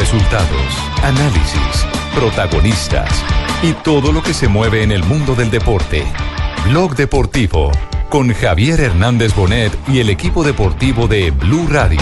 Resultados, 0.00 0.72
análisis, 1.02 1.84
protagonistas 2.14 3.22
y 3.62 3.74
todo 3.74 4.12
lo 4.12 4.22
que 4.22 4.32
se 4.32 4.48
mueve 4.48 4.82
en 4.82 4.92
el 4.92 5.04
mundo 5.04 5.34
del 5.34 5.50
deporte. 5.50 6.06
Blog 6.64 6.96
Deportivo 6.96 7.70
con 8.08 8.32
Javier 8.32 8.80
Hernández 8.80 9.34
Bonet 9.34 9.70
y 9.88 9.98
el 9.98 10.08
equipo 10.08 10.42
deportivo 10.42 11.06
de 11.06 11.30
Blue 11.30 11.66
Radio. 11.68 12.00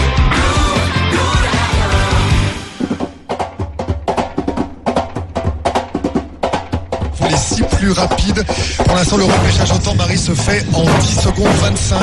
les 7.29 7.37
six 7.37 7.63
plus 7.63 7.91
rapides. 7.91 8.45
Pour 8.77 8.95
l'instant, 8.95 9.17
le 9.17 9.25
repêchage 9.25 9.71
en 9.71 9.77
temps, 9.77 9.95
Marie, 9.95 10.17
se 10.17 10.31
fait 10.31 10.65
en 10.73 10.85
10 10.85 11.21
secondes 11.21 11.55
25. 11.61 11.99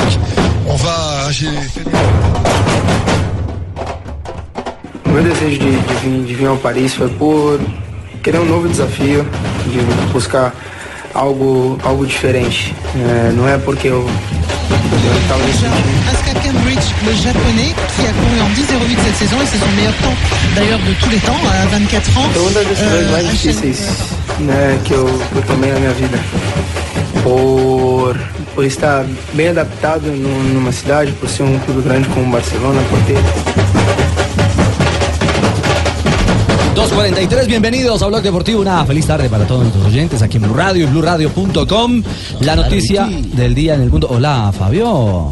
On 0.68 0.76
va. 0.76 1.30
J'ai 1.30 1.46
fait 1.46 1.84
meu 5.16 5.24
desejo 5.32 5.58
de, 5.58 5.70
de, 5.70 5.94
vir, 6.02 6.24
de 6.24 6.34
vir 6.34 6.46
ao 6.46 6.56
Paris 6.58 6.94
foi 6.94 7.08
por 7.08 7.58
querer 8.22 8.38
um 8.40 8.44
novo 8.44 8.68
desafio, 8.68 9.26
de 9.66 9.78
buscar 10.12 10.52
algo, 11.14 11.78
algo 11.84 12.04
diferente. 12.06 12.74
É, 12.96 13.32
não 13.32 13.48
é 13.48 13.56
porque 13.58 13.88
eu. 13.88 14.06
Aska 16.12 16.34
Cambridge, 16.40 16.94
le 17.04 17.14
japonais, 17.14 17.74
qui 17.96 18.06
a 18.06 18.12
couru 18.12 18.40
en 18.42 18.50
10.08 18.54 19.04
cette 19.04 19.16
saison 19.16 19.40
et 19.42 19.46
c'est 19.46 19.58
son 19.58 19.70
meilleur 19.76 19.94
temps 20.02 20.14
d'ailleurs 20.54 20.78
de 20.80 20.92
tous 21.00 21.08
les 21.10 21.18
temps, 21.18 21.36
à 21.62 21.66
24 21.66 22.18
ans. 22.18 22.28
Foi 22.32 22.42
uma 22.42 22.50
das 22.52 22.66
decisões 22.66 22.92
Euh, 22.92 23.10
mais 23.12 23.26
à 23.26 23.30
difíceis 23.30 23.88
né, 24.40 24.78
que, 24.84 24.92
eu, 24.92 25.06
tomei 25.46 25.72
na 25.72 25.78
minha 25.80 25.92
vida. 25.92 26.18
Por, 27.22 28.16
por 28.54 28.64
estar 28.64 29.04
bem 29.32 29.48
adaptado 29.48 30.02
nu- 30.06 30.54
numa 30.54 30.70
cidade, 30.72 31.12
por 31.12 31.28
ser 31.28 31.42
um 31.44 31.58
clube 31.60 31.82
grande 31.82 32.06
como 32.08 32.26
o 32.26 32.30
Barcelona, 32.30 32.80
por 32.90 32.98
ter 33.00 33.16
2.43, 36.76 37.46
bienvenidos 37.46 38.02
a 38.02 38.06
Blog 38.06 38.20
Deportivo. 38.20 38.60
Una 38.60 38.84
feliz 38.84 39.06
tarde 39.06 39.30
para 39.30 39.46
todos 39.46 39.62
nuestros 39.62 39.86
oyentes 39.86 40.20
aquí 40.20 40.36
en 40.36 40.42
Blue 40.42 40.52
Radio 40.52 40.86
y 40.86 40.90
BlueRadio.com. 40.90 42.02
La 42.40 42.54
noticia 42.54 43.06
del 43.06 43.54
día 43.54 43.76
en 43.76 43.80
el 43.80 43.90
mundo. 43.90 44.08
Hola, 44.10 44.52
Fabio. 44.56 45.30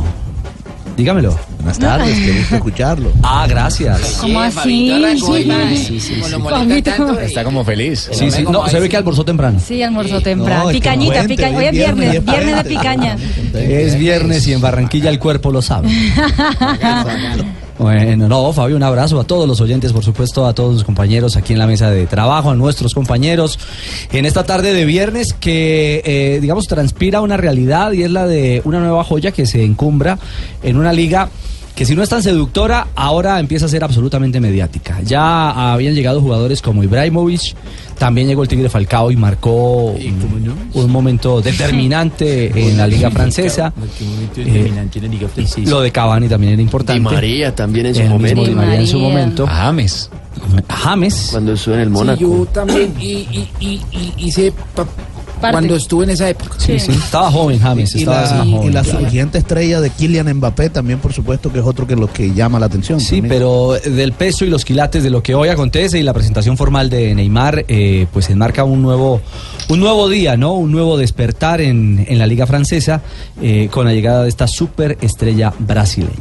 Dígamelo. 0.96 1.38
Buenas 1.58 1.78
tardes, 1.78 2.18
qué 2.18 2.32
gusto 2.38 2.56
escucharlo. 2.56 3.12
Ah, 3.22 3.46
gracias. 3.46 4.18
¿Cómo 4.22 4.40
así? 4.40 4.90
Sí, 5.14 5.76
sí, 5.76 6.00
sí. 6.00 6.22
Está 7.20 7.44
como 7.44 7.62
feliz. 7.62 8.08
Sí, 8.10 8.30
sí. 8.30 8.44
No, 8.44 8.66
se 8.66 8.80
ve 8.80 8.88
que 8.88 8.96
almorzó 8.96 9.22
temprano. 9.22 9.60
Sí, 9.60 9.82
almorzó 9.82 10.22
temprano. 10.22 10.70
Picañita, 10.70 11.24
picaña. 11.24 11.58
Hoy 11.58 11.64
es 11.66 11.72
viernes, 11.72 12.10
viernes, 12.10 12.24
viernes, 12.24 12.44
viernes 12.46 12.64
de 12.64 12.70
picaña. 12.70 13.16
Es 13.52 13.98
viernes 13.98 14.46
y 14.46 14.54
en 14.54 14.62
Barranquilla 14.62 15.10
el 15.10 15.18
cuerpo 15.18 15.50
lo 15.50 15.60
sabe. 15.60 15.90
Bueno, 17.78 18.28
no, 18.28 18.52
Fabio, 18.52 18.76
un 18.76 18.82
abrazo 18.84 19.18
a 19.18 19.24
todos 19.24 19.48
los 19.48 19.60
oyentes, 19.60 19.92
por 19.92 20.04
supuesto, 20.04 20.46
a 20.46 20.54
todos 20.54 20.74
los 20.74 20.84
compañeros 20.84 21.36
aquí 21.36 21.54
en 21.54 21.58
la 21.58 21.66
mesa 21.66 21.90
de 21.90 22.06
trabajo, 22.06 22.50
a 22.50 22.54
nuestros 22.54 22.94
compañeros 22.94 23.58
en 24.12 24.26
esta 24.26 24.44
tarde 24.44 24.72
de 24.72 24.84
viernes 24.84 25.32
que, 25.32 26.00
eh, 26.04 26.38
digamos, 26.40 26.68
transpira 26.68 27.20
una 27.20 27.36
realidad 27.36 27.90
y 27.92 28.04
es 28.04 28.10
la 28.12 28.28
de 28.28 28.62
una 28.64 28.78
nueva 28.78 29.02
joya 29.02 29.32
que 29.32 29.44
se 29.44 29.64
encumbra 29.64 30.18
en 30.62 30.76
una 30.76 30.92
liga 30.92 31.30
que 31.74 31.84
si 31.84 31.96
no 31.96 32.02
es 32.02 32.08
tan 32.08 32.22
seductora, 32.22 32.86
ahora 32.94 33.40
empieza 33.40 33.66
a 33.66 33.68
ser 33.68 33.82
absolutamente 33.82 34.40
mediática. 34.40 35.00
Ya 35.02 35.72
habían 35.72 35.94
llegado 35.94 36.20
jugadores 36.20 36.62
como 36.62 36.84
Ibrahimovic, 36.84 37.54
también 37.98 38.28
llegó 38.28 38.42
el 38.42 38.48
Tigre 38.48 38.68
Falcao 38.68 39.10
y 39.10 39.16
marcó 39.16 39.86
un, 39.86 40.54
un 40.72 40.90
momento 40.90 41.40
determinante 41.40 42.68
en 42.68 42.76
la 42.76 42.86
liga 42.86 43.10
francesa. 43.10 43.72
Eh, 44.36 44.70
lo 45.66 45.80
de 45.80 45.90
Cavani 45.90 46.28
también 46.28 46.52
era 46.54 46.62
importante. 46.62 47.00
Di 47.00 47.04
María 47.04 47.54
también 47.54 47.86
en 47.86 47.94
su 47.94 48.00
El 48.02 48.08
mismo 48.08 48.18
momento. 48.18 48.44
Di 48.50 48.54
María 48.54 48.80
en 48.80 48.86
su 48.86 48.98
momento. 48.98 49.46
James. 49.46 50.10
James. 50.68 51.28
Cuando 51.30 51.52
estuvo 51.52 51.74
en 51.74 51.80
el 51.80 51.86
Sí, 51.88 51.92
Mónaco. 51.92 52.20
yo 52.20 52.46
también 52.46 52.94
y, 53.00 53.06
y, 53.12 53.48
y, 53.60 53.80
y 53.92 54.12
hice 54.18 54.52
Parte. 55.40 55.52
cuando 55.52 55.76
estuve 55.76 56.04
en 56.04 56.10
esa 56.10 56.28
época. 56.28 56.54
Sí, 56.58 56.78
sí. 56.78 56.92
Estaba 56.92 57.30
joven 57.30 57.58
James, 57.58 57.94
Y 57.94 57.98
estaba 57.98 58.22
la, 58.22 58.34
más 58.36 58.46
y 58.46 58.52
joven. 58.52 58.74
la 58.74 58.82
claro. 58.82 59.00
surgiente 59.00 59.38
estrella 59.38 59.80
de 59.80 59.90
Kylian 59.90 60.32
Mbappé 60.34 60.70
también, 60.70 60.98
por 61.00 61.12
supuesto, 61.12 61.52
que 61.52 61.58
es 61.58 61.64
otro 61.64 61.86
que 61.86 61.96
lo 61.96 62.10
que 62.12 62.32
llama 62.32 62.58
la 62.58 62.66
atención. 62.66 63.00
Sí, 63.00 63.16
también. 63.20 63.28
pero 63.28 63.72
del 63.72 64.12
peso 64.12 64.44
y 64.44 64.48
los 64.50 64.64
quilates 64.64 65.02
de 65.02 65.10
lo 65.10 65.22
que 65.22 65.34
hoy 65.34 65.48
acontece 65.48 65.98
y 65.98 66.02
la 66.02 66.14
presentación 66.14 66.56
formal 66.56 66.88
de 66.90 67.14
Neymar, 67.14 67.64
eh, 67.68 68.06
pues 68.12 68.30
enmarca 68.30 68.64
un 68.64 68.80
nuevo, 68.82 69.20
un 69.68 69.80
nuevo 69.80 70.08
día, 70.08 70.36
¿no? 70.36 70.54
Un 70.54 70.72
nuevo 70.72 70.96
despertar 70.96 71.60
en, 71.60 72.04
en 72.08 72.18
la 72.18 72.26
liga 72.26 72.46
francesa 72.46 73.02
eh, 73.42 73.68
con 73.70 73.86
la 73.86 73.92
llegada 73.92 74.22
de 74.22 74.28
esta 74.28 74.46
superestrella 74.46 75.52
brasileña. 75.58 76.14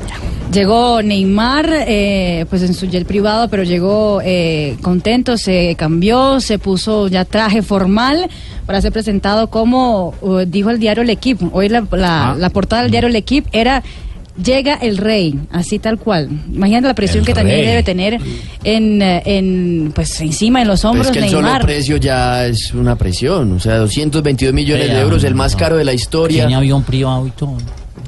Llegó 0.53 1.02
Neymar, 1.02 1.68
eh, 1.88 2.46
pues 2.50 2.62
en 2.62 2.74
su 2.75 2.86
jet 2.86 3.08
privado, 3.08 3.47
pero 3.50 3.64
llegó 3.64 4.22
eh, 4.24 4.75
contento, 4.81 5.38
se 5.38 5.75
cambió, 5.75 6.40
se 6.40 6.59
puso 6.59 7.08
ya 7.08 7.25
traje 7.25 7.62
formal 7.64 8.30
para 8.66 8.80
ser 8.81 8.91
presentado 8.91 9.47
como 9.50 10.14
uh, 10.22 10.40
dijo 10.46 10.69
el 10.69 10.80
diario 10.80 11.02
El 11.03 11.09
Equipo. 11.09 11.50
Hoy 11.53 11.69
la, 11.69 11.84
la- 11.91 12.36
la 12.38 12.50
portada 12.52 12.84
del 12.84 12.91
diario 12.91 13.09
El 13.09 13.16
Equipo 13.16 13.50
era 13.52 13.81
Llega 14.44 14.74
el 14.81 14.97
rey, 14.97 15.40
así 15.52 15.78
tal 15.78 16.00
cual. 16.00 16.28
Imagínate 16.52 16.88
la 16.88 16.96
presión 16.96 17.20
El 17.20 17.25
que 17.28 17.34
también 17.35 17.59
rey. 17.59 17.68
debe 17.68 17.84
tener 17.84 18.20
en, 18.64 19.00
eh, 19.00 19.22
en, 19.25 19.91
pues 19.94 20.20
encima, 20.22 20.59
en 20.59 20.68
los 20.70 20.84
hombros 20.85 21.06
es 21.06 21.14
que 21.14 21.20
el 21.20 21.30
solo 21.30 21.44
Neymar. 21.44 21.62
precio 21.62 21.97
ya 21.97 22.47
es 22.47 22.74
una 22.74 22.96
presión. 22.96 23.52
O 23.52 23.59
sea, 23.59 23.78
222 23.78 24.52
millones 24.52 24.90
de 24.90 25.00
euros, 25.00 25.24
el 25.24 25.35
más 25.35 25.53
no. 25.53 25.59
caro 25.59 25.78
de 25.78 25.84
la 25.85 25.94
historia. 25.94 26.46
Tiene 26.47 26.56
avión 26.56 26.81
privado 26.84 27.28
y 27.28 27.30
todo. 27.30 27.58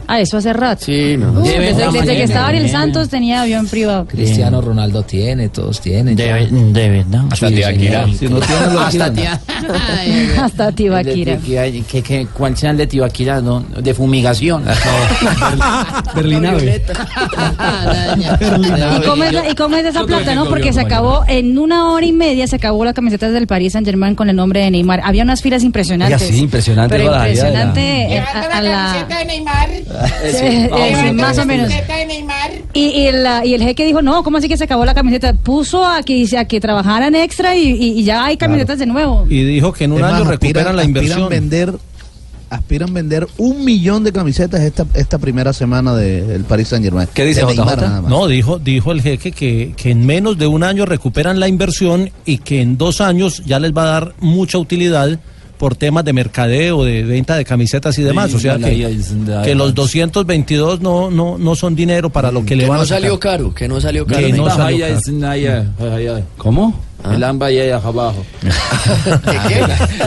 Ah, 0.07 0.19
eso 0.19 0.37
hace 0.37 0.53
rato. 0.53 0.85
Sí, 0.85 1.15
no. 1.17 1.31
Uh, 1.31 1.43
De 1.43 1.59
desde, 1.59 2.15
que 2.15 2.23
estaba 2.23 2.49
en 2.51 2.55
el 2.57 2.63
bien. 2.63 2.71
Santos 2.73 3.09
tenía 3.09 3.41
avión 3.41 3.67
privado. 3.67 4.05
Cristiano 4.05 4.61
Ronaldo 4.61 5.03
tiene, 5.03 5.49
todos 5.49 5.79
tienen. 5.81 6.15
De, 6.15 6.47
de 6.49 6.89
verdad. 6.89 7.21
Hasta 7.31 7.49
Sí, 7.49 7.55
Tibaquira. 7.55 8.05
Si 8.17 8.27
no 8.27 8.39
tiene 8.39 8.73
lo 8.73 8.79
Hasta 8.81 9.13
tía. 9.13 9.39
Hasta 10.41 10.71
Tibaquira. 10.71 11.37
¿Qué, 11.37 12.01
qué, 12.03 12.27
¿Cuál 12.33 12.55
sea 12.57 12.71
el 12.71 12.77
de 12.77 12.87
Tibaquira? 12.87 13.41
no? 13.41 13.59
De 13.61 13.93
fumigación. 13.93 14.63
Berlinave. 16.15 16.81
¿Y 18.17 19.01
cómo, 19.05 19.23
es, 19.23 19.33
la- 19.33 19.49
y 19.49 19.55
cómo 19.55 19.75
es 19.75 19.85
esa 19.85 20.05
plata, 20.05 20.25
que 20.25 20.35
no? 20.35 20.45
Porque 20.45 20.73
se 20.73 20.81
acabó, 20.81 21.23
en 21.27 21.57
una 21.57 21.91
hora 21.91 22.05
y 22.05 22.11
media 22.11 22.47
se 22.47 22.55
acabó 22.57 22.83
la 22.85 22.93
camiseta 22.93 23.29
del 23.31 23.47
Paris 23.47 23.73
Saint 23.73 23.85
Germain 23.87 24.15
con 24.15 24.29
el 24.29 24.35
nombre 24.35 24.61
de 24.61 24.71
Neymar. 24.71 25.01
Había 25.03 25.23
unas 25.23 25.41
filas 25.41 25.63
impresionantes. 25.63 26.21
Oiga, 26.21 26.33
sí, 26.33 26.39
impresionante, 26.41 26.95
Pero 26.97 27.13
impresionante 27.15 27.81
eh, 28.15 28.19
a, 28.19 28.41
a 28.57 28.61
la... 28.61 29.05
de 29.09 29.25
Neymar. 29.25 29.69
Sí, 30.31 30.45
eh, 30.45 30.97
sí, 31.07 31.13
más 31.13 31.37
o 31.37 31.45
menos. 31.45 31.69
De. 31.69 31.83
Y, 32.73 32.85
y, 33.07 33.11
la- 33.11 33.45
y 33.45 33.53
el 33.53 33.61
jeque 33.63 33.85
dijo, 33.85 34.01
no, 34.01 34.23
¿cómo 34.23 34.37
así 34.37 34.47
que 34.47 34.57
se 34.57 34.63
acabó 34.65 34.85
la 34.85 34.93
camiseta? 34.93 35.33
Puso 35.33 35.85
a 35.85 36.01
que, 36.03 36.25
a 36.37 36.45
que 36.45 36.59
trabajaran 36.59 37.15
extra 37.15 37.55
y, 37.55 37.69
y- 37.71 38.03
ya 38.03 38.25
hay 38.25 38.37
camisetas 38.37 38.79
de 38.79 38.85
nuevo. 38.85 39.25
Y 39.29 39.43
dijo 39.43 39.71
que 39.73 39.85
en 39.85 39.93
un 39.93 40.03
año 40.03 40.23
recuperan 40.25 40.75
la 40.75 40.81
aspiran 40.83 41.03
inversión. 41.03 41.29
vender, 41.29 41.73
aspiran 42.49 42.93
vender 42.93 43.27
un 43.37 43.63
millón 43.65 44.03
de 44.03 44.11
camisetas 44.11 44.61
esta, 44.61 44.85
esta 44.93 45.17
primera 45.17 45.53
semana 45.53 45.95
de- 45.95 46.21
del 46.25 46.43
Paris 46.43 46.67
Saint 46.69 46.83
Germain. 46.83 47.07
¿Qué 47.13 47.23
dice 47.25 47.41
De 47.41 47.47
Neymar. 47.47 48.03
No, 48.03 48.27
dijo, 48.27 48.59
dijo 48.59 48.91
el 48.91 49.01
jeque 49.01 49.31
que, 49.31 49.73
que 49.75 49.91
en 49.91 50.05
menos 50.05 50.37
de 50.37 50.47
un 50.47 50.63
año 50.63 50.85
recuperan 50.85 51.39
la 51.39 51.47
inversión 51.47 52.11
y 52.25 52.39
que 52.39 52.61
en 52.61 52.77
dos 52.77 53.01
años 53.01 53.43
ya 53.45 53.59
les 53.59 53.71
va 53.73 53.83
a 53.83 53.91
dar 53.91 54.13
mucha 54.19 54.57
utilidad 54.57 55.19
por 55.57 55.75
temas 55.75 56.03
de 56.05 56.13
mercadeo, 56.13 56.83
de 56.83 57.03
venta 57.03 57.35
de 57.35 57.45
camisetas 57.45 57.97
y 57.99 58.03
demás. 58.03 58.33
O 58.33 58.39
sea 58.39 58.57
que, 58.57 58.97
que 59.43 59.55
los 59.55 59.73
222 59.73 60.81
no, 60.81 61.09
no, 61.09 61.37
no 61.37 61.55
son 61.55 61.75
dinero 61.75 62.09
para 62.09 62.31
lo 62.31 62.45
que 62.45 62.55
le 62.55 62.63
Que 62.63 62.67
no 62.67 62.73
van 62.73 62.81
a 62.81 62.85
sacar. 62.85 63.01
salió 63.01 63.19
caro, 63.19 63.53
que 63.53 63.67
no 63.67 63.79
salió 63.81 64.05
caro. 64.05 64.19
Que 64.19 64.33
no 64.33 64.49
salió 64.49 64.85
caro. 64.87 66.23
¿Cómo? 66.37 66.73
El 67.11 67.23
amba 67.23 67.51
y 67.51 67.59
allá 67.61 67.77
abajo. 67.77 68.25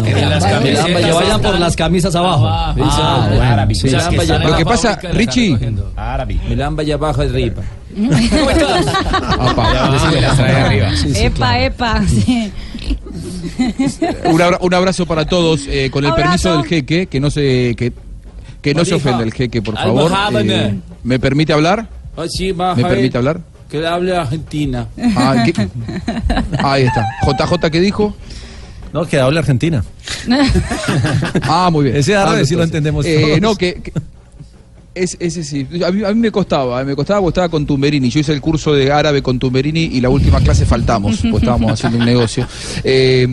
Que 0.05 1.13
vayan 1.13 1.41
por 1.41 1.59
las 1.59 1.77
camisas 1.77 2.15
abajo. 2.15 2.47
Ah, 2.49 2.75
bueno, 2.77 3.75
sí. 3.75 3.89
Lo 3.89 4.57
que 4.57 4.65
pasa, 4.65 4.99
Richie. 5.13 5.59
El 6.51 6.63
amba 6.63 6.83
y 6.83 6.91
abajo 6.93 7.23
es 7.23 7.33
ripa. 7.33 7.63
epa, 11.15 11.61
epa. 11.61 12.03
Un, 14.25 14.41
abra- 14.43 14.59
un 14.61 14.75
abrazo 14.75 15.07
para 15.07 15.25
todos, 15.27 15.67
eh, 15.69 15.91
con 15.91 16.05
el 16.05 16.11
Abrazo. 16.11 16.25
permiso 16.29 16.57
del 16.57 16.67
jeque, 16.67 17.07
que 17.07 17.21
no 17.21 17.31
se 17.31 17.75
que, 17.77 17.93
que 18.63 18.75
no 18.75 18.85
se 18.85 18.95
ofenda 18.95 19.23
el 19.23 19.33
jeque, 19.33 19.63
por 19.63 19.75
favor. 19.77 20.11
Eh, 20.43 20.75
¿Me 21.05 21.19
permite 21.19 21.53
hablar? 21.53 21.89
Así 22.17 22.53
¿Me 22.53 22.75
permite 22.85 23.17
hablar? 23.19 23.41
Que 23.71 23.87
hable 23.87 24.17
Argentina. 24.17 24.89
Ah, 25.17 25.45
¿qué? 25.45 25.69
Ahí 26.59 26.85
está. 26.85 27.07
JJ, 27.23 27.71
¿qué 27.71 27.81
dijo? 27.81 28.17
No, 28.93 29.05
que 29.05 29.21
hable 29.21 29.39
Argentina. 29.39 29.85
Ah, 31.43 31.69
muy 31.71 31.85
bien. 31.85 31.97
Ese 31.97 32.17
árabe 32.17 32.37
Hablo 32.37 32.47
sí 32.47 32.55
lo 32.55 32.63
entendemos 32.65 33.05
Eh, 33.07 33.21
todos. 33.21 33.41
no, 33.41 33.55
que, 33.57 33.75
que- 33.83 33.93
es- 34.99 35.17
ese 35.21 35.43
sí. 35.45 35.67
A 35.87 35.91
mí, 35.91 36.05
a 36.05 36.09
mí 36.13 36.21
me 36.21 36.31
costaba, 36.31 36.83
me 36.85 36.95
costaba 36.97 37.21
porque 37.21 37.31
estaba 37.31 37.49
con 37.49 37.67
Tumberini. 37.67 38.11
Yo 38.11 38.21
hice 38.21 38.33
el 38.33 38.41
curso 38.41 38.73
de 38.75 38.91
árabe 38.93 39.23
con 39.23 39.39
Tumberini 39.39 39.85
y 39.85 40.01
la 40.01 40.09
última 40.11 40.41
clase 40.41 40.67
faltamos, 40.67 41.19
pues 41.31 41.43
estábamos 41.43 41.73
haciendo 41.73 41.99
un 41.99 42.05
negocio. 42.05 42.47
Eh, 42.85 43.27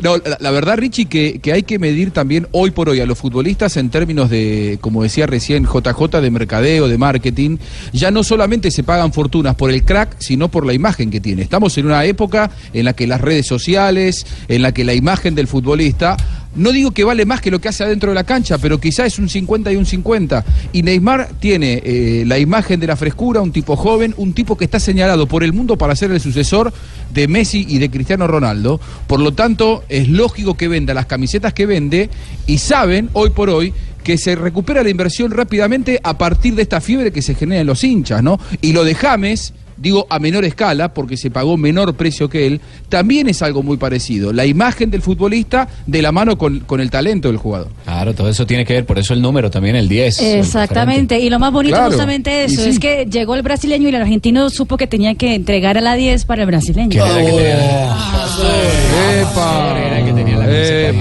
No, 0.00 0.16
la, 0.18 0.36
la 0.38 0.52
verdad, 0.52 0.76
Richie, 0.78 1.06
que, 1.06 1.40
que 1.40 1.52
hay 1.52 1.64
que 1.64 1.80
medir 1.80 2.12
también 2.12 2.46
hoy 2.52 2.70
por 2.70 2.88
hoy 2.88 3.00
a 3.00 3.04
los 3.06 3.18
futbolistas 3.18 3.76
en 3.76 3.90
términos 3.90 4.30
de, 4.30 4.78
como 4.80 5.02
decía 5.02 5.26
recién 5.26 5.64
JJ, 5.64 6.20
de 6.20 6.30
mercadeo, 6.30 6.86
de 6.86 6.96
marketing. 6.98 7.56
Ya 7.92 8.12
no 8.12 8.22
solamente 8.22 8.70
se 8.70 8.84
pagan 8.84 9.12
fortunas 9.12 9.56
por 9.56 9.72
el 9.72 9.82
crack, 9.84 10.14
sino 10.20 10.50
por 10.52 10.64
la 10.64 10.72
imagen 10.72 11.10
que 11.10 11.18
tiene. 11.18 11.42
Estamos 11.42 11.76
en 11.78 11.86
una 11.86 12.04
época 12.04 12.48
en 12.72 12.84
la 12.84 12.92
que 12.92 13.08
las 13.08 13.20
redes 13.20 13.48
sociales, 13.48 14.24
en 14.46 14.62
la 14.62 14.70
que 14.72 14.84
la 14.84 14.94
imagen 14.94 15.34
del 15.34 15.48
futbolista, 15.48 16.16
no 16.58 16.72
digo 16.72 16.90
que 16.90 17.04
vale 17.04 17.24
más 17.24 17.40
que 17.40 17.50
lo 17.50 17.60
que 17.60 17.68
hace 17.68 17.84
adentro 17.84 18.10
de 18.10 18.16
la 18.16 18.24
cancha, 18.24 18.58
pero 18.58 18.80
quizá 18.80 19.06
es 19.06 19.18
un 19.18 19.28
50 19.28 19.72
y 19.72 19.76
un 19.76 19.86
50. 19.86 20.44
Y 20.72 20.82
Neymar 20.82 21.30
tiene 21.38 21.80
eh, 21.84 22.24
la 22.26 22.38
imagen 22.38 22.80
de 22.80 22.88
la 22.88 22.96
frescura, 22.96 23.40
un 23.40 23.52
tipo 23.52 23.76
joven, 23.76 24.12
un 24.16 24.32
tipo 24.32 24.56
que 24.56 24.64
está 24.64 24.80
señalado 24.80 25.26
por 25.26 25.44
el 25.44 25.52
mundo 25.52 25.78
para 25.78 25.94
ser 25.94 26.10
el 26.10 26.20
sucesor 26.20 26.72
de 27.14 27.28
Messi 27.28 27.64
y 27.68 27.78
de 27.78 27.90
Cristiano 27.90 28.26
Ronaldo. 28.26 28.80
Por 29.06 29.20
lo 29.20 29.32
tanto, 29.32 29.84
es 29.88 30.08
lógico 30.08 30.56
que 30.56 30.68
venda 30.68 30.94
las 30.94 31.06
camisetas 31.06 31.54
que 31.54 31.66
vende 31.66 32.10
y 32.46 32.58
saben 32.58 33.08
hoy 33.12 33.30
por 33.30 33.50
hoy 33.50 33.72
que 34.02 34.18
se 34.18 34.34
recupera 34.34 34.82
la 34.82 34.90
inversión 34.90 35.30
rápidamente 35.30 36.00
a 36.02 36.16
partir 36.18 36.54
de 36.54 36.62
esta 36.62 36.80
fiebre 36.80 37.12
que 37.12 37.22
se 37.22 37.34
genera 37.34 37.60
en 37.60 37.66
los 37.66 37.84
hinchas, 37.84 38.22
¿no? 38.22 38.40
Y 38.60 38.72
lo 38.72 38.84
de 38.84 38.94
James, 38.94 39.52
digo 39.78 40.06
a 40.10 40.18
menor 40.18 40.44
escala, 40.44 40.92
porque 40.94 41.16
se 41.16 41.30
pagó 41.30 41.56
menor 41.56 41.94
precio 41.94 42.28
que 42.28 42.46
él, 42.46 42.60
también 42.88 43.28
es 43.28 43.42
algo 43.42 43.62
muy 43.62 43.76
parecido. 43.76 44.32
La 44.32 44.44
imagen 44.46 44.90
del 44.90 45.02
futbolista 45.02 45.68
de 45.86 46.02
la 46.02 46.12
mano 46.12 46.36
con, 46.38 46.60
con 46.60 46.80
el 46.80 46.90
talento 46.90 47.28
del 47.28 47.36
jugador. 47.36 47.68
Claro, 47.84 48.14
todo 48.14 48.28
eso 48.28 48.46
tiene 48.46 48.64
que 48.64 48.74
ver, 48.74 48.86
por 48.86 48.98
eso 48.98 49.14
el 49.14 49.22
número 49.22 49.50
también, 49.50 49.76
el 49.76 49.88
10. 49.88 50.20
Exactamente, 50.20 51.18
y 51.20 51.30
lo 51.30 51.38
más 51.38 51.52
bonito 51.52 51.76
Claro. 51.76 51.90
justamente 51.90 52.44
eso, 52.44 52.62
sí. 52.62 52.70
es 52.70 52.78
que 52.78 53.06
llegó 53.10 53.34
el 53.34 53.42
brasileño 53.42 53.86
y 53.88 53.94
el 53.94 53.96
argentino 54.02 54.48
supo 54.50 54.76
que 54.76 54.86
tenía 54.86 55.14
que 55.14 55.34
entregar 55.34 55.78
a 55.78 55.80
la 55.80 55.94
10 55.94 56.24
para 56.24 56.42
el 56.42 56.46
brasileño. 56.46 57.02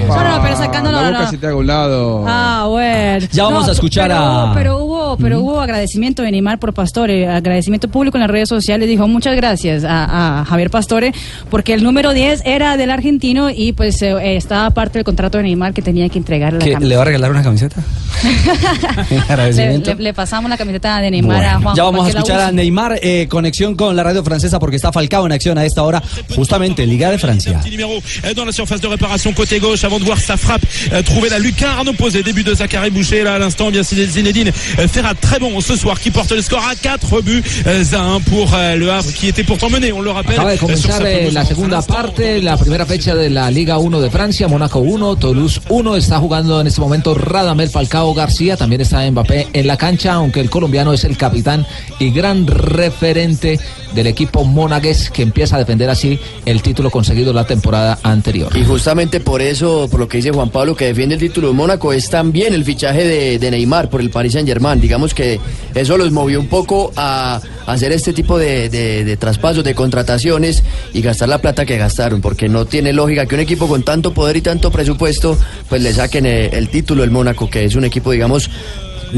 No, 0.07 0.23
no, 0.37 0.41
pero 0.43 0.55
sacándolo, 0.57 0.97
La 0.97 1.03
no, 1.03 1.09
boca 1.11 1.23
no. 1.25 1.29
se 1.31 1.37
te 1.37 1.45
haga 1.47 1.55
a 1.55 1.59
un 1.59 1.67
lado. 1.67 2.23
Ah, 2.27 2.65
bueno. 2.69 3.27
Ya 3.31 3.43
vamos 3.43 3.67
a 3.67 3.71
escuchar 3.73 4.07
pero, 4.09 4.19
a- 4.19 4.53
Pero 4.53 4.83
hubo, 5.07 5.17
pero 5.17 5.39
hubo 5.41 5.59
agradecimiento 5.61 6.21
de 6.23 6.31
Neymar 6.31 6.59
por 6.59 6.73
Pastore, 6.73 7.27
agradecimiento 7.27 7.87
público 7.89 8.17
en 8.17 8.21
las 8.21 8.29
redes 8.31 8.49
sociales. 8.49 8.87
Dijo 8.87 9.07
muchas 9.07 9.35
gracias 9.35 9.83
a, 9.83 10.41
a 10.41 10.45
Javier 10.45 10.69
Pastore, 10.69 11.13
porque 11.49 11.73
el 11.73 11.83
número 11.83 12.13
10 12.13 12.41
era 12.45 12.77
del 12.77 12.91
argentino 12.91 13.49
y 13.49 13.73
pues 13.73 14.01
eh, 14.01 14.35
estaba 14.37 14.69
parte 14.71 14.99
del 14.99 15.03
contrato 15.05 15.37
de 15.37 15.43
Neymar 15.45 15.73
que 15.73 15.81
tenía 15.81 16.09
que 16.09 16.17
entregar 16.17 16.53
la 16.53 16.59
¿Qué, 16.59 16.71
camiseta. 16.73 16.87
¿Le 16.89 16.95
va 16.95 17.01
a 17.01 17.05
regalar 17.05 17.31
una 17.31 17.43
camiseta? 17.43 17.81
Le, 19.53 19.77
le- 19.79 19.95
le 19.95 20.13
pasamos 20.13 20.49
la 20.49 20.57
camiseta 20.57 20.99
de 20.99 21.11
Neymar 21.11 21.35
a 21.43 21.53
Bueno, 21.53 21.61
Juan. 21.63 21.75
ya 21.75 21.83
vamos 21.83 22.05
a 22.05 22.09
escuchar 22.09 22.39
a. 22.41 22.51
Neymar, 22.51 22.99
eh, 23.01 23.27
conexión 23.29 23.75
con 23.75 23.95
la 23.95 24.03
radio 24.03 24.23
francesa 24.23 24.59
porque 24.59 24.75
está 24.75 24.91
Falcao 24.91 25.25
en 25.25 25.31
acción 25.31 25.57
a 25.57 25.65
esta 25.65 25.83
hora, 25.83 26.01
justamente 26.35 26.85
Liga 26.85 27.11
de 27.11 27.17
Francia. 27.17 27.61
Euh, 27.65 28.33
dans 28.33 28.45
la 28.45 28.51
surface 28.51 28.81
de 28.81 28.87
côté 29.33 29.59
gauche 29.59 29.83
avant 29.83 29.99
de 29.99 30.05
voir 30.05 30.19
sa 30.19 30.35
frappe 30.37 30.63
euh, 30.91 31.03
trouver 31.03 31.29
la 31.29 31.39
lucarne 31.39 31.87
opposée. 31.89 32.23
Début 32.23 32.43
de 32.43 32.53
Zachary 32.55 32.89
Boucher 32.89 33.23
là 33.23 33.35
à 33.35 33.39
l'instant. 33.39 33.69
Bien 33.69 33.83
Zinedine 33.83 34.51
Ferrat 34.97 35.13
très 35.13 35.37
bon 35.37 35.61
ce 35.61 35.75
soir 35.75 35.99
qui 35.99 36.09
porte 36.09 36.31
le 36.31 36.41
score 36.41 36.65
à 36.67 36.73
4 36.73 37.21
buts 37.21 37.43
à 37.67 37.99
1 37.99 38.19
pour 38.21 38.51
euh, 38.55 38.75
le 38.77 38.91
Havre 38.91 39.13
qui 39.13 39.27
était 39.27 39.43
pourtant 39.43 39.69
mené, 39.69 39.93
on 39.93 40.01
le 40.01 40.09
rappelle. 40.09 40.39
Acaba 40.39 40.53
de 40.53 40.55
euh, 40.55 40.59
comenzar 40.59 41.05
eh, 41.05 41.29
la 41.29 41.45
segunda 41.45 41.83
parte, 41.83 42.19
la 42.41 42.57
primera 42.57 42.83
fecha 42.83 43.13
de 43.13 43.27
la 43.27 43.51
Liga 43.51 43.77
1 43.77 43.99
de 43.99 44.09
Francia, 44.09 44.47
Mónaco 44.47 44.79
1, 44.79 45.17
Toulouse 45.17 45.61
1, 45.69 45.97
está 45.97 46.17
jugando 46.17 46.59
en 46.59 46.65
este 46.65 46.81
momento 46.81 47.13
Radamel 47.13 47.69
Falcao 47.69 48.11
García, 48.15 48.57
también 48.57 48.81
está 48.81 49.07
Mbappé 49.11 49.49
en 49.53 49.67
la 49.67 49.77
cancha, 49.77 50.13
aunque 50.13 50.39
el 50.39 50.49
colombiano 50.49 50.93
es 50.93 51.03
el 51.03 51.15
capitán 51.15 51.67
y 51.99 52.09
gran 52.09 52.47
referente 52.47 53.59
del 53.97 54.05
equipo 54.07 54.43
monagués 54.45 55.09
que 55.09 55.23
empieza 55.23 55.55
a 55.55 55.59
defender 55.59 55.89
así 55.89 56.19
el 56.45 56.61
título 56.61 56.91
conseguido 56.91 57.33
la 57.33 57.47
temporada 57.47 57.97
anterior. 58.03 58.55
Y 58.55 58.63
justamente 58.63 59.19
por 59.19 59.41
eso, 59.41 59.87
por 59.89 59.99
lo 59.99 60.07
que 60.07 60.17
dice 60.17 60.29
Juan 60.29 60.51
Pablo, 60.51 60.75
que 60.75 60.85
defiende 60.85 61.15
el 61.15 61.21
título 61.21 61.47
de 61.47 61.55
Mónaco, 61.55 61.91
es 61.91 62.07
también 62.09 62.53
el 62.53 62.63
fichaje 62.63 63.03
de, 63.39 63.51
Neymar 63.51 63.89
por 63.89 63.99
el 64.01 64.11
Paris 64.11 64.33
Saint 64.33 64.47
Germain. 64.47 64.79
Digamos 64.79 65.15
que 65.15 65.39
eso 65.73 65.97
los 65.97 66.11
movió 66.11 66.39
un 66.39 66.47
poco 66.47 66.91
a 66.95 67.41
hacer 67.65 67.91
este 67.91 68.13
tipo 68.13 68.37
de, 68.37 68.69
de- 68.69 69.17
traspasos, 69.17 69.63
de 69.63 69.73
contrataciones 69.73 70.63
y 70.93 71.01
gastar 71.01 71.29
la 71.29 71.39
plata 71.39 71.65
que 71.65 71.77
gastaron, 71.77 72.21
porque 72.21 72.49
no 72.49 72.65
tiene 72.65 72.93
lógica 72.93 73.25
que 73.25 73.33
un 73.33 73.41
equipo 73.41 73.67
con 73.67 73.81
tanto 73.81 74.13
poder 74.13 74.37
y 74.37 74.41
tanto 74.41 74.69
presupuesto, 74.69 75.35
pues 75.69 75.81
le 75.81 75.91
saquen 75.91 76.27
eh, 76.27 76.49
el 76.53 76.69
título 76.69 77.01
del 77.01 77.09
Mónaco, 77.09 77.49
que 77.49 77.65
es 77.65 77.75
un 77.75 77.83
equipo, 77.83 78.11
digamos, 78.11 78.49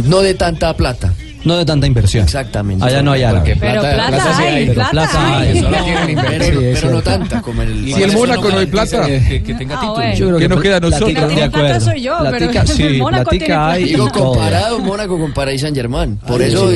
no 0.06 0.22
de 0.22 0.36
tanta 0.36 0.74
plata. 0.76 1.14
No 1.46 1.58
de 1.58 1.66
tanta 1.66 1.88
inversión. 1.88 2.24
Exactamente. 2.26 2.84
Allá 2.86 3.02
no 3.02 3.12
hay 3.14 3.24
árabe. 3.24 3.56
Pero 3.60 3.82
plata, 3.82 4.34
sí 4.36 4.44
hay, 4.44 4.54
hay, 4.56 4.66
pero 4.68 4.74
plata, 4.76 4.92
plata 4.92 5.38
hay. 5.40 5.48
hay. 5.48 5.54
Tienen 5.62 6.10
inversión, 6.10 6.60
Sí, 6.60 6.70
pero 6.74 6.92
no 6.92 7.02
tanta 7.02 7.42
como 7.42 7.62
el... 7.62 7.86
Si 7.94 8.04
el 8.04 8.12
Mónaco 8.12 8.50
no 8.50 8.58
hay 8.60 8.66
plata, 8.66 9.06
Que, 9.06 9.44
que 9.44 9.54
tenga 9.54 9.76
Ah, 9.76 9.80
título. 9.80 9.94
bueno. 9.96 10.16
Yo 10.16 10.26
creo 10.28 10.38
¿Qué 10.38 10.44
que 10.44 10.50
nos 10.50 10.62
queda 10.62 10.76
a 10.76 10.80
nosotros? 10.82 11.10
Que 11.10 11.16
tiene 11.16 11.36
de 11.36 11.44
acuerdo. 11.44 11.68
plata 11.68 11.80
soy 11.80 12.02
yo, 12.02 12.18
pero 12.20 12.32
Platica- 12.52 12.66
sí, 12.68 12.84
el 12.84 12.98
Mónaco 12.98 13.30
tiene 13.30 13.54
hay 13.56 13.84
Digo, 13.86 14.10
comparado 14.10 14.80
Mónaco 14.80 15.18
con 15.20 15.34
Paris 15.34 15.62
Saint 15.62 15.76
Germain. 15.78 16.18
Por 16.18 16.42
Ay, 16.42 16.50
eso. 16.50 16.70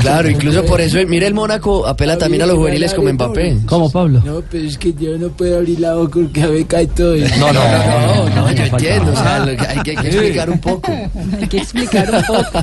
Claro, 0.00 0.28
incluso 0.28 0.64
por 0.64 0.80
eso, 0.80 0.98
mire 1.06 1.26
el 1.26 1.34
Mónaco 1.34 1.86
apela 1.86 2.18
también 2.18 2.42
a 2.42 2.46
los 2.46 2.56
juveniles 2.56 2.92
como 2.94 3.12
Mbappé. 3.12 3.58
¿Cómo, 3.66 3.90
Pablo? 3.90 4.20
No, 4.24 4.42
pero 4.50 4.64
es 4.66 4.76
que 4.78 4.92
yo 4.94 5.16
no 5.18 5.28
puedo 5.28 5.58
abrir 5.58 5.80
la 5.80 5.94
boca 5.94 6.18
porque 6.20 6.42
a 6.42 6.46
ver 6.48 6.66
cae 6.66 6.86
todo. 6.88 7.14
No, 7.38 7.52
no, 7.52 7.60
No, 7.62 8.28
no, 8.30 8.52
yo 8.52 8.64
entiendo, 8.64 9.12
o 9.12 9.16
sea, 9.16 9.38
lo 9.40 9.56
que- 9.56 9.66
hay 9.66 9.78
que, 9.82 9.94
que 9.94 10.08
explicar 10.08 10.50
un 10.50 10.58
poco. 10.60 10.92
Hay 11.40 11.48
que 11.48 11.58
explicar 11.58 12.10
un 12.14 12.22
poco. 12.22 12.62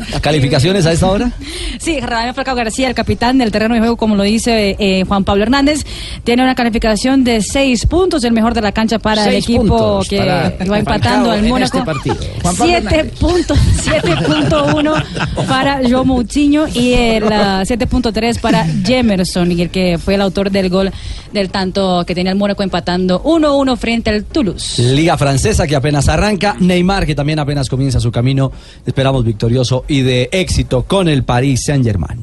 ¿Calificaciones 0.49 0.85
a 0.85 0.91
esta 0.91 1.07
hora? 1.07 1.31
Sí, 1.79 1.97
Radamel 2.01 2.33
Falcao 2.33 2.55
García, 2.55 2.89
el 2.89 2.93
capitán 2.93 3.37
del 3.37 3.51
terreno 3.51 3.73
de 3.73 3.79
juego, 3.79 3.95
como 3.95 4.15
lo 4.15 4.23
dice 4.23 4.75
eh, 4.79 5.05
Juan 5.07 5.23
Pablo 5.23 5.43
Hernández, 5.43 5.85
tiene 6.25 6.43
una 6.43 6.53
calificación 6.53 7.23
de 7.23 7.41
seis 7.41 7.85
puntos, 7.85 8.25
el 8.25 8.33
mejor 8.33 8.53
de 8.53 8.61
la 8.61 8.73
cancha 8.73 8.99
para 8.99 9.25
el 9.29 9.35
equipo 9.35 10.01
que 10.07 10.19
va 10.19 10.77
empatando 10.77 11.31
al 11.31 11.43
Mónaco. 11.43 11.77
este 11.79 12.29
Siete 12.57 13.05
puntos, 13.17 13.57
7.1 13.85 15.47
para 15.47 15.79
Joe 15.89 16.03
Moutinho 16.03 16.67
y 16.67 16.93
el 16.93 17.31
ah, 17.31 17.63
7.3 17.63 18.41
para 18.41 18.65
Jemerson, 18.65 19.51
y 19.53 19.61
el 19.61 19.69
que 19.69 19.97
fue 19.97 20.15
el 20.15 20.21
autor 20.21 20.51
del 20.51 20.69
gol 20.69 20.91
del 21.31 21.49
tanto 21.49 22.03
que 22.05 22.13
tenía 22.13 22.31
el 22.31 22.37
Mónaco 22.37 22.63
empatando 22.63 23.23
1-1 23.23 23.77
frente 23.77 24.09
al 24.09 24.25
Toulouse. 24.25 24.81
Liga 24.81 25.17
francesa 25.17 25.65
que 25.65 25.75
apenas 25.77 26.09
arranca, 26.09 26.57
Neymar 26.59 27.05
que 27.05 27.15
también 27.15 27.39
apenas 27.39 27.69
comienza 27.69 28.01
su 28.01 28.11
camino, 28.11 28.51
esperamos 28.85 29.23
victorioso 29.23 29.85
y 29.87 30.01
de 30.01 30.29
éxito 30.39 30.83
con 30.87 31.07
el 31.07 31.23
Paris 31.23 31.65
Saint-Germain. 31.65 32.17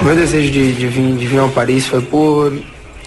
O 0.00 0.04
meu 0.04 0.16
desejo 0.16 0.50
de, 0.52 0.72
de, 0.72 0.86
vir, 0.88 1.14
de 1.16 1.26
vir 1.26 1.38
ao 1.38 1.48
Paris 1.50 1.86
foi 1.86 2.00
por 2.02 2.52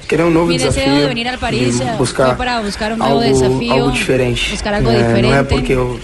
querer 0.08 0.24
um 0.24 0.30
novo 0.32 0.48
Mi 0.48 0.58
desafio. 0.58 0.84
deseo 0.86 1.02
de 1.02 1.08
venir 1.08 1.28
al 1.28 1.38
París 1.38 1.82
eh, 1.82 1.96
buscar 1.98 2.28
fue 2.28 2.36
para 2.38 2.62
buscar 2.62 2.94
un 2.94 3.00
nuevo 3.00 3.20
algo, 3.20 3.34
desafío, 3.34 3.74
algo 3.74 3.92
diferente. 3.92 4.52
buscar 4.52 4.74
algo 4.76 4.90
É, 4.90 4.94
Não 4.94 5.00
é 5.02 5.08
diferente. 5.44 5.48
porque 5.50 5.74
eu 5.74 6.00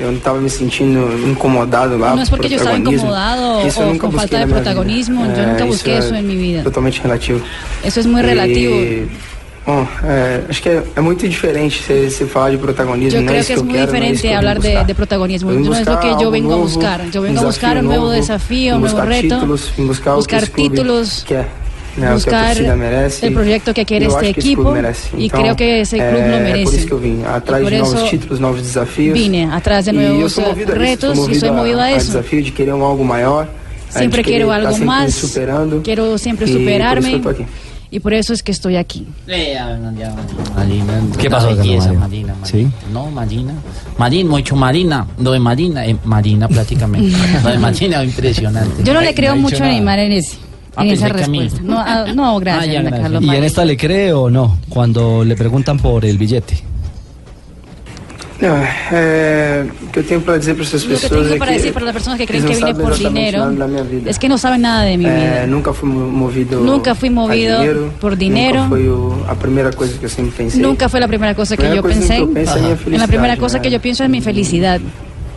não 0.00 0.14
estava 0.14 0.40
me 0.40 0.48
sentindo 0.48 1.00
incomodado 1.28 1.98
lá. 1.98 2.14
No 2.14 2.22
es 2.22 2.30
porque 2.30 2.48
yo 2.48 2.56
estaba 2.56 2.78
incomodado 2.78 3.60
eu 3.60 3.90
o 3.92 3.98
con 3.98 4.12
falta 4.12 4.38
de 4.38 4.46
protagonismo. 4.46 5.22
vida. 5.24 5.34
Yo 5.36 5.46
nunca 5.48 5.64
isso 5.64 5.72
busqué 5.72 5.98
eso 5.98 6.14
en 6.14 6.26
mi 6.26 6.36
vida. 6.36 6.62
Totalmente 6.62 7.00
relativo. 7.02 7.40
Eso 7.84 8.00
es 8.00 8.06
muy 8.06 8.22
relativo. 8.22 8.74
E, 8.74 9.08
bom, 9.66 9.86
é, 10.04 10.42
acho 10.48 10.62
que 10.62 10.68
é, 10.68 10.82
é 10.96 11.00
muito 11.00 11.28
diferente 11.28 11.82
se, 11.82 12.10
se 12.10 12.24
falar 12.26 12.50
de 12.50 12.58
protagonismo. 12.58 13.18
Yo 13.20 13.22
não 13.24 13.32
é 13.32 13.36
creo 13.36 13.40
isso 13.40 13.46
que 13.48 13.52
es 13.54 13.58
eu 13.58 13.64
muy 13.64 13.74
quero, 13.74 13.92
não 13.92 13.98
é 13.98 14.10
isso 14.10 14.14
diferente 14.14 14.20
que 14.20 14.26
eu 14.26 14.30
vim 14.30 14.36
hablar 14.36 14.54
de, 14.58 14.60
buscar. 14.68 14.84
de 14.84 14.94
protagonismo. 14.94 15.50
Eu 15.50 15.56
vim 15.56 15.64
No 15.64 15.72
es 15.74 15.78
lo 15.78 15.84
buscar 15.84 16.00
que 16.00 16.06
yo 16.08 16.12
algo 16.18 16.30
vengo 16.30 16.48
a 16.52 16.56
novo, 16.56 16.62
buscar. 16.68 17.00
Yo 17.12 17.20
vengo 17.22 17.38
a 17.38 17.42
um 17.42 17.46
buscar 17.46 17.76
un 17.76 17.82
desafio 17.82 17.82
nuevo 17.82 18.04
novo, 18.06 18.12
desafío, 18.12 18.72
vim 18.72 18.76
un 18.76 18.80
nuevo 18.80 18.96
buscar 18.96 19.08
reto. 19.08 19.34
Títulos, 19.34 19.72
vim 19.76 19.86
buscar, 19.86 20.12
o 20.12 20.14
que 20.14 20.18
buscar 20.20 20.42
esse 20.42 20.50
clube 20.52 20.68
títulos. 20.70 21.24
Quer, 21.26 21.46
né, 21.46 21.46
o 21.46 21.98
que 21.98 22.06
a 22.06 22.12
buscar 22.14 22.46
torcida 22.54 22.76
merece. 22.76 23.26
el 23.26 23.32
proyecto 23.34 23.74
que 23.74 23.84
quiere 23.84 24.04
E 24.04 24.08
eu 24.08 24.12
este 24.12 24.24
acho 24.26 24.34
que 24.34 24.40
esse 24.40 24.48
equipo, 24.48 24.62
clube 24.62 24.80
merece. 24.80 25.08
y 25.16 25.24
Então, 25.26 25.40
creo 25.42 25.56
que 25.56 25.80
ese 25.80 25.96
club 25.96 26.08
é, 26.08 26.12
lo 26.12 26.18
É 26.18 26.30
por 26.32 26.42
merece. 26.42 26.76
isso 26.76 26.86
que 26.86 26.92
eu 26.92 26.98
vim, 26.98 27.24
atrás 27.24 27.62
por 27.62 27.70
de 27.72 27.78
novos 27.78 27.94
eso 27.94 28.04
títulos, 28.08 28.38
novos 28.40 28.62
desafios. 28.62 29.14
vine 29.18 29.44
atrás 29.50 29.84
de 29.86 29.90
E 29.90 29.94
eu 29.94 30.00
nuevos 30.12 30.32
sou 30.32 30.44
movido 30.44 30.72
a 30.72 30.74
isso, 30.74 30.82
retos 30.84 31.16
sou 31.18 31.30
y 31.30 31.34
soy 31.34 31.50
movido 31.50 31.80
a 31.80 31.84
a 31.84 31.92
eso. 31.92 32.06
desafio 32.12 32.42
de 32.42 32.50
querer 32.52 32.72
um 32.74 32.84
algo 32.84 33.04
maior. 33.04 33.48
a 33.94 33.98
Siempre 33.98 34.22
de 34.22 34.24
querer 34.30 34.46
quiero 34.46 34.48
tá 34.50 34.54
algo 34.56 34.72
sempre 34.72 34.80
me 34.80 34.86
más. 34.86 35.14
superando. 35.14 35.80
Quiero 35.82 36.18
siempre 36.18 36.44
E 36.44 36.48
por 36.48 36.50
isso 36.50 36.58
que 36.58 36.64
superarme. 36.64 37.10
Y 37.96 38.00
por 38.00 38.12
eso 38.12 38.34
es 38.34 38.42
que 38.42 38.52
estoy 38.52 38.76
aquí. 38.76 39.06
Marina, 40.54 41.00
¿Qué 41.18 41.30
pasó, 41.30 41.56
belleza? 41.56 41.94
Marina, 41.94 42.34
Marina. 42.34 42.34
Sí. 42.42 42.68
No, 42.92 43.10
Marina. 43.10 43.54
Marina, 43.96 44.28
mucho 44.28 44.54
Marina. 44.54 45.06
Lo 45.18 45.32
de 45.32 45.38
Marina, 45.38 45.86
eh, 45.86 45.96
Marina 46.04 46.46
prácticamente. 46.46 47.16
Lo 47.42 47.52
de 47.52 47.58
Marina 47.58 48.02
es 48.02 48.10
impresionante. 48.10 48.84
Yo 48.84 48.92
no 48.92 49.00
le 49.00 49.14
creo 49.14 49.34
mucho 49.34 49.64
a. 49.64 49.68
Neymar 49.68 49.98
en 50.00 50.12
ese. 50.12 50.36
Ah, 50.76 50.84
en 50.84 50.90
esa 50.90 51.08
respuesta. 51.08 51.58
No, 51.62 51.78
ah, 51.78 52.04
no, 52.14 52.38
gracias, 52.38 52.68
Ah, 52.68 52.70
ya, 52.70 52.82
gracias. 52.82 53.00
Carlos 53.00 53.22
¿Y 53.24 53.34
en 53.34 53.44
esta 53.44 53.64
le 53.64 53.78
cree 53.78 54.12
o 54.12 54.28
no? 54.28 54.58
Cuando 54.68 55.24
le 55.24 55.34
preguntan 55.34 55.78
por 55.78 56.04
el 56.04 56.18
billete. 56.18 56.58
Não, 58.38 58.54
é, 58.92 59.64
o 59.82 59.86
que 59.90 59.98
eu 60.00 60.04
tenho 60.04 60.20
para 60.20 60.36
dizer 60.36 60.54
para 60.54 60.64
essas 60.64 60.84
Lo 60.84 60.98
que 60.98 61.08
tengo 61.08 61.38
para 61.38 61.52
que 61.52 61.56
decir 61.58 61.72
para 61.72 61.84
las 61.86 61.94
personas 61.94 62.18
que 62.18 62.26
creen 62.26 62.42
não 62.44 62.50
que 62.50 62.56
vine 62.56 62.74
por 62.74 62.92
dinero 62.94 63.38
es 64.06 64.18
que 64.18 64.28
no 64.28 64.36
saben 64.36 64.60
nada 64.60 64.84
de 64.84 64.98
mi 64.98 65.06
É, 65.06 65.08
vida. 65.08 65.46
nunca 65.46 65.72
fui 65.72 65.88
mo- 65.88 66.10
movido 66.10 66.60
Nunca 66.60 66.94
fui 66.94 67.08
movido 67.08 67.54
a 67.54 67.58
dinheiro, 67.60 67.92
por 67.98 68.14
dinero. 68.14 68.58
Nunca 68.64 68.68
foi 68.76 68.88
o, 68.90 69.24
a 69.26 69.34
primeira 69.36 69.72
coisa 69.72 69.96
que 69.98 70.04
eu 70.04 70.10
sempre 70.10 70.32
pensei. 70.36 70.60
Nunca 70.60 70.88
fue 70.90 71.00
la 71.00 71.08
primera 71.08 71.34
cosa 71.34 71.56
que 71.56 71.62
Primeira 71.62 71.76
yo 71.76 71.82
coisa 71.82 71.98
pensé. 72.00 72.16
que 72.16 72.22
eu 72.22 72.28
penso 72.28 72.52
é 72.52 72.58
a 72.58 72.62
minha 72.62 72.76
En 72.96 73.00
la 73.00 73.08
primera 73.08 73.36
cosa 73.38 73.58
que 73.60 73.70
yo 73.70 73.80
pienso 73.80 74.04
es 74.04 74.10
mi 74.10 74.20
felicidad. 74.20 74.80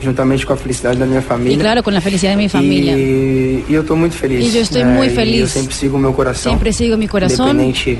Juntamente 0.03 0.45
com 0.45 0.53
a 0.53 0.57
felicidade 0.57 0.97
da 0.97 1.05
minha 1.05 1.21
família. 1.21 1.55
Y 1.55 1.57
claro, 1.57 1.81
con 1.83 1.93
la 1.93 2.01
felicidad 2.01 2.31
de 2.33 2.37
mi 2.37 2.49
familia. 2.49 2.93
E, 2.97 3.63
e 3.69 3.73
eu 3.73 3.81
estou 3.81 3.95
muito 3.95 4.15
feliz. 4.15 4.53
E 4.53 4.57
eu 4.57 4.63
estou 4.63 4.83
né? 4.83 4.93
muito 4.93 5.11
E 5.13 5.15
feliz. 5.15 5.39
eu 5.41 5.47
sempre 5.47 5.73
sigo 5.73 5.97
meu 5.97 6.11
coração. 6.13 6.51
Siempre 6.51 6.71
sigo 6.73 6.97
mi 6.97 7.07
corazón. 7.07 7.49
Independente 7.51 7.97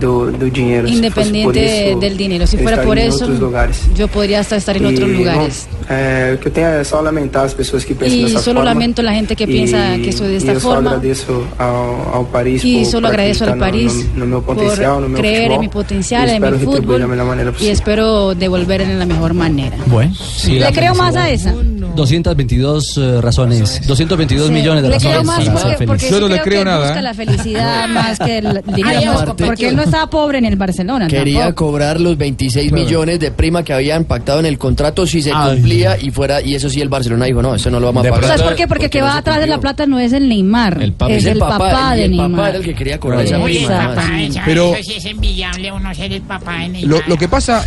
do, 0.00 0.30
do 0.32 0.50
dinheiro. 0.50 0.86
Se 0.88 0.94
fosse 1.10 1.10
por 1.10 1.56
Independiente 1.56 1.88
isso, 1.90 1.98
del 2.00 2.16
dinero. 2.16 2.46
Si 2.46 2.56
eu 2.56 2.62
fuera 2.62 2.76
estaria 2.76 2.88
por 2.88 2.98
em 2.98 3.06
eso, 3.06 3.24
outros 3.24 3.40
lugares. 3.40 3.76
yo 3.94 4.08
podría 4.08 4.40
hasta 4.40 4.56
estar 4.56 4.76
en 4.76 4.84
E, 4.84 4.86
otros 4.88 5.10
bom, 5.10 5.18
lugares. 5.18 5.68
é, 5.88 6.32
o 6.34 6.38
que 6.38 6.48
eu 6.48 6.52
tenho 6.52 6.68
é 6.68 6.84
só 6.84 7.00
lamentar 7.00 7.44
as 7.46 7.54
pessoas 7.54 7.84
que 7.84 7.94
pensam 7.94 8.16
Y 8.18 8.22
dessa 8.24 8.40
solo 8.40 8.60
forma. 8.60 8.64
lamento 8.74 9.02
la 9.02 9.12
gente 9.12 9.34
que 9.34 9.46
piensa 9.46 9.96
E- 9.96 10.02
que 10.02 10.12
soy 10.12 10.28
de 10.28 10.34
e 10.34 10.36
esta 10.38 10.52
eu 10.52 10.60
só 10.60 10.68
forma. 10.74 10.90
agradeço 10.90 11.44
ao, 11.58 12.10
ao 12.14 12.24
Paris 12.26 12.62
Y 12.64 12.82
por, 12.82 12.90
solo 12.90 13.06
al 13.08 13.12
acreditar 13.14 13.58
París 13.58 13.92
no, 13.94 14.02
no, 14.02 14.18
no 14.20 14.26
meu 14.26 14.42
por 14.42 14.56
potencial, 14.56 15.00
no 15.00 15.08
meu 15.08 15.18
creer 15.20 15.36
en 15.36 15.42
futebol. 15.42 15.60
mi 15.60 15.68
potencial, 15.68 16.28
e 16.28 16.30
en 16.30 16.34
espero 16.36 16.50
mi 16.52 16.58
retribuir 16.58 16.82
fútbol. 16.82 17.00
da 17.00 17.06
melhor 17.06 17.26
maneira 17.26 17.50
Y 17.50 17.52
possível. 17.54 17.72
espero 17.72 18.34
devolver 18.34 18.80
en 18.82 18.98
la 18.98 19.06
mejor 19.06 19.34
manera. 19.34 19.76
Bueno, 19.86 20.12
Le 20.46 20.72
creo 20.72 20.94
más 20.94 21.16
a 21.16 21.30
esa. 21.30 21.54
222 21.96 22.96
eh, 22.98 23.20
razones, 23.20 23.86
222 23.86 24.46
Sí, 24.48 24.52
millones 24.52 24.82
de 24.82 24.88
le 24.90 24.96
creo 24.98 25.10
razones 25.22 25.26
más 25.26 25.36
para 25.44 25.52
porque, 25.52 25.68
ser 25.78 25.86
porque 25.86 26.00
feliz. 26.00 26.00
sí 26.00 26.40
creo 26.42 26.64
que 26.64 26.76
busca 26.78 27.02
la 27.02 27.14
felicidad 27.14 27.88
más 27.88 28.18
que 28.18 28.38
el 28.38 28.62
dinero. 28.74 29.12
Ay, 29.18 29.32
porque 29.36 29.68
él 29.68 29.76
no 29.76 29.82
estaba 29.82 30.08
pobre 30.08 30.38
en 30.38 30.44
el 30.44 30.56
Barcelona. 30.56 31.06
Quería 31.08 31.44
tampoco. 31.46 31.66
cobrar 31.72 32.00
los 32.00 32.16
26 32.16 32.72
millones 32.72 33.20
de 33.20 33.30
prima 33.30 33.62
que 33.62 33.72
habían 33.72 34.04
pactado 34.04 34.40
en 34.40 34.46
el 34.46 34.58
contrato 34.58 35.06
si 35.06 35.22
se 35.22 35.30
cumplía 35.32 35.96
y 36.00 36.10
fuera 36.10 36.40
y 36.40 36.54
eso 36.54 36.68
sí 36.70 36.80
el 36.80 36.88
Barcelona 36.88 37.26
dijo, 37.26 37.42
no, 37.42 37.54
eso 37.54 37.70
no 37.70 37.80
lo 37.80 37.86
vamos 37.86 38.06
a 38.06 38.10
pagar. 38.10 38.24
¿Sabes 38.26 38.42
por 38.42 38.54
qué? 38.54 38.66
Porque 38.68 38.84
el 38.86 38.90
que 38.90 39.02
va 39.02 39.16
atrás 39.16 39.40
de 39.40 39.46
la 39.46 39.58
plata 39.58 39.86
no 39.86 39.98
es 39.98 40.12
el 40.12 40.28
Neymar, 40.28 40.78
es 41.08 41.24
el 41.24 41.38
papá, 41.38 41.94
y 41.94 41.98
de 41.98 42.04
el 42.04 42.10
Neymar. 42.12 42.30
papá 42.30 42.48
era 42.50 42.58
el 42.58 42.64
que 42.64 42.74
quería 42.74 42.98
cobrar 43.00 43.24
esa 43.24 43.42
prima. 43.42 43.92
además. 43.96 44.42
Pero- 44.44 44.74
Eso 44.74 44.82
sí 44.90 44.96
es 44.98 45.04
envidiable 45.04 45.72
uno 45.72 45.94
ser 45.94 46.12
el 46.12 46.22
papá 46.22 46.58
de 46.60 46.68
Neymar. 46.68 47.00
Lo, 47.00 47.06
lo 47.08 47.16
que 47.16 47.28
pasa, 47.28 47.64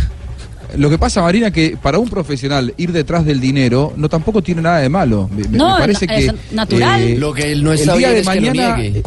lo 0.76 0.90
que 0.90 0.98
pasa, 0.98 1.22
Marina, 1.22 1.50
que 1.50 1.76
para 1.80 1.98
un 1.98 2.08
profesional 2.08 2.72
ir 2.76 2.92
detrás 2.92 3.24
del 3.24 3.40
dinero 3.40 3.92
no 3.96 4.08
tampoco 4.08 4.42
tiene 4.42 4.62
nada 4.62 4.78
de 4.78 4.88
malo. 4.88 5.28
Me, 5.34 5.42
No, 5.56 5.74
me 5.74 5.80
parece 5.80 6.04
es 6.06 6.10
que 6.10 6.26
eh, 6.26 6.34
natural. 6.52 7.18
Lo 7.18 7.32
que 7.32 7.52
él 7.52 7.62
no 7.62 7.72
el 7.72 7.78
está 7.80 7.96
día 7.96 8.08
bien 8.10 8.14
de 8.14 8.20
es 8.20 8.28
que 8.28 8.40
lo 8.40 8.46
mañana. 8.54 8.76
niegue. 8.76 9.02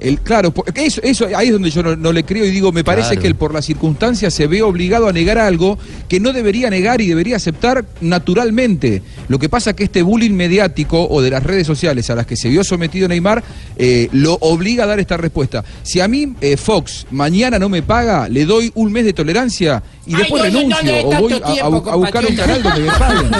El, 0.00 0.20
claro, 0.20 0.52
porque 0.52 0.86
eso, 0.86 1.00
eso 1.02 1.26
ahí 1.36 1.48
es 1.48 1.52
donde 1.52 1.70
yo 1.70 1.82
no, 1.82 1.96
no 1.96 2.12
le 2.12 2.22
creo 2.22 2.44
y 2.44 2.52
digo, 2.52 2.70
me 2.70 2.84
parece 2.84 3.08
Claro. 3.08 3.20
que 3.22 3.26
él 3.26 3.34
por 3.34 3.52
las 3.52 3.64
circunstancias 3.64 4.32
se 4.32 4.46
ve 4.46 4.62
obligado 4.62 5.08
a 5.08 5.12
negar 5.12 5.38
algo 5.38 5.76
que 6.08 6.20
no 6.20 6.32
debería 6.32 6.70
negar 6.70 7.00
y 7.00 7.08
debería 7.08 7.34
aceptar 7.34 7.84
naturalmente. 8.00 9.02
Lo 9.26 9.40
que 9.40 9.48
pasa 9.48 9.74
que 9.74 9.82
este 9.82 10.02
bullying 10.02 10.30
mediático 10.34 11.08
o 11.10 11.20
de 11.20 11.30
las 11.30 11.42
redes 11.42 11.66
sociales 11.66 12.10
a 12.10 12.14
las 12.14 12.26
que 12.26 12.36
se 12.36 12.48
vio 12.48 12.62
sometido 12.62 13.08
Neymar 13.08 13.42
eh, 13.76 14.08
lo 14.12 14.34
obliga 14.34 14.84
a 14.84 14.86
dar 14.86 15.00
esta 15.00 15.16
respuesta. 15.16 15.64
Si 15.82 15.98
a 16.00 16.06
mí 16.06 16.32
eh, 16.42 16.56
Fox 16.56 17.04
mañana 17.10 17.58
no 17.58 17.68
me 17.68 17.82
paga, 17.82 18.28
le 18.28 18.44
doy 18.44 18.70
un 18.76 18.92
mes 18.92 19.04
de 19.04 19.12
tolerancia 19.14 19.82
y 20.08 20.14
después 20.16 20.52
no, 20.52 20.58
renuncio 20.58 20.92
o 21.06 21.20
voy 21.20 21.32
a- 21.32 21.36
a, 21.36 21.52
tiempo, 21.52 21.90
a 21.90 21.96
buscar 21.96 22.26
un 22.26 22.34
canal 22.36 22.62
donde 22.62 22.80
me 22.80 22.90
paguen. 22.92 23.30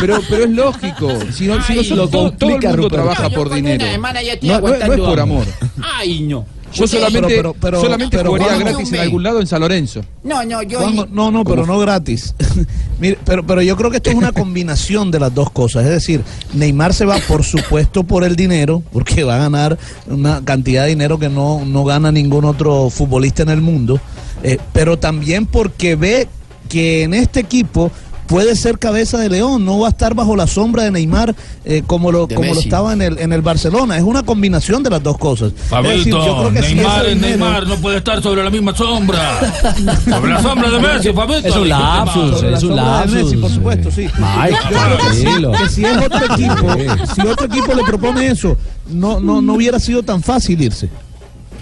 pero, 0.00 0.20
pero 0.28 0.44
es 0.44 0.50
lógico. 0.50 1.08
Si 1.32 1.46
no, 1.46 1.62
si 1.62 1.72
Ay, 1.74 1.88
lo 1.90 2.08
todo, 2.08 2.32
todo 2.32 2.50
el 2.56 2.60
mundo 2.68 2.88
trabaja 2.88 3.30
por 3.30 3.52
dinero. 3.54 3.84
No, 4.42 4.60
no- 4.60 4.68
no 4.68 4.92
es 4.94 5.00
por 5.00 5.20
amor. 5.20 5.44
Ay, 5.98 6.20
no. 6.22 6.46
Yo 6.74 6.86
solamente, 6.86 7.36
pero- 7.36 7.54
pero- 7.58 7.80
solamente 7.80 8.18
jugaría 8.22 8.58
gratis 8.58 8.92
en 8.92 9.00
algún 9.00 9.22
lado 9.22 9.40
en 9.40 9.46
San 9.46 9.60
Lorenzo. 9.60 10.02
No, 10.24 10.44
no, 10.44 10.62
yo. 10.62 10.80
Juanjo, 10.80 11.06
no, 11.10 11.30
no, 11.30 11.44
pero 11.44 11.64
no 11.64 11.78
gratis. 11.78 12.34
Mire, 13.00 13.18
pero, 13.24 13.46
pero 13.46 13.62
yo 13.62 13.76
creo 13.76 13.90
que 13.90 13.98
esto 13.98 14.10
es 14.10 14.16
una 14.16 14.32
combinación 14.32 15.10
de 15.10 15.20
las 15.20 15.32
dos 15.32 15.50
cosas. 15.50 15.84
Es 15.84 15.90
decir, 15.90 16.22
Neymar 16.54 16.92
se 16.92 17.04
va, 17.06 17.16
por 17.28 17.44
supuesto, 17.44 18.04
por 18.04 18.24
el 18.24 18.36
dinero, 18.36 18.82
porque 18.92 19.22
va 19.22 19.36
a 19.36 19.38
ganar 19.38 19.78
una 20.06 20.42
cantidad 20.44 20.82
de 20.82 20.90
dinero 20.90 21.18
que 21.18 21.28
no, 21.30 21.64
no 21.64 21.84
gana 21.84 22.10
ningún 22.12 22.44
otro 22.44 22.90
futbolista 22.90 23.42
en 23.42 23.50
el 23.50 23.60
mundo, 23.62 23.98
eh, 24.42 24.58
pero 24.72 24.98
también 24.98 25.46
porque 25.46 25.96
ve 25.96 26.28
que 26.68 27.02
en 27.04 27.14
este 27.14 27.40
equipo 27.40 27.90
puede 28.26 28.56
ser 28.56 28.80
cabeza 28.80 29.18
de 29.18 29.28
león, 29.28 29.64
no 29.64 29.78
va 29.78 29.86
a 29.86 29.90
estar 29.90 30.12
bajo 30.14 30.34
la 30.34 30.48
sombra 30.48 30.82
de 30.82 30.90
Neymar 30.90 31.32
eh, 31.64 31.84
como 31.86 32.10
lo 32.10 32.26
De 32.26 32.34
como 32.34 32.54
lo 32.54 32.58
estaba 32.60 32.92
en 32.92 33.00
el 33.00 33.18
en 33.20 33.32
el 33.32 33.40
Barcelona. 33.40 33.96
Es 33.96 34.02
una 34.02 34.24
combinación 34.24 34.82
de 34.82 34.90
las 34.90 35.00
dos 35.00 35.16
cosas. 35.16 35.52
Es 35.52 35.54
decir, 35.54 35.70
Fabito, 35.70 36.26
yo 36.26 36.36
creo 36.40 36.52
que 36.52 36.62
si 36.68 36.74
Neymar 36.74 37.02
ese 37.04 37.12
es 37.12 37.14
dinero- 37.22 37.38
Neymar, 37.44 37.66
no 37.68 37.76
puede 37.76 37.98
estar 37.98 38.20
sobre 38.20 38.42
la 38.42 38.50
misma 38.50 38.74
sombra. 38.76 39.38
sobre 40.10 40.32
la 40.32 40.42
sombra 40.42 40.70
de 40.70 40.80
Messi, 40.80 41.12
Fabito. 41.12 41.48
Es 41.48 41.54
un 41.56 41.68
lapsus, 41.68 42.30
Sobre 42.36 42.50
la 42.50 42.56
es 42.58 42.62
un 42.64 42.70
de 42.70 42.74
lapsus. 42.76 43.12
Messi, 43.14 43.36
por 43.36 43.50
supuesto, 43.52 43.90
sí. 43.92 44.06
Creo 44.08 44.98
que 44.98 45.58
que 45.62 45.68
si 45.70 45.84
es 45.84 45.96
otro 45.96 46.34
equipo, 46.34 47.14
si 47.14 47.20
otro 47.28 47.46
equipo 47.46 47.74
le 47.74 47.84
propone 47.84 48.26
eso, 48.26 48.56
no, 48.88 49.20
no, 49.20 49.40
no 49.40 49.54
hubiera 49.54 49.78
sido 49.78 50.02
tan 50.02 50.20
fácil 50.20 50.60
irse. 50.60 50.88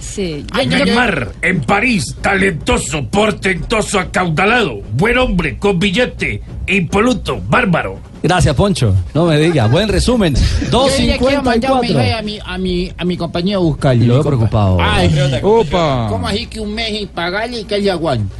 Sí. 0.05 0.45
Ay, 0.53 0.67
no, 0.67 0.79
yo- 0.79 0.85
Neymar, 0.85 1.33
en 1.43 1.61
París, 1.63 2.15
talentoso, 2.21 3.05
portentoso, 3.09 3.99
acaudalado, 3.99 4.81
buen 4.93 5.19
hombre, 5.19 5.59
con 5.59 5.79
billete, 5.79 6.43
impoluto, 6.69 7.41
bárbaro. 7.49 7.99
Gracias, 8.23 8.55
Poncho. 8.55 8.95
No 9.13 9.27
me 9.27 9.39
diga. 9.39 9.67
Buen 9.67 9.89
resumen. 9.89 10.35
Yo 10.71 10.89
le 10.89 11.19
quiero 11.19 11.43
mandar 11.43 11.73
un 11.73 11.81
mensaje 11.81 12.11
2.54. 12.13 12.19
a 12.19 12.23
mi, 12.23 12.39
a 12.45 12.59
mi, 12.59 12.93
a 12.97 13.05
mi 13.05 13.17
compañero 13.17 13.61
Buscali. 13.63 14.07
Lo 14.07 14.21
compa- 14.21 14.27
preocupado. 14.27 14.79
Ay, 14.81 15.15
Opa. 15.43 16.07
¿cómo 16.09 16.27
así 16.29 16.47
que 16.47 16.61
un 16.61 16.75
mes 16.75 16.89
sin 16.97 17.09
pagarle 17.09 17.61
y 17.61 17.65
que 17.65 17.79
le 17.79 17.91
aguante? 17.91 18.35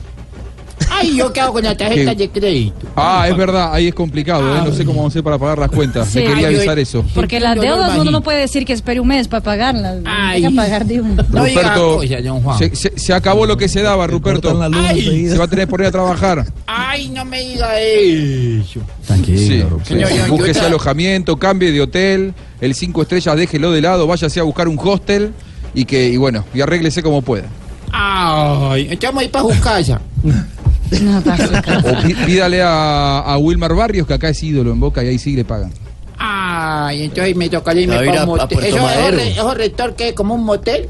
Ay, 0.97 1.17
yo 1.17 1.33
qué 1.33 1.41
hago 1.41 1.55
con 1.55 1.65
la 1.65 1.77
tarjeta 1.77 2.13
¿Qué? 2.13 2.17
de 2.17 2.29
crédito. 2.31 2.87
Ah, 2.97 3.27
es 3.29 3.37
verdad, 3.37 3.73
ahí 3.75 3.89
es 3.89 3.95
complicado, 3.95 4.57
¿eh? 4.57 4.61
no 4.65 4.73
sé 4.73 4.85
cómo 4.85 4.99
vamos 4.99 5.11
a 5.11 5.15
hacer 5.15 5.23
para 5.25 5.39
pagar 5.39 5.59
las 5.59 5.71
cuentas. 5.71 6.09
Sí. 6.09 6.19
Me 6.21 6.25
quería 6.27 6.49
Ay, 6.49 6.55
yo- 6.55 6.59
avisar 6.61 6.79
eso. 6.79 7.05
Porque 7.15 7.41
las 7.41 7.61
deudas 7.61 7.99
uno 7.99 8.11
no 8.11 8.23
puede 8.23 8.39
decir 8.41 8.65
que 8.65 8.73
espere 8.73 9.01
un 9.01 9.09
mes 9.09 9.27
para 9.29 9.43
pagarlas. 9.43 9.99
Ay. 10.05 10.45
Hay 10.45 10.51
que 10.51 10.57
pagar 10.57 10.85
de 10.87 11.01
una. 11.01 11.23
No 11.31 11.45
diga 11.45 11.63
Ruperto, 11.63 11.97
cosas, 11.97 12.25
don 12.25 12.43
Juan. 12.43 12.59
se, 12.59 12.75
se- 12.77 12.93
se 12.99 13.13
acabó 13.13 13.47
lo 13.47 13.57
que 13.57 13.69
se 13.69 13.83
daba, 13.83 14.07
Ruperto. 14.07 14.51
Cortan 14.53 14.61
la 14.61 14.69
luz 14.79 14.87
Ay. 14.91 15.29
Se 15.29 15.37
va 15.39 15.45
a 15.45 15.49
tener 15.49 15.67
que 15.67 15.71
poner 15.71 15.87
a 15.89 15.91
trabajar. 15.93 16.45
Ay, 16.67 17.09
no 17.11 17.25
me 17.25 17.41
diga 17.41 17.81
eso. 17.81 18.81
Tranquilo, 19.07 19.81
Sí, 19.85 19.95
sí. 19.95 20.31
Búsquese 20.31 20.61
yo- 20.61 20.67
alojamiento, 20.67 21.37
cambie 21.37 21.73
de 21.73 21.81
hotel, 21.81 22.35
el 22.61 22.75
cinco 22.75 23.03
estrellas 23.03 23.37
déjelo 23.37 23.73
de 23.73 23.81
lado, 23.81 24.07
váyase 24.07 24.39
a 24.41 24.43
buscar 24.45 24.69
un 24.69 24.79
hostel 24.83 25.33
y 25.75 25.85
que 25.85 26.09
y 26.09 26.17
bueno, 26.17 26.45
y 26.55 26.61
arréglese 26.61 27.03
como 27.03 27.21
pueda. 27.23 27.45
Ay, 27.93 28.89
estamos 28.91 29.23
ahí 29.23 29.29
para 29.29 29.55
su 29.55 29.61
casa. 29.61 30.01
No. 31.03 31.19
O 31.19 32.03
pí- 32.03 32.15
pídale 32.27 32.63
a, 32.63 33.21
a 33.21 33.39
Wilmar 33.39 33.75
Barrios, 33.75 34.07
que 34.07 34.15
acá 34.15 34.29
es 34.29 34.43
ídolo 34.43 34.73
en 34.73 34.81
Boca 34.81 35.03
y 35.05 35.09
ahí 35.09 35.19
sí 35.19 35.35
le 35.35 35.45
pagan. 35.45 35.73
Ay, 36.19 37.05
entonces 37.05 37.35
me 37.37 37.49
tocaría 37.49 37.83
irme 37.83 37.97
para 38.07 38.23
un 38.25 38.29
motel. 38.37 38.59
¿Eso, 38.65 38.89
eso 39.21 39.55
rector 39.55 39.95
que 39.97 40.09
es 40.11 40.15
como 40.15 40.35
un 40.35 40.45
motel? 40.45 40.89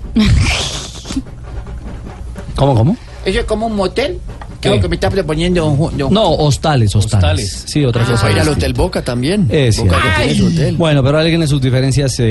¿Cómo, 2.57 2.75
cómo? 2.75 2.97
¿Eso 3.25 3.41
es 3.41 3.45
como 3.47 3.67
un 3.67 3.77
motel? 3.77 4.21
¿Qué 4.64 4.68
es 4.68 4.73
¿Qué? 4.73 4.76
lo 4.78 4.83
que 4.83 4.88
me 4.88 4.94
está 4.97 5.11
proponiendo 5.11 5.90
No, 6.11 6.30
hostales, 6.33 6.94
hostales. 6.97 7.14
Hostales. 7.54 7.64
Sí, 7.66 7.85
otra 7.85 8.04
Pues 8.04 8.21
cosa. 8.21 8.33
ir 8.33 8.40
al. 8.40 8.49
Hotel 8.49 8.73
Boca 8.75 9.02
también. 9.02 9.47
Es 9.50 9.76
Boca 9.78 9.90
cierto. 10.00 10.09
que 10.18 10.25
tiene 10.25 10.38
su 10.38 10.47
hotel. 10.54 10.76
Bueno, 10.76 11.02
pero 11.04 11.18
alguien 11.18 11.42
en 11.42 11.49
sus 11.49 11.61
diferencias 11.61 12.18
eh, 12.21 12.25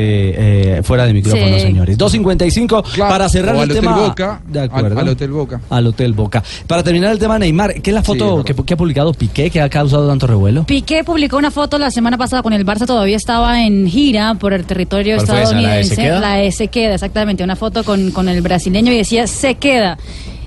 eh, 0.78 0.82
fuera 0.84 1.06
de 1.06 1.14
micrófono, 1.14 1.56
Sí. 1.58 1.62
señores. 1.62 1.98
2.55 1.98 2.84
para 2.98 3.30
cerrar 3.30 3.56
o 3.56 3.64
el 3.64 3.70
al 3.72 3.76
tema. 3.78 3.96
Hotel 3.96 4.08
Boca, 4.10 4.42
de 4.48 4.60
al, 4.60 4.66
acuerdo. 4.66 5.00
al 5.00 5.08
Hotel 5.10 5.32
Boca. 5.32 5.62
Al 5.70 5.88
Hotel 5.88 6.14
Boca. 6.14 6.44
Para 6.68 6.84
terminar 6.84 7.12
el 7.12 7.20
tema 7.20 7.38
Neymar, 7.40 7.82
¿qué 7.82 7.92
es 7.92 7.94
la 7.94 8.04
foto 8.04 8.44
que, 8.44 8.54
ha 8.74 8.78
publicado 8.78 9.14
Piqué 9.14 9.50
que 9.50 9.62
ha 9.62 9.70
causado 9.70 10.08
tanto 10.08 10.28
revuelo? 10.28 10.66
Piqué 10.66 11.04
publicó 11.04 11.38
una 11.38 11.52
foto 11.52 11.78
la 11.78 11.92
semana 11.92 12.18
pasada 12.18 12.42
con 12.44 12.54
el 12.54 12.66
Barça, 12.66 12.86
todavía 12.86 13.18
estaba 13.18 13.64
en 13.66 13.88
gira 13.88 14.36
por 14.36 14.54
el 14.54 14.66
territorio 14.66 15.16
¿Cuál 15.18 15.28
fue 15.28 15.42
esa? 15.44 15.52
¿La 15.54 15.76
de 15.76 15.82
estadounidense. 15.82 15.96
se 15.96 16.02
queda? 16.02 16.20
La 16.20 16.36
de 16.38 16.52
se 16.52 16.68
queda, 16.70 16.94
exactamente. 16.96 17.44
Una 17.44 17.56
foto 17.56 17.84
con, 17.84 18.12
con 18.12 18.30
el 18.30 18.42
brasileño 18.42 18.92
y 18.92 18.98
decía 18.98 19.28
se 19.28 19.56
queda. 19.56 19.98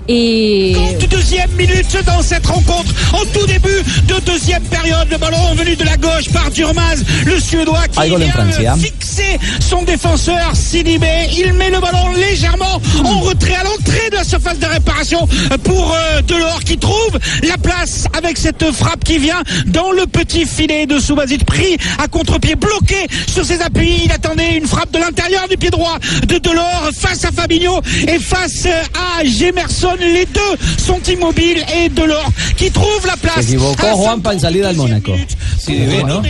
Y 0.07 0.97
Deuxième 1.27 1.51
minute 1.57 1.97
dans 2.05 2.21
cette 2.21 2.45
rencontre. 2.45 2.93
En 3.11 3.25
tout 3.37 3.45
début 3.47 3.83
de 4.07 4.17
deuxième 4.25 4.63
période, 4.63 5.09
le 5.11 5.17
ballon 5.17 5.55
venu 5.55 5.75
de 5.75 5.83
la 5.83 5.97
gauche 5.97 6.29
par 6.31 6.49
Durmaz, 6.51 7.03
le 7.25 7.37
Suédois 7.37 7.85
qui 7.91 8.07
vient 8.07 8.31
Francia. 8.31 8.75
fixer 8.77 9.37
son 9.59 9.83
défenseur 9.83 10.55
Sidibé. 10.55 11.27
Il 11.37 11.51
met 11.51 11.69
le 11.69 11.81
ballon 11.81 12.13
légèrement 12.15 12.81
en 13.03 13.19
retrait 13.19 13.55
à 13.55 13.63
l'entrée 13.63 14.09
de 14.09 14.15
la 14.15 14.23
surface 14.23 14.57
de 14.57 14.67
réparation 14.67 15.27
pour 15.65 15.93
euh, 15.93 16.21
Delors 16.21 16.63
qui 16.63 16.77
trouve 16.77 17.19
la 17.43 17.57
place 17.57 18.05
avec 18.17 18.37
cette 18.37 18.71
frappe 18.71 19.03
qui 19.03 19.17
vient 19.17 19.43
dans 19.65 19.91
le 19.91 20.07
petit 20.07 20.45
filet 20.45 20.85
de 20.85 20.97
Soubazit 20.97 21.43
pris 21.43 21.77
à 22.01 22.07
contre-pied, 22.07 22.55
bloqué 22.55 23.07
sur 23.27 23.43
ses 23.43 23.61
appuis. 23.61 24.03
Il 24.05 24.11
attendait 24.13 24.55
une 24.55 24.67
frappe 24.67 24.91
de 24.91 24.99
l'intérieur 24.99 25.49
du 25.49 25.57
pied 25.57 25.71
droit 25.71 25.97
de 26.25 26.37
Delors 26.37 26.91
face 26.97 27.25
à 27.25 27.33
Fabinho 27.33 27.81
et 28.07 28.17
face 28.17 28.65
à 28.65 29.25
Gemerson. 29.25 29.96
Les 29.99 30.25
deux 30.25 30.57
sont 30.77 31.01
immobiles 31.09 31.63
et 31.75 31.89
Delors 31.89 32.31
qui 32.55 32.71
trouve 32.71 33.05
la 33.05 33.13
Se 33.13 33.19
place. 33.19 33.45
equivocó 33.45 33.87
Juanpa 33.95 34.33
en 34.33 34.39
salida 34.39 34.69
al 34.69 34.75
Mónaco. 34.75 35.13
Sí, 35.57 35.85
¿no? 36.05 36.21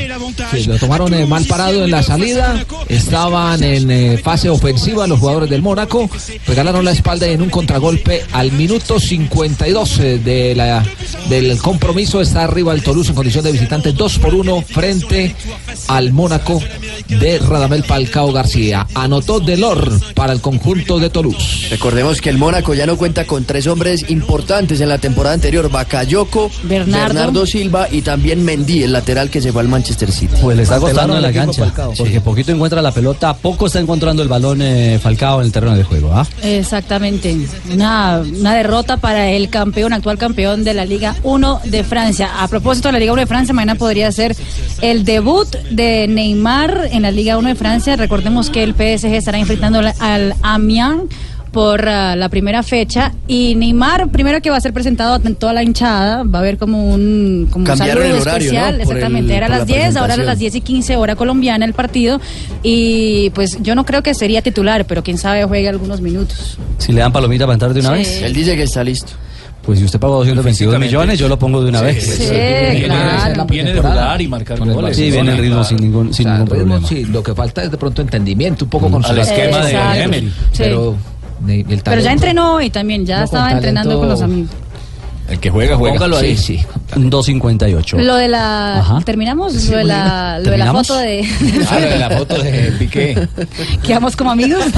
Sí, 0.51 0.63
lo 0.65 0.77
tomaron 0.77 1.13
eh, 1.13 1.25
mal 1.25 1.45
parado 1.45 1.83
en 1.83 1.91
la 1.91 2.01
salida, 2.01 2.65
estaban 2.89 3.62
en 3.63 3.91
eh, 3.91 4.17
fase 4.17 4.50
ofensiva 4.50 5.05
los 5.05 5.19
jugadores 5.19 5.50
del 5.50 5.62
Mónaco, 5.62 6.09
regalaron 6.47 6.83
la 6.86 6.91
espalda 6.91 7.27
en 7.27 7.41
un 7.41 7.50
contragolpe 7.50 8.24
al 8.31 8.51
minuto 8.53 9.00
52 9.00 10.00
eh, 10.00 10.19
de 10.19 10.55
la, 10.55 10.83
del 11.29 11.57
compromiso 11.59 12.21
está 12.21 12.43
arriba 12.45 12.74
el 12.74 12.81
Toulouse 12.81 13.09
en 13.09 13.15
condición 13.15 13.43
de 13.43 13.51
visitante 13.51 13.91
2 13.91 14.19
por 14.19 14.33
1 14.33 14.62
frente 14.63 15.36
al 15.88 16.13
Mónaco 16.13 16.62
de 17.07 17.39
Radamel 17.39 17.83
Falcao 17.83 18.31
García. 18.31 18.88
Anotó 18.93 19.39
Delor 19.39 19.91
para 20.13 20.33
el 20.33 20.41
conjunto 20.41 21.00
de 21.00 21.09
Toulouse. 21.09 21.67
Recordemos 21.69 22.21
que 22.21 22.29
el 22.29 22.38
Mónaco 22.38 22.74
ya 22.74 22.86
no 22.86 22.97
cuenta 22.97 23.25
con 23.25 23.45
tres 23.45 23.56
hombres 23.65 24.09
importantes 24.09 24.79
en 24.81 24.89
la 24.89 24.99
temporada 24.99 25.33
anterior, 25.33 25.71
Bakayoko, 25.71 26.51
Bernardo. 26.63 27.07
Bernardo 27.15 27.45
Silva 27.47 27.87
y 27.91 28.01
también 28.01 28.43
Mendy, 28.43 28.83
el 28.83 28.93
lateral 28.93 29.29
que 29.31 29.41
se 29.41 29.51
fue 29.51 29.61
al 29.61 29.67
Manchester 29.69 30.11
City. 30.11 30.35
Pues 30.41 30.55
le 30.57 30.63
está 30.63 30.79
costando 30.79 31.15
en 31.15 31.21
la 31.23 31.33
cancha, 31.33 31.63
Falcao. 31.63 31.93
porque 31.97 32.21
poquito 32.21 32.51
encuentra 32.51 32.81
la 32.81 32.91
pelota, 32.91 33.33
poco 33.35 33.65
está 33.67 33.79
encontrando 33.79 34.21
el 34.21 34.27
balón 34.27 34.61
eh, 34.61 34.99
Falcao 35.01 35.39
en 35.39 35.47
el 35.47 35.51
terreno 35.51 35.75
de 35.75 35.83
juego. 35.83 36.11
¿ah? 36.13 36.27
Exactamente. 36.43 37.35
Una, 37.73 38.21
una 38.39 38.53
derrota 38.53 38.97
para 38.97 39.29
el 39.31 39.49
campeón, 39.49 39.93
actual 39.93 40.17
campeón 40.17 40.63
de 40.63 40.73
la 40.73 40.85
Liga 40.85 41.15
1 41.23 41.61
de 41.65 41.83
Francia. 41.83 42.29
A 42.43 42.47
propósito 42.49 42.89
de 42.89 42.93
la 42.93 42.99
Liga 42.99 43.13
1 43.13 43.21
de 43.21 43.27
Francia, 43.27 43.53
mañana 43.53 43.75
podría 43.75 44.11
ser 44.11 44.35
el 44.81 45.05
debut 45.05 45.47
de 45.71 46.07
Neymar 46.09 46.89
en 46.91 47.03
la 47.03 47.11
Liga 47.11 47.37
1 47.37 47.47
de 47.49 47.55
Francia. 47.55 47.95
Recordemos 47.95 48.49
que 48.49 48.63
el 48.63 48.73
PSG 48.73 49.13
estará 49.15 49.37
enfrentando 49.39 49.79
al- 49.79 49.93
al 49.99 50.35
Amiens 50.43 51.03
por 51.51 51.88
ah, 51.88 52.16
la 52.16 52.30
primera 52.30 52.62
fecha 52.63 53.13
y 53.27 53.56
Neymar 53.56 54.10
primero 54.10 54.42
que 54.42 54.50
va 54.50 54.58
a 54.58 54.62
ser 54.62 54.74
presentado 54.74 55.16
ante 55.16 55.34
toda 55.36 55.54
la 55.54 55.63
hinchada 55.63 56.24
va 56.24 56.39
a 56.39 56.42
haber 56.42 56.58
como 56.58 56.94
un 56.94 57.48
como 57.51 57.63
un 57.72 57.77
saludo 57.77 57.98
horario, 58.00 58.16
especial 58.18 58.77
¿no? 58.77 58.84
Exactamente 58.84 59.32
el- 59.32 59.38
era 59.38 59.46
a 59.48 59.50
las 59.50 59.60
la 59.60 59.66
10 59.66 59.96
ahora 59.96 60.13
a 60.16 60.18
las 60.18 60.39
10 60.39 60.56
y 60.56 60.62
15 60.62 60.96
hora 60.98 61.16
colombiana 61.16 61.66
el 61.66 61.74
partido 61.74 62.20
y 62.63 63.30
pues 63.32 63.58
yo 63.62 63.75
no 63.75 63.86
creo 63.86 64.04
que 64.04 64.13
sería 64.13 64.42
titular 64.42 64.86
pero 64.86 65.04
quién 65.04 65.18
sabe 65.18 65.44
juegue 65.46 65.68
algunos 65.70 66.01
minutos 66.01 66.58
Si 66.80 66.92
le 66.92 67.00
dan 67.01 67.12
palomita 67.12 67.46
para 67.46 67.54
entrar 67.54 67.74
de 67.74 67.80
una 67.80 67.92
Sí. 67.92 67.96
vez. 67.98 68.22
Él 68.22 68.34
dice 68.34 68.56
que 68.56 68.63
está 68.63 68.84
listo. 68.84 69.13
Pues 69.63 69.80
si 69.80 69.86
usted 69.86 70.00
pagó 70.00 70.20
222 70.20 70.80
millones, 70.80 71.20
yo 71.20 71.27
lo 71.27 71.38
pongo 71.38 71.62
de 71.62 71.68
una 71.70 71.82
vez. 71.82 72.01
Sí, 72.01 72.84
claro. 72.86 73.46
Viene 73.46 73.74
de 73.74 73.82
jugar 73.82 74.22
y 74.22 74.27
marcar 74.27 74.58
Con 74.60 74.72
goles. 74.72 74.96
Sí, 74.96 75.12
viene 75.12 75.32
el 75.34 75.38
ritmo 75.39 75.62
sin 75.63 75.77
ningún, 75.77 76.13
sin 76.13 76.25
O 76.27 76.30
sea, 76.30 76.38
ningún 76.39 76.56
el 76.56 76.60
ritmo, 76.62 76.80
problema. 76.80 76.88
sí, 76.88 77.12
lo 77.12 77.22
que 77.22 77.36
falta 77.36 77.63
es 77.63 77.72
de 77.72 77.77
pronto 77.77 78.01
entendimiento, 78.01 78.63
un 78.63 78.70
poco 78.70 78.89
con 78.89 79.04
Al 79.04 79.16
su- 79.16 79.22
esquema 79.22 79.66
de. 79.66 80.01
Emery. 80.04 80.27
Sí. 80.54 80.58
Pero 80.60 80.96
el 81.48 81.82
pero 81.84 82.01
ya 82.01 82.12
entrenó 82.12 82.56
hoy 82.56 82.70
también 82.70 83.06
ya 83.06 83.24
estaba 83.24 83.51
entrenando 83.51 84.00
con 84.00 84.10
los 84.10 84.22
amigos 84.22 84.50
El 85.29 85.39
que 85.39 85.50
juega, 85.50 85.75
juega. 85.75 85.96
Póngalo 85.96 86.17
ahí. 86.17 86.38
Sí, 86.38 86.57
sí. 86.57 86.65
258. 86.96 87.98
lo 88.00 88.15
de 88.15 88.29
la 88.29 88.79
Ajá. 88.79 89.00
terminamos 89.03 89.51
Sí, 89.53 89.72
lo 89.72 89.77
de 89.79 89.84
la 89.84 90.39
lo 90.39 90.51
de 90.51 90.57
la 90.57 90.72
foto 90.72 90.96
de 90.98 91.27
Ah, 91.69 91.79
lo 91.79 91.89
de 91.89 91.98
la 92.00 92.10
foto 92.12 92.41
de 92.41 92.72
Piqué. 92.79 93.27
quedamos 93.86 94.15
como 94.15 94.31
amigos 94.31 94.63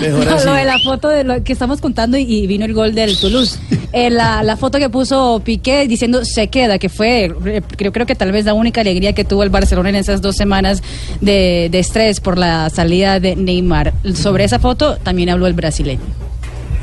Mejor 0.00 0.24
No, 0.26 0.34
así. 0.36 0.46
lo 0.46 0.52
de 0.54 0.64
la 0.64 0.78
foto 0.78 1.08
de 1.08 1.24
lo 1.24 1.42
que 1.44 1.52
estamos 1.52 1.80
contando 1.80 2.16
y, 2.16 2.22
y 2.22 2.46
vino 2.46 2.64
el 2.64 2.72
gol 2.72 2.94
del 2.94 3.18
Toulouse. 3.18 3.58
Eh, 3.92 4.10
la, 4.10 4.42
la 4.42 4.56
foto 4.56 4.78
que 4.78 4.88
puso 4.88 5.40
Piqué 5.44 5.86
diciendo 5.86 6.24
se 6.24 6.48
queda, 6.48 6.78
que 6.78 6.88
fue, 6.88 7.32
creo, 7.76 7.92
creo 7.92 8.06
que 8.06 8.14
tal 8.14 8.32
vez 8.32 8.44
la 8.44 8.54
única 8.54 8.80
alegría 8.80 9.12
que 9.12 9.24
tuvo 9.24 9.42
el 9.42 9.50
Barcelona 9.50 9.88
en 9.90 9.96
esas 9.96 10.22
dos 10.22 10.36
semanas 10.36 10.82
de, 11.20 11.68
de 11.70 11.78
estrés 11.78 12.20
por 12.20 12.38
la 12.38 12.70
salida 12.70 13.20
de 13.20 13.36
Neymar. 13.36 13.92
Sobre 14.14 14.44
esa 14.44 14.58
foto 14.58 14.96
también 14.96 15.28
habló 15.30 15.46
el 15.46 15.52
brasileño. 15.54 16.00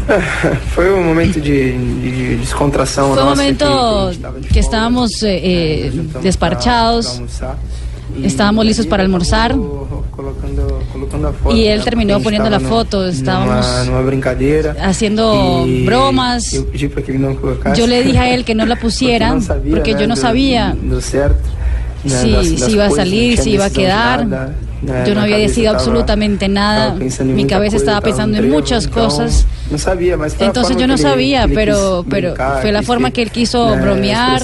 Foi 0.74 0.92
um 0.92 1.04
momento 1.04 1.42
de, 1.42 1.72
de 1.72 2.36
descontração 2.38 3.14
Fue 3.14 3.22
un 3.22 3.26
nossa 3.26 3.42
momento 3.42 4.12
que, 4.52 4.60
estábamos 4.60 5.24
eh, 5.24 5.92
eh, 5.92 5.92
pra 6.38 6.50
almoçar. 6.50 7.58
estábamos 8.24 8.66
listos 8.66 8.86
para 8.86 9.04
almorzar. 9.04 9.56
Y 11.52 11.64
él 11.66 11.84
terminó 11.84 12.20
poniendo 12.22 12.50
la 12.50 12.60
foto, 12.60 13.08
estábamos 13.08 13.66
haciendo 14.82 15.66
E 15.68 15.84
bromas. 15.86 16.52
Yo 17.76 17.88
le 17.88 18.04
dije 18.04 18.20
a 18.20 18.34
él 18.34 18.46
que 18.46 18.56
no 18.56 18.66
la 18.66 18.76
pusiera 18.80 19.36
porque, 19.70 19.96
yo 20.00 20.08
no 20.08 20.16
sabía 20.16 20.76
si, 22.08 22.72
iba 22.72 22.86
a 22.86 22.92
salir, 22.92 23.38
si 23.40 23.52
iba 23.52 23.66
a 23.66 23.70
quedar. 23.70 24.54
Yo 25.06 25.15
no 25.15 25.22
había 25.22 25.38
decidido 25.38 25.72
absolutamente 25.72 26.48
nada. 26.48 26.96
Mi 27.24 27.46
cabeza 27.46 27.77
estaba 27.77 28.01
pensando 28.01 28.38
en 28.38 28.50
muchas 28.50 28.88
cosas. 28.88 29.46
Não 29.72 29.80
sabia, 29.80 30.15
mas 30.15 30.36
foi 30.36 30.46
a 30.46 30.48
Entonces 30.50 30.77
yo 30.77 30.86
no 30.86 30.96
sabía, 30.96 31.48
pero, 31.48 32.06
pero 32.08 32.30
brincar, 32.34 32.62
fue 32.62 32.72
la 32.72 32.84
forma 32.84 33.10
que- 33.10 33.24
él 33.24 33.32
quiso 33.32 33.75
né, 33.75 33.82
bromear, 33.82 34.39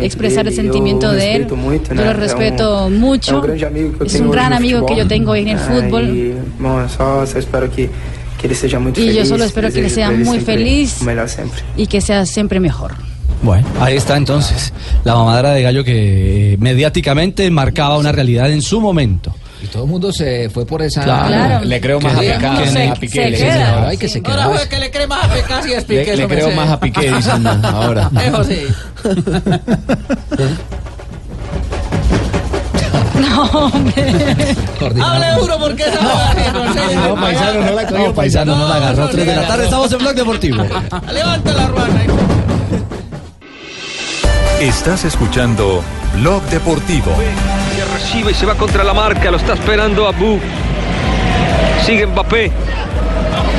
expresar 0.00 0.46
el 0.46 0.54
sentimiento 0.54 1.10
de 1.10 1.34
él. 1.34 1.46
Yo 1.48 1.56
né, 1.56 1.80
lo 1.94 2.02
é 2.02 2.14
um- 2.14 2.20
respeto 2.20 2.62
é 2.62 2.82
um 2.86 2.90
mucho. 2.90 3.40
grande 3.40 3.66
amigo 3.66 3.92
que 3.98 4.02
eu 4.04 4.06
Es 4.06 4.20
un 4.20 4.30
gran 4.30 4.50
no 4.50 4.56
amigo 4.56 4.86
que 4.86 4.94
yo 4.94 5.08
tengo 5.08 5.32
hoy 5.32 5.40
en 5.40 5.48
el 5.48 5.58
fútbol. 5.58 6.06
Bom, 6.60 6.88
só, 6.88 7.26
só 7.26 7.38
espero 7.38 7.68
que, 7.68 7.90
que 8.38 8.46
ele 8.46 8.54
seja 8.54 8.78
muito 8.78 9.00
Y 9.00 9.12
yo 9.12 9.24
solo 9.26 9.44
espero 9.44 9.72
que 9.72 9.82
desejo 9.82 10.08
sea 10.08 10.10
muy 10.12 10.38
feliz. 10.38 11.00
Y 11.76 11.86
que 11.88 12.00
sea 12.00 12.24
siempre 12.24 12.60
mejor. 12.60 12.92
Bueno, 13.42 13.66
ahí 13.80 13.96
está 13.96 14.16
entonces 14.16 14.72
la 15.02 15.14
mamadera 15.14 15.50
de 15.52 15.62
gallo 15.62 15.82
que 15.82 16.52
eh, 16.52 16.56
mediáticamente 16.60 17.50
marcaba 17.50 17.96
una 17.98 18.12
realidad 18.12 18.50
en 18.52 18.60
su 18.62 18.80
momento. 18.80 19.34
Y 19.62 19.66
todo 19.66 19.84
el 19.84 19.90
mundo 19.90 20.10
se 20.12 20.48
fue 20.50 20.64
por 20.66 20.80
esa. 20.82 21.02
Claro. 21.04 21.64
Le 21.64 21.80
creo 21.80 22.00
más 22.00 22.14
a, 22.16 22.20
Que- 22.20 22.30
Piqué, 22.32 22.62
que 22.64 22.70
se- 22.70 22.88
a 22.88 22.94
Piqué. 22.94 23.22
se 23.22 23.30
le- 23.30 23.38
queda. 23.38 23.88
Ay, 23.88 23.96
que 23.98 24.08
se 24.08 24.22
queda. 24.22 24.44
Ahora, 24.44 24.68
que 24.68 24.78
le 24.78 24.90
cree 24.90 25.06
más 25.06 25.24
a 25.24 25.28
Pecas 25.32 25.66
y 25.66 25.68
Le, 25.68 25.74
explique 25.76 26.16
le 26.16 26.26
creo 26.28 26.50
más 26.52 26.68
a 26.70 26.80
Piqué, 26.80 27.12
dicen 27.12 27.46
ahora. 27.64 28.10
Eso 28.24 28.44
sí. 28.44 28.66
No, 33.20 33.42
hombre. 33.42 34.04
Hable 35.02 35.26
duro 35.40 35.58
porque 35.58 35.82
esa 35.82 36.00
no, 36.00 37.14
No, 37.14 37.20
paisano 37.20 37.60
no 37.64 37.72
la 37.72 37.86
cogió, 37.86 38.14
paisano 38.14 38.56
no 38.56 38.68
la 38.68 38.74
agarró. 38.76 39.08
Tres 39.08 39.26
de 39.26 39.36
la 39.36 39.46
tarde 39.46 39.64
estamos 39.64 39.92
en 39.92 39.98
Blog 39.98 40.14
Deportivo. 40.14 40.64
Levanta 41.12 41.52
la 41.52 41.66
ruana. 41.66 42.02
Estás 44.60 45.04
escuchando 45.04 45.82
Blog 46.16 46.42
Deportivo. 46.44 47.12
Y 48.12 48.34
se 48.34 48.46
va 48.46 48.54
contra 48.54 48.82
la 48.82 48.92
marca, 48.92 49.30
lo 49.30 49.36
está 49.36 49.52
esperando 49.52 50.06
Abu. 50.06 50.40
Sigue 51.84 52.06
Mbappé. 52.06 52.50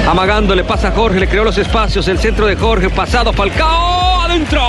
Amagando, 0.09 0.55
le 0.55 0.63
pasa 0.63 0.89
a 0.89 0.91
Jorge, 0.91 1.19
le 1.19 1.27
creó 1.27 1.43
los 1.43 1.57
espacios, 1.57 2.07
el 2.07 2.19
centro 2.19 2.47
de 2.47 2.55
Jorge, 2.55 2.89
pasado 2.89 3.31
Falcao, 3.31 4.21
adentro. 4.21 4.61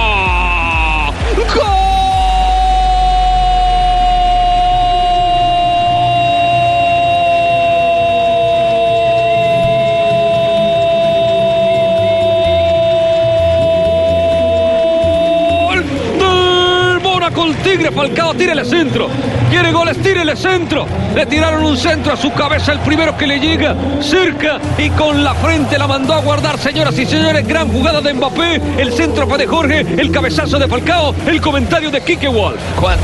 Tigre 17.63 17.91
Falcao, 17.91 18.35
tírele 18.35 18.65
centro. 18.65 19.09
Quiere 19.51 19.73
goles, 19.73 19.97
tírele 19.99 20.37
centro. 20.37 20.87
Le 21.15 21.27
tiraron 21.27 21.65
un 21.65 21.77
centro 21.77 22.13
a 22.15 22.17
su 22.17 22.33
cabeza, 22.33 22.73
el 22.73 22.79
primero 22.81 23.17
que 23.17 23.27
le 23.27 23.39
llega 23.39 23.75
cerca 24.01 24.59
y 24.79 24.89
con 24.91 25.23
la 25.23 25.35
frente 25.35 25.79
la 25.79 25.87
mandó 25.87 26.15
a 26.15 26.21
guardar, 26.21 26.59
señoras 26.59 26.99
y 26.99 27.07
señores. 27.07 27.47
Gran 27.47 27.69
jugada 27.69 28.01
de 28.01 28.15
Mbappé. 28.15 28.61
El 28.79 28.93
centro 28.93 29.27
fue 29.27 29.39
de 29.39 29.47
Jorge, 29.47 29.81
el 29.81 30.11
cabezazo 30.11 30.59
de 30.59 30.67
Falcao, 30.69 31.15
el 31.27 31.41
comentario 31.41 31.91
de 31.91 32.01
Quique 32.01 32.29
Wolf. 32.29 32.59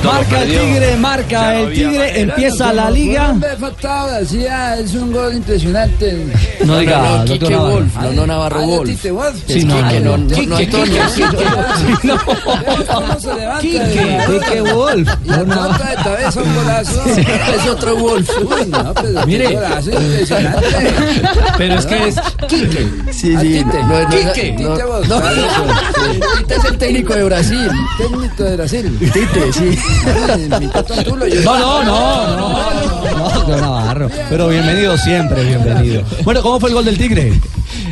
Marca 0.05 0.43
el 0.43 0.49
Tigre, 0.51 0.97
marca 0.97 1.55
el 1.61 1.73
Tigre, 1.73 2.21
empieza 2.21 2.73
la 2.73 2.91
liga. 2.91 3.35
decía, 4.21 4.77
es 4.79 4.95
un 4.95 5.13
gol 5.13 5.35
impresionante. 5.35 6.27
No 6.65 6.79
diga, 6.79 6.99
no, 6.99 7.17
doctor 7.19 7.39
Quique 7.39 7.51
Navarro. 7.51 7.75
Wolf, 7.75 7.95
no, 7.97 8.13
no 8.13 8.27
Navarro 8.27 8.61
Ah, 8.61 8.67
Wolf. 8.67 8.91
Tite 8.91 9.11
Wolf. 9.11 9.37
Sí, 9.47 9.59
Es 9.59 9.65
no, 9.65 9.75
Quique, 9.77 10.01
no, 10.01 10.17
no, 10.19 10.25
no, 10.29 10.35
Quique, 10.37 10.47
no 10.47 10.57
Antonio. 10.57 11.03
¿Cómo 12.93 13.21
se 13.21 13.35
levanta? 13.35 13.61
Quique, 13.61 14.19
Quique 14.49 14.73
Wolf. 14.73 15.09
Y 15.25 15.29
la 15.29 15.37
nota 15.45 15.89
de 15.91 15.95
cabeza 15.97 16.41
un 16.43 16.55
golazo. 16.55 17.05
Es 17.07 17.69
otro 17.71 17.97
Wolf. 17.97 18.31
Uy, 18.39 18.67
no, 18.67 18.95
pero 18.95 19.27
Mire. 19.27 19.49
qué 19.49 19.55
golazo 19.55 19.91
impresionante. 19.91 20.67
Pero 21.57 21.75
es 21.75 21.87
que 21.87 22.09
es 22.09 22.17
Quique. 22.49 22.89
Sí, 23.11 23.35
A 23.35 23.41
sí. 23.41 23.49
Tite. 23.65 23.83
No, 23.83 24.03
no, 24.03 24.09
Quique. 24.09 24.53
no, 24.59 24.77
no. 25.05 25.21
Tite 26.39 26.55
es 26.55 26.65
el 26.65 26.79
técnico 26.79 27.15
de 27.15 27.25
Brasil. 27.25 27.71
Técnico 27.99 28.45
de 28.45 28.57
Brasil. 28.57 28.99
Tite, 28.99 29.53
sí. 29.53 29.79
No, 31.45 31.59
no, 31.59 31.85
no, 31.85 32.37
no, 32.37 33.49
no, 33.49 33.57
Navarro. 33.57 34.11
Pero 34.31 34.49
bienvenido 34.49 34.97
siempre, 34.99 35.45
bienvenido. 35.45 36.03
Bueno, 36.25 36.43
¿cómo 36.43 36.61
fue 36.61 36.69
el 36.71 36.75
gol 36.75 36.85
del 36.85 36.99
Tigre? 36.99 37.33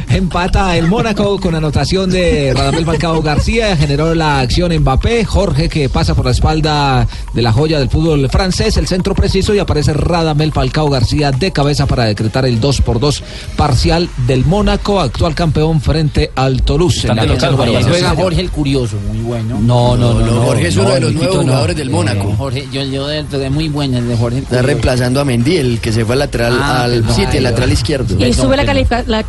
Empata 0.09 0.77
el 0.77 0.87
Mónaco 0.87 1.38
con 1.40 1.55
anotación 1.55 2.11
de 2.11 2.53
Radamel 2.55 2.85
Falcao 2.85 3.21
García. 3.23 3.77
Generó 3.77 4.14
la 4.14 4.40
acción 4.40 4.73
Mbappé. 4.77 5.25
Jorge 5.25 5.69
que 5.69 5.88
pasa 5.88 6.14
por 6.14 6.25
la 6.27 6.31
espalda 6.31 7.07
de 7.35 7.42
la 7.42 7.53
joya 7.53 7.79
del 7.79 7.90
fútbol 7.90 8.29
francés. 8.31 8.77
El 8.77 8.87
centro 8.87 9.14
preciso 9.14 9.55
y 9.55 9.59
aparece 9.59 9.92
Radamel 9.92 10.53
Falcao 10.53 10.88
García 10.88 11.33
de 11.33 11.51
cabeza 11.51 11.87
para 11.87 12.05
decretar 12.05 12.47
el 12.47 12.61
2 12.61 12.81
por 12.83 13.01
2 13.01 13.23
parcial 13.57 14.09
del 14.27 14.45
Mónaco, 14.45 15.01
actual 15.01 15.35
campeón 15.35 15.81
frente 15.81 16.31
al 16.35 16.62
Toulouse. 16.62 17.09
De 17.09 17.83
Juega 17.83 18.14
Jorge 18.14 18.40
el 18.40 18.51
Curioso, 18.51 18.97
muy 19.09 19.19
bueno. 19.19 19.59
No, 19.61 19.97
no, 19.97 20.14
no. 20.14 20.27
No, 20.27 20.42
Jorge 20.42 20.69
es 20.69 20.77
uno 20.77 20.90
de 20.90 21.01
los 21.01 21.12
nuevos 21.12 21.37
no. 21.37 21.42
jugadores 21.42 21.77
del 21.77 21.90
Mónaco. 21.90 22.33
Jorge, 22.38 22.66
yo, 22.73 22.83
yo 22.85 23.07
de, 23.07 23.23
de 23.25 23.51
muy 23.51 23.69
bueno 23.69 23.99
el 23.99 24.09
de 24.09 24.16
Jorge. 24.16 24.38
el 24.38 24.45
Está 24.45 24.62
reemplazando 24.62 25.21
a 25.21 25.25
Mendy, 25.25 25.57
el 25.57 25.81
que 25.81 25.92
se 25.92 26.05
fue 26.05 26.14
al 26.14 26.21
lateral, 26.21 26.57
Ah, 26.61 26.85
al 26.85 27.05
lateral 27.42 27.73
izquierdo. 27.73 28.25
Y 28.25 28.33
sube 28.33 28.57
la, 28.57 28.64
califica- 28.64 29.05
la 29.07 29.23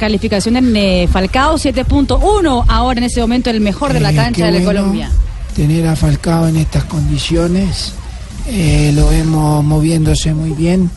eh, 0.76 1.08
Falcao 1.12 1.56
7.1, 1.58 2.66
ahora 2.68 2.98
en 3.00 3.04
este 3.06 3.22
momento 3.22 3.50
el 3.50 3.62
mejor 3.62 3.94
de 3.94 4.00
la 4.00 4.12
Eh, 4.12 4.16
cancha 4.16 4.46
de 4.52 4.60
bueno 4.60 4.66
Colombia. 4.82 5.10
Tener 5.56 5.88
a 5.88 5.96
Falcao 5.96 6.48
en 6.48 6.58
estas 6.58 6.84
condiciones 6.86 7.94
eh, 8.48 8.92
lo 8.96 9.08
vemos 9.10 9.64
moviéndose 9.64 10.34
muy 10.34 10.52
bien 10.52 10.90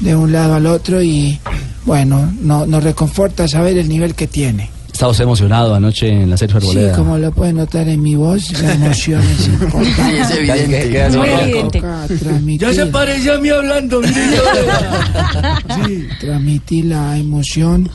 de 0.00 0.16
un 0.16 0.32
lado 0.32 0.54
al 0.54 0.66
otro 0.66 1.02
y 1.02 1.38
bueno, 1.84 2.32
no, 2.40 2.66
nos 2.66 2.82
reconforta 2.82 3.46
saber 3.48 3.76
el 3.78 3.88
nivel 3.88 4.14
que 4.14 4.26
tiene. 4.26 4.70
Estaba 4.92 5.12
usted 5.12 5.24
emocionado 5.24 5.74
anoche 5.74 6.08
en 6.08 6.30
la 6.30 6.38
Sergio 6.38 6.58
Sí, 6.58 6.68
Arboleda. 6.68 6.96
como 6.96 7.18
lo 7.18 7.30
pueden 7.30 7.56
notar 7.56 7.86
en 7.86 8.00
mi 8.02 8.14
voz, 8.14 8.50
la 8.62 8.72
emoción 8.74 9.22
es 9.22 9.46
importante. 9.48 10.20
Es 10.22 10.30
evidente. 10.30 11.18
Muy 11.18 11.28
evidente. 11.28 11.82
Ya 12.58 12.72
se 12.72 12.86
parece 12.86 13.30
a 13.30 13.38
mí 13.38 13.50
hablando, 13.50 14.02
Sí, 14.02 16.06
transmitir 16.20 16.86
la 16.86 17.18
emoción, 17.18 17.90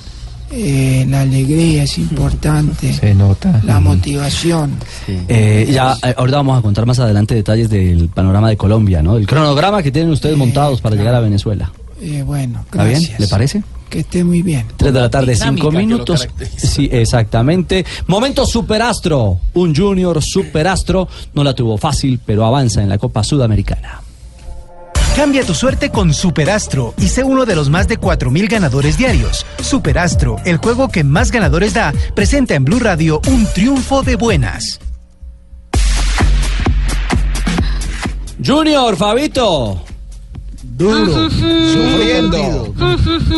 eh, 0.52 1.06
la 1.10 1.22
alegría 1.22 1.84
es 1.84 1.98
importante. 1.98 2.94
Se 2.94 3.14
nota. 3.14 3.62
La 3.64 3.80
motivación. 3.80 4.72
Eh, 5.08 5.70
ya, 5.72 5.96
eh, 6.04 6.14
ahorita 6.18 6.38
vamos 6.38 6.60
a 6.60 6.62
contar 6.62 6.86
más 6.86 7.00
adelante 7.00 7.36
detalles 7.36 7.70
del 7.70 8.10
panorama 8.10 8.50
de 8.50 8.58
Colombia, 8.58 9.02
¿no? 9.02 9.18
El 9.18 9.28
cronograma 9.28 9.82
que 9.82 9.92
tienen 9.92 10.12
ustedes 10.12 10.38
montados 10.38 10.82
para 10.82 10.96
llegar 10.96 11.16
a 11.16 11.20
Venezuela. 11.20 11.72
Eh, 12.02 12.24
bueno, 12.26 12.62
¿Está 12.66 12.84
bien? 12.84 13.00
gracias. 13.00 13.20
¿Le 13.20 13.28
parece? 13.28 13.64
Que 13.90 14.00
esté 14.00 14.24
muy 14.24 14.42
bien. 14.42 14.66
3 14.78 14.94
de 14.94 15.00
la 15.02 15.10
tarde, 15.10 15.34
Dinámica 15.34 15.64
5 15.64 15.70
que 15.70 15.74
lo 15.74 15.80
minutos. 15.80 16.28
Sí, 16.56 16.90
exactamente. 16.92 17.86
Momento 18.08 18.46
superastro. 18.46 19.38
Un 19.54 19.76
junior 19.76 20.22
superastro. 20.24 21.08
No 21.34 21.44
la 21.44 21.54
tuvo 21.54 21.78
fácil, 21.78 22.20
pero 22.26 22.46
avanza 22.46 22.82
en 22.82 22.90
la 22.90 22.98
Copa 22.98 23.24
Sudamericana. 23.24 24.02
Cambia 25.16 25.44
tu 25.44 25.54
suerte 25.54 25.90
con 25.90 26.14
Superastro 26.14 26.94
y 26.98 27.10
sé 27.10 27.24
uno 27.24 27.46
de 27.46 27.56
los 27.56 27.70
más 27.70 27.88
de 27.88 28.00
4.000 28.00 28.50
ganadores 28.50 28.98
diarios. 28.98 29.46
Superastro, 29.62 30.38
el 30.46 30.58
juego 30.58 30.88
que 30.88 31.04
más 31.04 31.32
ganadores 31.32 31.74
da, 31.74 31.94
presenta 32.16 32.56
en 32.56 32.64
Blue 32.64 32.80
Radio 32.80 33.20
un 33.28 33.46
triunfo 33.54 34.04
de 34.04 34.16
buenas. 34.16 34.80
Junior, 38.44 38.96
Fabito. 38.96 39.91
Duro, 40.82 41.30
sufriendo, 41.30 42.74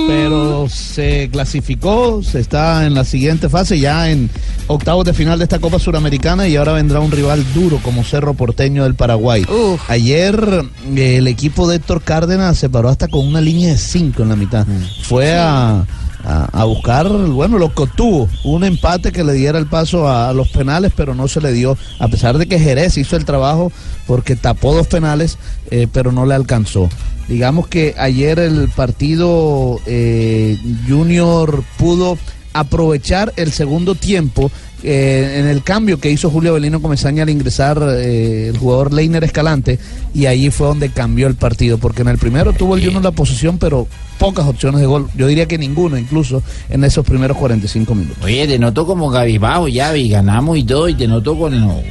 pero 0.08 0.68
se 0.70 1.30
clasificó, 1.32 2.22
se 2.24 2.40
está 2.40 2.86
en 2.86 2.94
la 2.94 3.04
siguiente 3.04 3.50
fase, 3.50 3.80
ya 3.80 4.10
en 4.10 4.30
octavos 4.68 5.04
de 5.06 5.14
final 5.14 5.38
de 5.40 5.44
esta 5.44 5.60
Copa 5.60 5.78
Suramericana 5.80 6.48
y 6.48 6.56
ahora 6.56 6.72
vendrá 6.74 7.00
un 7.02 7.12
rival 7.12 7.44
duro 7.54 7.80
como 7.84 8.04
Cerro 8.04 8.34
Porteño 8.34 8.84
del 8.84 8.96
Paraguay. 8.96 9.46
Ayer 9.90 10.64
el 10.96 11.28
equipo 11.28 11.68
de 11.68 11.76
Héctor 11.78 12.02
Cárdenas 12.02 12.58
se 12.58 12.70
paró 12.70 12.90
hasta 12.90 13.08
con 13.08 13.28
una 13.28 13.42
línea 13.42 13.72
de 13.74 13.78
cinco 13.78 14.24
en 14.24 14.30
la 14.30 14.36
mitad. 14.36 14.66
Fue 15.04 15.34
a, 15.38 15.86
a- 16.26 16.50
a 16.54 16.64
buscar, 16.64 17.10
bueno, 17.10 17.58
lo 17.58 17.74
que 17.74 17.82
obtuvo, 17.84 18.30
un 18.46 18.64
empate 18.64 19.12
que 19.12 19.24
le 19.26 19.34
diera 19.34 19.60
el 19.60 19.66
paso 19.68 20.08
a, 20.08 20.30
a 20.30 20.34
los 20.34 20.48
penales, 20.50 20.94
pero 20.96 21.14
no 21.14 21.28
se 21.28 21.42
le 21.42 21.52
dio, 21.52 21.78
a 22.00 22.08
pesar 22.08 22.38
de 22.38 22.46
que 22.48 22.58
Jerez 22.60 22.98
hizo 22.98 23.18
el 23.18 23.26
trabajo 23.26 23.72
porque 24.08 24.36
tapó 24.38 24.74
dos 24.74 24.88
penales, 24.88 25.38
eh, 25.72 25.88
pero 25.92 26.12
no 26.14 26.26
le 26.26 26.34
alcanzó. 26.36 26.88
Digamos 27.28 27.68
que 27.68 27.96
ayer 27.98 28.40
el 28.40 28.70
partido 28.70 29.80
eh, 29.86 30.58
Junior 30.88 31.64
pudo 31.78 32.18
aprovechar 32.54 33.34
el 33.36 33.52
segundo 33.52 33.96
tiempo 33.96 34.52
eh, 34.84 35.38
en 35.40 35.48
el 35.48 35.64
cambio 35.64 35.98
que 36.00 36.12
hizo 36.12 36.30
Julio 36.30 36.54
Belino 36.54 36.82
Comesaña 36.82 37.24
al 37.24 37.30
ingresar 37.30 37.82
eh, 37.82 38.50
el 38.50 38.58
jugador 38.58 38.94
Leiner 38.94 39.24
Escalante 39.24 39.80
y 40.14 40.26
ahí 40.26 40.52
fue 40.52 40.68
donde 40.68 40.90
cambió 40.90 41.28
el 41.28 41.36
partido 41.36 41.78
porque 41.78 42.02
en 42.02 42.10
el 42.10 42.18
primero 42.18 42.52
tuvo 42.52 42.76
el 42.76 42.84
Junior 42.84 43.02
la 43.02 43.12
posición 43.12 43.58
pero 43.58 43.88
pocas 44.20 44.46
opciones 44.46 44.82
de 44.82 44.88
gol. 44.88 45.10
Yo 45.16 45.28
diría 45.28 45.48
que 45.48 45.58
ninguna 45.58 46.00
incluso 46.00 46.44
en 46.70 46.84
esos 46.84 47.06
primeros 47.06 47.38
45 47.38 47.96
minutos. 47.96 48.24
Oye, 48.24 48.46
te 48.46 48.60
noto 48.60 48.86
como 48.86 49.10
Gabibajo, 49.10 49.68
ya, 49.68 49.96
y 49.96 50.10
ganamos 50.10 50.58
y 50.58 50.64
todo, 50.64 50.90
y 50.90 50.96
te 50.96 51.08
noto 51.08 51.38
con, 51.38 51.58
como, 51.60 51.82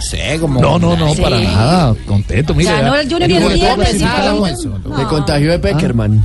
sé, 0.00 0.38
como... 0.40 0.60
no 0.60 0.78
no 0.78 0.96
no 0.96 1.14
para 1.14 1.38
nada 1.40 1.94
contento 2.06 2.54
mire 2.54 2.70
Ganó 2.70 2.94
ya- 2.94 3.00
el 3.02 3.10
Junior 3.12 3.30
y 3.30 3.34
el 3.36 3.54
viernes. 3.54 3.98
Se 3.98 5.04
contagió 5.08 5.50
de 5.52 5.58
Peckerman. 5.58 6.24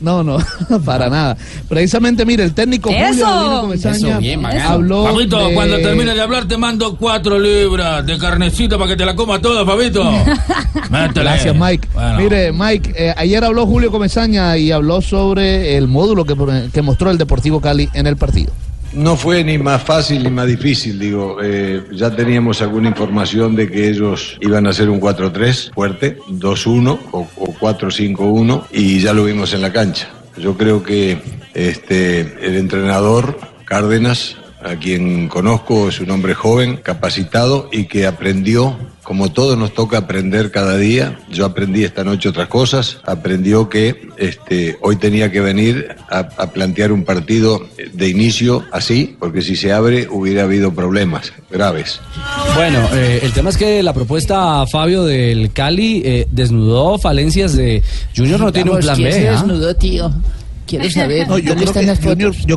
No, 0.00 0.22
no, 0.22 0.38
para 0.84 1.10
nada. 1.10 1.36
Precisamente, 1.68 2.24
mire, 2.24 2.44
el 2.44 2.54
técnico 2.54 2.88
Julio 2.88 3.08
Eso. 3.08 3.60
Comesaña 3.62 4.10
Eso, 4.10 4.18
bien, 4.20 4.46
habló 4.46 5.02
Fabito, 5.06 5.48
de- 5.48 5.54
cuando 5.54 5.76
termine 5.78 6.14
de 6.14 6.20
hablar 6.20 6.46
te 6.46 6.56
mando 6.56 6.96
cuatro 6.96 7.36
libras 7.36 8.06
de 8.06 8.16
carnecita 8.16 8.78
para 8.78 8.90
que 8.90 8.96
te 8.96 9.04
la 9.04 9.16
comas 9.16 9.40
toda, 9.40 9.66
Fabito. 9.66 10.04
Gracias, 11.14 11.54
Mike. 11.56 11.88
Bueno. 11.92 12.18
Mire, 12.20 12.52
Mike, 12.52 12.94
eh, 12.96 13.14
ayer 13.16 13.44
habló 13.44 13.66
Julio 13.66 13.90
Comesaña 13.90 14.56
y 14.56 14.70
habló 14.70 15.00
sobre 15.02 15.76
el 15.76 15.88
módulo 15.88 16.24
que, 16.24 16.36
que 16.72 16.80
mostró 16.82 17.10
el 17.10 17.18
Deportivo 17.18 17.60
Cali 17.60 17.88
en 17.92 18.06
el 18.06 18.16
partido. 18.16 18.52
No 18.92 19.16
fue 19.16 19.44
ni 19.44 19.58
más 19.58 19.82
fácil 19.82 20.22
ni 20.24 20.30
más 20.30 20.46
difícil, 20.46 20.98
digo, 20.98 21.38
eh, 21.42 21.84
ya 21.92 22.14
teníamos 22.14 22.62
alguna 22.62 22.88
información 22.88 23.54
de 23.54 23.70
que 23.70 23.88
ellos 23.88 24.38
iban 24.40 24.66
a 24.66 24.70
hacer 24.70 24.88
un 24.88 24.98
4-3 24.98 25.72
fuerte, 25.74 26.18
2-1 26.30 26.98
o, 27.12 27.28
o 27.36 27.46
4-5-1 27.54 28.64
y 28.72 28.98
ya 29.00 29.12
lo 29.12 29.24
vimos 29.24 29.52
en 29.52 29.60
la 29.60 29.72
cancha. 29.72 30.08
Yo 30.38 30.56
creo 30.56 30.82
que 30.82 31.18
este, 31.54 32.20
el 32.40 32.56
entrenador 32.56 33.38
Cárdenas, 33.64 34.36
a 34.62 34.76
quien 34.76 35.28
conozco, 35.28 35.90
es 35.90 36.00
un 36.00 36.10
hombre 36.10 36.34
joven, 36.34 36.78
capacitado 36.78 37.68
y 37.70 37.84
que 37.84 38.06
aprendió, 38.06 38.78
como 39.08 39.32
todos 39.32 39.56
nos 39.56 39.72
toca 39.72 39.96
aprender 39.96 40.50
cada 40.50 40.76
día. 40.76 41.18
Yo 41.30 41.46
aprendí 41.46 41.82
esta 41.82 42.04
noche 42.04 42.28
otras 42.28 42.48
cosas, 42.48 42.98
aprendió 43.06 43.70
que 43.70 44.06
este, 44.18 44.76
hoy 44.82 44.96
tenía 44.96 45.32
que 45.32 45.40
venir 45.40 45.96
a, 46.10 46.18
a 46.18 46.50
plantear 46.50 46.92
un 46.92 47.06
partido 47.06 47.66
de 47.94 48.06
inicio 48.06 48.64
así, 48.70 49.16
porque 49.18 49.40
si 49.40 49.56
se 49.56 49.72
abre 49.72 50.08
hubiera 50.10 50.42
habido 50.42 50.74
problemas 50.74 51.32
graves. 51.50 52.00
Bueno, 52.54 52.86
eh, 52.92 53.20
el 53.22 53.32
tema 53.32 53.48
es 53.48 53.56
que 53.56 53.82
la 53.82 53.94
propuesta, 53.94 54.66
Fabio, 54.66 55.04
del 55.04 55.54
Cali 55.54 56.02
eh, 56.04 56.26
desnudó 56.30 56.98
falencias 56.98 57.54
de 57.56 57.82
Junior 58.14 58.38
no 58.38 58.52
tiene 58.52 58.72
un 58.72 58.80
plan 58.80 58.94
¿quién 58.94 59.08
B. 59.08 59.14
se 59.14 59.28
¿ah? 59.28 59.32
desnudó, 59.32 59.74
tío? 59.74 60.12
Quiero 60.66 60.90
saber, 60.90 61.26
No, 61.26 61.38
yo 61.38 61.54
¿dónde 61.54 61.72
creo 61.72 61.96
que? 61.96 61.96
Junior, 61.96 62.36
yo, 62.44 62.56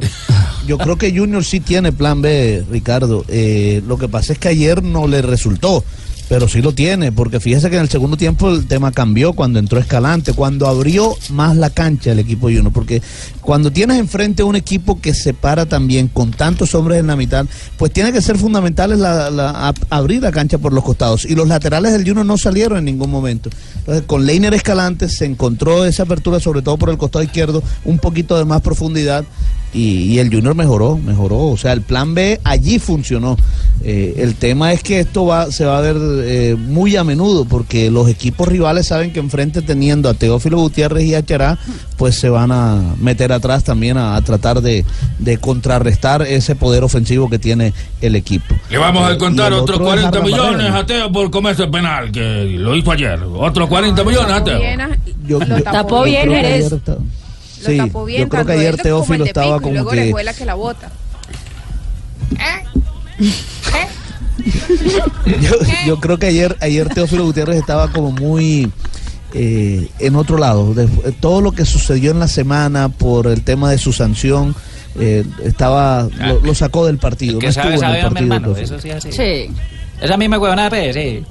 yo 0.67 0.77
creo 0.77 0.97
que 0.97 1.17
Junior 1.17 1.45
sí 1.45 1.61
tiene 1.61 1.93
plan 1.93 2.21
B, 2.21 2.61
Ricardo. 2.69 3.23
Eh, 3.29 3.81
lo 3.87 3.97
que 3.97 4.09
pasa 4.09 4.33
es 4.33 4.39
que 4.39 4.49
ayer 4.49 4.83
no 4.83 5.07
le 5.07 5.21
resultó, 5.21 5.85
pero 6.31 6.47
sí 6.47 6.61
lo 6.61 6.71
tiene, 6.71 7.11
porque 7.11 7.41
fíjese 7.41 7.69
que 7.69 7.75
en 7.75 7.81
el 7.81 7.89
segundo 7.89 8.15
tiempo 8.15 8.49
el 8.51 8.65
tema 8.65 8.93
cambió 8.93 9.33
cuando 9.33 9.59
entró 9.59 9.81
Escalante, 9.81 10.31
cuando 10.31 10.65
abrió 10.65 11.13
más 11.31 11.57
la 11.57 11.69
cancha 11.71 12.13
el 12.13 12.19
equipo 12.19 12.47
Junior, 12.47 12.71
porque 12.71 13.01
cuando 13.41 13.69
tienes 13.69 13.99
enfrente 13.99 14.41
un 14.41 14.55
equipo 14.55 15.01
que 15.01 15.13
se 15.13 15.33
para 15.33 15.65
también 15.65 16.07
con 16.07 16.31
tantos 16.31 16.73
hombres 16.73 17.01
en 17.01 17.07
la 17.07 17.17
mitad, 17.17 17.45
pues 17.75 17.91
tiene 17.91 18.13
que 18.13 18.21
ser 18.21 18.37
fundamentales 18.37 18.97
la, 18.97 19.29
la- 19.29 19.73
abrir 19.89 20.21
la 20.23 20.31
cancha 20.31 20.57
por 20.57 20.71
los 20.71 20.85
costados. 20.85 21.25
Y 21.25 21.35
los 21.35 21.49
laterales 21.49 21.91
del 21.91 22.07
Junior 22.07 22.25
no 22.25 22.37
salieron 22.37 22.77
en 22.77 22.85
ningún 22.85 23.11
momento. 23.11 23.49
Entonces, 23.79 24.05
con 24.07 24.25
Leiner 24.25 24.53
Escalante 24.53 25.09
se 25.09 25.25
encontró 25.25 25.83
esa 25.83 26.03
apertura, 26.03 26.39
sobre 26.39 26.61
todo 26.61 26.77
por 26.77 26.91
el 26.91 26.97
costado 26.97 27.25
izquierdo, 27.25 27.61
un 27.83 27.99
poquito 27.99 28.37
de 28.37 28.45
más 28.45 28.61
profundidad. 28.61 29.25
Y, 29.73 30.03
y 30.03 30.19
el 30.19 30.29
Junior 30.33 30.53
mejoró, 30.53 30.97
mejoró. 30.97 31.47
O 31.47 31.57
sea, 31.57 31.71
el 31.71 31.81
plan 31.81 32.13
B 32.13 32.39
allí 32.43 32.77
funcionó. 32.77 33.37
Eh, 33.83 34.15
el 34.17 34.35
tema 34.35 34.73
es 34.73 34.83
que 34.83 34.99
esto 34.99 35.25
va, 35.25 35.49
se 35.49 35.63
va 35.63 35.77
a 35.77 35.81
ver 35.81 35.95
eh, 36.23 36.55
muy 36.57 36.95
a 36.95 37.03
menudo, 37.03 37.45
porque 37.45 37.89
los 37.91 38.07
equipos 38.09 38.47
rivales 38.47 38.87
saben 38.87 39.11
que 39.13 39.19
enfrente 39.19 39.61
teniendo 39.61 40.09
a 40.09 40.13
Teófilo 40.13 40.57
Gutiérrez 40.59 41.03
y 41.05 41.15
a 41.15 41.25
Chará, 41.25 41.57
pues 41.97 42.15
se 42.15 42.29
van 42.29 42.51
a 42.51 42.95
meter 42.99 43.31
atrás 43.31 43.63
también 43.63 43.97
a, 43.97 44.15
a 44.15 44.21
tratar 44.21 44.61
de, 44.61 44.85
de 45.19 45.37
contrarrestar 45.37 46.21
ese 46.23 46.55
poder 46.55 46.83
ofensivo 46.83 47.29
que 47.29 47.39
tiene 47.39 47.73
el 48.01 48.15
equipo. 48.15 48.55
Le 48.69 48.77
vamos 48.77 49.07
a 49.09 49.13
Eh, 49.13 49.17
contar 49.17 49.53
otros 49.53 49.77
otro 49.79 49.93
es 49.95 50.01
40 50.01 50.07
Harlan 50.09 50.23
millones 50.25 50.71
a 50.73 50.85
Teo 50.85 51.11
por 51.11 51.29
comerse 51.31 51.63
el 51.63 51.69
penal, 51.71 52.11
que 52.11 52.43
lo 52.57 52.75
hizo 52.75 52.91
ayer. 52.91 53.19
Otros 53.23 53.67
40 53.69 54.03
millones 54.03 54.31
a 54.31 54.43
Teo. 54.43 54.59
Yo- 55.27 55.39
Lo 55.39 55.61
tapó 55.63 55.99
yo 55.99 56.03
bien 56.05 56.29
Jerez. 56.31 56.71
está- 56.71 56.93
Lo 56.93 57.67
Sí, 57.69 57.77
tapó 57.77 58.05
bien 58.05 58.21
yo 58.23 58.29
creo 58.29 58.45
que 58.45 58.51
ayer 58.53 58.71
como 58.71 58.83
Teófilo 58.83 59.25
estaba 59.25 59.45
Pico, 59.45 59.57
y 59.57 59.61
como 59.61 59.73
luego 59.75 59.89
que... 59.91 59.95
le 59.97 60.11
vuela 60.11 60.33
que 60.33 60.45
la 60.45 60.53
bota. 60.55 60.89
yo, 65.41 65.51
yo 65.85 65.99
creo 65.99 66.17
que 66.17 66.27
ayer, 66.27 66.57
ayer 66.61 66.89
Teófilo 66.89 67.23
Gutiérrez 67.25 67.57
estaba 67.57 67.91
como 67.91 68.11
muy 68.11 68.71
eh, 69.33 69.87
en 69.99 70.15
otro 70.15 70.37
lado. 70.37 70.73
De- 70.73 70.87
todo 71.19 71.41
lo 71.41 71.51
que 71.51 71.65
sucedió 71.65 72.11
en 72.11 72.19
la 72.19 72.27
semana 72.27 72.89
por 72.89 73.27
el 73.27 73.43
tema 73.43 73.69
de 73.71 73.77
su 73.77 73.93
sanción 73.93 74.55
eh, 74.99 75.23
estaba 75.43 76.07
lo, 76.17 76.39
lo 76.41 76.55
sacó 76.55 76.85
del 76.85 76.97
partido. 76.97 77.39
que 77.39 77.47
no 77.47 77.53
sabe, 77.53 77.75
estuvo 77.75 77.89
en 77.89 77.95
el 77.95 78.01
partido. 78.03 78.33
hermano. 78.35 78.57
Eso 78.57 78.79
sí 78.79 78.89
es 78.89 78.95
así. 78.95 79.11
Sí. 79.11 79.49
Esa 80.01 80.17
misma 80.17 80.37
huevonada, 80.39 80.69
pues, 80.69 80.95
sí. 80.95 81.23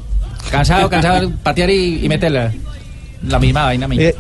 Cansado, 0.51 0.89
cansado 0.89 1.29
de 1.29 1.35
patear 1.43 1.69
y, 1.71 2.05
y 2.05 2.09
meterla. 2.09 2.53
La 3.27 3.39
misma 3.39 3.65
vaina 3.65 3.87
mía. 3.87 4.01
Eh, 4.01 4.15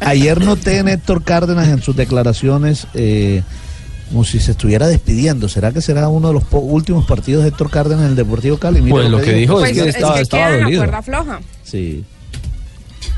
ayer 0.00 0.40
noté 0.44 0.78
en 0.78 0.88
Héctor 0.88 1.24
Cárdenas 1.24 1.66
en 1.68 1.82
sus 1.82 1.96
declaraciones 1.96 2.86
eh, 2.94 3.42
como 4.08 4.24
si 4.24 4.40
se 4.40 4.52
estuviera 4.52 4.86
despidiendo. 4.86 5.48
¿Será 5.48 5.72
que 5.72 5.80
será 5.80 6.08
uno 6.08 6.28
de 6.28 6.34
los 6.34 6.44
po- 6.44 6.58
últimos 6.58 7.06
partidos 7.06 7.42
de 7.42 7.50
Héctor 7.50 7.70
Cárdenas 7.70 8.04
en 8.04 8.10
el 8.10 8.16
Deportivo 8.16 8.56
Cali? 8.58 8.80
Mira 8.80 8.94
Pues 8.96 9.10
lo 9.10 9.20
que 9.20 9.32
dijo 9.32 9.54
Pues 9.54 9.70
es 9.76 9.76
que 9.76 9.92
queda 10.28 10.54
en 10.56 10.60
la 10.72 10.78
cuerda 10.78 11.02
floja. 11.02 11.40
Sí. 11.62 12.04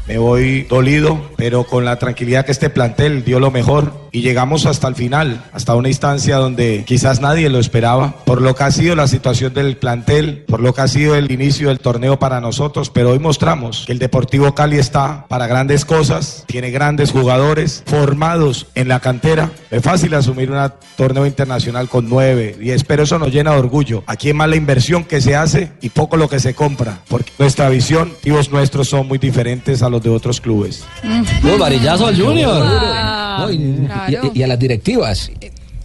Me 0.07 0.19
voy 0.19 0.63
dolido, 0.63 1.31
pero 1.37 1.65
con 1.65 1.85
la 1.85 1.99
tranquilidad 1.99 2.45
que 2.45 2.53
este 2.53 2.71
plantel 2.71 3.25
dio 3.25 3.39
lo 3.39 3.51
mejor 3.51 4.09
y 4.13 4.23
llegamos 4.23 4.67
hasta 4.67 4.89
el 4.89 4.97
final, 4.97 5.45
hasta 5.53 5.77
una 5.77 5.89
instancia 5.89 6.37
donde 6.37 6.85
quizás 6.85 7.21
nadie 7.21 7.49
lo 7.49 7.61
esperaba, 7.61 8.17
por 8.25 8.43
lo 8.43 8.57
que 8.57 8.65
ha 8.65 8.71
sido 8.73 8.97
la 8.97 9.07
situación 9.07 9.55
del 9.55 9.77
plantel, 9.77 10.45
por 10.49 10.61
lo 10.61 10.75
que 10.75 10.81
ha 10.81 10.89
sido 10.89 11.15
el 11.15 11.31
inicio 11.31 11.69
del 11.69 11.79
torneo 11.79 12.19
para 12.19 12.41
nosotros, 12.41 12.91
pero 12.91 13.11
hoy 13.11 13.21
mostramos 13.21 13.85
que 13.87 13.93
el 13.93 14.01
Deportivo 14.01 14.53
Cali 14.55 14.79
está 14.79 15.27
para 15.29 15.47
grandes 15.47 15.85
cosas, 15.85 16.45
tiene 16.49 16.73
grandes 16.73 17.13
jugadores 17.13 17.85
formados 17.87 18.67
en 18.75 18.89
la 18.89 18.99
cantera. 18.99 19.53
Es 19.71 19.83
fácil 19.83 20.15
asumir 20.15 20.51
un 20.51 20.73
torneo 20.97 21.25
internacional 21.25 21.89
con 21.89 22.09
nueve, 22.09 22.57
diez, 22.59 22.83
pero 22.83 23.05
eso 23.05 23.19
nos 23.19 23.33
llena 23.33 23.53
de 23.53 23.59
orgullo. 23.59 24.03
Aquí 24.07 24.31
es 24.31 24.35
más 24.35 24.49
la 24.49 24.57
inversión 24.57 25.05
que 25.05 25.21
se 25.21 25.37
hace 25.37 25.71
y 25.81 25.91
poco 25.91 26.17
lo 26.17 26.29
que 26.29 26.41
se 26.41 26.55
compra, 26.55 26.99
porque 27.09 27.33
nuestra 27.39 27.69
visión 27.69 28.13
y 28.25 28.31
los 28.31 28.51
nuestros 28.51 28.89
son 28.89 29.07
muy 29.07 29.19
diferentes 29.19 29.83
a 29.83 29.89
los 29.89 30.00
de 30.03 30.11
otros 30.11 30.41
clubes. 30.41 30.85
Uy, 31.05 31.59
varillazo 31.59 32.07
al 32.07 32.21
Junior. 32.21 32.65
No, 32.65 33.51
y, 33.51 33.55
y- 33.55 34.39
y 34.39 34.43
a 34.43 34.47
las 34.47 34.59
directivas. 34.59 35.31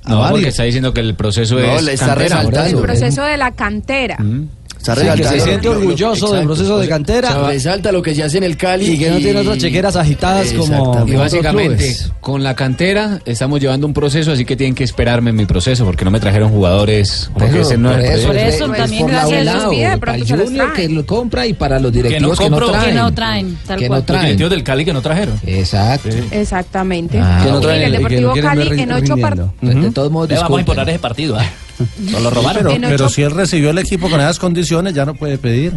No, 0.08 0.28
porque 0.30 0.50
está 0.50 0.64
diciendo 0.64 0.94
que 0.94 1.02
el 1.02 1.16
proceso 1.16 1.56
No, 1.56 1.62
es 1.62 1.84
le 1.84 1.94
está 1.94 2.08
cantera. 2.08 2.38
resaltando. 2.42 2.78
El 2.80 2.84
proceso 2.86 3.24
de 3.24 3.38
la 3.38 3.52
cantera. 3.52 4.18
Sí, 4.86 5.08
que 5.16 5.24
se 5.24 5.40
siente 5.40 5.68
orgulloso 5.70 6.34
del 6.34 6.46
proceso 6.46 6.78
de 6.78 6.88
cantera. 6.88 7.32
Se 7.32 7.40
resalta 7.48 7.92
lo 7.92 8.02
que 8.02 8.14
se 8.16 8.24
hace 8.24 8.38
en 8.38 8.44
el 8.44 8.58
Cali. 8.58 8.86
Y 8.92 8.98
que 9.00 9.10
no 9.10 9.18
tiene 9.18 9.40
otras 9.42 9.58
chequeras 9.58 9.96
agitadas 9.96 10.52
como, 10.54 11.06
Y 11.08 11.14
básicamente, 11.16 11.96
con 12.22 12.44
la 12.44 12.56
cantera 12.56 13.20
estamos 13.26 13.60
llevando 13.60 13.88
un 13.88 13.94
proceso, 13.94 14.32
así 14.32 14.46
que 14.46 14.56
tienen 14.56 14.76
que 14.76 14.84
esperarme 14.84 15.30
en 15.32 15.36
mi 15.36 15.46
proceso, 15.46 15.86
porque 15.86 16.06
no 16.06 16.12
me 16.12 16.20
trajeron 16.20 16.50
jugadores. 16.52 17.30
Porque 17.34 17.62
ese 17.62 17.78
no 17.78 17.90
por 17.92 18.00
es 18.00 18.10
el 18.10 18.20
eso, 18.20 18.28
proceso. 18.30 18.48
es- 18.48 18.56
Eso 18.56 18.72
es 18.74 18.78
también 18.78 19.02
por 19.02 19.12
gracias 19.12 19.48
a 19.48 19.74
y 19.74 19.80
de 19.80 19.98
para 19.98 20.16
el 20.16 20.28
se 20.28 20.38
Junior 20.38 20.74
que 20.74 20.90
lo 20.90 21.06
compra 21.06 21.48
y 21.48 21.54
para 21.54 21.80
los 21.80 21.92
directivos 21.92 22.38
que 22.40 22.50
no, 22.50 22.58
traen. 22.58 22.86
Que 22.86 22.94
no 22.94 23.14
traen, 23.14 23.58
tal 23.66 23.80
Que 23.80 23.88
cual. 23.88 24.00
no 24.00 24.06
traen. 24.06 24.20
Los 24.22 24.26
directivos 24.28 24.50
del 24.52 24.64
Cali 24.64 24.86
que 24.86 24.94
no 24.94 25.02
trajeron. 25.02 25.40
Exacto. 25.46 26.10
Exactamente. 26.32 27.20
Ah, 27.20 27.42
Que 27.44 27.52
no 27.52 27.60
Y 27.60 27.62
traen 27.62 27.82
el 27.82 27.86
el- 27.86 27.92
no 27.92 27.98
Deportivo 28.10 28.34
Cali 28.42 28.82
en 28.82 28.92
ocho 28.92 29.18
partidos. 29.18 29.50
De 29.62 29.92
todos 29.92 30.12
modos, 30.12 30.30
Le 30.30 30.36
vamos 30.38 30.58
a 30.58 30.62
imponer 30.62 30.90
ese 30.90 31.00
partido. 31.00 31.38
No 32.12 32.20
lo 32.20 32.30
robaron. 32.30 32.82
Pero, 32.82 33.10
si 33.10 33.22
él 33.22 33.32
recibió 33.32 33.72
el 33.72 33.78
equipo 33.78 34.10
con 34.10 34.20
esas 34.20 34.40
condiciones, 34.40 34.94
ya 34.94 35.06
no 35.06 35.16
puede 35.16 35.38
pedir. 35.38 35.74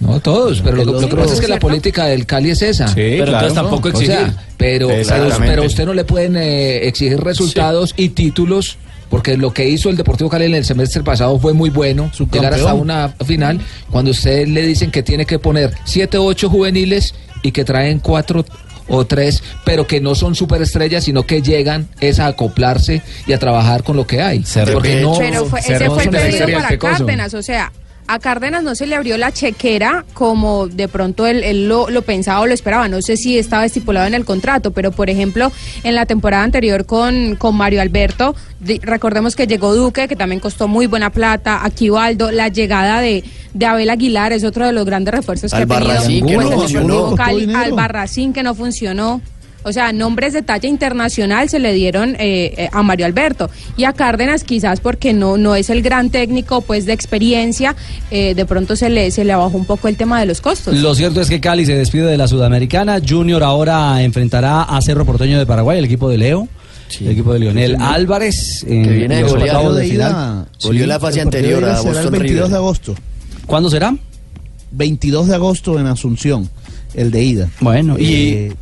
No 0.00 0.18
todos, 0.20 0.60
pero 0.62 0.84
lo, 0.84 0.98
que 0.98 1.14
pasa 1.14 1.34
es 1.34 1.40
que 1.40 1.46
la 1.46 1.60
política 1.60 2.06
del 2.06 2.26
Cali 2.26 2.50
es 2.50 2.62
esa. 2.62 2.88
Sí, 2.88 2.94
Pero 2.94 3.26
claro. 3.26 3.46
entonces 3.46 3.54
tampoco 3.54 3.88
O 3.88 4.00
sea, 4.00 4.22
exigir. 4.22 4.34
pero, 4.56 4.88
pero, 4.88 5.00
Exactamente. 5.00 5.46
pero 5.46 5.62
usted 5.64 5.86
no 5.86 5.94
le 5.94 6.04
pueden 6.04 6.36
eh, 6.36 6.88
exigir 6.88 7.20
resultados 7.20 7.94
y 7.96 8.08
títulos. 8.10 8.78
Porque 9.08 9.36
lo 9.36 9.52
que 9.52 9.68
hizo 9.68 9.90
el 9.90 9.96
Deportivo 9.98 10.30
Cali 10.30 10.46
en 10.46 10.54
el 10.54 10.64
semestre 10.64 11.02
pasado 11.02 11.38
fue 11.38 11.52
muy 11.52 11.68
bueno, 11.68 12.10
llegar 12.32 12.54
hasta 12.54 12.72
una 12.72 13.10
final, 13.26 13.60
cuando 13.90 14.10
usted 14.10 14.48
le 14.48 14.66
dicen 14.66 14.90
que 14.90 15.02
tiene 15.02 15.26
que 15.26 15.38
poner 15.38 15.74
siete 15.84 16.16
o 16.16 16.24
ocho 16.24 16.48
juveniles 16.48 17.14
y 17.42 17.52
que 17.52 17.62
traen 17.62 17.98
cuatro 17.98 18.42
o 18.88 19.04
tres, 19.06 19.42
pero 19.64 19.86
que 19.86 20.00
no 20.00 20.14
son 20.14 20.34
superestrellas, 20.34 21.04
sino 21.04 21.24
que 21.24 21.42
llegan 21.42 21.88
es 22.00 22.18
a 22.18 22.26
acoplarse 22.26 23.02
y 23.26 23.32
a 23.32 23.38
trabajar 23.38 23.82
con 23.82 23.96
lo 23.96 24.06
que 24.06 24.22
hay. 24.22 24.44
Porque 24.72 25.00
no, 25.00 25.16
Pero 25.18 25.46
fue, 25.46 25.60
ese 25.60 25.88
fue 25.88 26.04
el 26.04 26.10
pedido 26.10 26.46
para. 26.46 26.78
Cárdenas, 26.78 27.34
o 27.34 27.42
sea, 27.42 27.72
a 28.06 28.18
Cárdenas 28.18 28.62
no 28.62 28.74
se 28.74 28.86
le 28.86 28.96
abrió 28.96 29.16
la 29.16 29.32
chequera 29.32 30.04
como 30.12 30.66
de 30.66 30.88
pronto 30.88 31.26
él, 31.26 31.44
él 31.44 31.68
lo, 31.68 31.88
lo 31.88 32.02
pensaba 32.02 32.40
o 32.40 32.46
lo 32.46 32.54
esperaba. 32.54 32.88
No 32.88 33.00
sé 33.00 33.16
si 33.16 33.38
estaba 33.38 33.64
estipulado 33.64 34.06
en 34.06 34.14
el 34.14 34.24
contrato, 34.24 34.72
pero 34.72 34.92
por 34.92 35.08
ejemplo, 35.08 35.52
en 35.84 35.94
la 35.94 36.06
temporada 36.06 36.42
anterior 36.42 36.84
con, 36.84 37.36
con 37.36 37.56
Mario 37.56 37.80
Alberto, 37.80 38.34
recordemos 38.82 39.36
que 39.36 39.46
llegó 39.46 39.74
Duque, 39.74 40.08
que 40.08 40.16
también 40.16 40.40
costó 40.40 40.68
muy 40.68 40.86
buena 40.86 41.10
plata, 41.10 41.64
Aquivaldo, 41.64 42.30
la 42.30 42.48
llegada 42.48 43.00
de, 43.00 43.24
de 43.54 43.66
Abel 43.66 43.90
Aguilar 43.90 44.32
es 44.32 44.44
otro 44.44 44.66
de 44.66 44.72
los 44.72 44.84
grandes 44.84 45.12
refuerzos 45.12 45.50
que 45.50 45.56
ha 45.56 45.60
Albarracín, 45.60 46.26
tenido 46.26 46.38
que 46.40 46.44
no 46.44 46.52
el 46.52 46.58
funcionó. 46.58 47.14
Cali. 47.14 47.54
Albarracín, 47.54 48.32
que 48.32 48.42
no 48.42 48.54
funcionó. 48.54 49.20
O 49.64 49.72
sea, 49.72 49.92
nombres 49.92 50.32
de 50.32 50.42
talla 50.42 50.68
internacional 50.68 51.48
se 51.48 51.60
le 51.60 51.72
dieron 51.72 52.16
eh, 52.16 52.52
eh, 52.56 52.68
a 52.72 52.82
Mario 52.82 53.06
Alberto 53.06 53.48
y 53.76 53.84
a 53.84 53.92
Cárdenas 53.92 54.42
quizás 54.42 54.80
porque 54.80 55.12
no 55.12 55.36
no 55.36 55.54
es 55.54 55.70
el 55.70 55.82
gran 55.82 56.10
técnico 56.10 56.62
pues 56.62 56.84
de 56.84 56.92
experiencia, 56.92 57.76
eh, 58.10 58.34
de 58.34 58.44
pronto 58.44 58.74
se 58.74 58.90
le 58.90 59.12
se 59.12 59.24
le 59.24 59.36
bajó 59.36 59.56
un 59.56 59.64
poco 59.64 59.86
el 59.86 59.96
tema 59.96 60.18
de 60.18 60.26
los 60.26 60.40
costos. 60.40 60.76
Lo 60.76 60.96
cierto 60.96 61.20
es 61.20 61.28
que 61.28 61.40
Cali 61.40 61.64
se 61.64 61.76
despide 61.76 62.06
de 62.06 62.16
la 62.16 62.26
Sudamericana. 62.26 63.00
Junior 63.08 63.44
ahora 63.44 64.02
enfrentará 64.02 64.62
a 64.62 64.80
Cerro 64.82 65.04
Porteño 65.04 65.38
de 65.38 65.46
Paraguay, 65.46 65.78
el 65.78 65.84
equipo 65.84 66.08
de 66.08 66.18
Leo. 66.18 66.48
El 67.00 67.08
equipo 67.08 67.32
de 67.32 67.38
Lionel 67.40 67.76
Álvarez. 67.80 68.64
en 68.68 68.82
Que 68.84 68.90
viene 68.90 69.16
de 69.16 69.24
octavos 69.24 69.76
de 69.76 69.86
ida. 69.86 70.46
Goleó 70.62 70.86
la 70.86 71.00
fase 71.00 71.20
anterior 71.20 71.64
a 71.64 71.76
será 71.76 71.78
el 71.80 71.86
Boston 71.94 72.12
22 72.12 72.36
River. 72.36 72.50
de 72.50 72.56
agosto. 72.56 72.94
¿Cuándo 73.46 73.70
será? 73.70 73.94
22 74.72 75.28
de 75.28 75.34
agosto 75.34 75.78
en 75.78 75.86
Asunción, 75.86 76.48
el 76.94 77.10
de 77.10 77.22
ida. 77.22 77.48
Bueno, 77.60 77.98
y- 77.98 78.04
Eh, 78.04 78.52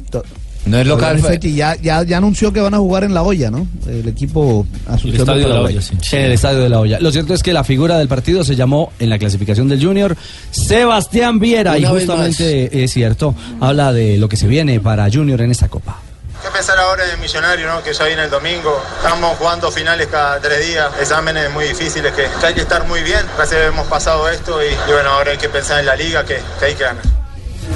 No 0.67 0.79
es 0.79 0.87
local, 0.87 1.19
fue- 1.21 1.39
ya, 1.39 1.75
ya, 1.81 2.03
ya 2.03 2.19
anunció 2.19 2.53
que 2.53 2.61
van 2.61 2.75
a 2.75 2.79
jugar 2.79 3.03
en 3.05 3.15
La 3.15 3.23
Olla, 3.23 3.51
¿no? 3.51 3.67
El 3.89 4.07
equipo 4.07 4.67
Asunción 4.87 5.27
de 5.27 5.43
Paraguay. 5.43 5.79
En 6.13 6.21
el 6.21 6.33
estadio 6.33 6.59
de 6.59 6.69
la 6.69 6.81
olla. 6.81 7.01
Lo 7.01 7.11
cierto 7.11 7.33
es 7.33 7.43
que 7.43 7.55
la 7.55 7.65
figura 7.65 7.97
del 7.99 8.09
partido 8.09 8.45
se 8.45 8.55
llamó 8.57 8.93
en 8.99 9.09
la 9.09 9.19
clasificación 9.19 9.69
del 9.69 9.83
Junior 9.83 10.15
Sebastián 10.51 11.39
Viera. 11.39 11.79
y 11.79 11.81
Una 11.81 11.91
justamente 11.91 12.85
es 12.85 12.93
cierto, 12.93 13.35
habla 13.59 13.93
de 13.95 14.19
lo 14.19 14.29
que 14.29 14.37
se 14.37 14.47
viene 14.49 14.81
para 14.81 15.09
Junior 15.11 15.41
en 15.41 15.51
esta 15.51 15.69
copa. 15.69 15.99
¿Qué 16.43 16.51
pensar 16.51 16.79
ahora 16.79 17.05
del 17.05 17.19
millonario, 17.19 17.69
no? 17.69 17.83
que 17.83 17.93
ya 17.93 18.05
viene 18.07 18.25
el 18.25 18.31
domingo? 18.31 18.83
Estamos 18.97 19.37
jugando 19.37 19.71
finales 19.71 20.07
cada 20.07 20.41
tres 20.41 20.67
días, 20.67 20.91
exámenes 20.99 21.51
muy 21.51 21.67
difíciles 21.67 22.15
que, 22.15 22.29
hay 22.43 22.55
que 22.55 22.63
estar 22.63 22.85
muy 22.85 23.03
bien. 23.03 23.21
Casi 23.37 23.57
hemos 23.57 23.87
pasado 23.89 24.27
esto 24.29 24.63
y, 24.63 24.69
y 24.69 24.93
bueno, 24.93 25.11
ahora 25.11 25.33
hay 25.33 25.39
que 25.39 25.51
pensar 25.51 25.81
en 25.81 25.87
la 25.87 25.97
liga 25.97 26.25
que, 26.25 26.43
que 26.59 26.65
hay 26.65 26.75
que 26.75 26.85
ganar. 26.85 27.20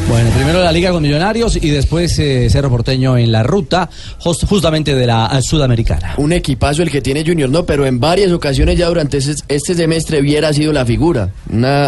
Bueno, 0.09 0.31
primero 0.37 0.63
la 0.63 0.71
Liga 0.71 0.91
con 0.93 1.03
Millonarios 1.03 1.57
y 1.57 1.71
después 1.71 2.19
eh, 2.19 2.49
Cerro 2.51 2.69
Porteño 2.69 3.17
en 3.17 3.33
la 3.33 3.43
ruta 3.43 3.89
just- 4.19 4.45
justamente 4.47 4.95
de 4.95 5.07
la 5.07 5.31
eh, 5.33 5.41
Sudamericana. 5.43 6.15
Un 6.19 6.33
equipazo 6.33 6.83
el 6.83 6.91
que 6.91 7.01
tiene 7.01 7.25
Junior, 7.27 7.49
no, 7.49 7.65
pero 7.65 7.87
en 7.87 7.99
varias 7.99 8.31
ocasiones 8.31 8.77
ya 8.79 8.87
durante 8.89 9.17
ese- 9.17 9.35
este 9.49 9.75
semestre 9.75 10.21
Viera 10.21 10.49
ha 10.49 10.53
sido 10.53 10.73
la 10.73 10.85
figura. 10.85 11.31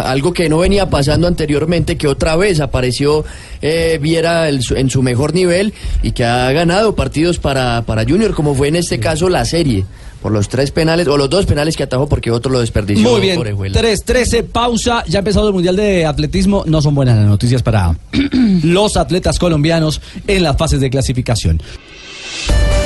Algo 0.03 0.33
que 0.33 0.49
no 0.49 0.57
venía 0.57 0.89
pasando 0.89 1.27
anteriormente, 1.27 1.95
que 1.95 2.07
otra 2.07 2.35
vez 2.35 2.59
apareció 2.59 3.23
eh, 3.61 3.99
Viera 4.01 4.49
en 4.49 4.89
su 4.89 5.03
mejor 5.03 5.33
nivel 5.35 5.73
y 6.01 6.11
que 6.11 6.25
ha 6.25 6.51
ganado 6.51 6.95
partidos 6.95 7.37
para, 7.37 7.83
para 7.83 8.03
Junior, 8.03 8.33
como 8.33 8.55
fue 8.55 8.67
en 8.69 8.77
este 8.77 8.99
caso 8.99 9.29
la 9.29 9.45
serie, 9.45 9.85
por 10.21 10.31
los 10.31 10.49
tres 10.49 10.71
penales, 10.71 11.07
o 11.07 11.17
los 11.17 11.29
dos 11.29 11.45
penales 11.45 11.75
que 11.75 11.83
atajó 11.83 12.07
porque 12.07 12.31
otro 12.31 12.51
lo 12.51 12.59
desperdició. 12.59 13.09
Muy 13.09 13.21
bien, 13.21 13.39
Orejuela. 13.39 13.79
3-13, 13.79 14.43
pausa. 14.43 15.03
Ya 15.07 15.19
ha 15.19 15.21
empezado 15.21 15.47
el 15.47 15.53
Mundial 15.53 15.75
de 15.75 16.05
Atletismo. 16.05 16.63
No 16.65 16.81
son 16.81 16.95
buenas 16.95 17.17
las 17.17 17.27
noticias 17.27 17.63
para 17.63 17.95
los 18.63 18.97
atletas 18.97 19.39
colombianos 19.39 20.01
en 20.27 20.43
las 20.43 20.57
fases 20.57 20.79
de 20.79 20.89
clasificación. 20.89 21.61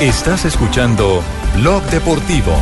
Estás 0.00 0.44
escuchando 0.44 1.22
Blog 1.56 1.82
Deportivo. 1.84 2.52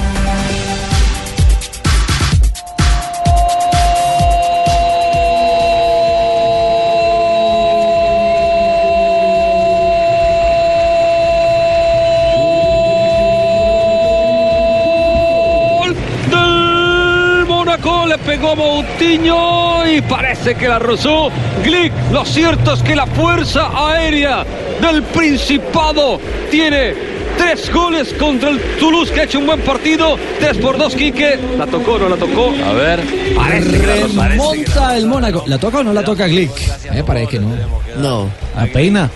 Pegó 18.98 19.22
Moutinho 19.22 19.86
y 19.86 20.00
parece 20.02 20.54
que 20.54 20.68
la 20.68 20.78
rozó 20.78 21.30
Glick. 21.64 21.92
Lo 22.12 22.24
cierto 22.24 22.74
es 22.74 22.82
que 22.82 22.94
la 22.94 23.06
fuerza 23.06 23.70
aérea 23.74 24.44
del 24.80 25.02
Principado 25.02 26.20
tiene 26.50 26.94
tres 27.36 27.72
goles 27.72 28.12
contra 28.14 28.50
el 28.50 28.60
Toulouse 28.78 29.12
que 29.12 29.20
ha 29.20 29.24
hecho 29.24 29.38
un 29.38 29.46
buen 29.46 29.60
partido. 29.60 30.16
Tres 30.38 30.58
por 30.58 30.78
dos, 30.78 30.94
Quique. 30.94 31.38
¿La 31.58 31.66
tocó 31.66 31.92
o 31.92 31.98
no 31.98 32.08
la 32.08 32.16
tocó? 32.16 32.52
A 32.66 32.72
ver. 32.72 33.00
Parece 33.34 33.80
que 33.80 33.86
la. 33.86 34.28
Remonta 34.28 34.96
el 34.96 35.06
Mónaco. 35.06 35.44
¿La 35.46 35.58
toca 35.58 35.78
o 35.78 35.84
no 35.84 35.92
la 35.92 36.02
toca 36.02 36.26
Glick? 36.26 36.52
Me 36.92 37.04
parece 37.04 37.26
que 37.28 37.38
no. 37.40 37.56
No. 37.98 38.30
A 38.56 38.66
peina. 38.66 39.10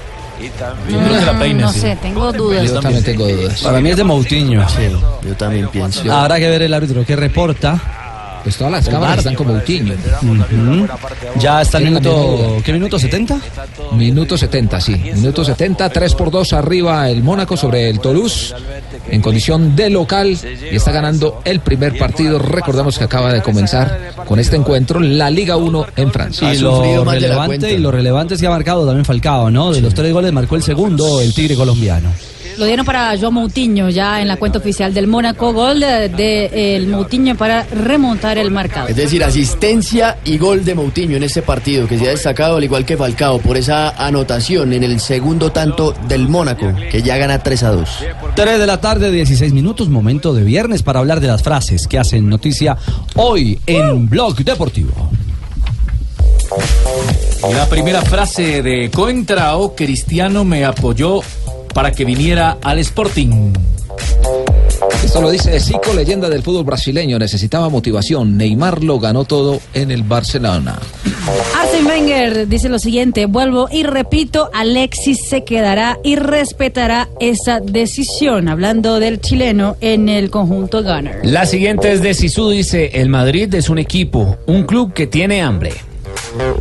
no 1.56 1.72
sé, 1.72 1.96
tengo 2.00 2.32
dudas. 2.32 2.64
Yo 2.64 2.80
también 2.80 3.04
tengo 3.04 3.28
dudas. 3.28 3.60
Para 3.60 3.80
mí 3.80 3.90
es 3.90 3.96
de 3.96 4.04
Moutinho. 4.04 4.66
Yo 5.22 5.34
también 5.36 5.68
pienso. 5.68 6.12
Habrá 6.12 6.38
que 6.38 6.48
ver 6.48 6.62
el 6.62 6.74
árbitro 6.74 7.04
que 7.04 7.16
reporta. 7.16 7.93
Pues 8.44 8.58
todas 8.58 8.72
las 8.72 8.88
cámaras 8.88 9.18
están 9.18 9.34
como 9.34 9.54
Moutinho. 9.54 9.94
Ujú. 9.94 10.86
Ya 11.40 11.62
está 11.62 11.78
el 11.78 11.84
minuto. 11.84 12.58
¿Qué 12.62 12.74
minuto? 12.74 12.98
¿70? 12.98 13.40
Minuto 13.96 14.36
70, 14.36 14.80
sí. 14.80 14.94
Minuto 15.14 15.42
70, 15.42 15.88
3 15.88 16.14
por 16.14 16.30
2 16.30 16.52
arriba 16.52 17.08
el 17.08 17.22
Mónaco 17.22 17.56
sobre 17.56 17.88
el 17.88 18.00
Toulouse 18.00 18.54
en 19.08 19.22
condición 19.22 19.74
de 19.74 19.88
local 19.88 20.38
y 20.70 20.76
está 20.76 20.92
ganando 20.92 21.40
el 21.44 21.60
primer 21.60 21.96
partido. 21.96 22.38
Recordamos 22.38 22.98
que 22.98 23.04
acaba 23.04 23.32
de 23.32 23.42
comenzar 23.42 24.12
con 24.26 24.38
este 24.38 24.56
encuentro 24.56 25.00
la 25.00 25.30
Liga 25.30 25.56
1 25.56 25.86
en 25.96 26.12
Francia. 26.12 26.52
Y 26.52 26.58
lo 26.58 27.02
relevante 27.02 27.72
y 27.72 27.78
lo 27.78 27.90
relevante 27.90 28.34
es 28.34 28.40
que 28.40 28.46
ha 28.46 28.50
marcado 28.50 28.84
también 28.84 29.06
Falcao, 29.06 29.50
¿no? 29.50 29.72
De 29.72 29.80
los 29.80 29.94
tres 29.94 30.12
goles 30.12 30.32
marcó 30.32 30.56
el 30.56 30.62
segundo 30.62 31.20
el 31.20 31.32
Tigre 31.32 31.56
colombiano. 31.56 32.12
Lo 32.58 32.66
dieron 32.66 32.86
para 32.86 33.16
Joao 33.18 33.32
Moutinho 33.32 33.88
ya 33.88 34.20
en 34.20 34.28
la 34.28 34.36
cuenta 34.36 34.58
oficial 34.58 34.94
del 34.94 35.06
Mónaco. 35.06 35.52
Gol 35.52 35.80
de, 35.80 36.08
de, 36.08 36.76
el 36.76 36.86
Moutinho 36.86 37.36
para 37.36 37.64
remontar 37.64 38.38
el 38.38 38.50
marcador. 38.50 38.90
Es 38.90 38.96
decir, 38.96 39.24
asistencia 39.24 40.18
y 40.24 40.38
gol 40.38 40.64
de 40.64 40.74
Moutinho 40.74 41.16
en 41.16 41.24
este 41.24 41.42
partido, 41.42 41.88
que 41.88 41.98
se 41.98 42.06
ha 42.06 42.10
destacado 42.10 42.56
al 42.56 42.64
igual 42.64 42.84
que 42.84 42.96
Falcao 42.96 43.40
por 43.40 43.56
esa 43.56 43.90
anotación 43.90 44.72
en 44.72 44.84
el 44.84 45.00
segundo 45.00 45.50
tanto 45.50 45.94
del 46.08 46.28
Mónaco, 46.28 46.72
que 46.90 47.02
ya 47.02 47.16
gana 47.16 47.42
3 47.42 47.62
a 47.64 47.70
2. 47.70 47.88
3 48.36 48.58
de 48.58 48.66
la 48.66 48.80
tarde, 48.80 49.10
16 49.10 49.52
minutos, 49.52 49.88
momento 49.88 50.32
de 50.32 50.44
viernes 50.44 50.82
para 50.82 51.00
hablar 51.00 51.20
de 51.20 51.28
las 51.28 51.42
frases 51.42 51.88
que 51.88 51.98
hacen 51.98 52.28
noticia 52.28 52.76
hoy 53.16 53.58
en 53.66 54.08
Blog 54.08 54.36
Deportivo. 54.36 55.10
La 57.52 57.66
primera 57.68 58.02
frase 58.02 58.62
de 58.62 58.90
Coentrao, 58.90 59.74
Cristiano 59.74 60.44
me 60.44 60.64
apoyó 60.64 61.20
para 61.74 61.92
que 61.92 62.04
viniera 62.04 62.56
al 62.62 62.78
Sporting. 62.78 63.52
Esto 65.04 65.20
lo 65.20 65.30
dice 65.30 65.60
Zico, 65.60 65.92
leyenda 65.94 66.30
del 66.30 66.42
fútbol 66.42 66.64
brasileño. 66.64 67.18
Necesitaba 67.18 67.68
motivación. 67.68 68.36
Neymar 68.36 68.82
lo 68.82 68.98
ganó 68.98 69.24
todo 69.24 69.60
en 69.74 69.90
el 69.90 70.02
Barcelona. 70.02 70.78
Arsene 71.56 71.88
Wenger 71.88 72.48
dice 72.48 72.68
lo 72.68 72.78
siguiente, 72.78 73.26
vuelvo 73.26 73.68
y 73.70 73.82
repito, 73.82 74.50
Alexis 74.52 75.18
se 75.28 75.44
quedará 75.44 75.98
y 76.02 76.16
respetará 76.16 77.08
esa 77.20 77.60
decisión, 77.60 78.48
hablando 78.48 79.00
del 79.00 79.20
chileno 79.20 79.76
en 79.80 80.08
el 80.08 80.30
conjunto 80.30 80.82
Gunner. 80.82 81.20
La 81.22 81.46
siguiente 81.46 81.92
es 81.92 82.02
de 82.02 82.14
Sisu, 82.14 82.50
dice, 82.50 82.90
el 82.94 83.08
Madrid 83.08 83.54
es 83.54 83.68
un 83.68 83.78
equipo, 83.78 84.36
un 84.46 84.64
club 84.64 84.92
que 84.92 85.06
tiene 85.06 85.42
hambre. 85.42 85.72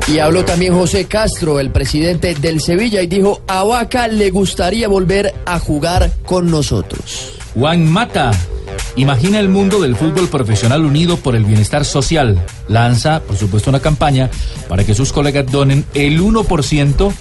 Y 0.07 0.19
habló 0.19 0.45
también 0.45 0.73
José 0.73 1.05
Castro, 1.05 1.59
el 1.59 1.71
presidente 1.71 2.35
del 2.35 2.61
Sevilla, 2.61 3.01
y 3.01 3.07
dijo, 3.07 3.41
a 3.47 3.63
Vaca 3.63 4.07
le 4.07 4.29
gustaría 4.29 4.87
volver 4.87 5.33
a 5.45 5.59
jugar 5.59 6.11
con 6.25 6.49
nosotros. 6.49 7.33
Juan 7.55 7.89
Mata. 7.89 8.31
Imagina 8.95 9.39
el 9.39 9.49
mundo 9.49 9.81
del 9.81 9.95
fútbol 9.95 10.27
profesional 10.29 10.85
unido 10.85 11.17
por 11.17 11.35
el 11.35 11.45
bienestar 11.45 11.85
social. 11.85 12.39
Lanza, 12.67 13.21
por 13.21 13.35
supuesto, 13.37 13.69
una 13.69 13.79
campaña 13.79 14.29
para 14.67 14.83
que 14.83 14.93
sus 14.95 15.11
colegas 15.11 15.45
donen 15.51 15.85
el 15.93 16.21
1% 16.21 17.11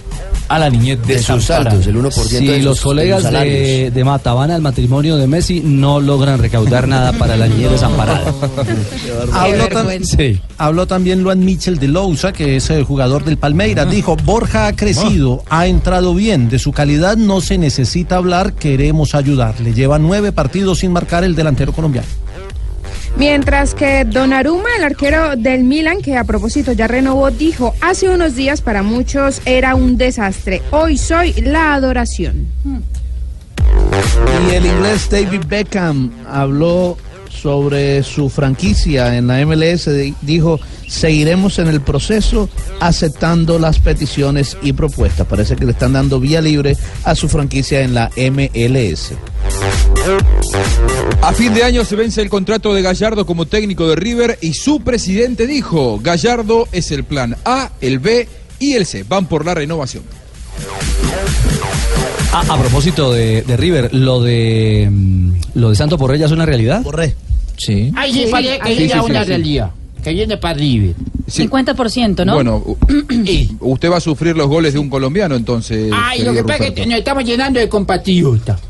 a 0.49 0.59
la 0.59 0.69
niñez 0.69 0.99
De 1.07 1.23
sus 1.23 1.45
saldos, 1.45 1.87
el 1.87 1.97
1% 1.97 2.11
Si 2.13 2.45
de 2.47 2.59
los 2.63 2.77
sus- 2.79 2.85
colegas 2.85 3.23
de 3.23 3.31
de, 3.31 3.91
de 3.91 4.05
Mata 4.05 4.35
van 4.35 4.51
al 4.51 4.61
matrimonio 4.61 5.17
de 5.17 5.27
Messi, 5.27 5.61
no 5.65 5.99
logran 6.01 6.39
recaudar 6.41 6.87
nada 6.89 7.13
para 7.15 7.37
la 7.37 7.47
niñez 7.49 7.71
desamparada. 7.71 8.23
Habló, 9.33 9.65
Sí. 10.03 10.41
habló 10.59 10.87
también 10.87 11.23
Luan 11.23 11.41
Mitchell 11.45 11.79
de 11.79 11.89
Lousa, 11.89 12.33
que 12.33 12.57
es 12.57 12.69
el 12.71 12.85
jugador 12.85 13.25
del 13.25 13.39
Palmeiras. 13.39 13.91
Dijo, 13.91 14.17
Borja 14.17 14.67
ha 14.67 14.77
crecido, 14.77 15.43
ha 15.49 15.67
entrado 15.67 16.15
bien, 16.15 16.49
de 16.51 16.59
su 16.59 16.73
calidad 16.73 17.17
no 17.17 17.41
se 17.41 17.57
necesita 17.59 18.17
hablar, 18.17 18.53
queremos 18.55 19.15
ayudarle. 19.15 19.73
Lleva 19.73 19.99
nueve 19.99 20.33
partidos 20.33 20.81
sin 20.81 20.93
marcar 20.93 21.25
el 21.25 21.35
delantero 21.35 21.52
colombiano. 21.73 22.07
Mientras 23.17 23.75
que 23.75 24.05
Donnarumma, 24.07 24.69
el 24.79 24.85
arquero 24.85 25.37
del 25.37 25.65
Milan, 25.65 26.01
que 26.01 26.17
a 26.17 26.25
propósito 26.25 26.73
ya 26.73 26.87
renovó, 26.89 27.31
dijo, 27.31 27.75
hace 27.83 28.09
unos 28.09 28.35
días 28.37 28.63
para 28.63 28.83
muchos 28.83 29.43
era 29.45 29.75
un 29.75 29.99
desastre, 29.99 30.63
hoy 30.71 30.97
soy 30.97 31.33
la 31.43 31.75
adoración. 31.75 32.47
Y 34.51 34.55
el 34.55 34.65
inglés 34.67 35.09
David 35.11 35.43
Beckham 35.47 36.11
habló 36.27 36.97
sobre 37.31 38.03
su 38.03 38.29
franquicia 38.31 39.17
en 39.17 39.27
la 39.27 39.45
MLS. 39.45 39.87
Di- 39.91 40.15
Dijo, 40.23 40.59
seguiremos 40.87 41.59
en 41.59 41.69
el 41.69 41.81
proceso 41.81 42.49
aceptando 42.81 43.59
las 43.59 43.79
peticiones 43.79 44.57
y 44.63 44.73
propuestas. 44.73 45.27
Parece 45.27 45.57
que 45.57 45.65
le 45.65 45.73
están 45.73 45.93
dando 45.93 46.21
vía 46.21 46.41
libre 46.41 46.77
a 47.05 47.15
su 47.15 47.29
franquicia 47.29 47.83
en 47.83 47.95
la 47.95 48.11
MLS. 48.17 49.13
A 51.23 51.33
fin 51.33 51.55
de 51.55 51.63
año 51.63 51.85
se 51.85 51.97
vence 51.97 52.21
el 52.21 52.29
contrato 52.29 52.75
de 52.75 52.83
Gallardo 52.83 53.27
como 53.27 53.47
técnico 53.47 53.89
de 53.89 53.97
River 53.97 54.39
y 54.41 54.55
su 54.55 54.81
presidente 54.81 55.47
dijo, 55.47 56.01
Gallardo 56.03 56.69
es 56.73 56.91
el 56.91 57.05
plan 57.05 57.37
A, 57.45 57.71
el 57.81 57.99
B 57.99 58.29
y 58.59 58.75
el 58.75 58.87
C. 58.87 59.05
Van 59.05 59.27
por 59.27 59.47
la 59.47 59.55
renovación. 59.55 60.05
Ah, 62.33 62.45
a 62.49 62.59
propósito 62.59 63.13
de, 63.13 63.43
de 63.43 63.57
River, 63.59 63.93
lo 63.93 64.23
de 64.23 64.89
mm, 64.91 65.33
lo 65.55 65.69
de 65.69 65.77
Santo 65.77 65.99
Porrella 65.99 66.27
es 66.27 66.33
una 66.33 66.47
realidad. 66.47 66.83
Porré. 66.83 67.15
Sí. 67.57 67.93
Ay, 67.95 68.13
sí, 68.13 68.25
Sí, 68.25 68.91
una 69.05 69.25
realidad. 69.25 69.71
Que 70.03 70.13
viene 70.13 70.37
para 70.37 70.55
River. 70.55 70.95
50%, 71.29 72.27
¿no? 72.27 72.35
Bueno, 72.35 72.63
usted 73.61 73.91
va 73.91 73.97
a 73.97 74.01
sufrir 74.01 74.37
los 74.37 74.49
goles 74.49 74.73
de 74.73 74.79
un 74.79 74.89
colombiano 74.91 75.35
entonces. 75.37 75.91
Ay, 75.95 76.23
lo 76.23 76.33
que 76.33 76.43
pasa 76.45 76.67
es 76.67 76.73
que 76.73 76.87
nos 76.87 76.99
estamos 76.99 77.25
llenando 77.25 77.61
de 77.61 77.69
compatriotas. 77.69 78.61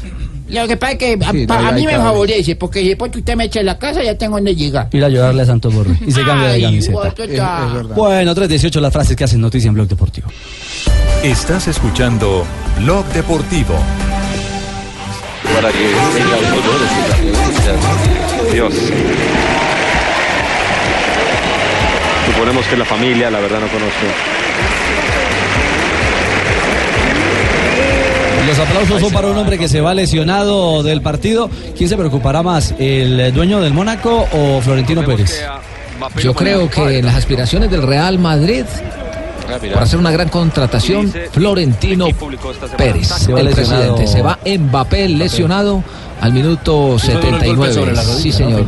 Lo 0.48 0.66
que 0.68 0.76
pasa 0.76 0.92
es 0.92 0.98
que 0.98 1.18
a, 1.24 1.30
Sí, 1.32 1.46
pa- 1.46 1.60
no, 1.62 1.66
a 1.66 1.70
hay 1.70 1.80
mí 1.80 1.86
me 1.86 1.96
favorece, 1.96 2.56
porque 2.56 2.84
después 2.84 3.10
que 3.10 3.20
usted 3.20 3.36
me 3.36 3.44
echa 3.44 3.60
en 3.60 3.66
la 3.66 3.78
casa 3.78 4.02
ya 4.02 4.16
tengo 4.18 4.36
donde 4.36 4.54
llegar. 4.54 4.88
Ir 4.92 5.02
a 5.02 5.06
ayudarle 5.06 5.42
a 5.42 5.46
Santo 5.46 5.70
Porre 5.70 5.96
y 6.06 6.12
se 6.12 6.22
cambia 6.22 6.48
de 6.50 6.60
camiseta. 6.60 7.14
Bueno, 7.96 8.34
3.18 8.34 8.80
las 8.80 8.92
frases 8.92 9.16
que 9.16 9.24
hacen 9.24 9.40
noticia 9.40 9.68
en 9.68 9.74
Blog 9.74 9.88
Deportivo. 9.88 10.28
Estás 11.22 11.68
escuchando 11.68 12.44
Blog 12.80 13.06
Deportivo. 13.14 13.74
para 15.54 15.70
que 15.72 15.78
tenga 15.78 16.36
un 16.36 16.42
Dios. 18.52 18.74
Suponemos 22.32 22.66
que 22.66 22.72
es 22.72 22.78
la 22.78 22.84
familia, 22.84 23.30
la 23.30 23.40
verdad 23.40 23.60
no 23.60 23.68
conozco. 23.68 24.06
Los 28.46 28.58
aplausos 28.58 29.00
son 29.00 29.12
para 29.12 29.28
un 29.28 29.36
hombre 29.38 29.56
que 29.56 29.68
se 29.68 29.80
va 29.80 29.94
lesionado 29.94 30.82
del 30.82 31.00
partido. 31.00 31.48
¿Quién 31.76 31.88
se 31.88 31.96
preocupará 31.96 32.42
más, 32.42 32.74
el 32.78 33.32
dueño 33.32 33.60
del 33.60 33.72
Mónaco 33.72 34.26
o 34.32 34.60
Florentino 34.60 35.02
Pérez? 35.04 35.42
Yo 36.20 36.34
creo 36.34 36.68
que 36.68 37.02
las 37.02 37.14
aspiraciones 37.14 37.70
del 37.70 37.82
Real 37.82 38.18
Madrid 38.18 38.64
para 39.72 39.82
hacer 39.82 39.98
una 39.98 40.10
gran 40.10 40.28
contratación, 40.28 41.12
Florentino 41.32 42.06
Pérez, 42.76 43.08
Se 43.08 43.32
va 43.32 43.40
el 43.40 43.46
lesionado. 43.46 43.96
presidente. 43.96 44.06
Se 44.06 44.22
va 44.22 44.38
Mbappé 44.44 45.08
lesionado 45.08 45.84
al 46.20 46.32
minuto 46.32 46.98
Se 46.98 47.12
duele 47.12 47.28
el 47.46 47.56
golpe 47.56 47.72
79. 47.72 47.74
sobre 47.74 47.92
la 47.94 48.02
rodilla, 48.02 48.22
sí, 48.22 48.32
señor. 48.32 48.64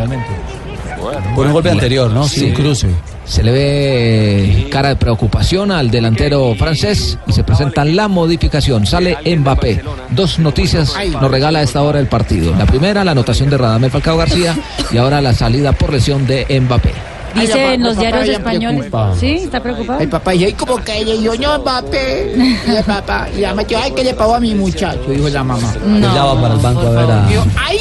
Por 1.35 1.46
un 1.46 1.53
golpe 1.53 1.70
anterior, 1.70 2.11
¿no? 2.11 2.27
Sí, 2.29 2.44
un 2.46 2.53
cruce. 2.53 2.88
Se 3.24 3.42
le 3.42 3.53
ve 3.53 4.68
cara 4.70 4.90
de 4.90 4.96
preocupación 4.96 5.72
al 5.72 5.90
delantero 5.90 6.55
francés 6.57 7.18
y 7.27 7.33
se 7.33 7.42
presenta 7.42 7.85
la 7.85 8.09
modificación. 8.09 8.87
Sale 8.87 9.16
Mbappé. 9.37 9.83
Dos 10.11 10.38
noticias 10.38 10.94
nos 11.11 11.31
regala 11.31 11.61
a 11.61 11.62
esta 11.62 11.83
hora 11.83 12.00
el 12.00 12.07
partido. 12.07 12.55
La 12.57 12.66
primera, 12.66 13.05
la 13.05 13.12
anotación 13.12 13.48
de 13.50 13.57
Radamel 13.59 13.90
Falcao 13.90 14.16
García 14.16 14.55
y 14.92 14.98
ahora 14.98 15.20
la 15.20 15.33
salida 15.33 15.72
por 15.72 15.92
lesión 15.92 16.27
de 16.27 16.46
Mbappé. 16.61 16.92
Dice 17.35 17.74
en 17.74 17.83
los 17.83 17.96
papá 17.96 18.09
diarios 18.09 18.29
españoles. 18.29 18.79
preocupa. 18.87 19.14
¿Sí? 19.18 19.33
¿Está 19.33 19.61
preocupado? 19.61 20.00
El 20.00 20.09
papá 20.09 20.31
dice, 20.33 20.44
ay, 20.46 20.53
como 20.53 20.77
que 20.77 21.05
yo, 21.05 21.35
yo, 21.35 21.59
Mbappé. 21.59 22.35
Y 22.68 22.77
el 22.77 22.85
papá, 22.85 23.29
y 23.37 23.40
la 23.40 23.48
mamá 23.48 23.64
dijo, 23.64 23.81
ay, 23.83 23.90
que 23.92 24.05
le 24.05 24.14
pagó 24.14 24.37
a 24.37 24.40
mi 24.40 24.55
muchacho, 24.55 25.00
dijo 25.09 25.29
la 25.29 25.42
mamá. 25.42 25.74
Ya 26.00 26.24
va 26.24 26.40
para 26.40 26.55
el 26.55 26.61
banco 26.61 26.81
a 26.81 26.90
ver 26.90 27.11
a... 27.11 27.27
Ay, 27.57 27.79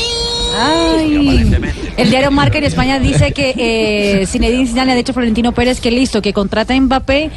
Ay, 0.56 1.52
el 1.98 2.10
diario 2.10 2.32
Marca 2.32 2.58
en 2.58 2.64
España 2.66 3.00
dice 3.00 3.32
que 3.32 3.54
eh, 3.58 4.26
Zinedine 4.28 4.68
Zidane 4.68 4.88
le 4.88 4.92
ha 4.94 4.96
dicho 4.96 5.12
a 5.12 5.14
Florentino 5.14 5.52
Pérez 5.52 5.80
que 5.80 5.92
listo, 5.92 6.22
que 6.22 6.34
contrata 6.34 6.74
a 6.74 6.80
Mbappé 6.80 7.30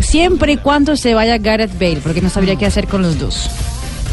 siempre 0.00 0.52
y 0.52 0.56
cuando 0.56 0.96
se 0.96 1.14
vaya 1.14 1.38
Gareth 1.38 1.78
Bale, 1.78 2.00
porque 2.02 2.20
no 2.20 2.28
sabría 2.28 2.56
qué 2.56 2.66
hacer 2.66 2.86
con 2.86 3.02
los 3.02 3.18
dos. 3.18 3.48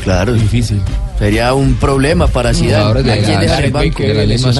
Claro. 0.04 0.34
Difícil. 0.34 0.82
Sería 1.18 1.54
un 1.54 1.76
problema 1.76 2.28
para 2.28 2.54
Zidane. 2.54 2.84
Ahora 2.84 3.02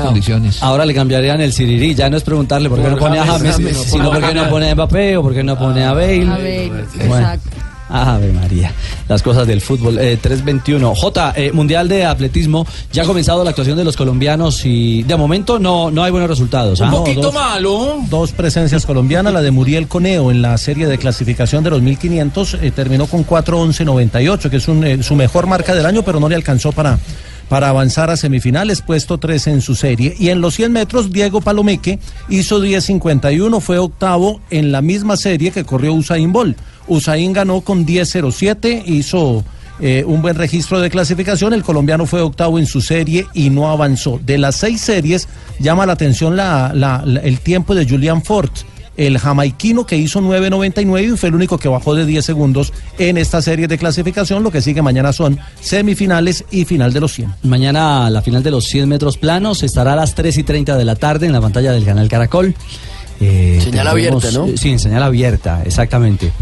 condiciones. 0.02 0.62
Ahora 0.62 0.86
le 0.86 0.94
cambiarían 0.94 1.40
el 1.40 1.54
Sirirí, 1.54 1.96
ya 1.96 2.10
no 2.10 2.18
es 2.18 2.24
preguntarle 2.24 2.70
por 2.70 2.82
qué 2.82 2.90
no 2.90 2.98
pone 2.98 3.20
a 3.20 3.26
James, 3.26 3.54
James, 3.54 3.74
James, 3.74 3.78
sino 3.90 4.12
por 4.12 4.22
qué 4.22 4.34
no 4.34 4.50
pone 4.50 4.70
a 4.70 4.76
Mbappé 4.76 5.18
o 5.18 5.22
por 5.22 5.34
qué 5.34 5.44
no 5.44 5.58
pone 5.58 5.86
a 5.86 5.94
Bale. 5.94 6.24
A 6.28 6.32
Bale, 6.32 6.72
Bueno. 7.08 7.16
exacto. 7.18 7.69
Ave 7.90 8.32
María, 8.32 8.72
las 9.08 9.22
cosas 9.24 9.48
del 9.48 9.62
fútbol. 9.62 9.98
Eh, 10.00 10.18
321. 10.22 10.94
J, 10.96 11.34
eh, 11.36 11.52
Mundial 11.52 11.88
de 11.88 12.06
Atletismo. 12.06 12.66
Ya 12.94 13.04
ha 13.04 13.06
comenzado 13.06 13.44
la 13.44 13.50
actuación 13.50 13.78
de 13.78 13.84
los 13.84 13.98
colombianos 13.98 14.66
y 14.66 15.04
de 15.04 15.16
momento 15.18 15.60
no, 15.60 15.90
no 15.92 16.04
hay 16.04 16.12
buenos 16.12 16.30
resultados. 16.30 16.82
¿ah? 16.82 16.90
No, 16.92 17.04
dos- 17.22 17.34
Dos 18.10 18.32
presencias 18.32 18.86
colombianas, 18.86 19.34
la 19.34 19.42
de 19.42 19.52
Muriel 19.52 19.88
Coneo 19.88 20.32
en 20.32 20.42
la 20.42 20.58
serie 20.58 20.88
de 20.88 20.98
clasificación 20.98 21.64
de 21.64 21.72
los 21.72 21.82
1500 21.82 22.54
eh, 22.62 22.72
terminó 22.72 23.08
con 23.08 23.26
4.11.98, 23.26 24.50
que 24.50 24.58
es 24.58 24.68
un, 24.68 24.84
eh, 24.86 25.04
su 25.04 25.16
mejor 25.16 25.48
marca 25.48 25.74
del 25.76 25.86
año, 25.86 26.04
pero 26.04 26.20
no 26.20 26.30
le 26.30 26.36
alcanzó 26.36 26.72
para, 26.72 27.00
para 27.50 27.70
avanzar 27.70 28.10
a 28.10 28.18
semifinales, 28.18 28.82
puesto 28.82 29.18
3 29.18 29.48
en 29.48 29.62
su 29.62 29.76
serie. 29.76 30.16
Y 30.20 30.30
en 30.30 30.42
los 30.42 30.56
100 30.56 30.72
metros, 30.72 31.12
Diego 31.12 31.42
Palomeque 31.42 32.00
hizo 32.30 32.64
10.51, 32.64 33.60
fue 33.62 33.78
octavo 33.78 34.42
en 34.50 34.72
la 34.72 34.82
misma 34.82 35.18
serie 35.18 35.52
que 35.52 35.64
corrió 35.64 35.94
Usain 35.94 36.32
Bolt. 36.32 36.58
Usain 36.90 37.32
ganó 37.34 37.62
con 37.62 37.86
10.07, 37.86 38.84
hizo 38.86 39.44
eh, 39.80 40.04
un 40.06 40.22
buen 40.22 40.36
registro 40.36 40.80
de 40.82 40.90
clasificación. 40.90 41.54
El 41.54 41.64
colombiano 41.64 42.06
fue 42.06 42.20
octavo 42.22 42.60
en 42.60 42.66
su 42.66 42.82
serie 42.82 43.26
y 43.34 43.50
no 43.50 43.70
avanzó. 43.70 44.20
De 44.26 44.38
las 44.38 44.58
seis 44.58 44.82
series, 44.82 45.28
llama 45.60 45.86
la 45.86 45.94
atención 45.94 46.36
la- 46.36 46.72
la- 46.74 47.02
la- 47.06 47.22
el 47.22 47.40
tiempo 47.40 47.74
de 47.76 47.88
Julian 47.88 48.22
Ford. 48.24 48.50
el 48.98 49.18
jamaiquino 49.18 49.86
que 49.86 49.96
hizo 49.96 50.20
9.99 50.20 51.14
y 51.14 51.18
fue 51.18 51.30
el 51.30 51.36
único 51.36 51.58
que 51.58 51.70
bajó 51.70 51.96
de 51.96 52.06
10 52.06 52.26
segundos 52.26 52.74
en 52.98 53.18
esta 53.18 53.42
serie 53.42 53.66
de 53.70 53.78
clasificación. 53.78 54.44
Lo 54.44 54.52
que 54.52 54.60
sigue 54.62 54.82
mañana 54.82 55.14
son 55.14 55.40
semifinales 55.62 56.44
y 56.52 56.66
final 56.66 56.92
de 56.92 57.00
los 57.00 57.14
100. 57.14 57.34
Mañana 57.44 58.10
la 58.10 58.22
final 58.22 58.44
de 58.44 58.52
los 58.52 58.66
100 58.66 58.90
metros 58.90 59.18
planos 59.18 59.64
estará 59.64 59.94
a 59.94 59.96
las 59.96 60.16
3 60.16 60.38
y 60.40 60.44
30 60.44 60.76
de 60.76 60.84
la 60.84 60.98
tarde 60.98 61.28
en 61.28 61.32
la 61.32 61.40
pantalla 61.40 61.72
del 61.72 61.86
canal 61.86 62.10
Caracol. 62.10 62.54
Eh, 63.22 63.62
Señal 63.64 63.88
abierta, 63.88 64.32
¿no? 64.32 64.48
eh, 64.48 64.56
Sí, 64.58 64.70
en 64.72 64.80
señal 64.80 65.04
abierta, 65.04 65.62
exactamente. 65.66 66.34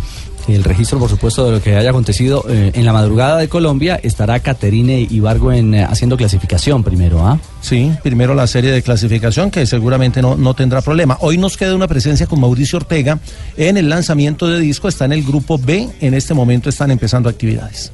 El 0.47 0.63
registro, 0.63 0.97
por 0.97 1.09
supuesto, 1.09 1.45
de 1.45 1.51
lo 1.51 1.61
que 1.61 1.75
haya 1.75 1.89
acontecido 1.89 2.45
eh, 2.47 2.71
en 2.73 2.85
la 2.85 2.93
madrugada 2.93 3.37
de 3.37 3.49
Colombia 3.49 3.99
estará 4.01 4.39
Caterine 4.39 5.05
Ibargüen 5.09 5.73
eh, 5.73 5.83
haciendo 5.83 6.15
clasificación 6.15 6.83
primero, 6.83 7.25
¿ah? 7.25 7.39
Sí, 7.61 7.91
primero 8.01 8.33
la 8.33 8.47
serie 8.47 8.71
de 8.71 8.81
clasificación 8.81 9.51
que 9.51 9.65
seguramente 9.65 10.21
no, 10.21 10.37
no 10.37 10.53
tendrá 10.53 10.81
problema. 10.81 11.17
Hoy 11.19 11.37
nos 11.37 11.57
queda 11.57 11.75
una 11.75 11.87
presencia 11.87 12.27
con 12.27 12.39
Mauricio 12.39 12.77
Ortega 12.77 13.19
en 13.57 13.75
el 13.75 13.89
lanzamiento 13.89 14.47
de 14.47 14.59
disco, 14.59 14.87
está 14.87 15.05
en 15.05 15.11
el 15.11 15.23
grupo 15.23 15.57
B, 15.57 15.89
en 15.99 16.13
este 16.13 16.33
momento 16.33 16.69
están 16.69 16.91
empezando 16.91 17.27
actividades. 17.27 17.91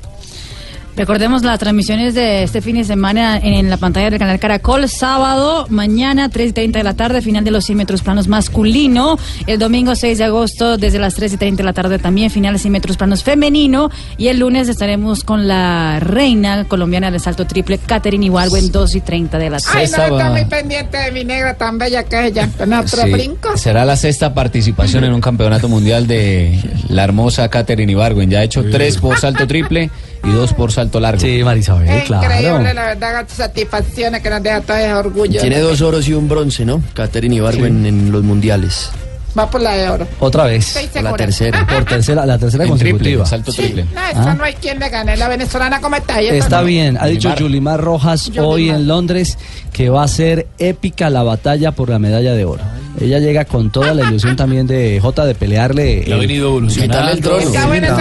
Recordemos 0.95 1.41
las 1.43 1.57
transmisiones 1.57 2.13
de 2.13 2.43
este 2.43 2.61
fin 2.61 2.75
de 2.75 2.83
semana 2.83 3.39
en 3.41 3.67
la 3.67 3.77
pantalla 3.77 4.11
del 4.11 4.19
canal 4.19 4.39
Caracol. 4.39 4.87
Sábado, 4.87 5.65
mañana, 5.69 6.29
3 6.29 6.51
y 6.51 6.53
30 6.53 6.79
de 6.79 6.83
la 6.83 6.93
tarde, 6.93 7.21
final 7.23 7.43
de 7.43 7.49
los 7.49 7.65
100 7.65 7.77
metros 7.79 8.03
planos 8.03 8.27
masculino. 8.27 9.17
El 9.47 9.57
domingo, 9.57 9.95
6 9.95 10.19
de 10.19 10.23
agosto, 10.23 10.77
desde 10.77 10.99
las 10.99 11.15
3 11.15 11.33
y 11.33 11.37
30 11.37 11.57
de 11.57 11.63
la 11.63 11.73
tarde, 11.73 11.97
también 11.97 12.29
final 12.29 12.53
de 12.53 12.59
100 12.59 12.71
metros 12.71 12.97
planos 12.97 13.23
femenino. 13.23 13.89
Y 14.17 14.27
el 14.27 14.37
lunes 14.37 14.69
estaremos 14.69 15.23
con 15.23 15.47
la 15.47 15.99
reina 15.99 16.65
colombiana 16.65 17.09
del 17.09 17.19
salto 17.19 17.47
triple, 17.47 17.79
Katherine 17.79 18.27
Ibargüen, 18.27 18.71
2 18.71 18.95
y 18.95 19.01
30 19.01 19.39
de 19.39 19.49
la 19.49 19.57
tarde. 19.57 19.79
Ay, 19.79 19.87
no, 19.97 20.17
está 20.17 20.29
muy 20.29 20.45
pendiente 20.45 20.97
de 20.97 21.11
mi 21.11 21.23
negra 21.23 21.55
tan 21.55 21.79
bella 21.79 22.03
que 22.03 22.27
ella. 22.27 22.47
Con 22.55 22.71
otro 22.71 23.01
Sí, 23.01 23.11
brinco. 23.11 23.57
Será 23.57 23.83
la 23.83 23.95
sexta 23.95 24.35
participación 24.35 25.03
en 25.03 25.13
un 25.13 25.21
campeonato 25.21 25.67
mundial 25.67 26.05
de 26.05 26.59
la 26.87 27.03
hermosa 27.03 27.49
Katherine 27.49 27.91
Ibargüen. 27.91 28.29
Ya 28.29 28.39
ha 28.39 28.43
hecho 28.43 28.63
tres 28.69 28.97
por 28.97 29.17
salto 29.17 29.47
triple 29.47 29.89
y 30.23 30.31
dos 30.31 30.53
por 30.53 30.71
salto 30.71 30.99
largo. 30.99 31.19
Sí, 31.21 31.43
Marisabel, 31.43 31.87
Increíble, 32.07 32.73
la 32.73 32.85
verdad, 32.85 33.25
satisfacciones 33.27 34.21
que 34.21 34.29
nos 34.29 34.41
deja 34.43 34.61
todo 34.61 34.77
ese 34.77 34.93
orgullo. 34.93 35.41
Tiene 35.41 35.59
dos 35.59 35.81
oros 35.81 36.07
y 36.07 36.13
un 36.13 36.27
bronce, 36.29 36.65
¿no? 36.65 36.81
Catherine 36.93 37.35
Ibargüen 37.35 37.85
en 37.85 38.11
los 38.11 38.23
mundiales. 38.23 38.89
Va 39.37 39.49
por 39.49 39.61
la 39.61 39.71
de 39.75 39.89
oro. 39.89 40.07
Otra 40.19 40.43
vez. 40.45 40.77
La 41.01 41.13
tercera. 41.15 41.65
Por 41.67 41.85
tercera, 41.85 42.23
la 42.23 42.37
tercera 42.37 42.65
En 42.65 42.69
triple, 42.77 42.91
consecutiva. 42.91 43.25
salto 43.25 43.51
triple. 43.51 43.83
No, 43.85 44.01
eso 44.07 44.29
Ah. 44.29 44.35
no 44.35 44.43
hay 44.43 44.53
quien 44.53 44.77
le 44.79 44.89
gane. 44.89 45.17
La 45.17 45.27
venezolana, 45.27 45.81
¿cómo 45.81 45.95
está? 45.95 46.19
Ella 46.21 46.35
Está 46.35 46.59
no- 46.59 46.65
bien, 46.67 46.97
ha 47.01 47.07
dicho 47.07 47.29
Yulimar. 47.29 47.39
Yulimar 47.39 47.81
Rojas 47.81 48.31
hoy 48.37 48.69
en 48.69 48.85
Londres 48.87 49.39
que 49.71 49.89
va 49.89 50.03
a 50.03 50.07
ser 50.07 50.45
épica 50.59 51.09
la 51.09 51.23
batalla 51.23 51.71
por 51.71 51.89
la 51.89 51.97
medalla 51.97 52.33
de 52.33 52.45
oro. 52.45 52.61
Ella 52.99 53.19
llega 53.19 53.45
con 53.45 53.69
toda 53.69 53.93
la 53.93 54.07
ilusión 54.07 54.35
también 54.35 54.67
de 54.67 54.99
J 55.01 55.25
de 55.25 55.35
pelearle. 55.35 56.05
Ha 56.11 56.17
venido 56.17 56.49
evolucionando. 56.49 56.93
Quitarle 56.93 57.11
el 57.13 57.21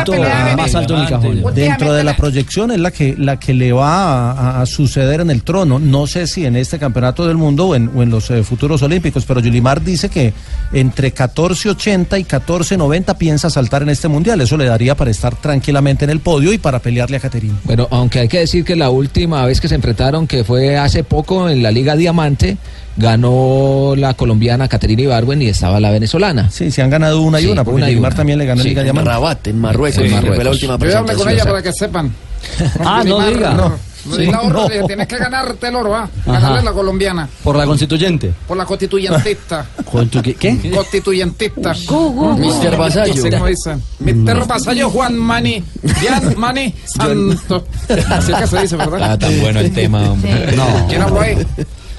trono. 0.05 0.57
Más 0.57 0.75
alto 0.75 0.95
en 0.95 1.01
el 1.01 1.09
cajón. 1.09 1.43
Dentro 1.55 1.93
de 1.93 2.05
la 2.05 2.17
proyección 2.17 2.71
es 2.71 2.81
la 2.81 2.91
que, 2.91 3.15
la 3.17 3.39
que 3.39 3.55
le 3.55 3.73
va 3.73 4.33
a, 4.33 4.61
a 4.61 4.67
suceder 4.67 5.21
en 5.21 5.31
el 5.31 5.43
trono. 5.43 5.79
No 5.79 6.07
sé 6.07 6.27
si 6.27 6.45
en 6.45 6.57
este 6.57 6.79
campeonato 6.79 7.27
del 7.27 7.37
mundo 7.37 7.69
o 7.69 7.75
en, 7.75 7.91
o 7.95 8.03
en 8.03 8.11
los 8.11 8.31
eh, 8.31 8.43
futuros 8.43 8.83
olímpicos, 8.83 9.25
pero 9.25 9.41
Yulimar 9.41 9.83
dice 9.83 10.09
que 10.09 10.33
entre 10.73 11.15
14.80 11.15 12.21
y 12.21 12.25
14.90 12.25 13.17
piensa 13.17 13.51
saltar 13.51 13.83
en 13.83 13.89
este 13.89 14.09
mundial. 14.09 14.41
Eso 14.41 14.57
le 14.57 14.67
daría 14.67 14.95
para 14.95 15.11
estar 15.11 15.37
tranquilamente 15.37 16.05
en 16.05 16.11
el 16.11 16.21
podio 16.21 16.53
y 16.53 16.59
para 16.59 16.79
pelearle 16.81 17.17
a 17.17 17.21
Caterina. 17.21 17.59
Bueno, 17.65 17.89
aunque 17.91 18.21
hay 18.21 18.29
que 18.29 18.41
decir 18.41 18.65
que 18.65 18.77
la 18.77 18.91
última 18.91 19.45
vez 19.47 19.61
que 19.61 19.69
se 19.69 19.75
enfrentaron, 19.75 20.27
que 20.27 20.45
fue 20.45 20.77
hace 20.77 21.05
poco 21.05 21.49
en 21.49 21.63
la 21.63 21.71
Liga 21.71 21.97
Diamante, 21.97 22.57
ganó 22.97 23.95
la 23.97 24.15
colombiana 24.15 24.69
Caterina 24.69 25.03
Ibargüen 25.03 25.43
y 25.43 25.49
estaba 25.49 25.81
la 25.81 25.91
venezolana. 25.91 26.51
Sí, 26.51 26.71
se 26.71 26.83
han 26.83 26.91
ganado 26.91 27.21
una 27.23 27.41
y 27.41 27.45
Sí, 27.45 27.49
una, 27.51 27.65
porque 27.65 27.77
una 27.77 27.87
y 27.89 27.91
Yulimar 27.93 28.11
una. 28.13 28.17
también 28.17 28.39
le 28.39 28.47
ganó 28.47 28.63
Sí, 28.63 28.69
Liga 28.69 28.81
en 28.83 28.87
Diamante. 28.87 29.11
Rabat, 29.11 29.47
en 29.49 29.61
Marruecos, 29.61 29.97
Sí, 29.97 30.03
que 30.03 30.09
fue 30.09 30.15
la 30.23 30.29
Marruecos. 30.29 30.55
última 30.55 30.79
Yo 30.79 30.99
hablé 30.99 31.15
con 31.15 31.29
ella 31.31 31.45
para 31.45 31.63
que 31.63 31.73
sepan. 31.73 32.13
Ah, 32.85 33.03
no 33.07 33.21
diga. 33.29 33.55
no. 33.55 33.93
Sí. 34.17 34.27
La 34.27 34.41
oro, 34.41 34.63
No. 34.65 34.69
le 34.69 34.83
Tienes 34.83 35.07
que 35.07 35.17
ganarte 35.17 35.69
el 35.69 35.77
oro, 35.77 35.95
¿ah? 35.95 36.11
Ajá. 36.23 36.33
Ganarle 36.33 36.59
a 36.59 36.63
la 36.65 36.73
colombiana. 36.73 37.29
Por 37.45 37.55
la 37.55 37.65
constituyente. 37.67 38.33
Por 38.49 38.57
la 38.57 38.65
constituyentista. 38.65 39.65
Con 39.85 40.09
tu- 40.09 40.21
¿Qué? 40.21 40.35
¿Qué? 40.35 40.71
Constituyentista. 40.75 41.73
Cómo 41.87 42.35
dicen. 42.35 43.81
Mr. 44.01 44.45
Vasallo 44.49 44.91
Juan 44.91 45.17
Mani. 45.17 45.63
Juan 46.03 46.35
Mani 46.37 46.75
Santo. 46.85 47.65
Así 48.11 48.33
que 48.33 48.47
se 48.49 48.61
dice, 48.63 48.75
Está 48.77 48.87
¿verdad? 48.89 49.19
tan 49.21 49.41
bueno 49.41 49.61
el 49.61 49.73
tema, 49.73 50.11
hombre. 50.11 50.57
No. 50.57 50.87
¿Quién 50.89 51.03
habló 51.03 51.21
ahí? 51.21 51.39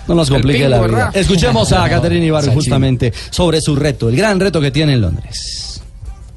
No 0.07 0.15
nos 0.15 0.29
complique 0.29 0.67
la 0.67 0.77
vida. 0.77 0.87
¿verdad? 0.87 1.17
Escuchemos 1.17 1.71
a 1.71 1.87
Caterina 1.89 2.39
Sachín. 2.39 2.53
justamente 2.53 3.13
sobre 3.29 3.61
su 3.61 3.75
reto, 3.75 4.09
el 4.09 4.15
gran 4.15 4.39
reto 4.39 4.59
que 4.59 4.71
tiene 4.71 4.93
en 4.93 5.01
Londres. 5.01 5.81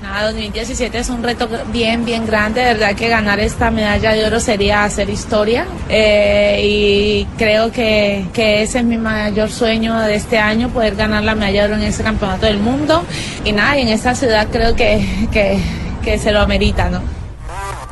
Nada, 0.01 0.31
2017 0.31 0.99
es 0.99 1.09
un 1.09 1.23
reto 1.23 1.49
bien, 1.73 2.05
bien 2.05 2.27
grande. 2.27 2.61
De 2.61 2.75
verdad 2.75 2.95
que 2.95 3.09
ganar 3.09 3.41
esta 3.41 3.71
medalla 3.71 4.13
de 4.13 4.27
oro 4.27 4.41
sería 4.41 4.85
hacer 4.85 5.09
historia. 5.09 5.67
Eh, 5.89 6.61
y 6.63 7.25
creo 7.39 7.73
que, 7.73 8.27
que 8.35 8.63
ese 8.63 8.81
es 8.81 8.85
mi 8.85 8.99
mayor 8.99 9.51
sueño 9.51 9.99
de 10.01 10.15
este 10.15 10.39
año, 10.39 10.69
poder 10.69 10.97
ganar 10.97 11.25
la 11.25 11.35
medalla 11.35 11.63
de 11.63 11.73
oro 11.73 11.83
en 11.83 11.89
ese 11.89 12.03
campeonato 12.03 12.45
del 12.45 12.59
mundo. 12.59 13.05
Y 13.45 13.53
nada, 13.53 13.79
y 13.79 13.83
en 13.83 13.89
esta 13.89 14.15
ciudad 14.15 14.49
creo 14.53 14.77
que, 14.77 15.29
que, 15.33 15.59
que 16.05 16.19
se 16.19 16.31
lo 16.31 16.41
amerita, 16.41 16.91
¿no? 16.91 17.16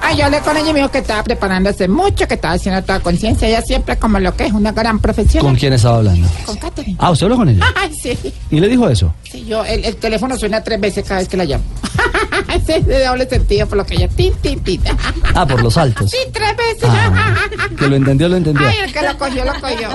Ay, 0.06 0.18
yo 0.18 0.26
hablé 0.26 0.40
con 0.40 0.56
ella 0.56 0.68
y 0.70 0.72
me 0.72 0.78
dijo 0.80 0.90
que 0.90 0.98
estaba 0.98 1.22
preparándose 1.22 1.88
mucho, 1.88 2.28
que 2.28 2.34
estaba 2.34 2.54
haciendo 2.54 2.82
toda 2.82 3.00
conciencia. 3.00 3.48
Ella 3.48 3.62
siempre 3.62 3.96
como 3.96 4.18
lo 4.20 4.36
que 4.36 4.44
es 4.46 4.52
una 4.52 4.72
gran 4.72 4.98
profesional. 4.98 5.44
¿Con 5.50 5.56
quién 5.56 5.72
estaba 5.72 5.96
hablando? 5.98 6.28
Con 6.44 6.56
Katherine. 6.56 6.96
Ah, 7.00 7.10
¿usted 7.10 7.24
habló 7.24 7.36
con 7.36 7.48
ella? 7.48 7.64
Ay, 7.74 7.90
sí. 7.94 8.16
¿Y 8.50 8.60
le 8.60 8.68
dijo 8.68 8.88
eso? 8.88 9.14
Sí, 9.30 9.44
yo, 9.46 9.64
el, 9.64 9.84
el 9.84 9.96
teléfono 9.96 10.36
suena 10.36 10.62
tres 10.62 10.78
veces 10.80 11.04
cada 11.06 11.20
vez 11.20 11.28
que 11.28 11.36
la 11.38 11.44
llamo. 11.44 11.64
Ese 12.54 12.76
es 12.78 12.86
de 12.86 13.04
doble 13.04 13.28
sentido 13.28 13.66
por 13.66 13.78
lo 13.78 13.86
que 13.86 13.94
ella... 13.94 14.08
Tin, 14.08 14.32
tin, 14.34 14.60
tin. 14.60 14.80
Ah, 15.34 15.46
por 15.46 15.62
los 15.62 15.74
saltos. 15.74 16.10
Sí, 16.10 16.18
tres 16.32 16.54
veces. 16.56 16.88
Que 17.78 17.88
lo 17.88 17.96
entendió, 17.96 18.28
lo 18.28 18.36
entendió. 18.36 18.66
Ay, 18.66 18.76
el 18.84 18.92
que 18.92 19.02
lo 19.02 19.18
cogió, 19.18 19.44
lo 19.44 19.54
cogió. 19.60 19.88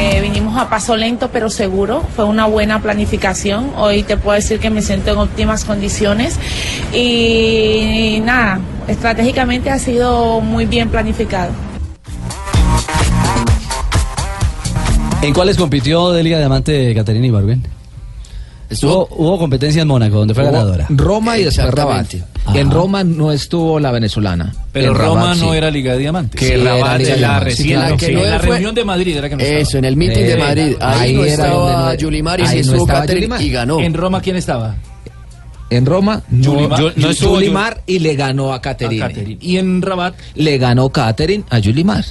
Eh, 0.00 0.20
vinimos 0.20 0.56
a 0.56 0.70
paso 0.70 0.96
lento 0.96 1.28
pero 1.32 1.50
seguro, 1.50 2.04
fue 2.14 2.24
una 2.24 2.46
buena 2.46 2.80
planificación. 2.80 3.72
Hoy 3.76 4.04
te 4.04 4.16
puedo 4.16 4.36
decir 4.36 4.60
que 4.60 4.70
me 4.70 4.80
siento 4.80 5.10
en 5.10 5.18
óptimas 5.18 5.64
condiciones 5.64 6.38
y 6.94 8.20
nada, 8.22 8.60
estratégicamente 8.86 9.70
ha 9.70 9.78
sido 9.80 10.40
muy 10.40 10.66
bien 10.66 10.88
planificado. 10.88 11.50
¿En 15.20 15.34
cuáles 15.34 15.56
compitió 15.56 16.12
de 16.12 16.22
Liga 16.22 16.38
Diamante 16.38 16.94
Caterina 16.94 17.26
Ibargüen? 17.26 17.66
Hubo, 18.80 19.08
hubo 19.10 19.38
competencia 19.38 19.82
en 19.82 19.88
Mónaco, 19.88 20.18
donde 20.18 20.32
fue 20.32 20.44
ganadora. 20.44 20.86
Roma 20.90 21.38
y 21.38 21.44
después 21.44 21.74
Rabat. 21.74 22.06
En 22.54 22.66
Ajá. 22.68 22.74
Roma 22.74 23.04
no 23.04 23.30
estuvo 23.32 23.78
la 23.78 23.90
venezolana. 23.90 24.54
Pero 24.72 24.92
En 24.92 24.94
Roma 24.98 25.20
Rabat, 25.22 25.36
no 25.38 25.50
sí. 25.52 25.56
era 25.58 25.70
Liga 25.70 25.92
de 25.92 25.98
Diamantes. 25.98 26.40
Que 26.40 26.56
Sí, 26.56 26.64
Rabat 26.64 27.00
era 27.00 27.14
Liga 27.16 27.16
la 27.28 27.40
recién, 27.40 27.66
Sí, 27.80 27.86
sí, 27.90 27.96
que 27.98 28.06
en 28.06 28.14
no 28.14 28.22
la 28.24 28.38
fue- 28.40 28.48
reunión 28.50 28.74
de 28.74 28.84
Madrid 28.84 29.16
era 29.16 29.28
que 29.28 29.36
no 29.36 29.42
estaba. 29.42 29.60
Eso, 29.60 29.78
en 29.78 29.84
el 29.84 29.96
meeting 29.96 30.24
de 30.24 30.36
Madrid. 30.36 30.76
Ahí, 30.80 31.14
no 31.14 31.24
era 31.24 31.36
donde 31.48 31.68
estaba 31.72 31.92
no- 31.92 31.94
Yulimar 31.94 32.40
y 32.40 32.42
ahí 32.42 32.48
sí 32.48 32.54
no 32.70 32.76
estuvo 32.76 33.04
Yulimar. 33.06 33.42
y 33.42 33.50
ganó. 33.50 33.80
¿En 33.80 33.94
Roma 33.94 34.20
quién 34.20 34.36
estaba? 34.36 34.76
En 35.70 35.84
Roma 35.84 36.22
no, 36.30 36.42
Yulimar. 36.42 36.80
yo- 36.80 36.92
No 36.96 37.10
estuvo 37.10 37.34
Yulimar 37.40 37.82
y 37.86 37.98
le 37.98 38.16
ganó 38.16 38.54
a 38.54 38.62
Caterine. 38.62 39.04
A 39.04 39.08
Caterine. 39.08 39.38
Y 39.40 39.58
en 39.58 39.82
Rabat. 39.82 40.14
Le 40.34 40.56
ganó 40.58 40.88
Caterine 40.88 41.44
a 41.50 41.58
Yulimar. 41.58 42.04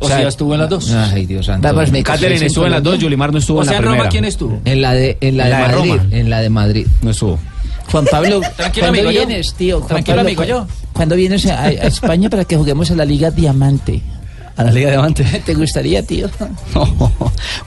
O 0.00 0.08
sea, 0.08 0.26
estuvo 0.26 0.54
en 0.54 0.60
las 0.60 0.68
dos. 0.70 0.90
Ay, 0.92 1.24
Dios 1.26 1.46
santo. 1.46 1.68
Caterine 2.02 2.46
estuvo 2.46 2.66
en 2.66 2.72
las 2.72 2.82
dos, 2.82 2.98
Yulimar 2.98 3.32
no 3.32 3.38
estuvo 3.38 3.58
O 3.58 3.62
en 3.62 3.66
la 3.66 3.72
sea, 3.72 3.78
en 3.78 3.84
Roma, 3.84 3.94
primera. 3.96 4.10
¿quién 4.10 4.24
estuvo? 4.24 4.60
En 4.64 4.80
la 4.82 4.92
de, 4.94 5.16
en 5.20 5.36
la 5.36 5.44
de, 5.44 5.50
En 5.52 5.58
la 5.60 5.66
de 5.68 5.74
Madrid. 5.76 5.90
Roma. 5.92 6.06
En 6.10 6.30
la 6.30 6.40
de 6.40 6.50
Madrid. 6.50 6.86
No 7.02 7.10
estuvo. 7.10 7.38
Juan 7.90 8.04
Pablo, 8.10 8.40
Tranquilo, 8.56 8.86
¿cuándo 8.86 9.00
amigo, 9.00 9.10
yo. 9.10 9.26
vienes, 9.26 9.54
tío? 9.54 9.76
Juan 9.78 9.88
Tranquilo, 9.88 10.16
Pablo, 10.16 10.28
amigo, 10.28 10.42
¿cu- 10.42 10.48
yo. 10.48 10.66
¿Cuándo 10.92 11.16
vienes 11.16 11.46
a, 11.46 11.64
a 11.64 11.70
España 11.70 12.30
para 12.30 12.44
que 12.44 12.56
juguemos 12.56 12.90
a 12.90 12.94
la 12.94 13.04
Liga 13.04 13.30
Diamante? 13.30 14.02
¿A 14.56 14.62
la 14.64 14.70
Liga 14.70 14.90
Diamante? 14.90 15.24
¿Te 15.46 15.54
gustaría, 15.54 16.02
tío? 16.02 16.28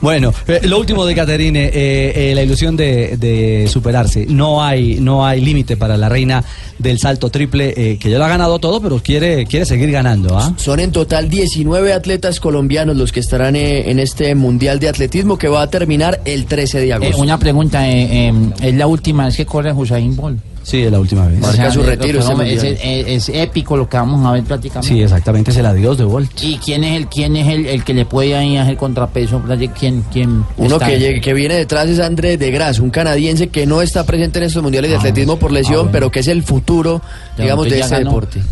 Bueno, 0.00 0.32
eh, 0.46 0.60
lo 0.64 0.78
último 0.78 1.04
de 1.04 1.14
Caterine, 1.14 1.66
eh, 1.66 2.30
eh, 2.30 2.32
la 2.34 2.42
ilusión 2.42 2.76
de, 2.76 3.16
de 3.16 3.66
superarse. 3.68 4.26
No 4.28 4.62
hay, 4.62 4.98
no 5.00 5.26
hay 5.26 5.40
límite 5.40 5.76
para 5.76 5.96
la 5.96 6.08
reina 6.08 6.44
del 6.78 6.98
salto 6.98 7.30
triple, 7.30 7.74
eh, 7.76 7.98
que 7.98 8.10
ya 8.10 8.18
lo 8.18 8.24
ha 8.24 8.28
ganado 8.28 8.58
todo, 8.60 8.80
pero 8.80 9.00
quiere, 9.02 9.44
quiere 9.46 9.64
seguir 9.66 9.90
ganando. 9.90 10.38
¿ah? 10.38 10.52
Son 10.56 10.78
en 10.80 10.92
total 10.92 11.28
19 11.28 11.92
atletas 11.92 12.38
colombianos 12.40 12.96
los 12.96 13.10
que 13.12 13.20
estarán 13.20 13.56
eh, 13.56 13.90
en 13.90 13.98
este 13.98 14.34
Mundial 14.34 14.78
de 14.78 14.88
Atletismo 14.88 15.36
que 15.36 15.48
va 15.48 15.62
a 15.62 15.70
terminar 15.70 16.20
el 16.24 16.46
13 16.46 16.80
de 16.80 16.88
Eh, 16.88 16.92
agosto. 16.92 17.18
una 17.18 17.38
pregunta, 17.38 17.88
eh, 17.88 18.28
eh, 18.28 18.32
¿es 18.62 18.74
la 18.74 18.86
última 18.86 19.26
vez 19.26 19.36
que 19.36 19.46
corre 19.46 19.72
Usain 19.72 20.14
Bolt? 20.14 20.38
Sí, 20.68 20.82
es 20.82 20.92
la 20.92 21.00
última 21.00 21.26
vez. 21.26 21.40
Marca 21.40 21.70
su 21.70 21.82
retiro 21.82 22.18
vamos- 22.18 22.44
es, 22.46 22.62
mundial. 22.62 22.78
es- 22.82 23.28
es 23.30 23.34
épico 23.34 23.74
lo 23.74 23.88
que 23.88 23.96
vamos 23.96 24.26
a 24.26 24.32
ver 24.32 24.44
prácticamente. 24.44 24.86
Sí, 24.94 25.00
exactamente, 25.00 25.50
es 25.50 25.56
el 25.56 25.64
adiós 25.64 25.96
de 25.96 26.04
Bolt. 26.04 26.30
¿Y 26.42 26.58
quién 26.58 26.84
es 26.84 26.94
el 26.94 27.06
quién 27.08 27.36
es 27.36 27.48
el, 27.48 27.64
el 27.66 27.84
que 27.84 27.94
le 27.94 28.04
puede 28.04 28.36
ahí 28.36 28.58
hacer 28.58 28.76
contrapeso? 28.76 29.40
¿Quién, 29.78 30.04
quién 30.12 30.44
Uno 30.58 30.78
que, 30.78 30.98
llegue- 30.98 31.20
que 31.22 31.32
viene 31.32 31.54
detrás 31.54 31.88
es 31.88 31.98
André 32.00 32.36
de 32.36 32.50
Gras, 32.50 32.80
un 32.80 32.90
canadiense 32.90 33.48
que 33.48 33.64
no 33.64 33.80
está 33.80 34.04
presente 34.04 34.40
en 34.40 34.44
estos 34.44 34.62
mundiales 34.62 34.90
de 34.90 34.96
Ah, 34.96 35.00
atletismo 35.00 35.38
por 35.38 35.52
lesión, 35.52 35.74
ah, 35.74 35.78
bueno. 35.84 35.92
pero 35.92 36.10
que 36.10 36.20
es 36.20 36.26
el 36.28 36.42
futuro, 36.42 37.00
Ya, 37.38 37.44
digamos, 37.44 37.64
de 37.70 37.78
este 37.80 37.90
ganó. 37.90 38.10
deporte. 38.10 38.42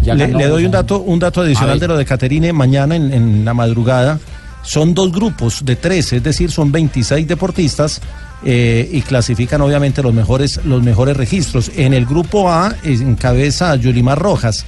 Ya 0.00 0.14
Le, 0.14 0.26
ganó, 0.28 0.38
le 0.38 0.46
doy 0.46 0.64
un 0.66 0.70
dato, 0.70 1.00
un 1.00 1.18
dato 1.18 1.40
adicional 1.40 1.80
de 1.80 1.88
lo 1.88 1.96
de 1.96 2.04
Caterine 2.04 2.52
mañana 2.52 2.94
en, 2.94 3.12
en 3.12 3.44
la 3.44 3.52
madrugada. 3.52 4.20
Son 4.62 4.94
dos 4.94 5.10
grupos 5.12 5.64
de 5.64 5.74
tres, 5.76 6.12
es 6.12 6.22
decir, 6.22 6.50
son 6.52 6.70
26 6.70 7.26
deportistas 7.26 8.00
eh, 8.44 8.88
y 8.92 9.02
clasifican 9.02 9.60
obviamente 9.60 10.02
los 10.02 10.12
mejores, 10.12 10.60
los 10.64 10.82
mejores 10.82 11.16
registros. 11.16 11.70
En 11.76 11.94
el 11.94 12.06
grupo 12.06 12.50
A 12.50 12.74
encabeza 12.84 13.74
Yulimar 13.76 14.18
Rojas. 14.18 14.66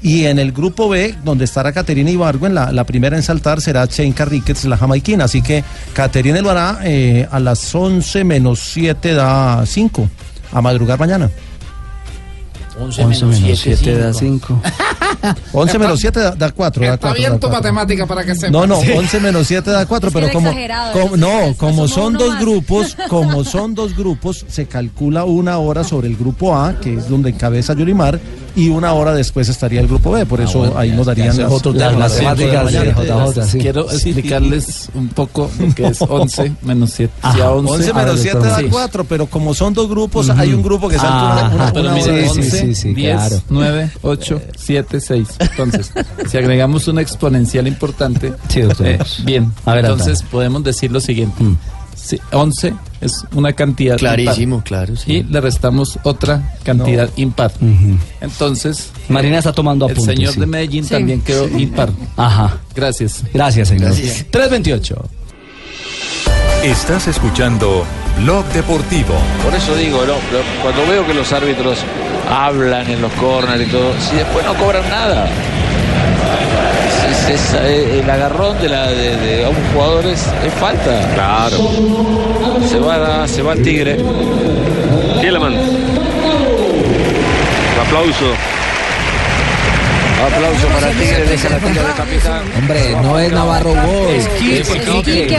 Y 0.00 0.26
en 0.26 0.38
el 0.38 0.52
grupo 0.52 0.88
B, 0.88 1.14
donde 1.24 1.44
estará 1.44 1.72
Caterina 1.72 2.10
Ibargüen, 2.10 2.54
la, 2.54 2.70
la 2.70 2.84
primera 2.84 3.16
en 3.16 3.22
saltar 3.22 3.60
será 3.60 3.86
Chenka 3.88 4.24
Ricketts, 4.24 4.64
la 4.64 4.76
jamaiquina. 4.76 5.24
Así 5.24 5.42
que 5.42 5.64
Caterina 5.92 6.40
lo 6.40 6.50
hará 6.50 6.80
eh, 6.84 7.26
a 7.30 7.40
las 7.40 7.74
11 7.74 8.22
menos 8.24 8.60
7 8.60 9.12
da 9.14 9.66
5, 9.66 10.08
a 10.52 10.62
madrugar 10.62 10.98
mañana. 11.00 11.30
11 12.80 13.04
menos 13.06 13.58
7 13.60 13.98
da 13.98 14.12
5. 14.14 14.60
11 15.52 15.78
menos 15.78 16.00
7 16.00 16.20
da, 16.20 16.30
da 16.32 16.50
4. 16.50 16.84
Da 16.86 16.94
Está 16.94 17.08
4 17.08 17.20
bien 17.20 17.40
tu 17.40 17.48
matemática 17.48 18.06
para 18.06 18.24
que 18.24 18.34
sepas. 18.34 18.50
no, 18.52 18.66
no, 18.66 18.78
11 18.78 19.20
menos 19.20 19.46
7 19.46 19.70
da 19.70 19.86
4, 19.86 20.10
pero 20.12 20.30
como, 20.30 20.50
como- 20.92 21.16
no, 21.16 21.54
como 21.56 21.88
son 21.88 22.14
dos 22.14 22.30
más. 22.30 22.40
grupos, 22.40 22.96
como 23.08 23.44
son 23.44 23.74
dos 23.74 23.96
grupos, 23.96 24.44
se 24.48 24.66
calcula 24.66 25.24
una 25.24 25.58
hora 25.58 25.82
sobre 25.84 26.08
el 26.08 26.16
grupo 26.16 26.56
A, 26.56 26.78
que 26.80 26.94
es 26.94 27.08
donde 27.08 27.30
encabeza 27.30 27.74
Yorimar, 27.74 28.20
y 28.56 28.70
una 28.70 28.92
hora 28.92 29.12
después 29.14 29.48
estaría 29.48 29.80
el 29.80 29.86
grupo 29.86 30.10
B, 30.10 30.26
por 30.26 30.40
eso 30.40 30.76
ahí 30.76 30.90
nos 30.90 31.06
darían 31.06 31.28
las, 31.28 31.36
se- 31.36 31.72
las 31.72 31.96
las 31.96 32.12
matemáticas 32.22 32.72
de 32.72 33.46
sí. 33.46 33.58
Quiero 33.58 33.88
explicarles 33.90 34.88
un 34.94 35.08
poco 35.08 35.48
lo 35.60 35.74
que 35.74 35.86
es 35.86 36.00
11 36.08 36.52
menos 36.62 36.90
7. 36.90 37.12
Ajá, 37.22 37.34
Si 37.36 37.40
a 37.40 37.50
11 37.50 37.92
menos 37.94 38.20
7 38.20 38.38
da 38.38 38.60
4, 38.70 39.04
pero 39.04 39.26
como 39.26 39.54
son 39.54 39.74
dos 39.74 39.88
grupos, 39.88 40.28
hay 40.30 40.52
un 40.52 40.62
grupo 40.62 40.88
que 40.88 40.96
salta 40.96 41.50
una, 41.54 41.92
mire, 41.94 42.10
hora 42.22 42.30
11, 42.30 42.67
después. 42.68 42.96
10, 42.96 43.42
9, 43.50 43.90
8, 44.02 44.40
7, 44.56 45.00
6. 45.00 45.28
Entonces, 45.38 45.92
si 46.28 46.36
agregamos 46.36 46.88
una 46.88 47.00
exponencial 47.02 47.66
importante, 47.66 48.32
eh, 48.54 48.98
bien, 49.24 49.52
A 49.64 49.74
ver, 49.74 49.84
entonces 49.84 50.18
Aldana. 50.18 50.30
podemos 50.30 50.64
decir 50.64 50.90
lo 50.92 51.00
siguiente. 51.00 51.42
Sí, 51.94 52.18
11 52.32 52.74
es 53.00 53.24
una 53.34 53.52
cantidad 53.52 53.96
Clarísimo, 53.96 54.56
impar. 54.56 54.64
claro, 54.68 54.96
sí. 54.96 55.12
Y 55.14 55.22
le 55.24 55.40
restamos 55.40 55.98
otra 56.04 56.54
cantidad 56.62 57.10
impar. 57.16 57.50
Entonces, 58.20 58.90
Marina 59.08 59.38
está 59.38 59.52
tomando 59.52 59.86
el 59.86 59.92
apuntes. 59.92 60.14
señor 60.14 60.32
sí. 60.34 60.40
de 60.40 60.46
Medellín 60.46 60.84
Sí. 60.84 60.90
también 60.90 61.20
quedó 61.20 61.48
impar. 61.58 61.90
Ajá. 62.16 62.58
Gracias. 62.74 63.24
Gracias, 63.34 63.68
señor. 63.68 63.86
Gracias. 63.86 64.26
328. 64.30 65.08
Estás 66.62 67.06
escuchando 67.06 67.84
Blog 68.18 68.44
Deportivo. 68.46 69.14
Por 69.44 69.54
eso 69.54 69.74
digo, 69.76 70.00
cuando 70.62 70.86
veo 70.86 71.06
que 71.06 71.14
los 71.14 71.32
árbitros 71.32 71.78
hablan 72.30 72.90
en 72.90 73.00
los 73.00 73.12
corners 73.12 73.62
y 73.62 73.66
todo, 73.66 73.92
si 74.00 74.16
después 74.16 74.44
no 74.44 74.54
cobran 74.54 74.88
nada. 74.90 75.26
Es- 77.10 77.28
es- 77.28 77.28
es, 77.30 77.54
eh, 77.62 78.00
el 78.02 78.10
agarrón 78.10 78.60
de, 78.60 78.68
la, 78.68 78.86
de, 78.88 79.16
de 79.16 79.44
a 79.44 79.48
un 79.48 79.56
jugador 79.72 80.06
es, 80.06 80.26
es 80.44 80.52
falta. 80.54 81.08
Claro. 81.14 81.56
Se 82.68 82.78
va, 82.78 83.26
se 83.28 83.42
va 83.42 83.52
el 83.54 83.62
tigre. 83.62 83.96
Tielemann. 85.20 85.54
Un 85.54 85.60
aplauso. 87.86 88.26
Aplauso 90.26 90.66
para 90.68 90.90
Tigre, 90.90 91.24
deja 91.26 91.48
la 91.48 91.58
tira 91.58 91.82
de 91.82 91.92
capitán. 91.94 92.42
Hombre, 92.58 92.96
no 93.02 93.18
es 93.20 93.32
Navarro 93.32 93.70
Gol. 93.70 94.14
Es 94.14 94.28
Quique, 94.28 95.36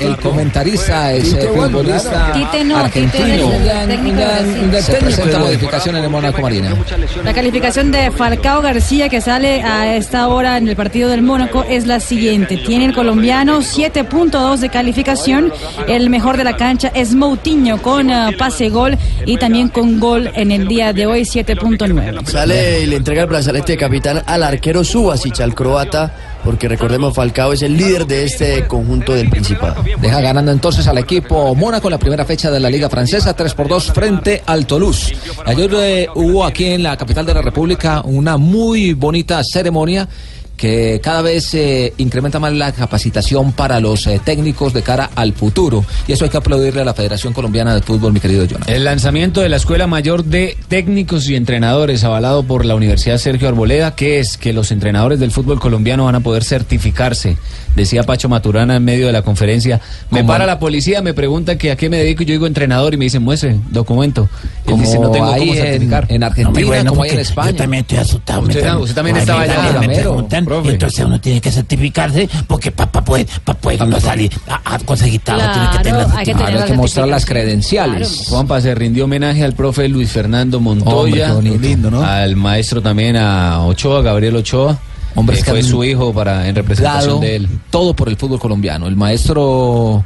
El 0.00 0.16
comentarista 0.18 1.12
es 1.12 1.32
eh, 1.34 1.50
Wall, 1.52 1.70
futbolista 1.70 2.32
Tite 2.32 2.64
no, 2.64 2.84
Tite 2.84 3.08
es 3.08 3.14
argentino. 3.14 3.52
el. 3.52 4.82
Se 4.82 4.92
presenta 4.94 5.38
modificación 5.40 5.96
en 5.96 6.04
el 6.04 6.10
Mónaco 6.10 6.40
Marina. 6.42 6.76
La 7.24 7.34
calificación 7.34 7.90
de 7.90 8.12
Falcao 8.12 8.62
García 8.62 9.08
que 9.08 9.20
sale 9.20 9.62
a 9.62 9.96
esta 9.96 10.28
hora 10.28 10.58
en 10.58 10.68
el 10.68 10.76
partido 10.76 11.08
del 11.08 11.22
Mónaco 11.22 11.64
es 11.68 11.86
la 11.86 11.98
siguiente. 11.98 12.56
Tiene 12.56 12.84
el 12.84 12.94
colombiano 12.94 13.58
7.2 13.58 14.58
de 14.58 14.68
calificación. 14.68 15.52
El 15.88 16.08
mejor 16.08 16.36
de 16.36 16.44
la 16.44 16.56
cancha 16.56 16.90
es 16.94 17.14
Moutinho 17.14 17.82
con 17.82 18.10
ah, 18.10 18.30
pase 18.38 18.68
gol 18.68 18.96
y 19.26 19.38
también 19.38 19.68
con 19.68 19.98
gol 19.98 20.30
en 20.34 20.52
el 20.52 20.68
día 20.68 20.92
de 20.92 21.06
hoy 21.06 21.22
7.9. 21.22 22.26
Sale 22.26 22.82
y 22.82 22.86
le 22.86 22.96
entrega 22.96 23.22
el 23.22 23.28
brazalete 23.28 23.72
de 23.72 23.78
capitán 23.78 24.03
al 24.06 24.42
arquero 24.42 24.84
Subasic, 24.84 25.40
al 25.40 25.54
croata, 25.54 26.14
porque 26.44 26.68
recordemos 26.68 27.14
Falcao 27.14 27.52
es 27.52 27.62
el 27.62 27.76
líder 27.76 28.06
de 28.06 28.24
este 28.24 28.66
conjunto 28.66 29.14
del 29.14 29.30
Principado. 29.30 29.82
Deja 30.00 30.20
ganando 30.20 30.52
entonces 30.52 30.86
al 30.86 30.98
equipo 30.98 31.54
Mónaco 31.54 31.88
en 31.88 31.92
la 31.92 31.98
primera 31.98 32.24
fecha 32.24 32.50
de 32.50 32.60
la 32.60 32.68
Liga 32.68 32.90
Francesa, 32.90 33.34
3 33.34 33.54
por 33.54 33.68
2 33.68 33.92
frente 33.92 34.42
al 34.44 34.66
Toulouse. 34.66 35.16
Ayer 35.46 35.70
eh, 35.74 36.08
hubo 36.14 36.44
aquí 36.44 36.66
en 36.66 36.82
la 36.82 36.96
capital 36.96 37.24
de 37.24 37.34
la 37.34 37.42
República 37.42 38.02
una 38.04 38.36
muy 38.36 38.92
bonita 38.92 39.42
ceremonia 39.42 40.08
que 40.56 41.00
cada 41.02 41.22
vez 41.22 41.52
eh, 41.54 41.92
incrementa 41.98 42.38
más 42.38 42.52
la 42.52 42.72
capacitación 42.72 43.52
para 43.52 43.80
los 43.80 44.06
eh, 44.06 44.20
técnicos 44.24 44.72
de 44.72 44.82
cara 44.82 45.10
al 45.14 45.32
futuro. 45.32 45.84
Y 46.06 46.12
eso 46.12 46.24
hay 46.24 46.30
que 46.30 46.36
aplaudirle 46.36 46.82
a 46.82 46.84
la 46.84 46.94
Federación 46.94 47.32
Colombiana 47.32 47.74
de 47.74 47.82
Fútbol, 47.82 48.12
mi 48.12 48.20
querido 48.20 48.44
Jonathan. 48.44 48.74
El 48.74 48.84
lanzamiento 48.84 49.40
de 49.40 49.48
la 49.48 49.56
Escuela 49.56 49.86
Mayor 49.86 50.24
de 50.24 50.56
Técnicos 50.68 51.28
y 51.28 51.36
Entrenadores, 51.36 52.04
avalado 52.04 52.44
por 52.44 52.64
la 52.64 52.74
Universidad 52.74 53.18
Sergio 53.18 53.48
Arboleda, 53.48 53.94
que 53.94 54.18
es 54.20 54.36
que 54.36 54.52
los 54.52 54.70
entrenadores 54.70 55.18
del 55.20 55.30
fútbol 55.30 55.60
colombiano 55.60 56.04
van 56.04 56.16
a 56.16 56.20
poder 56.20 56.44
certificarse. 56.44 57.36
Decía 57.74 58.02
Pacho 58.04 58.28
Maturana 58.28 58.76
en 58.76 58.84
medio 58.84 59.06
de 59.06 59.12
la 59.12 59.22
conferencia. 59.22 59.80
Me 60.10 60.20
Como- 60.20 60.32
para 60.32 60.46
la 60.46 60.58
policía, 60.58 61.02
me 61.02 61.12
pregunta 61.14 61.58
que 61.58 61.70
a 61.72 61.76
qué 61.76 61.88
me 61.90 61.98
dedico 61.98 62.22
y 62.22 62.26
yo 62.26 62.32
digo 62.32 62.46
entrenador 62.46 62.94
y 62.94 62.96
me 62.96 63.04
dicen, 63.06 63.22
muestre, 63.22 63.56
documento. 63.70 64.28
Él 64.64 64.70
Como 64.72 64.82
dice, 64.82 64.98
no 64.98 65.10
tengo 65.10 65.26
ahí 65.26 65.40
cómo 65.40 65.54
en- 65.54 65.58
certificar. 65.60 66.06
en 66.08 66.22
Argentina, 66.22 66.50
Muy 66.50 66.64
bueno, 66.64 66.90
como 66.90 67.02
hay 67.02 67.10
en 67.10 67.18
España. 67.18 67.50
Yo 67.50 67.56
también 67.56 67.80
estoy 67.82 67.98
asustado. 67.98 68.40
Usted- 68.42 68.74
usted 68.76 68.94
también 68.94 69.16
estaba 69.16 69.40
allá, 69.42 69.80
Me 69.80 69.88
preguntan, 69.88 70.44
profe. 70.44 70.70
entonces 70.70 71.04
uno 71.04 71.20
tiene 71.20 71.40
que 71.40 71.50
certificarse 71.50 72.28
porque 72.46 72.70
para 72.70 72.90
poder, 72.92 73.26
pa 73.44 73.54
poder 73.54 73.82
uno 73.82 73.98
salir 74.00 74.30
a, 74.48 74.74
a 74.74 74.78
conseguir 74.78 75.20
trabajo 75.20 75.52
tiene 75.52 75.68
que 75.70 75.78
tener 75.78 75.92
la 75.94 76.04
Claro, 76.04 76.18
hay 76.18 76.24
que 76.24 76.32
tener 76.32 76.36
certificación. 76.46 76.62
Hay 76.62 76.70
que 76.70 76.76
mostrar 76.76 77.08
las 77.08 77.24
credenciales. 77.26 78.26
Juanpa 78.28 78.60
se 78.60 78.74
rindió 78.74 79.04
homenaje 79.04 79.42
al 79.44 79.54
profe 79.54 79.88
Luis 79.88 80.10
Fernando 80.10 80.60
Montoya, 80.60 80.94
Hombre, 80.96 81.20
qué 81.24 81.32
bonito. 81.32 81.58
Lindo, 81.58 81.90
¿no? 81.90 82.02
al 82.04 82.36
maestro 82.36 82.82
también 82.82 83.16
a 83.16 83.60
Ochoa, 83.66 84.02
Gabriel 84.02 84.36
Ochoa. 84.36 84.78
Hombre, 85.14 85.36
fue 85.36 85.62
su 85.62 85.84
hijo 85.84 86.12
para 86.12 86.48
en 86.48 86.54
representación 86.54 87.20
de 87.20 87.36
él. 87.36 87.48
todo 87.70 87.94
por 87.94 88.08
el 88.08 88.16
fútbol 88.16 88.38
colombiano. 88.40 88.86
El 88.86 88.96
maestro 88.96 90.04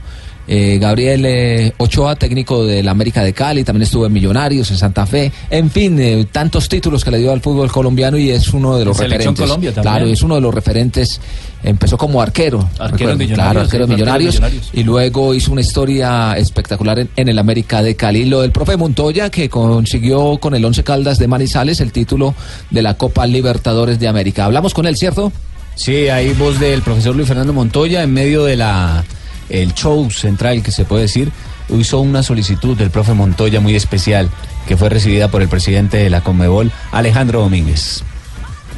eh, 0.48 0.78
Gabriel 0.80 1.24
eh, 1.26 1.72
Ochoa, 1.76 2.16
técnico 2.16 2.64
del 2.64 2.88
América 2.88 3.22
de 3.22 3.34
Cali, 3.34 3.64
también 3.64 3.82
estuvo 3.82 4.06
en 4.06 4.12
Millonarios, 4.12 4.70
en 4.70 4.78
Santa 4.78 5.04
Fe, 5.06 5.30
en 5.50 5.70
fin, 5.70 6.00
eh, 6.00 6.26
tantos 6.32 6.68
títulos 6.68 7.04
que 7.04 7.10
le 7.10 7.18
dio 7.18 7.30
al 7.32 7.40
fútbol 7.42 7.70
colombiano 7.70 8.16
y 8.16 8.30
es 8.30 8.48
uno 8.54 8.78
de 8.78 8.84
los 8.86 8.96
En 8.98 9.04
Selección 9.10 9.34
referentes. 9.34 9.44
Colombia 9.44 9.74
también. 9.74 9.94
Claro, 9.94 10.06
es 10.10 10.22
uno 10.22 10.34
de 10.36 10.40
los 10.40 10.54
referentes. 10.54 11.20
Empezó 11.62 11.98
como 11.98 12.22
arquero, 12.22 12.68
Arquero 12.78 13.16
Millonarios, 13.16 13.34
claro, 13.34 13.60
arquero 13.60 13.86
sí, 13.86 13.92
en 13.92 13.96
millonarios, 13.96 14.40
y 14.72 14.84
luego 14.84 15.34
hizo 15.34 15.50
una 15.50 15.60
historia 15.60 16.34
espectacular 16.36 17.00
en, 17.00 17.10
en 17.16 17.28
el 17.28 17.38
América 17.38 17.82
de 17.82 17.96
Cali. 17.96 18.24
Lo 18.26 18.42
del 18.42 18.52
profe 18.52 18.76
Montoya, 18.76 19.28
que 19.28 19.48
consiguió 19.48 20.38
con 20.38 20.54
el 20.54 20.64
Once 20.64 20.84
Caldas 20.84 21.18
de 21.18 21.26
Manizales 21.26 21.80
el 21.80 21.90
título 21.90 22.34
de 22.70 22.80
la 22.80 22.94
Copa 22.94 23.26
Libertadores 23.26 23.98
de 23.98 24.06
América. 24.06 24.44
Hablamos 24.44 24.72
con 24.72 24.86
él, 24.86 24.96
¿cierto? 24.96 25.32
Sí, 25.74 26.08
hay 26.08 26.32
voz 26.34 26.58
del 26.58 26.82
profesor 26.82 27.14
Luis 27.14 27.28
Fernando 27.28 27.52
Montoya 27.52 28.02
en 28.02 28.12
medio 28.12 28.44
de 28.44 28.56
la 28.56 29.04
el 29.48 29.74
show 29.74 30.10
central 30.10 30.62
que 30.62 30.72
se 30.72 30.84
puede 30.84 31.02
decir. 31.02 31.32
Hizo 31.68 32.00
una 32.00 32.22
solicitud 32.22 32.76
del 32.76 32.90
profe 32.90 33.12
Montoya 33.12 33.60
muy 33.60 33.76
especial 33.76 34.30
que 34.66 34.76
fue 34.76 34.88
recibida 34.88 35.28
por 35.28 35.42
el 35.42 35.48
presidente 35.48 35.98
de 35.98 36.10
la 36.10 36.22
Conmebol, 36.22 36.72
Alejandro 36.92 37.40
Domínguez. 37.40 38.04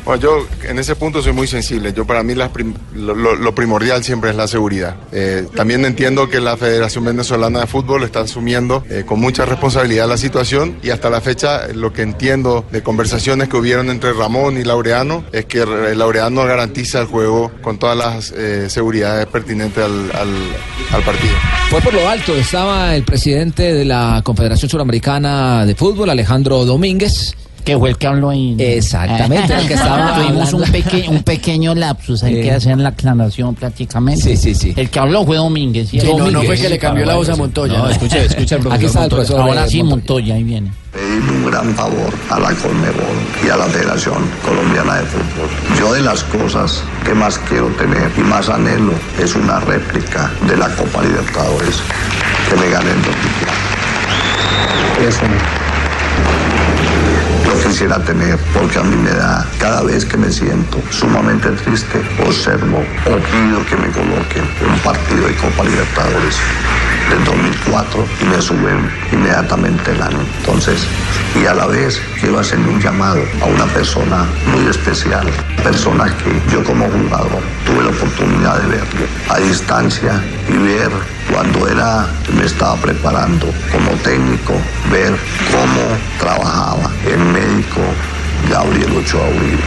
Bueno, 0.05 0.23
yo 0.23 0.47
en 0.69 0.79
ese 0.79 0.97
punto 0.97 1.23
soy 1.23 1.33
muy 1.33 1.47
sensible. 1.47 1.93
Yo 1.93 2.05
para 2.07 2.23
mí 2.23 2.35
lo, 2.35 3.55
primordial 3.55 4.03
siempre 4.03 4.31
es 4.31 4.37
la 4.37 4.49
seguridad. 4.49 4.97
Eh, 5.13 5.47
también 5.55 5.85
entiendo 5.85 6.29
que 6.29 6.41
la 6.41 6.57
Federación 6.57 7.05
Venezolana 7.05 7.61
de 7.61 7.67
Fútbol 7.67 8.03
está 8.05 8.21
asumiendo 8.21 8.85
eh, 8.91 9.05
con 9.07 9.21
mucha 9.21 9.45
responsabilidad 9.45 10.09
la 10.09 10.17
situación 10.17 10.77
y 10.83 10.91
hasta 10.91 11.11
la 11.11 11.21
fecha 11.21 11.67
eh, 11.67 11.75
lo 11.75 11.93
que 11.93 12.03
entiendo 12.03 12.65
de 12.73 12.83
conversaciones 12.83 13.49
que 13.49 13.57
hubieron 13.57 13.91
entre 13.91 14.13
Ramón 14.13 14.59
y 14.59 14.65
Laureano 14.65 15.25
es 15.33 15.45
que 15.47 15.65
Laureano 15.67 16.45
garantiza 16.45 17.01
el 17.01 17.07
juego 17.07 17.51
con 17.63 17.79
todas 17.79 17.97
las 17.97 18.35
seguridades 18.73 19.27
pertinentes 19.27 19.85
al, 19.85 20.11
al- 20.15 20.57
al 20.93 21.03
partido. 21.03 21.35
Fue 21.71 21.81
por 21.81 21.93
lo 21.95 22.09
alto, 22.09 22.35
estaba 22.35 22.95
el 22.97 23.05
presidente 23.05 23.73
de 23.75 23.85
la 23.85 24.23
Confederación 24.25 24.69
Suramericana 24.69 25.65
de 25.67 25.75
Fútbol, 25.75 26.11
Alejandro 26.11 26.65
Domínguez. 26.65 27.35
Que 27.65 27.79
fue 27.79 27.91
el 27.91 27.99
que 27.99 28.07
habló 28.07 28.31
ahí. 28.31 28.57
Exactamente, 28.59 29.55
el 29.55 29.69
que 29.69 29.75
estaba 29.75 30.15
Tuvimos 30.15 30.53
un, 30.53 30.63
peque- 30.63 31.07
un 31.09 31.23
pequeño 31.23 31.75
lapsus, 31.75 32.23
hay 32.23 32.37
Eh. 32.37 32.43
que 32.43 32.53
hacer 32.53 32.79
la 32.79 32.91
aclaración 32.91 33.55
prácticamente. 33.55 34.23
Sí, 34.23 34.37
sí, 34.37 34.55
sí. 34.55 34.73
El 34.77 34.89
que 34.91 34.99
habló 34.99 35.25
fue 35.25 35.37
Domínguez. 35.37 35.91
Sí, 35.91 35.99
no, 35.99 36.31
no 36.31 36.43
fue 36.43 36.57
que 36.57 36.69
le 36.69 36.79
cambió 36.79 37.05
la 37.05 37.15
voz 37.17 37.29
a 37.29 37.37
Montoya. 37.37 37.79
No, 37.79 37.89
escuche, 37.91 38.25
escuche 38.27 38.55
al 38.57 38.61
profesor 38.63 38.75
Aquí 38.75 38.87
está 38.87 38.99
el 38.99 39.03
Montoya. 39.11 39.17
profesor, 39.27 39.41
Ahora 39.41 39.65
eh, 39.67 39.71
sí, 39.71 39.83
Montoya. 39.83 40.01
Montoya, 40.01 40.35
ahí 40.35 40.45
viene. 40.45 40.73
pedir 40.93 41.31
un 41.31 41.51
gran 41.51 41.75
favor 41.75 42.13
a 42.31 42.41
la 42.41 42.53
Conmebol 42.55 43.17
y 43.47 43.51
a 43.51 43.57
la 43.57 43.65
Federación 43.67 44.25
Colombiana 44.45 44.97
de 44.97 45.05
Fútbol. 45.07 45.49
Yo 45.79 45.93
de 45.93 46.01
las 46.03 46.25
cosas 46.25 46.83
que 47.05 47.15
más 47.15 47.39
quiero 47.49 47.67
tener 47.77 48.11
y 48.17 48.21
más 48.21 48.49
anhelo 48.49 48.93
es 49.23 49.35
una 49.37 49.61
réplica 49.61 50.31
de 50.49 50.57
la 50.57 50.69
Copa 50.75 51.03
Libertadores 51.03 51.77
que 52.49 52.57
me 52.57 52.69
gané 52.71 52.91
en 52.91 53.03
2004. 53.03 55.09
Eso 55.09 55.21
quisiera 57.71 58.03
tener, 58.03 58.37
porque 58.53 58.81
a 58.81 58.83
mí 58.83 58.97
me 58.97 59.11
da, 59.11 59.47
cada 59.61 59.83
vez 59.83 60.05
que 60.05 60.17
me 60.17 60.29
siento 60.29 60.83
sumamente 60.91 61.51
triste, 61.51 62.03
observo 62.27 62.79
o 63.07 63.11
pido 63.11 63.65
que 63.65 63.77
me 63.77 63.89
coloquen 63.93 64.43
un 64.69 64.79
partido 64.81 65.29
de 65.29 65.37
Copa 65.37 65.63
Libertadores 65.63 66.37
del 67.11 67.25
2004 67.25 68.07
y 68.23 68.25
me 68.25 68.43
suben 68.43 68.91
inmediatamente 69.13 69.93
el 69.93 70.03
ánimo. 70.03 70.25
Entonces, 70.41 70.85
y 71.41 71.47
a 71.47 71.55
la 71.55 71.67
vez 71.67 72.03
quiero 72.21 72.41
hacerle 72.41 72.69
un 72.69 72.81
llamado 72.81 73.23
a 73.41 73.47
una 73.47 73.67
persona 73.67 74.27
muy 74.53 74.67
especial, 74.67 75.29
persona 75.63 76.07
que 76.07 76.53
yo 76.53 76.65
como 76.65 76.87
jugador 76.87 77.41
tuve 77.67 77.85
la 77.85 77.91
oportunidad 77.91 78.59
de 78.63 78.67
verlo 78.67 79.07
a 79.29 79.39
distancia 79.39 80.21
y 80.49 80.57
ver 80.57 80.91
cuando 81.33 81.69
era, 81.69 82.09
me 82.37 82.45
estaba 82.45 82.75
preparando 82.77 83.47
como 83.71 83.93
técnico, 84.03 84.55
ver 84.91 85.15
cómo 85.51 85.83
trabajaba 86.19 86.91
el 87.07 87.21
Gabriel 88.51 88.91
Ochoa 88.97 89.29
Uribe. 89.29 89.63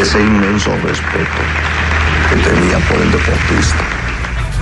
Ese 0.00 0.20
inmenso 0.20 0.70
respeto 0.82 1.40
que 2.30 2.36
tenía 2.36 2.78
por 2.88 3.00
el 3.00 3.10
deportista. 3.10 3.84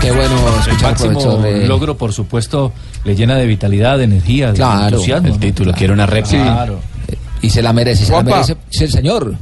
Qué 0.01 0.11
bueno 0.12 0.35
El 0.49 0.61
escuchar, 0.61 0.91
máximo 0.93 1.12
profesor. 1.12 1.47
eh, 1.47 1.66
logro, 1.66 1.97
por 1.97 2.12
supuesto, 2.12 2.72
le 3.05 3.14
llena 3.14 3.35
de 3.37 3.47
vitalidad, 3.47 3.99
de 3.99 4.05
energía, 4.05 4.49
de 4.53 4.55
Claro, 4.57 4.89
entusiasmo. 4.89 5.28
el 5.28 5.35
¿no? 5.35 5.41
título, 5.41 5.72
quiere 5.74 5.93
una 5.93 6.07
réplica. 6.07 6.43
Claro. 6.43 6.81
Y 7.43 7.51
se 7.51 7.62
la 7.62 7.72
merece, 7.72 8.05
se 8.07 8.12
la 8.12 8.22
merece. 8.22 8.57
Sí, 8.70 8.89
señor. 8.89 9.35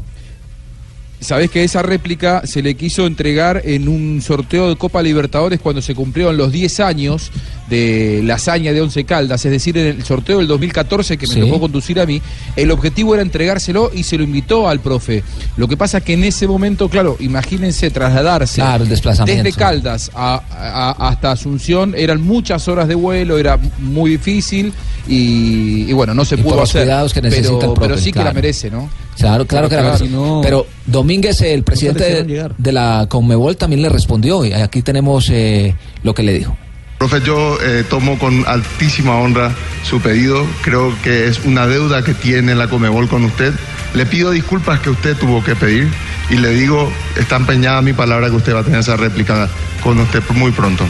Sabés 1.20 1.50
que 1.50 1.64
esa 1.64 1.82
réplica 1.82 2.42
se 2.46 2.62
le 2.62 2.74
quiso 2.76 3.04
entregar 3.06 3.62
en 3.64 3.88
un 3.88 4.22
sorteo 4.22 4.68
de 4.68 4.76
Copa 4.76 5.02
Libertadores 5.02 5.58
cuando 5.60 5.82
se 5.82 5.94
cumplieron 5.94 6.36
los 6.36 6.52
10 6.52 6.78
años 6.80 7.32
de 7.68 8.22
la 8.24 8.34
hazaña 8.36 8.72
de 8.72 8.80
Once 8.80 9.04
Caldas, 9.04 9.44
es 9.44 9.50
decir, 9.50 9.76
en 9.76 9.86
el 9.88 10.04
sorteo 10.04 10.38
del 10.38 10.46
2014 10.46 11.18
que 11.18 11.26
me 11.26 11.34
Sí. 11.34 11.40
tocó 11.40 11.58
conducir 11.60 11.98
a 12.00 12.06
mí, 12.06 12.22
el 12.56 12.70
objetivo 12.70 13.14
era 13.14 13.22
entregárselo 13.22 13.90
y 13.94 14.04
se 14.04 14.16
lo 14.16 14.22
invitó 14.22 14.68
al 14.68 14.80
profe. 14.80 15.24
Lo 15.56 15.66
que 15.66 15.76
pasa 15.76 16.00
que 16.00 16.14
en 16.14 16.22
ese 16.24 16.46
momento, 16.46 16.88
claro, 16.88 17.16
imagínense 17.20 17.90
trasladarse 17.90 18.60
Claro, 18.62 18.84
desde 18.86 19.52
Caldas 19.52 20.10
a- 20.14 20.40
a- 20.50 21.08
hasta 21.08 21.32
Asunción, 21.32 21.94
eran 21.96 22.22
muchas 22.22 22.68
horas 22.68 22.86
de 22.88 22.94
vuelo, 22.94 23.38
era 23.38 23.58
muy 23.80 24.12
difícil 24.12 24.72
y, 25.08 25.84
y 25.88 25.92
bueno, 25.92 26.14
no 26.14 26.24
se 26.24 26.36
Y 26.36 26.38
pudo 26.38 26.56
los 26.56 26.70
hacer. 26.70 26.82
cuidados 26.84 27.12
que 27.12 27.22
necesita 27.22 27.48
pero, 27.58 27.60
el 27.72 27.74
profe, 27.74 27.80
pero 27.88 27.98
sí 28.00 28.12
que 28.12 28.22
la 28.24 28.32
merece, 28.32 28.70
¿no? 28.70 28.88
Claro, 29.18 29.46
claro 29.46 29.68
que 29.68 29.76
la 29.76 29.82
Claro, 29.82 29.98
merece. 29.98 30.06
si 30.06 30.10
no- 30.14 30.40
Pero 30.42 30.66
Domínguez, 30.86 31.40
el 31.42 31.62
presidente 31.64 32.24
de 32.56 32.72
la 32.72 33.06
Conmebol, 33.08 33.56
también 33.56 33.82
le 33.82 33.88
respondió. 33.88 34.44
Y 34.44 34.52
aquí 34.52 34.82
tenemos 34.82 35.28
eh, 35.30 35.74
lo 36.02 36.14
que 36.14 36.22
le 36.22 36.32
dijo. 36.32 36.56
Profe, 36.98 37.20
yo 37.24 37.58
eh, 37.62 37.84
tomo 37.88 38.18
con 38.18 38.44
altísima 38.46 39.16
honra 39.20 39.52
su 39.84 40.00
pedido. 40.00 40.44
Creo 40.62 40.92
que 41.02 41.28
es 41.28 41.44
una 41.44 41.66
deuda 41.66 42.02
que 42.02 42.14
tiene 42.14 42.54
la 42.54 42.68
Comebol 42.68 43.08
con 43.08 43.24
usted. 43.24 43.52
Le 43.94 44.04
pido 44.06 44.30
disculpas 44.32 44.80
que 44.80 44.90
usted 44.90 45.16
tuvo 45.16 45.42
que 45.44 45.54
pedir 45.54 45.88
y 46.30 46.36
le 46.36 46.50
digo, 46.50 46.90
está 47.16 47.36
empeñada 47.36 47.80
mi 47.82 47.92
palabra 47.92 48.28
que 48.30 48.36
usted 48.36 48.54
va 48.54 48.60
a 48.60 48.64
tener 48.64 48.80
esa 48.80 48.96
réplica 48.96 49.48
con 49.82 49.98
usted 50.00 50.22
muy 50.34 50.50
pronto. 50.52 50.84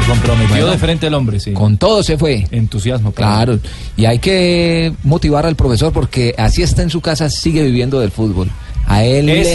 Se 0.00 0.10
comprometió 0.10 0.48
Bueno. 0.48 0.70
de 0.70 0.78
frente 0.78 1.06
el 1.08 1.14
hombre, 1.14 1.40
sí. 1.40 1.52
Con 1.52 1.76
todo 1.76 2.02
se 2.02 2.16
fue. 2.16 2.46
Entusiasmo, 2.50 3.12
Claro. 3.12 3.58
Y 3.96 4.04
hay 4.06 4.18
que 4.18 4.92
motivar 5.02 5.44
al 5.46 5.56
profesor 5.56 5.92
porque 5.92 6.34
así 6.38 6.62
está 6.62 6.82
en 6.82 6.90
su 6.90 7.00
casa, 7.00 7.28
sigue 7.30 7.62
viviendo 7.62 8.00
del 8.00 8.10
fútbol. 8.10 8.50
A 8.90 9.04
él 9.04 9.28
Es, 9.28 9.46
le 9.46 9.52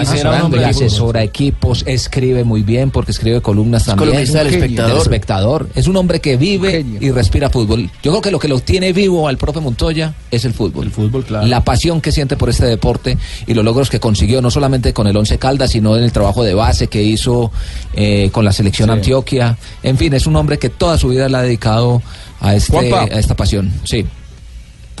y 0.00 0.06
será 0.06 0.44
un 0.44 0.58
asesora 0.58 1.22
equipos, 1.22 1.84
escribe 1.86 2.44
muy 2.44 2.62
bien 2.62 2.90
porque 2.90 3.10
escribe 3.12 3.42
columnas 3.42 3.84
también. 3.84 4.08
columnista 4.08 4.38
del 4.38 4.46
Un 4.46 4.52
genio. 4.52 4.64
Espectador. 4.64 4.92
Del 4.92 5.02
espectador. 5.02 5.68
Es 5.74 5.86
un 5.86 5.96
hombre 5.96 6.20
que 6.20 6.36
vive 6.38 6.84
y 7.00 7.10
respira 7.10 7.50
fútbol. 7.50 7.90
Yo 8.02 8.10
creo 8.10 8.22
que 8.22 8.30
lo 8.30 8.38
que 8.38 8.48
lo 8.48 8.58
tiene 8.60 8.92
vivo 8.94 9.28
al 9.28 9.36
profe 9.36 9.60
Montoya 9.60 10.14
es 10.30 10.46
el 10.46 10.54
fútbol. 10.54 10.86
El 10.86 10.92
fútbol, 10.92 11.24
claro. 11.24 11.46
La 11.46 11.62
pasión 11.62 12.00
que 12.00 12.10
siente 12.10 12.36
por 12.36 12.48
este 12.48 12.64
deporte 12.64 13.18
y 13.46 13.52
los 13.52 13.64
logros 13.64 13.90
que 13.90 14.00
consiguió, 14.00 14.40
no 14.40 14.50
solamente 14.50 14.94
con 14.94 15.06
el 15.06 15.16
Once 15.16 15.38
Caldas, 15.38 15.70
sino 15.72 15.94
en 15.96 16.02
el 16.04 16.12
trabajo 16.12 16.42
de 16.42 16.54
base 16.54 16.86
que 16.86 17.02
hizo 17.02 17.52
eh, 17.94 18.30
con 18.32 18.44
la 18.46 18.52
selección 18.52 18.88
Sí. 18.88 18.92
Antioquia. 18.94 19.58
En 19.82 19.98
fin, 19.98 20.14
es 20.14 20.26
un 20.26 20.36
hombre 20.36 20.58
que 20.58 20.70
toda 20.70 20.96
su 20.96 21.08
vida 21.08 21.28
le 21.28 21.36
ha 21.36 21.42
dedicado 21.42 22.00
a, 22.40 22.54
este, 22.54 22.94
a 22.94 23.04
esta 23.04 23.36
pasión. 23.36 23.70
Sí. 23.84 24.06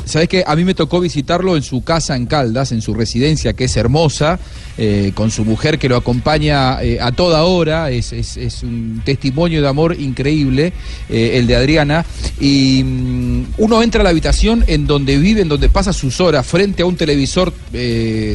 Sabes 0.04 0.28
que 0.28 0.44
a 0.46 0.56
mí 0.56 0.64
me 0.64 0.74
tocó 0.74 1.00
visitarlo 1.00 1.56
en 1.56 1.62
su 1.62 1.84
casa 1.84 2.16
en 2.16 2.26
Caldas, 2.26 2.72
en 2.72 2.82
su 2.82 2.94
residencia, 2.94 3.52
que 3.52 3.64
es 3.64 3.76
hermosa, 3.76 4.38
eh, 4.76 5.12
con 5.14 5.30
su 5.30 5.44
mujer 5.44 5.78
que 5.78 5.88
lo 5.88 5.96
acompaña 5.96 6.82
eh, 6.82 6.98
a 7.00 7.12
toda 7.12 7.44
hora. 7.44 7.90
Es, 7.90 8.12
un 8.62 9.02
testimonio 9.04 9.62
de 9.62 9.68
amor 9.68 9.96
increíble, 9.98 10.72
eh, 11.08 11.32
el 11.34 11.46
de 11.46 11.56
Adriana. 11.56 12.04
Y 12.40 12.82
mm, 12.84 13.44
uno 13.58 13.82
entra 13.82 14.00
a 14.00 14.04
la 14.04 14.10
habitación 14.10 14.64
en 14.66 14.86
donde 14.86 15.18
vive, 15.18 15.42
en 15.42 15.48
donde 15.48 15.68
pasa 15.68 15.92
sus 15.92 16.20
horas, 16.20 16.46
frente 16.46 16.82
a 16.82 16.86
un 16.86 16.96
televisor 16.96 17.52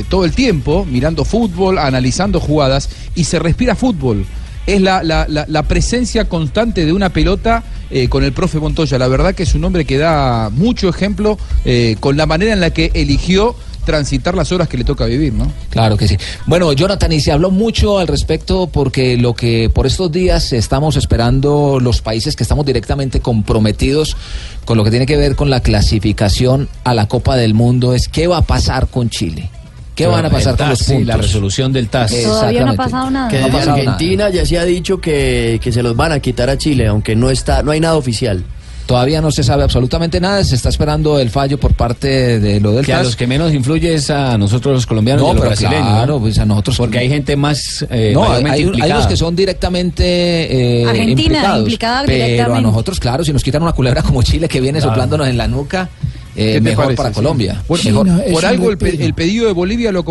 todo 0.10 0.26
el 0.26 0.32
tiempo, 0.34 0.86
mirando 0.86 1.26
fútbol, 1.26 1.78
analizando 1.78 2.40
jugadas, 2.40 2.90
y 3.16 3.24
se 3.24 3.40
respira 3.40 3.76
fútbol 3.76 4.26
es 4.68 4.80
la, 4.82 5.02
la- 5.02 5.26
la- 5.28 5.46
la 5.48 5.64
presencia 5.64 6.26
constante 6.30 6.86
de 6.86 6.94
una 6.94 7.10
pelota 7.10 7.64
eh, 7.90 8.08
con 8.10 8.24
el 8.24 8.34
profe 8.34 8.60
Montoya. 8.60 9.00
La 9.00 9.08
verdad 9.08 9.34
que 9.34 9.44
es 9.44 9.56
un 9.56 9.64
hombre 9.64 9.86
que 9.86 9.98
da 9.98 10.50
mucho 10.52 10.90
ejemplo 10.90 11.40
eh, 11.66 11.96
con 12.00 12.16
la 12.18 12.26
manera 12.28 12.54
en 12.54 12.60
la 12.60 12.70
que 12.72 12.92
eligió 12.94 13.56
transitar 13.86 14.36
las 14.36 14.52
horas 14.52 14.68
que 14.68 14.76
le 14.78 14.84
toca 14.84 15.06
vivir, 15.06 15.32
¿no? 15.32 15.50
Claro 15.70 15.96
que 15.96 16.10
sí. 16.10 16.18
Bueno, 16.46 16.74
Jonathan, 16.74 17.10
y 17.14 17.22
se 17.22 17.32
habló 17.32 17.52
mucho 17.52 18.00
al 18.00 18.08
respecto 18.08 18.68
porque 18.68 19.16
lo 19.16 19.34
que 19.34 19.70
por 19.74 19.88
estos 19.88 20.12
días 20.12 20.52
estamos 20.52 20.98
esperando 20.98 21.80
los 21.80 22.02
países 22.02 22.36
que 22.36 22.44
estamos 22.44 22.66
directamente 22.66 23.22
comprometidos 23.22 24.18
con 24.66 24.76
lo 24.78 24.84
que 24.84 24.90
tiene 24.90 25.06
que 25.06 25.16
ver 25.16 25.38
con 25.38 25.50
la 25.50 25.62
clasificación 25.62 26.68
a 26.84 26.94
la 26.94 27.08
Copa 27.08 27.38
del 27.38 27.54
Mundo 27.54 27.94
es 27.94 28.10
qué 28.10 28.28
va 28.28 28.40
a 28.40 28.42
pasar 28.42 28.88
con 28.88 29.10
Chile. 29.10 29.50
¿Qué 29.98 30.08
van 30.08 30.26
a 30.26 30.30
pasar 30.30 30.56
con 30.56 30.70
los 30.70 30.80
sí, 30.80 30.94
puntos? 30.94 31.08
la 31.08 31.18
resolución 31.18 31.74
del 31.74 31.90
TAS. 31.90 32.14
Todavía 32.24 32.64
no 32.66 32.72
ha 32.72 32.76
pasado 32.76 33.10
nada. 33.12 33.28
Que 33.30 33.40
No 33.40 33.46
ha 33.46 33.48
desde 33.48 33.58
pasado 33.60 33.78
nada. 33.78 33.92
Argentina 33.92 34.30
ya 34.30 34.46
se 34.46 34.58
ha 34.60 34.64
dicho 34.64 35.02
que, 35.02 35.60
que 35.62 35.72
se 35.74 35.82
los 35.84 35.96
van 35.96 36.12
a 36.12 36.20
quitar 36.20 36.50
a 36.50 36.58
Chile, 36.58 36.88
aunque 36.88 37.16
no 37.16 37.30
está, 37.30 37.64
no 37.64 37.72
hay 37.72 37.80
nada 37.80 37.96
oficial. 37.96 38.44
Todavía 38.86 39.20
no 39.20 39.32
se 39.32 39.44
sabe 39.44 39.64
absolutamente 39.64 40.22
nada, 40.22 40.42
se 40.46 40.56
está 40.56 40.70
esperando 40.70 41.20
el 41.20 41.30
fallo 41.30 41.60
por 41.60 41.74
parte 41.74 42.40
de 42.40 42.62
lo 42.62 42.72
del 42.72 42.86
Que 42.86 42.94
a 42.94 42.98
TAS. 43.00 43.06
los 43.08 43.16
que 43.18 43.28
menos 43.28 43.54
influye 43.54 43.94
es 43.94 44.10
a 44.10 44.38
nosotros 44.38 44.76
los 44.76 44.86
colombianos 44.86 45.24
No, 45.24 45.28
y 45.28 45.32
a 45.32 45.34
los 45.34 45.42
pero 45.42 45.50
brasileños. 45.50 45.88
claro, 45.90 46.14
¿no? 46.14 46.20
pues 46.22 46.40
a 46.40 46.46
nosotros. 46.46 46.78
Porque 46.78 47.00
hay 47.00 47.10
gente 47.10 47.36
más 47.36 47.86
eh, 47.90 48.12
no, 48.14 48.32
hay, 48.32 48.64
unos 48.64 49.08
que 49.08 49.18
son 49.18 49.36
directamente 49.36 50.84
eh, 50.84 50.86
Argentina, 50.88 51.12
implicados, 51.22 51.60
implicada 51.60 52.04
pero 52.06 52.56
a 52.56 52.62
nosotros, 52.62 53.00
claro, 53.00 53.26
si 53.26 53.34
nos 53.34 53.44
quitan 53.44 53.62
una 53.62 53.74
culebra 53.74 54.02
como 54.04 54.24
Chile 54.24 54.48
que 54.48 54.62
viene 54.62 54.78
Claro. 54.80 54.92
soplándonos 54.94 55.28
en 55.28 55.38
la 55.38 55.48
nuca, 55.50 55.90
eh, 56.38 56.46
¿Qué 56.46 56.54
te 56.54 56.62
mejor 56.62 56.84
parece, 56.86 56.98
para 56.98 57.10
sí? 57.10 57.16
Colombia. 57.16 57.64
Por, 57.68 57.84
Mejor. 57.84 58.08
por 58.32 58.46
algo 58.46 58.70
el, 58.72 58.78
pe- 58.78 59.04
el 59.04 59.14
pedido 59.14 59.48
de 59.48 59.54
Bolivia 59.54 59.92
lo 59.92 60.06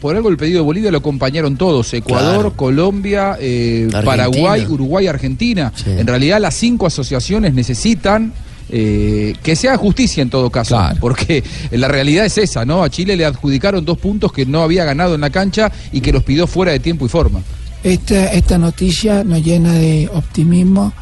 por 0.00 0.16
algo 0.16 0.28
el 0.30 0.36
pedido 0.36 0.58
de 0.60 0.64
Bolivia 0.64 0.90
lo 0.90 0.98
acompañaron 0.98 1.56
todos, 1.56 1.92
Ecuador, 1.94 2.34
Claro. 2.34 2.56
Colombia, 2.56 3.36
eh. 3.38 3.88
Paraguay, 4.04 4.66
Uruguay, 4.68 5.06
Argentina. 5.06 5.72
Sí. 5.76 5.90
En 5.90 6.06
realidad 6.06 6.40
las 6.40 6.54
cinco 6.54 6.86
asociaciones 6.86 7.52
necesitan 7.54 8.32
eh, 8.68 9.34
que 9.42 9.54
sea 9.54 9.76
justicia 9.76 10.22
en 10.22 10.30
todo 10.30 10.50
caso, 10.50 10.74
Claro. 10.76 10.96
porque 11.00 11.44
la 11.72 11.86
realidad 11.88 12.24
es 12.24 12.38
esa, 12.38 12.64
¿no? 12.64 12.82
A 12.82 12.90
Chile 12.90 13.16
le 13.16 13.24
adjudicaron 13.26 13.84
dos 13.84 13.98
puntos 13.98 14.32
que 14.32 14.46
no 14.46 14.62
había 14.62 14.84
ganado 14.84 15.14
en 15.14 15.20
la 15.20 15.30
cancha 15.30 15.70
y 15.92 16.00
que 16.00 16.12
los 16.12 16.22
pidió 16.24 16.46
fuera 16.46 16.72
de 16.72 16.80
tiempo 16.80 17.04
y 17.06 17.08
forma. 17.08 17.40
Esta, 17.84 18.26
esta 18.32 18.58
noticia 18.58 19.22
nos 19.24 19.44
llena 19.44 19.72
de 19.74 20.08
optimismo 20.12 20.92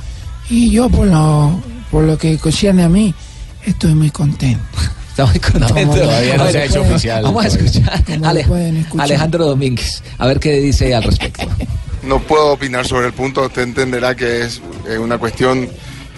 y 0.51 0.71
yo 0.71 0.89
por 0.89 1.07
lo, 1.07 1.61
por 1.91 2.05
lo 2.05 2.19
que 2.19 2.37
concierne 2.39 2.83
a 2.83 2.89
mí 2.89 3.15
estoy 3.65 3.95
muy 3.95 4.11
contento. 4.11 4.63
Estamos 5.11 5.33
contentos. 5.41 5.97
No, 5.97 6.03
todavía 6.03 6.37
no 6.37 6.51
se 6.51 6.59
ha 6.59 6.65
hecho 6.65 6.83
oficial. 6.83 7.23
Vamos 7.23 7.45
a 7.45 7.49
escuchar 7.49 8.03
Ale- 8.25 8.43
lo 8.43 8.49
pueden 8.49 8.77
escuchar. 8.79 9.05
Alejandro 9.05 9.47
Domínguez, 9.47 10.03
a 10.19 10.27
ver 10.27 10.41
qué 10.41 10.53
dice 10.61 10.95
al 10.95 11.03
respecto. 11.03 11.47
No 12.03 12.21
puedo 12.21 12.53
opinar 12.53 12.87
sobre 12.87 13.07
el 13.09 13.13
punto, 13.13 13.45
usted 13.45 13.63
entenderá 13.63 14.15
que 14.15 14.43
es 14.43 14.63
eh, 14.89 14.97
una 14.97 15.19
cuestión 15.19 15.69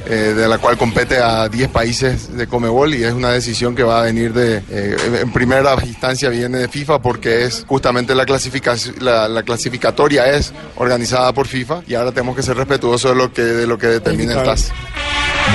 eh, 0.06 0.12
de 0.36 0.46
la 0.48 0.58
cual 0.58 0.76
compete 0.78 1.18
a 1.18 1.48
10 1.48 1.68
países 1.70 2.36
de 2.36 2.46
Comebol 2.46 2.94
y 2.94 3.02
es 3.02 3.12
una 3.12 3.30
decisión 3.30 3.74
que 3.74 3.82
va 3.82 4.00
a 4.00 4.02
venir 4.04 4.32
de, 4.32 4.62
eh, 4.70 4.96
en 5.20 5.32
primera 5.32 5.74
instancia 5.84 6.28
viene 6.28 6.58
de 6.58 6.68
FIFA 6.68 7.00
porque 7.00 7.44
es 7.44 7.64
justamente 7.66 8.14
la, 8.14 8.24
clasificación, 8.24 8.96
la, 9.00 9.28
la 9.28 9.42
clasificatoria 9.42 10.26
es 10.26 10.52
organizada 10.76 11.32
por 11.32 11.46
FIFA 11.48 11.82
y 11.86 11.94
ahora 11.94 12.12
tenemos 12.12 12.36
que 12.36 12.42
ser 12.42 12.56
respetuosos 12.56 13.10
de 13.12 13.16
lo 13.16 13.32
que, 13.32 13.42
de 13.42 13.66
lo 13.66 13.78
que 13.78 13.86
determina 13.88 14.34
el 14.34 14.44
TAS. 14.44 14.70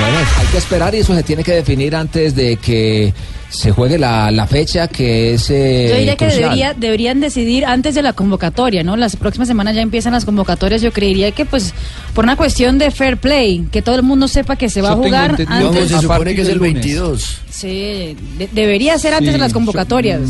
Bueno, 0.00 0.18
hay 0.38 0.46
que 0.46 0.58
esperar 0.58 0.94
y 0.94 0.98
eso 0.98 1.14
se 1.14 1.22
tiene 1.22 1.42
que 1.42 1.52
definir 1.52 1.94
antes 1.96 2.34
de 2.36 2.56
que 2.56 3.12
se 3.50 3.72
juegue 3.72 3.98
la, 3.98 4.30
la 4.30 4.46
fecha 4.46 4.86
que 4.86 5.34
es 5.34 5.50
eh, 5.50 5.86
Yo 5.90 5.96
diría 5.96 6.16
que 6.16 6.26
debería, 6.26 6.74
deberían 6.74 7.18
decidir 7.20 7.64
antes 7.66 7.94
de 7.94 8.02
la 8.02 8.12
convocatoria, 8.12 8.82
¿no? 8.84 8.96
Las 8.96 9.16
próximas 9.16 9.48
semanas 9.48 9.74
ya 9.74 9.80
empiezan 9.82 10.12
las 10.12 10.24
convocatorias. 10.24 10.82
Yo 10.82 10.92
creería 10.92 11.32
que, 11.32 11.44
pues, 11.46 11.74
por 12.14 12.24
una 12.24 12.36
cuestión 12.36 12.78
de 12.78 12.90
fair 12.90 13.16
play, 13.16 13.66
que 13.72 13.82
todo 13.82 13.96
el 13.96 14.02
mundo 14.02 14.28
sepa 14.28 14.54
que 14.56 14.68
se 14.68 14.82
va 14.82 14.90
Yo 14.90 14.94
a 14.94 14.96
jugar 14.98 15.30
antes. 15.48 15.88
se 15.88 15.94
a 15.96 16.00
supone 16.00 16.34
que 16.34 16.42
es 16.42 16.46
del 16.46 16.56
el 16.56 16.58
lunes. 16.58 16.74
22. 16.74 17.38
Sí, 17.50 18.16
de- 18.38 18.48
debería 18.52 18.96
ser 18.98 19.14
antes 19.14 19.28
Sí, 19.28 19.32
de 19.32 19.38
las 19.38 19.50
yo- 19.50 19.54
convocatorias. 19.54 20.20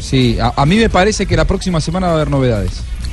Sí, 0.00 0.38
a, 0.40 0.54
a 0.56 0.66
mí 0.66 0.76
me 0.76 0.88
parece 0.88 1.26
que 1.26 1.36
la 1.36 1.44
próxima 1.44 1.80
semana 1.80 2.06
va 2.08 2.12
a 2.14 2.16
haber 2.16 2.30
novedades. 2.30 2.72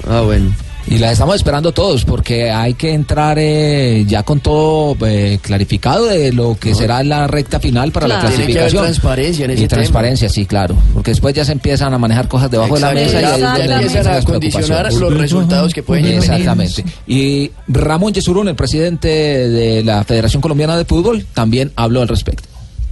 Ah, 0.09 0.21
bueno. 0.21 0.51
Y 0.89 0.99
la 0.99 1.11
estamos 1.11 1.35
esperando 1.35 1.73
todos 1.73 2.05
porque 2.05 2.49
hay 2.49 2.73
que 2.73 2.93
entrar 2.93 3.37
eh, 3.39 4.05
ya 4.07 4.23
con 4.23 4.39
todo 4.39 4.95
eh, 5.05 5.37
clarificado 5.41 6.05
de 6.05 6.31
lo 6.31 6.57
que 6.57 6.73
será 6.73 7.03
la 7.03 7.27
recta 7.27 7.59
final 7.59 7.91
para 7.91 8.05
Claro. 8.05 8.23
la 8.23 8.29
Tiene 8.29 8.45
que 8.53 8.59
haber 8.59 8.71
clasificación. 8.71 8.83
transparencia 8.85 9.45
en 9.45 9.51
ese 9.51 9.63
y 9.63 9.67
transparencia, 9.67 10.29
sí, 10.29 10.45
claro. 10.45 10.75
Porque 10.93 11.11
después 11.11 11.35
ya 11.35 11.43
se 11.43 11.51
empiezan 11.51 11.93
a 11.93 11.97
manejar 11.97 12.29
cosas 12.29 12.49
debajo 12.49 12.75
de 12.75 12.81
la 12.81 12.91
mesa 12.93 13.21
y 13.21 13.23
ahí 13.25 13.33
es 13.33 13.41
donde 13.41 13.73
empiezan 13.73 14.05
las 14.05 14.23
a 14.23 14.27
condicionar 14.27 14.67
preocupaciones. 14.87 14.99
los 15.01 15.17
resultados 15.21 15.73
que 15.73 15.83
pueden 15.83 16.05
llegar. 16.05 16.23
Exactamente. 16.23 16.85
Y 17.05 17.51
Ramón 17.67 18.13
Yesurún, 18.13 18.47
el 18.47 18.55
presidente 18.55 19.07
de 19.09 19.83
la 19.83 20.03
Federación 20.05 20.41
Colombiana 20.41 20.77
de 20.77 20.85
Fútbol, 20.85 21.25
también 21.33 21.71
habló 21.75 22.01
al 22.01 22.07
respecto. 22.07 22.47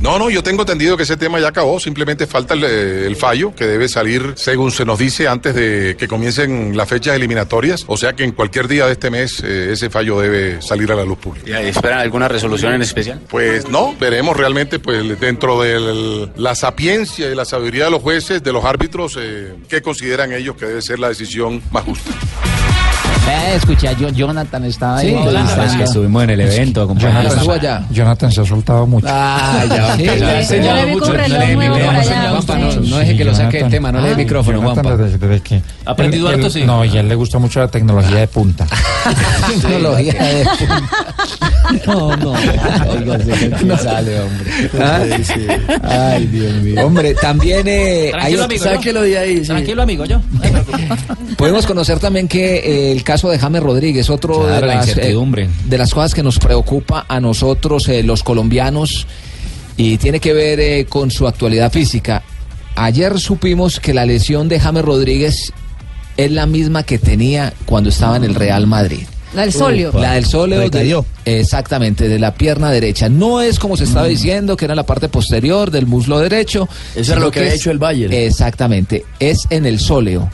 No, 0.05 0.19
no, 0.19 0.29
yo 0.29 0.43
tengo 0.43 0.61
entendido 0.61 0.95
que 0.97 1.01
ese 1.01 1.17
tema 1.17 1.39
ya 1.39 1.47
acabó, 1.47 1.79
simplemente 1.79 2.27
falta 2.27 2.53
el, 2.53 2.63
eh, 2.63 3.07
el 3.07 3.15
fallo 3.15 3.55
que 3.55 3.65
debe 3.65 3.87
salir, 3.87 4.33
según 4.35 4.69
se 4.71 4.85
nos 4.85 4.99
dice, 4.99 5.27
antes 5.27 5.55
de 5.55 5.95
que 5.97 6.07
comiencen 6.07 6.77
las 6.77 6.87
fechas 6.87 7.15
eliminatorias, 7.15 7.85
o 7.87 7.97
sea 7.97 8.13
que 8.13 8.23
en 8.23 8.31
cualquier 8.31 8.67
día 8.67 8.85
de 8.85 8.91
este 8.91 9.09
mes 9.09 9.41
eh, 9.43 9.71
ese 9.71 9.89
fallo 9.89 10.19
debe 10.19 10.61
salir 10.61 10.91
a 10.91 10.95
la 10.95 11.05
luz 11.05 11.17
pública. 11.17 11.59
¿Esperan 11.59 11.97
alguna 11.97 12.27
resolución 12.27 12.75
en 12.75 12.83
especial? 12.83 13.19
Pues 13.27 13.67
no, 13.67 13.95
veremos 13.99 14.37
realmente 14.37 14.77
pues 14.77 15.19
dentro 15.19 15.59
de 15.59 16.29
la 16.35 16.53
sapiencia 16.53 17.31
y 17.31 17.33
la 17.33 17.43
sabiduría 17.43 17.85
de 17.85 17.89
los 17.89 18.03
jueces, 18.03 18.43
de 18.43 18.53
los 18.53 18.63
árbitros, 18.63 19.17
eh, 19.19 19.55
qué 19.67 19.81
consideran 19.81 20.31
ellos 20.33 20.55
que 20.55 20.67
debe 20.67 20.83
ser 20.83 20.99
la 20.99 21.09
decisión 21.09 21.63
más 21.71 21.83
justa. 21.83 22.11
Eh, 23.27 23.55
escuché 23.55 23.87
a 23.87 23.93
Jonathan, 23.93 24.65
estaba 24.65 24.97
ahí. 24.97 25.09
Sí, 25.09 25.15
entrevistando. 25.15 25.63
es 25.63 25.73
que 25.75 25.83
estuvimos 25.83 26.23
en 26.23 26.29
el 26.29 26.41
evento, 26.41 26.81
acompañados. 26.83 27.33
Estuvo 27.33 27.53
allá. 27.53 27.83
Jonathan 27.89 28.31
se 28.31 28.41
ha 28.41 28.45
soltado 28.45 28.85
mucho. 28.85 29.07
Ah, 29.09 29.63
ya, 29.67 29.95
Sí, 29.95 30.03
ya, 30.03 30.43
sí, 30.43 30.55
ya, 30.61 30.85
mucho. 30.87 31.11
No 31.13 31.17
no, 32.57 32.75
no 32.81 32.97
deje 32.97 33.17
que 33.17 33.25
lo 33.25 33.33
saque 33.35 33.57
del 33.63 33.69
tema, 33.71 33.91
no 33.91 34.01
le 34.01 34.09
dé 34.09 34.15
micrófono, 34.15 34.59
Jonathan, 34.61 34.83
Juanpa. 34.85 35.03
desde- 35.03 35.17
desde 35.17 35.41
que- 35.41 35.61
¿Ha 35.85 35.91
aprendido 35.91 36.27
harto, 36.29 36.49
sí? 36.49 36.63
No, 36.63 36.85
y 36.85 36.95
a 36.97 36.99
él 37.01 37.09
le 37.09 37.15
gusta 37.15 37.39
mucho 37.39 37.59
la 37.59 37.67
tecnología 37.67 38.17
de 38.17 38.27
punta. 38.27 38.65
Tecnología 39.61 40.13
de 40.13 40.45
No, 41.87 42.15
no. 42.17 42.33
¿qué 42.33 43.77
sale, 43.77 44.19
hombre? 44.19 44.69
¿Ah? 44.79 45.03
Ay, 46.13 46.25
Dios 46.27 46.53
mío. 46.61 46.85
Hombre, 46.85 47.13
también 47.15 47.67
eh, 47.67 48.11
hay 48.13 48.35
Tranquilo, 48.35 48.43
otro-. 48.45 48.57
Sáquelo 48.75 49.01
de 49.01 49.17
ahí, 49.17 49.37
sí. 49.39 49.45
Tranquilo, 49.47 49.83
amigo, 49.83 50.05
yo. 50.05 50.21
Podemos 51.37 51.65
conocer 51.65 51.99
también 51.99 52.27
que 52.27 52.55
eh, 52.57 52.91
el 52.91 53.03
caso 53.03 53.29
de 53.29 53.37
James 53.39 53.61
Rodríguez, 53.61 54.09
otro 54.09 54.39
Claro, 54.41 54.55
de, 54.55 54.61
la 54.61 54.75
las, 54.75 54.87
eh, 54.87 54.89
incertidumbre. 54.91 55.49
de 55.65 55.77
las 55.77 55.93
cosas 55.93 56.13
que 56.13 56.23
nos 56.23 56.39
preocupa 56.39 57.05
a 57.07 57.19
nosotros, 57.19 57.87
eh, 57.89 58.03
los 58.03 58.23
colombianos, 58.23 59.07
y 59.77 59.97
tiene 59.97 60.19
que 60.19 60.33
ver 60.33 60.59
eh, 60.59 60.85
con 60.87 61.11
su 61.11 61.27
actualidad 61.27 61.71
física. 61.71 62.23
Ayer 62.75 63.19
supimos 63.19 63.79
que 63.79 63.93
la 63.93 64.05
lesión 64.05 64.47
de 64.49 64.59
James 64.59 64.83
Rodríguez 64.83 65.53
es 66.17 66.31
la 66.31 66.45
misma 66.45 66.83
que 66.83 66.97
tenía 66.97 67.53
cuando 67.65 67.89
estaba 67.89 68.17
en 68.17 68.23
el 68.23 68.35
Real 68.35 68.67
Madrid. 68.67 69.03
La 69.35 69.41
del 69.43 69.53
solio. 69.53 69.91
La 69.93 70.13
del 70.13 70.25
sóleo. 70.25 70.69
de- 70.69 71.03
exactamente, 71.25 72.07
de 72.07 72.19
la 72.19 72.33
pierna 72.33 72.71
derecha. 72.71 73.09
No 73.09 73.41
es 73.41 73.59
como 73.59 73.75
se 73.77 73.83
estaba 73.83 74.07
diciendo, 74.07 74.55
que 74.57 74.65
era 74.65 74.75
la 74.75 74.83
parte 74.85 75.09
posterior 75.09 75.71
del 75.71 75.85
muslo 75.87 76.19
derecho. 76.19 76.67
Eso 76.95 77.13
era 77.13 77.21
lo 77.21 77.31
que 77.31 77.47
es- 77.47 77.55
hecho 77.55 77.71
el 77.71 77.77
Bayern. 77.79 78.13
Exactamente, 78.13 79.05
es 79.19 79.39
en 79.49 79.65
el 79.65 79.79
sóleo. 79.79 80.29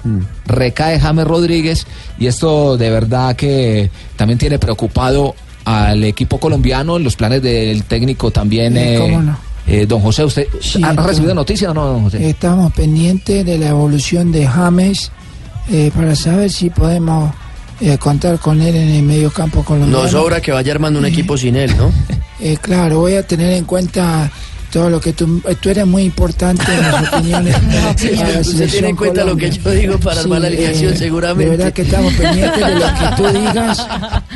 Recae 0.46 1.00
James 1.00 1.26
Rodríguez 1.26 1.86
y 2.20 2.28
esto 2.28 2.78
de 2.78 2.90
verdad 2.90 3.36
que 3.36 3.90
también 4.16 4.38
tiene 4.38 4.60
preocupado 4.60 5.36
al 5.66 6.04
equipo 6.04 6.40
colombiano 6.40 6.98
en 6.98 7.04
los 7.04 7.16
planes 7.16 7.42
del 7.42 7.84
técnico 7.84 8.32
también. 8.32 8.76
Eh, 8.78 8.96
eh, 8.96 9.00
¿cómo 9.00 9.22
no? 9.22 9.38
eh, 9.68 9.86
don 9.86 10.02
José, 10.02 10.26
¿usted 10.26 10.48
Sí, 10.60 10.82
ha 10.84 10.92
recibido 10.94 11.34
noticias 11.36 11.70
o 11.72 11.74
no, 11.74 11.86
don 11.86 12.04
José? 12.04 12.28
Estamos 12.30 12.74
pendientes 12.74 13.46
de 13.46 13.58
la 13.60 13.68
evolución 13.70 14.32
de 14.32 14.48
James 14.48 15.12
eh, 15.72 15.92
para 15.96 16.16
saber 16.16 16.50
si 16.50 16.70
podemos 16.72 17.32
eh, 17.82 17.98
contar 17.98 18.40
con 18.40 18.62
él 18.62 18.76
en 18.76 18.90
el 18.90 19.04
medio 19.04 19.32
campo 19.32 19.64
colombiano. 19.64 20.04
No 20.04 20.10
sobra 20.10 20.40
que 20.40 20.52
vaya 20.52 20.72
armando 20.72 21.00
un 21.00 21.06
equipo 21.06 21.38
sin 21.38 21.56
él, 21.56 21.76
¿no? 21.78 21.92
Eh, 22.44 22.58
claro, 22.60 23.02
voy 23.02 23.14
a 23.14 23.22
tener 23.22 23.52
en 23.52 23.66
cuenta 23.66 24.32
todo 24.72 24.90
lo 24.90 25.00
que 25.00 25.14
tú, 25.14 25.44
eh, 25.48 25.56
tú 25.60 25.70
eres 25.70 25.86
muy 25.86 26.02
importante 26.04 26.64
en 26.74 26.82
las 26.82 27.14
opiniones. 27.14 27.56
Sí, 27.98 28.10
usted 28.40 28.70
tiene 28.70 28.90
en 28.90 28.96
cuenta 28.96 29.24
lo 29.24 29.36
que 29.36 29.50
Colombia. 29.50 29.74
yo 29.74 29.80
digo 29.80 30.00
para 30.00 30.22
armar 30.22 30.42
la 30.42 30.48
alineación, 30.48 30.94
eh, 30.94 30.98
seguramente. 30.98 31.52
De 31.52 31.58
verdad 31.58 31.74
que 31.74 31.82
estamos 31.84 32.14
pendientes 32.14 32.66
de 32.66 32.76
lo 32.76 32.86
que 32.86 33.16
tú 33.16 33.40
digas 33.40 33.88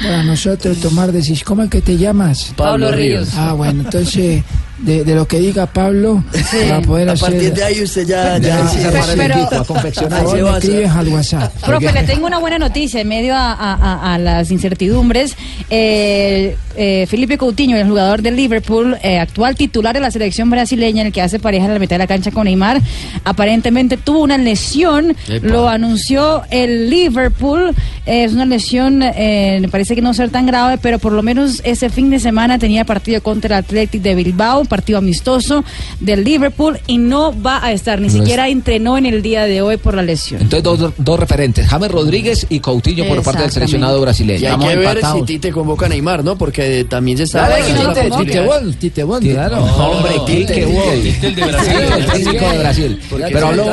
para 0.03 0.23
nosotros 0.23 0.77
tomar 0.79 1.11
decisiones. 1.11 1.43
¿Cómo 1.45 1.63
es 1.63 1.69
que 1.71 1.81
te 1.81 1.97
llamas? 1.97 2.53
Pablo 2.55 2.91
Ríos. 2.91 3.29
Ah, 3.35 3.53
bueno, 3.53 3.81
entonces 3.85 4.43
de, 4.79 5.03
de 5.03 5.15
lo 5.15 5.27
que 5.27 5.39
diga 5.39 5.65
Pablo 5.67 6.23
para 6.51 6.81
poder 6.81 7.09
A 7.09 7.13
hacer. 7.13 7.29
partir 7.31 7.53
de 7.53 7.63
ahí 7.63 7.81
usted 7.83 8.05
ya... 8.07 8.37
Ya, 8.37 8.47
ya 8.61 8.67
sí, 8.67 8.77
pero- 8.83 9.11
el 9.11 9.17
pero- 9.17 9.35
equipo, 9.35 9.55
a 9.55 9.65
confeccionar. 9.65 10.23
Favor, 10.23 10.39
al 10.49 11.07
WhatsApp. 11.09 11.53
Profe, 11.65 11.91
le 11.93 12.03
tengo 12.03 12.27
una 12.27 12.39
buena 12.39 12.57
noticia 12.59 13.01
en 13.01 13.07
medio 13.07 13.33
a, 13.35 13.53
a- 13.53 13.73
a- 13.73 14.13
a 14.15 14.17
las 14.17 14.51
incertidumbres. 14.51 15.35
Eh, 15.69 16.57
eh, 16.77 17.05
Felipe 17.09 17.37
Coutinho, 17.37 17.77
el 17.77 17.87
jugador 17.87 18.21
del 18.21 18.35
Liverpool, 18.35 18.97
eh, 19.01 19.17
actual 19.19 19.55
titular 19.55 19.93
de 19.95 20.01
la 20.01 20.11
selección 20.11 20.49
brasileña, 20.49 21.03
el 21.03 21.13
que 21.13 21.21
hace 21.21 21.39
pareja 21.39 21.65
en 21.65 21.73
la 21.73 21.79
mitad 21.79 21.95
de 21.95 21.99
la 21.99 22.07
cancha 22.07 22.31
con 22.31 22.45
Neymar, 22.45 22.81
aparentemente 23.23 23.97
tuvo 23.97 24.19
una 24.23 24.37
lesión. 24.37 25.15
Epa. 25.29 25.47
Lo 25.47 25.69
anunció 25.69 26.43
el 26.49 26.89
Liverpool. 26.89 27.73
Eh, 28.05 28.25
es 28.25 28.33
una 28.33 28.45
lesión, 28.45 29.01
eh, 29.01 29.57
me 29.61 29.67
parece 29.69 29.95
que 29.95 30.01
no 30.01 30.13
ser 30.13 30.29
tan 30.29 30.45
grave, 30.45 30.77
pero 30.81 30.99
por 30.99 31.11
lo 31.13 31.23
menos 31.23 31.61
ese 31.63 31.89
fin 31.89 32.09
de 32.09 32.19
semana 32.19 32.59
tenía 32.59 32.83
partido 32.85 33.21
contra 33.23 33.57
el 33.59 33.63
Athletic 33.65 34.01
de 34.01 34.13
Bilbao, 34.15 34.64
partido 34.67 34.99
amistoso 34.99 35.63
del 35.99 36.23
Liverpool, 36.23 36.79
y 36.87 36.97
no 36.97 37.33
va 37.41 37.63
a 37.63 37.71
estar, 37.71 37.99
ni 37.99 38.07
No 38.07 38.13
es- 38.13 38.19
siquiera 38.19 38.49
entrenó 38.49 38.97
en 38.97 39.05
el 39.05 39.21
día 39.21 39.45
de 39.45 39.61
hoy 39.61 39.77
por 39.77 39.95
la 39.95 40.01
lesión. 40.01 40.41
Entonces, 40.41 40.63
dos, 40.63 40.93
dos 40.97 41.19
referentes, 41.19 41.67
James 41.67 41.91
Rodríguez 41.91 42.45
y 42.49 42.59
Coutinho 42.59 43.05
por 43.05 43.21
parte 43.23 43.41
del 43.43 43.51
seleccionado 43.51 43.99
brasileño. 44.01 44.41
Y 44.41 44.45
hay 44.45 44.57
que 44.57 44.75
ver 44.75 44.99
si 45.13 45.21
Tite 45.23 45.51
convoca 45.51 45.85
a 45.85 45.89
Neymar, 45.89 46.23
¿no? 46.23 46.37
Porque 46.37 46.85
también 46.89 47.17
se 47.17 47.23
está... 47.23 47.47
Claro, 47.47 47.65
Tite, 47.93 48.09
Tite. 48.25 48.41
Bol, 48.41 48.75
Tite 48.77 49.03
Bol, 49.03 49.19
claro. 49.21 49.63
hombre, 49.63 50.11
Quique 50.25 50.65
Bol. 50.65 51.01
Tite, 51.01 51.27
el 51.27 51.35
de 51.35 51.45
Brasil. 51.45 51.71
Sí, 51.75 51.93
el 51.99 52.05
técnico 52.05 52.49
de 52.51 52.57
Brasil. 52.59 52.99
Porque 53.09 53.25
Pero 53.31 53.47
habló, 53.47 53.65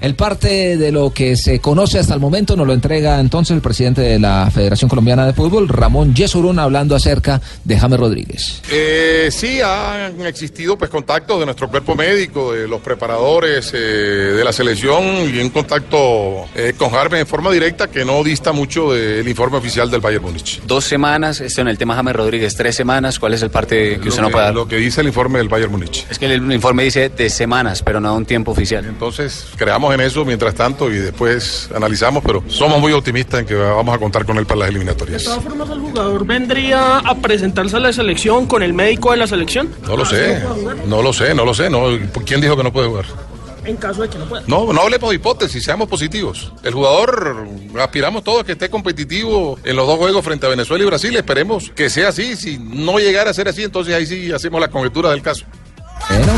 el 0.00 0.14
parte 0.14 0.76
de 0.76 0.92
lo 0.92 1.12
que 1.12 1.36
se 1.36 1.58
conoce 1.60 1.98
hasta 1.98 2.14
el 2.14 2.20
momento 2.20 2.56
nos 2.56 2.66
lo 2.66 2.72
entrega 2.72 3.20
entonces 3.20 3.54
el 3.54 3.60
presidente 3.62 4.00
de 4.00 4.18
la 4.18 4.50
Federación 4.52 4.88
Colombiana 4.88 5.26
de 5.26 5.32
Fútbol, 5.32 5.68
Ramón 5.68 6.14
Yesurún, 6.14 6.58
hablando 6.58 6.94
acerca 6.94 7.40
de 7.64 7.78
James 7.78 7.98
Rodríguez. 7.98 8.60
Eh, 8.70 9.28
sí, 9.30 9.60
existido 10.34 10.76
pues 10.76 10.90
contactos 10.90 11.38
de 11.38 11.44
nuestro 11.46 11.68
cuerpo 11.68 11.94
médico, 11.94 12.52
de 12.52 12.66
los 12.66 12.80
preparadores 12.80 13.70
eh, 13.72 13.78
de 13.78 14.44
la 14.44 14.52
selección 14.52 15.04
y 15.32 15.38
un 15.38 15.50
contacto 15.50 16.46
eh, 16.56 16.74
con 16.76 16.90
James 16.90 17.20
en 17.20 17.26
forma 17.26 17.52
directa 17.52 17.86
que 17.86 18.04
no 18.04 18.22
dista 18.24 18.50
mucho 18.52 18.92
del 18.92 19.26
informe 19.28 19.58
oficial 19.58 19.88
del 19.90 20.00
Bayern 20.00 20.24
Múnich. 20.24 20.60
Dos 20.66 20.84
semanas, 20.84 21.40
esto 21.40 21.60
en 21.60 21.68
el 21.68 21.78
tema 21.78 21.94
James 21.94 22.16
Rodríguez, 22.16 22.56
tres 22.56 22.74
semanas. 22.74 23.20
¿Cuál 23.20 23.34
es 23.34 23.42
el 23.42 23.50
parte 23.50 24.00
que 24.00 24.08
usted 24.08 24.22
lo, 24.22 24.28
no 24.28 24.32
puede 24.32 24.44
dar? 24.46 24.54
lo 24.54 24.66
que 24.66 24.76
dice 24.76 25.02
el 25.02 25.06
informe 25.06 25.38
del 25.38 25.48
Bayern 25.48 25.70
Múnich. 25.70 26.04
Es 26.10 26.18
que 26.18 26.26
el 26.26 26.50
informe 26.52 26.82
dice 26.82 27.10
de 27.10 27.30
semanas, 27.30 27.82
pero 27.82 28.00
no 28.00 28.14
un 28.16 28.26
tiempo 28.26 28.50
oficial. 28.50 28.84
Entonces, 28.86 29.46
creamos 29.56 29.94
en 29.94 30.00
eso 30.00 30.24
mientras 30.24 30.54
tanto 30.56 30.90
y 30.90 30.96
después 30.96 31.70
analizamos, 31.74 32.24
pero 32.26 32.42
somos 32.48 32.80
muy 32.80 32.92
optimistas 32.92 33.40
en 33.40 33.46
que 33.46 33.54
vamos 33.54 33.94
a 33.94 33.98
contar 33.98 34.26
con 34.26 34.36
él 34.38 34.46
para 34.46 34.60
las 34.60 34.66
De 34.68 34.70
eliminatorias. 34.70 35.22
todas 35.22 35.44
formas, 35.44 35.70
el 35.70 35.78
jugador 35.78 36.26
vendría 36.26 36.98
a 36.98 37.14
presentarse 37.14 37.76
a 37.76 37.80
la 37.80 37.92
selección 37.92 38.46
con 38.46 38.64
el 38.64 38.72
médico 38.72 39.12
de 39.12 39.18
la 39.18 39.26
selección. 39.28 39.70
No 39.86 39.96
lo 39.96 40.04
sé, 40.04 40.23
no 40.86 41.02
lo 41.02 41.12
sé, 41.12 41.34
no 41.34 41.44
lo 41.44 41.54
sé. 41.54 41.70
No, 41.70 41.86
¿Quién 42.24 42.40
dijo 42.40 42.56
que 42.56 42.62
no 42.62 42.72
puede 42.72 42.88
jugar? 42.88 43.06
En 43.64 43.76
caso 43.76 44.02
de 44.02 44.10
que 44.10 44.18
no 44.18 44.26
pueda. 44.26 44.42
No, 44.46 44.72
no 44.72 44.82
hablemos 44.82 45.08
de 45.10 45.16
hipótesis, 45.16 45.64
seamos 45.64 45.88
positivos. 45.88 46.52
El 46.62 46.74
jugador, 46.74 47.46
aspiramos 47.80 48.22
todos 48.22 48.42
a 48.42 48.44
que 48.44 48.52
esté 48.52 48.68
competitivo 48.68 49.58
en 49.64 49.76
los 49.76 49.86
dos 49.86 49.96
juegos 49.96 50.24
frente 50.24 50.44
a 50.46 50.50
Venezuela 50.50 50.84
y 50.84 50.86
Brasil. 50.86 51.16
Esperemos 51.16 51.70
que 51.74 51.88
sea 51.88 52.08
así. 52.08 52.36
Si 52.36 52.58
no 52.58 52.98
llegara 52.98 53.30
a 53.30 53.34
ser 53.34 53.48
así, 53.48 53.62
entonces 53.62 53.94
ahí 53.94 54.06
sí 54.06 54.32
hacemos 54.32 54.60
la 54.60 54.68
conjetura 54.68 55.10
del 55.10 55.22
caso. 55.22 55.46
Bueno, 56.08 56.32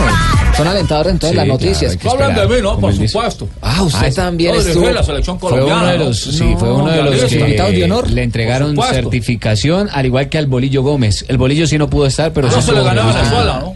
son 0.57 0.68
alentadoras 0.68 1.12
entonces 1.12 1.30
Sí, 1.30 1.36
las 1.36 1.44
claro, 1.46 1.61
noticias. 1.61 1.96
que 1.96 2.09
Hablan 2.09 2.34
de 2.34 2.46
mí, 2.48 2.62
¿no? 2.62 2.78
Por 2.78 2.94
supuesto. 2.94 3.48
Ah, 3.61 3.82
usted 3.82 4.07
Ah, 4.07 4.14
también 4.14 4.54
no, 4.54 4.61
estuvo. 4.61 4.90
la 4.90 5.02
selección 5.02 5.38
Fue 5.40 5.50
uno 5.52 5.61
colombiana. 5.62 5.92
de 5.92 5.98
¿no? 5.98 6.04
los, 6.07 6.20
sí, 6.20 6.54
fue 6.59 6.72
uno 6.72 6.86
de 6.90 7.02
los 7.02 7.24
que 7.24 7.38
invitados 7.40 7.72
de 7.72 7.84
honor. 7.84 8.11
le 8.11 8.22
entregaron 8.22 8.76
certificación, 8.76 9.88
al 9.92 10.07
igual 10.07 10.28
que 10.28 10.38
al 10.38 10.46
Bolillo 10.46 10.82
Gómez. 10.82 11.24
El 11.28 11.36
Bolillo 11.38 11.66
sí 11.66 11.78
no 11.78 11.90
pudo 11.90 12.07
estar, 12.07 12.32
pero 12.32 12.48
No 12.48 12.54
sí 12.54 12.62
se 12.62 12.72
le 12.72 12.82
ganó 12.82 13.02
a. 13.02 13.07
Venezuela, 13.12 13.61
¿no? 13.61 13.74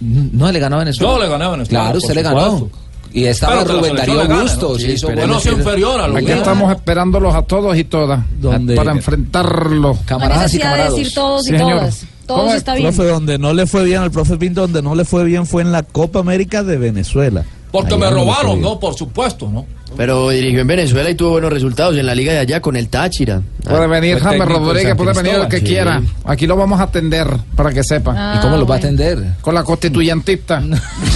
No 0.00 0.52
le 0.52 0.58
ganó 0.60 0.76
a 0.76 0.78
Venezuela. 0.80 1.12
Yo 1.14 1.18
le 1.22 1.28
gané 1.28 1.44
a 1.44 1.48
Venezuela, 1.48 1.80
Claro, 1.84 1.98
usted 1.98 2.14
le 2.14 2.22
ganó. 2.22 2.70
Y 3.12 3.24
estaba 3.24 3.54
la 3.56 3.64
Rubén 3.64 3.96
Darío 3.96 4.28
Bustos. 4.28 4.72
¿no? 4.72 4.76
y 4.76 4.80
Sí, 4.82 4.92
hizo 4.92 5.06
pero 5.06 5.20
buenos- 5.20 5.36
no 5.36 5.40
sea 5.40 5.52
inferior 5.52 6.00
a 6.02 6.08
lo 6.08 6.16
Aquí 6.18 6.30
estamos 6.32 6.70
esperándolos 6.70 7.34
a 7.34 7.42
todos 7.42 7.74
y 7.78 7.84
todas 7.84 8.20
¿Dónde? 8.38 8.74
para 8.76 8.92
enfrentarlos. 8.92 9.96
No 10.00 10.02
Camaradas 10.04 10.52
y 10.52 10.58
camarados. 10.58 10.96
decir 10.98 11.14
todos 11.14 11.48
y 11.48 11.56
todas. 11.56 12.04
Todos 12.26 12.40
¿Cómo 12.40 12.52
es, 12.52 12.58
está 12.58 12.74
bien. 12.74 12.92
Profe, 12.92 13.10
donde 13.10 13.38
no 13.38 13.54
le 13.54 13.66
fue 13.66 13.84
bien 13.84 14.02
al 14.02 14.10
profe 14.10 14.36
Pinto, 14.36 14.62
donde 14.62 14.82
no 14.82 14.94
le 14.94 15.04
fue 15.04 15.24
bien 15.24 15.46
fue 15.46 15.62
en 15.62 15.72
la 15.72 15.82
Copa 15.82 16.18
América 16.18 16.62
de 16.62 16.76
Venezuela. 16.76 17.44
Porque 17.76 17.94
Ahí 17.94 18.00
me 18.00 18.10
robaron. 18.10 18.60
¿no? 18.60 18.80
Por 18.80 18.94
supuesto, 18.94 19.48
¿no? 19.48 19.66
Pero 19.96 20.30
dirigió 20.30 20.60
en 20.60 20.66
Venezuela 20.66 21.08
y 21.08 21.14
tuvo 21.14 21.30
buenos 21.30 21.52
resultados 21.52 21.96
en 21.96 22.06
la 22.06 22.14
liga 22.14 22.32
de 22.32 22.40
allá 22.40 22.60
con 22.60 22.76
el 22.76 22.88
Táchira. 22.88 23.40
Puede 23.64 23.86
venir 23.86 24.18
en 24.18 24.40
Rodríguez, 24.40 24.94
puede 24.94 25.12
venir 25.12 25.34
el 25.34 25.48
que 25.48 25.62
quiera. 25.62 26.02
Aquí 26.24 26.46
lo 26.46 26.56
vamos 26.56 26.80
a 26.80 26.84
atender 26.84 27.28
para 27.54 27.72
que 27.72 27.82
sepa. 27.84 28.14
Ah, 28.16 28.36
¿Y 28.36 28.42
cómo 28.42 28.56
lo 28.56 28.66
va 28.66 28.74
a 28.74 28.78
atender? 28.78 29.22
Con 29.40 29.54
la 29.54 29.62
constituyentista. 29.62 30.62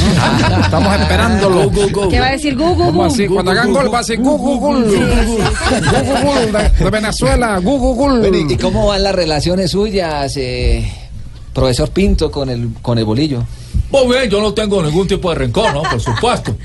Estamos 0.64 1.00
esperándolo. 1.00 1.70
¿Qué 2.08 2.20
va 2.20 2.28
a 2.28 2.32
decir 2.32 2.56
Gu, 2.56 2.74
Gu, 2.74 2.86
¿Cómo 2.86 3.02
Gu? 3.02 3.04
así? 3.04 3.26
Cuando 3.26 3.50
hagan 3.50 3.72
gol 3.72 3.92
va 3.92 3.98
a 3.98 4.02
decir 4.02 4.20
gul 4.20 4.90
de, 4.90 6.84
de 6.84 6.90
Venezuela. 6.90 7.61
¿Y 7.61 8.52
y 8.52 8.56
cómo 8.56 8.86
van 8.86 9.02
las 9.02 9.14
relaciones 9.14 9.72
suyas, 9.72 10.36
eh, 10.36 10.90
profesor 11.52 11.90
Pinto, 11.90 12.30
con 12.30 12.48
el, 12.48 12.70
con 12.80 12.98
el 12.98 13.04
bolillo? 13.04 13.44
Muy 13.91 14.07
bien, 14.16 14.30
yo 14.30 14.41
no 14.41 14.55
tengo 14.55 14.82
ningún 14.82 15.07
tipo 15.07 15.30
de 15.30 15.36
rencor, 15.36 15.72
¿no? 15.74 15.82
Por 15.82 16.01
supuesto. 16.01 16.57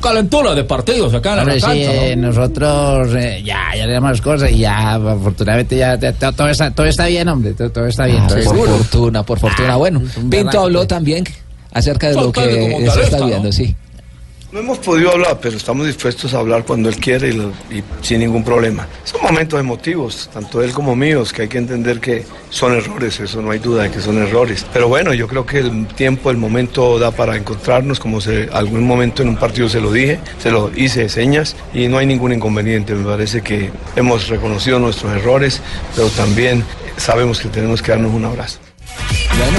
Calentura 0.00 0.54
de 0.54 0.64
partidos 0.64 1.14
acá 1.14 1.30
en 1.30 1.36
la 1.36 1.42
Hombre, 1.42 1.60
sí, 1.60 1.66
cancha, 1.66 1.86
¿no? 1.86 1.92
eh, 1.92 2.16
nosotros 2.16 3.14
eh, 3.14 3.42
ya, 3.42 3.74
ya 3.74 3.86
le 3.86 3.92
damos 3.94 4.20
cosas 4.20 4.50
y 4.50 4.58
ya, 4.58 4.94
afortunadamente, 4.94 5.76
ya, 5.78 5.98
ya, 5.98 6.12
todo, 6.12 6.48
está, 6.48 6.70
todo 6.72 6.86
está 6.86 7.06
bien, 7.06 7.26
hombre, 7.28 7.54
todo, 7.54 7.70
todo 7.70 7.86
está 7.86 8.04
bien. 8.04 8.22
Ah, 8.22 8.26
todo 8.26 8.44
por 8.44 8.68
fortuna, 8.68 9.22
por 9.22 9.38
fortuna. 9.38 9.76
Bueno, 9.76 10.02
Pinto 10.28 10.60
habló 10.60 10.86
también 10.86 11.24
acerca 11.72 12.08
de 12.08 12.14
lo 12.16 12.30
que 12.32 12.40
se 12.42 12.76
está 12.76 12.92
talesta, 12.94 13.18
¿no? 13.18 13.26
viendo, 13.26 13.52
sí. 13.52 13.74
No 14.54 14.60
hemos 14.60 14.78
podido 14.78 15.10
hablar, 15.10 15.40
pero 15.42 15.56
estamos 15.56 15.84
dispuestos 15.84 16.32
a 16.32 16.38
hablar 16.38 16.64
cuando 16.64 16.88
él 16.88 16.94
quiere 16.98 17.30
y, 17.30 17.82
sin 18.02 18.20
ningún 18.20 18.44
problema. 18.44 18.86
Son 19.02 19.20
momentos 19.20 19.58
emotivos, 19.58 20.30
tanto 20.32 20.62
él 20.62 20.70
como 20.70 20.94
míos, 20.94 21.32
que 21.32 21.42
hay 21.42 21.48
que 21.48 21.58
entender 21.58 21.98
que 21.98 22.24
son 22.50 22.72
errores, 22.72 23.18
eso 23.18 23.42
no 23.42 23.50
hay 23.50 23.58
duda 23.58 23.82
de 23.82 23.90
que 23.90 24.00
son 24.00 24.16
errores. 24.22 24.64
Pero 24.72 24.86
bueno, 24.86 25.12
yo 25.12 25.26
creo 25.26 25.44
que 25.44 25.58
el 25.58 25.88
tiempo, 25.88 26.30
el 26.30 26.36
momento 26.36 27.00
da 27.00 27.10
para 27.10 27.36
encontrarnos, 27.36 27.98
como 27.98 28.20
se, 28.20 28.48
algún 28.52 28.86
momento 28.86 29.22
en 29.22 29.30
un 29.30 29.36
partido 29.38 29.68
se 29.68 29.80
lo 29.80 29.90
dije, 29.90 30.20
se 30.38 30.52
lo 30.52 30.70
hice 30.76 31.00
de 31.00 31.08
señas 31.08 31.56
y 31.74 31.88
no 31.88 31.98
hay 31.98 32.06
ningún 32.06 32.32
inconveniente. 32.32 32.94
Me 32.94 33.04
parece 33.04 33.42
que 33.42 33.72
hemos 33.96 34.28
reconocido 34.28 34.78
nuestros 34.78 35.16
errores, 35.16 35.60
pero 35.96 36.06
también 36.10 36.62
sabemos 36.96 37.40
que 37.40 37.48
tenemos 37.48 37.82
que 37.82 37.90
darnos 37.90 38.14
un 38.14 38.24
abrazo. 38.24 38.60
Bueno, 39.36 39.58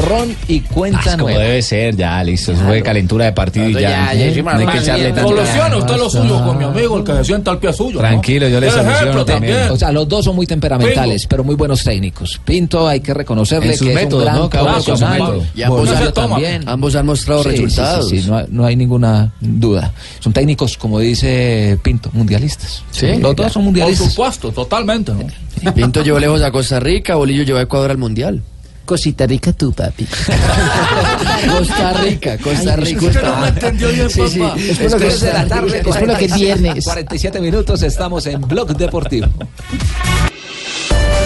borrón 0.00 0.36
y 0.48 0.60
cuenta 0.60 1.00
Ah, 1.04 1.10
como 1.12 1.24
nueva. 1.24 1.42
debe 1.42 1.60
ser, 1.62 1.96
ya, 1.96 2.22
listo. 2.22 2.52
Eso 2.52 2.62
fue 2.62 2.80
calentura 2.82 3.24
de 3.26 3.32
partido 3.32 3.68
y 3.68 3.72
Claro, 3.74 3.88
ya. 3.88 4.12
ya, 4.12 4.14
ya 4.20 4.26
hicimos 4.26 4.54
no 4.54 4.60
hay 4.60 4.66
que 4.66 4.78
echarle 4.78 5.02
bien. 5.04 5.14
tanta... 5.16 5.28
Solucione 5.28 5.76
usted 5.76 5.96
lo 5.96 6.10
suyo 6.10 6.44
con 6.44 6.58
mi 6.58 6.64
amigo, 6.64 6.98
el 6.98 7.04
que 7.04 7.12
se 7.12 7.24
sienta 7.24 7.50
al 7.50 7.58
pie 7.58 7.72
suyo. 7.72 7.94
¿no? 7.94 7.98
Tranquilo, 8.00 8.48
yo 8.48 8.60
le 8.60 8.70
soluciono 8.70 9.24
también. 9.24 9.70
O 9.70 9.76
sea, 9.76 9.90
los 9.92 10.08
dos 10.08 10.24
son 10.24 10.36
muy 10.36 10.46
temperamentales, 10.46 11.26
pero 11.26 11.42
muy 11.44 11.54
buenos 11.56 11.82
técnicos. 11.82 12.40
Pinto 12.44 12.86
hay 12.86 13.00
que 13.00 13.12
reconocerle 13.14 13.72
En 13.72 13.78
sus 13.78 13.88
que 13.88 13.94
métodos, 13.94 14.22
es 14.22 14.28
un 14.28 14.32
gran 14.32 14.36
¿no? 14.42 14.50
Cada 14.50 14.62
uno 14.64 15.10
método. 15.10 15.46
Y 15.54 15.62
ambos 15.62 15.90
han- 15.90 16.12
también. 16.12 16.68
ambos 16.68 16.94
han 16.94 17.06
mostrado 17.06 17.42
Sí, 17.42 17.48
resultados. 17.50 18.08
Sí, 18.08 18.22
sí, 18.22 18.30
no, 18.30 18.36
hay, 18.38 18.46
no 18.48 18.64
hay 18.64 18.76
ninguna 18.76 19.32
duda. 19.40 19.92
Son 20.20 20.32
técnicos, 20.32 20.76
como 20.76 21.00
dice 21.00 21.78
Pinto, 21.82 22.10
mundialistas. 22.12 22.82
Sí. 22.92 23.08
Los 23.18 23.34
dos 23.34 23.46
son 23.52 23.62
Por 23.62 23.62
mundialistas. 23.64 24.08
supuesto, 24.10 24.52
totalmente, 24.52 25.12
¿no? 25.12 25.74
Pinto 25.74 26.02
llevó 26.02 26.18
lejos 26.18 26.42
a 26.42 26.50
Costa 26.50 26.78
Rica, 26.80 27.16
Bolillo 27.16 27.42
llevó 27.42 27.58
a 27.58 27.62
Ecuador 27.62 27.90
al 27.90 27.98
Mundial. 27.98 28.42
Cosita 28.86 29.26
rica 29.26 29.52
tú, 29.52 29.72
papi. 29.72 30.06
Costa 31.48 31.92
Rica, 31.94 32.38
Costa 32.38 32.70
Ay, 32.74 32.76
Rica. 32.84 33.00
disculpa. 33.00 33.20
No 33.28 33.36
me 33.40 33.48
entendió 33.48 33.88
bien, 33.90 34.08
Sí. 34.08 34.20
Es 34.22 34.94
que- 34.94 35.26
de 35.26 35.32
la 35.32 35.46
tarde. 35.48 35.82
espero 35.84 36.16
que 36.16 36.28
viernes. 36.28 36.84
47 36.84 37.40
minutos, 37.40 37.82
estamos 37.82 38.26
en 38.26 38.40
Blog 38.42 38.76
Deportivo. 38.76 39.26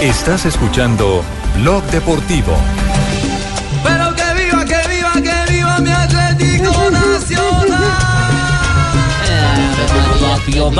Estás 0.00 0.46
escuchando 0.46 1.22
Blog 1.60 1.84
Deportivo. 1.90 2.56
Pero 3.84 4.14
que 4.14 4.42
viva, 4.42 4.64
que 4.64 4.88
viva, 4.88 5.12
que 5.14 5.52
viva 5.52 5.78
mi 5.80 5.90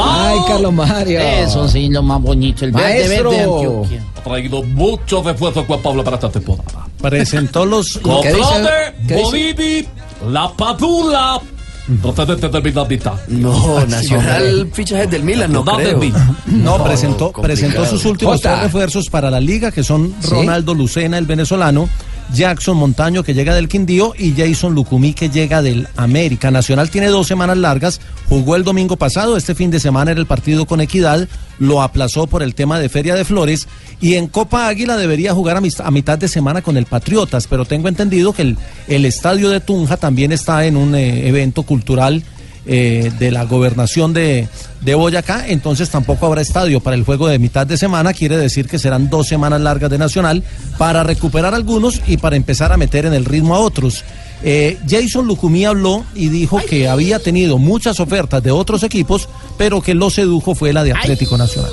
Ay, 0.03 0.39
Carlos 0.47 0.73
Mario. 0.73 1.21
Eso 1.21 1.69
sí, 1.69 1.89
lo 1.89 2.03
más 2.03 2.21
bonito. 2.21 2.65
El 2.65 2.73
verde, 2.73 2.89
Maestro. 3.09 3.31
verde 3.31 3.43
Antioquia. 3.45 4.05
Ha 4.17 4.21
traído 4.23 4.63
muchos 4.63 5.25
refuerzos 5.25 5.67
Juan 5.67 5.81
Pablo 5.83 6.05
para 6.05 6.17
esta 6.17 6.31
temporada. 6.31 6.87
Presentó 7.01 7.65
los... 7.65 7.99
Cofrade, 8.03 8.95
Bolivi, 9.03 9.87
La 10.29 10.51
Padula, 10.53 11.41
procedente 12.03 12.49
del 12.49 12.63
Milanita. 12.63 13.15
No, 13.29 13.87
Nacional 13.87 14.69
fichajes 14.73 15.11
del 15.11 15.23
Milan, 15.25 15.53
no 15.53 15.65
No, 15.65 15.77
creo. 15.77 15.89
del 15.89 15.97
Milan. 15.97 16.37
No, 16.47 16.83
presentó, 16.85 17.33
presentó 17.33 17.87
sus 17.87 18.05
últimos 18.05 18.41
tres 18.41 18.61
refuerzos 18.61 19.09
para 19.09 19.31
la 19.31 19.41
liga, 19.41 19.71
que 19.73 19.83
son 19.83 20.15
¿Sí? 20.21 20.31
Ronaldo 20.31 20.75
Lucena, 20.75 21.17
el 21.19 21.27
venezolano, 21.27 21.89
Jackson 22.33 22.77
Montaño, 22.77 23.23
que 23.23 23.35
llega 23.35 23.55
del 23.55 23.69
Quindío, 23.69 24.15
y 24.17 24.33
Jason 24.33 24.75
Lucumí, 24.75 25.13
que 25.15 25.29
llega 25.29 25.63
del 25.63 25.89
América. 25.97 26.51
Nacional 26.51 26.91
tiene 26.91 27.09
dos 27.09 27.27
semanas 27.27 27.57
largas, 27.59 28.01
jugó 28.29 28.57
el 28.57 28.65
domingo 28.65 28.97
pasado, 28.97 29.37
este 29.37 29.55
fin 29.55 29.71
de 29.71 29.81
semana 29.81 30.13
era 30.13 30.21
el 30.21 30.27
partido 30.27 30.67
con 30.67 30.81
Equidad, 30.81 31.29
lo 31.59 31.83
aplazó 31.83 32.27
por 32.27 32.43
el 32.43 32.55
tema 32.55 32.79
de 32.79 32.89
Feria 32.89 33.15
de 33.15 33.25
Flores, 33.25 33.69
y 34.01 34.15
en 34.15 34.29
Copa 34.29 34.69
Águila 34.69 34.97
debería 34.97 35.35
jugar 35.35 35.57
a, 35.57 35.61
a 35.85 35.91
mitad 35.91 36.19
de 36.19 36.29
semana 36.29 36.63
con 36.63 36.77
el 36.77 36.87
Patriotas, 36.87 37.47
pero 37.47 37.65
tengo 37.65 37.89
entendido 37.89 38.33
que 38.33 38.43
el, 38.43 38.59
el 38.89 39.05
estadio 39.05 39.51
de 39.51 39.61
Tunja 39.61 39.97
también 39.97 40.33
está 40.33 40.65
en 40.67 40.77
un 40.77 40.95
eh, 40.95 41.29
evento 41.29 41.65
cultural 41.65 42.23
eh, 42.67 43.11
de 43.19 43.31
la 43.31 43.45
gobernación 43.45 44.13
de, 44.13 44.49
de 44.83 44.95
Boyacá, 44.95 45.49
entonces 45.49 45.89
tampoco 45.89 46.27
habrá 46.27 46.43
estadio 46.43 46.81
para 46.81 46.95
el 46.95 47.05
juego 47.05 47.27
de 47.29 47.39
mitad 47.39 47.67
de 47.67 47.77
semana, 47.77 48.13
quiere 48.13 48.37
decir 48.37 48.69
que 48.69 48.79
serán 48.79 49.09
dos 49.09 49.29
semanas 49.29 49.61
largas 49.61 49.91
de 49.91 49.99
Nacional 49.99 50.43
para 50.77 51.03
recuperar 51.03 51.55
algunos 51.55 52.01
y 52.07 52.19
para 52.19 52.37
empezar 52.37 52.73
a 52.73 52.77
meter 52.77 53.07
en 53.07 53.15
el 53.15 53.25
ritmo 53.25 53.55
a 53.55 53.61
otros. 53.61 54.05
Eh, 54.43 54.79
Jason 54.89 55.27
Lucumí 55.27 55.65
habló 55.65 56.05
y 56.15 56.29
dijo 56.29 56.59
que 56.69 56.89
había 56.89 57.19
tenido 57.19 57.59
muchas 57.59 58.01
ofertas 58.01 58.43
de 58.43 58.51
otros 58.51 58.83
equipos, 58.83 59.29
pero 59.59 59.81
que 59.81 59.95
lo 59.95 60.11
sedujo 60.11 60.55
fue 60.55 60.73
la 60.73 60.85
de 60.85 60.93
Atlético 60.93 61.37
Nacional. 61.37 61.73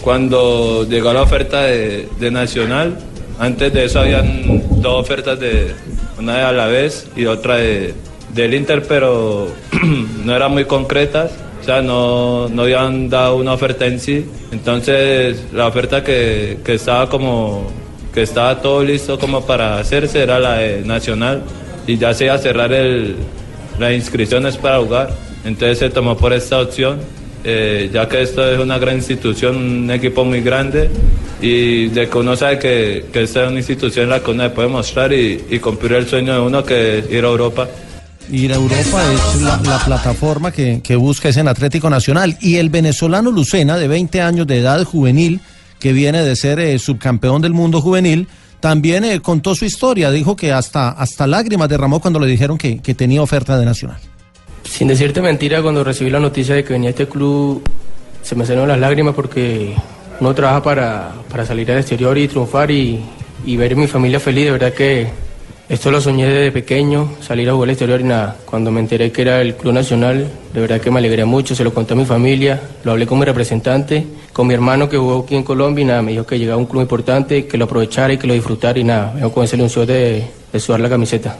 Cuando 0.00 0.88
llegó 0.88 1.12
la 1.12 1.22
oferta 1.22 1.62
de, 1.62 2.08
de 2.18 2.30
Nacional, 2.30 2.98
antes 3.38 3.72
de 3.72 3.84
eso 3.84 4.00
habían 4.00 4.80
dos 4.80 5.00
ofertas 5.00 5.38
de 5.40 5.74
una 6.18 6.36
de 6.36 6.42
Alavés 6.42 7.06
y 7.16 7.26
otra 7.26 7.56
de, 7.56 7.94
del 8.34 8.54
Inter, 8.54 8.84
pero 8.86 9.48
no 10.24 10.34
eran 10.34 10.52
muy 10.52 10.64
concretas. 10.64 11.32
O 11.60 11.64
sea, 11.64 11.82
no, 11.82 12.48
no 12.48 12.62
habían 12.62 13.10
dado 13.10 13.36
una 13.36 13.52
oferta 13.52 13.86
en 13.86 14.00
sí. 14.00 14.24
Entonces, 14.50 15.44
la 15.52 15.66
oferta 15.66 16.02
que, 16.02 16.58
que 16.64 16.74
estaba 16.74 17.08
como 17.08 17.70
que 18.12 18.22
estaba 18.22 18.60
todo 18.60 18.82
listo 18.82 19.18
como 19.18 19.46
para 19.46 19.78
hacerse 19.78 20.22
era 20.22 20.38
la 20.38 20.54
de 20.54 20.82
Nacional 20.82 21.42
y 21.86 21.96
ya 21.96 22.12
se 22.14 22.24
iba 22.24 22.34
a 22.34 22.38
cerrar 22.38 22.72
el, 22.72 23.16
las 23.78 23.92
inscripciones 23.92 24.56
para 24.56 24.78
jugar. 24.78 25.10
Entonces 25.44 25.78
se 25.78 25.90
tomó 25.90 26.16
por 26.16 26.32
esta 26.32 26.60
opción, 26.60 26.98
eh, 27.44 27.88
ya 27.92 28.08
que 28.08 28.22
esto 28.22 28.48
es 28.50 28.58
una 28.58 28.78
gran 28.78 28.96
institución, 28.96 29.56
un 29.56 29.90
equipo 29.90 30.24
muy 30.24 30.40
grande 30.40 30.90
y 31.40 31.88
de 31.88 32.08
que 32.08 32.18
uno 32.18 32.36
sabe 32.36 32.58
que, 32.58 33.06
que 33.12 33.22
esta 33.22 33.44
es 33.44 33.50
una 33.50 33.58
institución 33.58 34.04
en 34.04 34.10
la 34.10 34.20
que 34.20 34.30
uno 34.30 34.52
puede 34.52 34.68
mostrar 34.68 35.12
y, 35.12 35.44
y 35.48 35.58
cumplir 35.58 35.92
el 35.94 36.06
sueño 36.06 36.34
de 36.34 36.40
uno 36.40 36.64
que 36.64 36.98
es 36.98 37.10
ir 37.10 37.24
a 37.24 37.28
Europa. 37.28 37.68
Ir 38.32 38.52
a 38.52 38.56
Europa 38.56 39.02
es 39.12 39.42
la, 39.42 39.60
la 39.64 39.78
plataforma 39.84 40.52
que, 40.52 40.80
que 40.82 40.94
busca 40.94 41.28
es 41.28 41.36
en 41.36 41.48
Atlético 41.48 41.90
Nacional. 41.90 42.36
Y 42.40 42.56
el 42.56 42.70
venezolano 42.70 43.30
Lucena, 43.30 43.76
de 43.76 43.88
20 43.88 44.22
años 44.22 44.46
de 44.46 44.58
edad 44.58 44.84
juvenil, 44.84 45.40
que 45.80 45.92
viene 45.92 46.22
de 46.22 46.36
ser 46.36 46.60
eh, 46.60 46.78
subcampeón 46.78 47.42
del 47.42 47.54
mundo 47.54 47.80
juvenil, 47.80 48.28
también 48.60 49.04
eh, 49.04 49.20
contó 49.20 49.54
su 49.54 49.64
historia. 49.64 50.10
Dijo 50.10 50.36
que 50.36 50.52
hasta, 50.52 50.90
hasta 50.90 51.26
lágrimas 51.26 51.68
derramó 51.68 52.00
cuando 52.00 52.20
le 52.20 52.26
dijeron 52.26 52.56
que, 52.56 52.78
que 52.78 52.94
tenía 52.94 53.22
oferta 53.22 53.58
de 53.58 53.64
Nacional. 53.64 53.98
Sin 54.62 54.88
decirte 54.88 55.20
mentira, 55.22 55.62
cuando 55.62 55.82
recibí 55.82 56.10
la 56.10 56.20
noticia 56.20 56.54
de 56.54 56.62
que 56.62 56.74
venía 56.74 56.90
este 56.90 57.08
club, 57.08 57.62
se 58.22 58.36
me 58.36 58.44
salieron 58.44 58.68
las 58.68 58.78
lágrimas 58.78 59.14
porque 59.14 59.74
uno 60.20 60.34
trabaja 60.34 60.62
para, 60.62 61.12
para 61.30 61.46
salir 61.46 61.72
al 61.72 61.78
exterior 61.78 62.16
y 62.18 62.28
triunfar 62.28 62.70
y, 62.70 63.00
y 63.44 63.56
ver 63.56 63.72
a 63.72 63.76
mi 63.76 63.86
familia 63.86 64.20
feliz. 64.20 64.44
De 64.44 64.50
verdad 64.52 64.72
que 64.74 65.08
esto 65.70 65.92
lo 65.92 66.00
soñé 66.00 66.26
desde 66.26 66.50
pequeño, 66.50 67.12
salir 67.20 67.48
a 67.48 67.52
jugar 67.52 67.68
al 67.68 67.70
exterior 67.70 68.00
y 68.00 68.04
nada. 68.04 68.36
Cuando 68.44 68.72
me 68.72 68.80
enteré 68.80 69.12
que 69.12 69.22
era 69.22 69.40
el 69.40 69.54
Club 69.54 69.72
Nacional, 69.72 70.28
de 70.52 70.60
verdad 70.60 70.80
que 70.80 70.90
me 70.90 70.98
alegré 70.98 71.24
mucho, 71.24 71.54
se 71.54 71.62
lo 71.62 71.72
conté 71.72 71.94
a 71.94 71.96
mi 71.96 72.04
familia, 72.04 72.60
lo 72.82 72.90
hablé 72.90 73.06
con 73.06 73.20
mi 73.20 73.24
representante, 73.24 74.04
con 74.32 74.48
mi 74.48 74.54
hermano 74.54 74.88
que 74.88 74.98
jugó 74.98 75.22
aquí 75.22 75.36
en 75.36 75.44
Colombia 75.44 75.82
y 75.82 75.84
nada, 75.86 76.02
me 76.02 76.10
dijo 76.10 76.26
que 76.26 76.40
llegaba 76.40 76.58
un 76.58 76.66
club 76.66 76.82
importante, 76.82 77.46
que 77.46 77.56
lo 77.56 77.66
aprovechara 77.66 78.12
y 78.12 78.18
que 78.18 78.26
lo 78.26 78.34
disfrutara 78.34 78.80
y 78.80 78.84
nada, 78.84 79.12
vengo 79.14 79.32
con 79.32 79.44
esa 79.44 79.54
ilusión 79.54 79.86
de, 79.86 80.26
de 80.52 80.60
sudar 80.60 80.80
la 80.80 80.88
camiseta. 80.88 81.38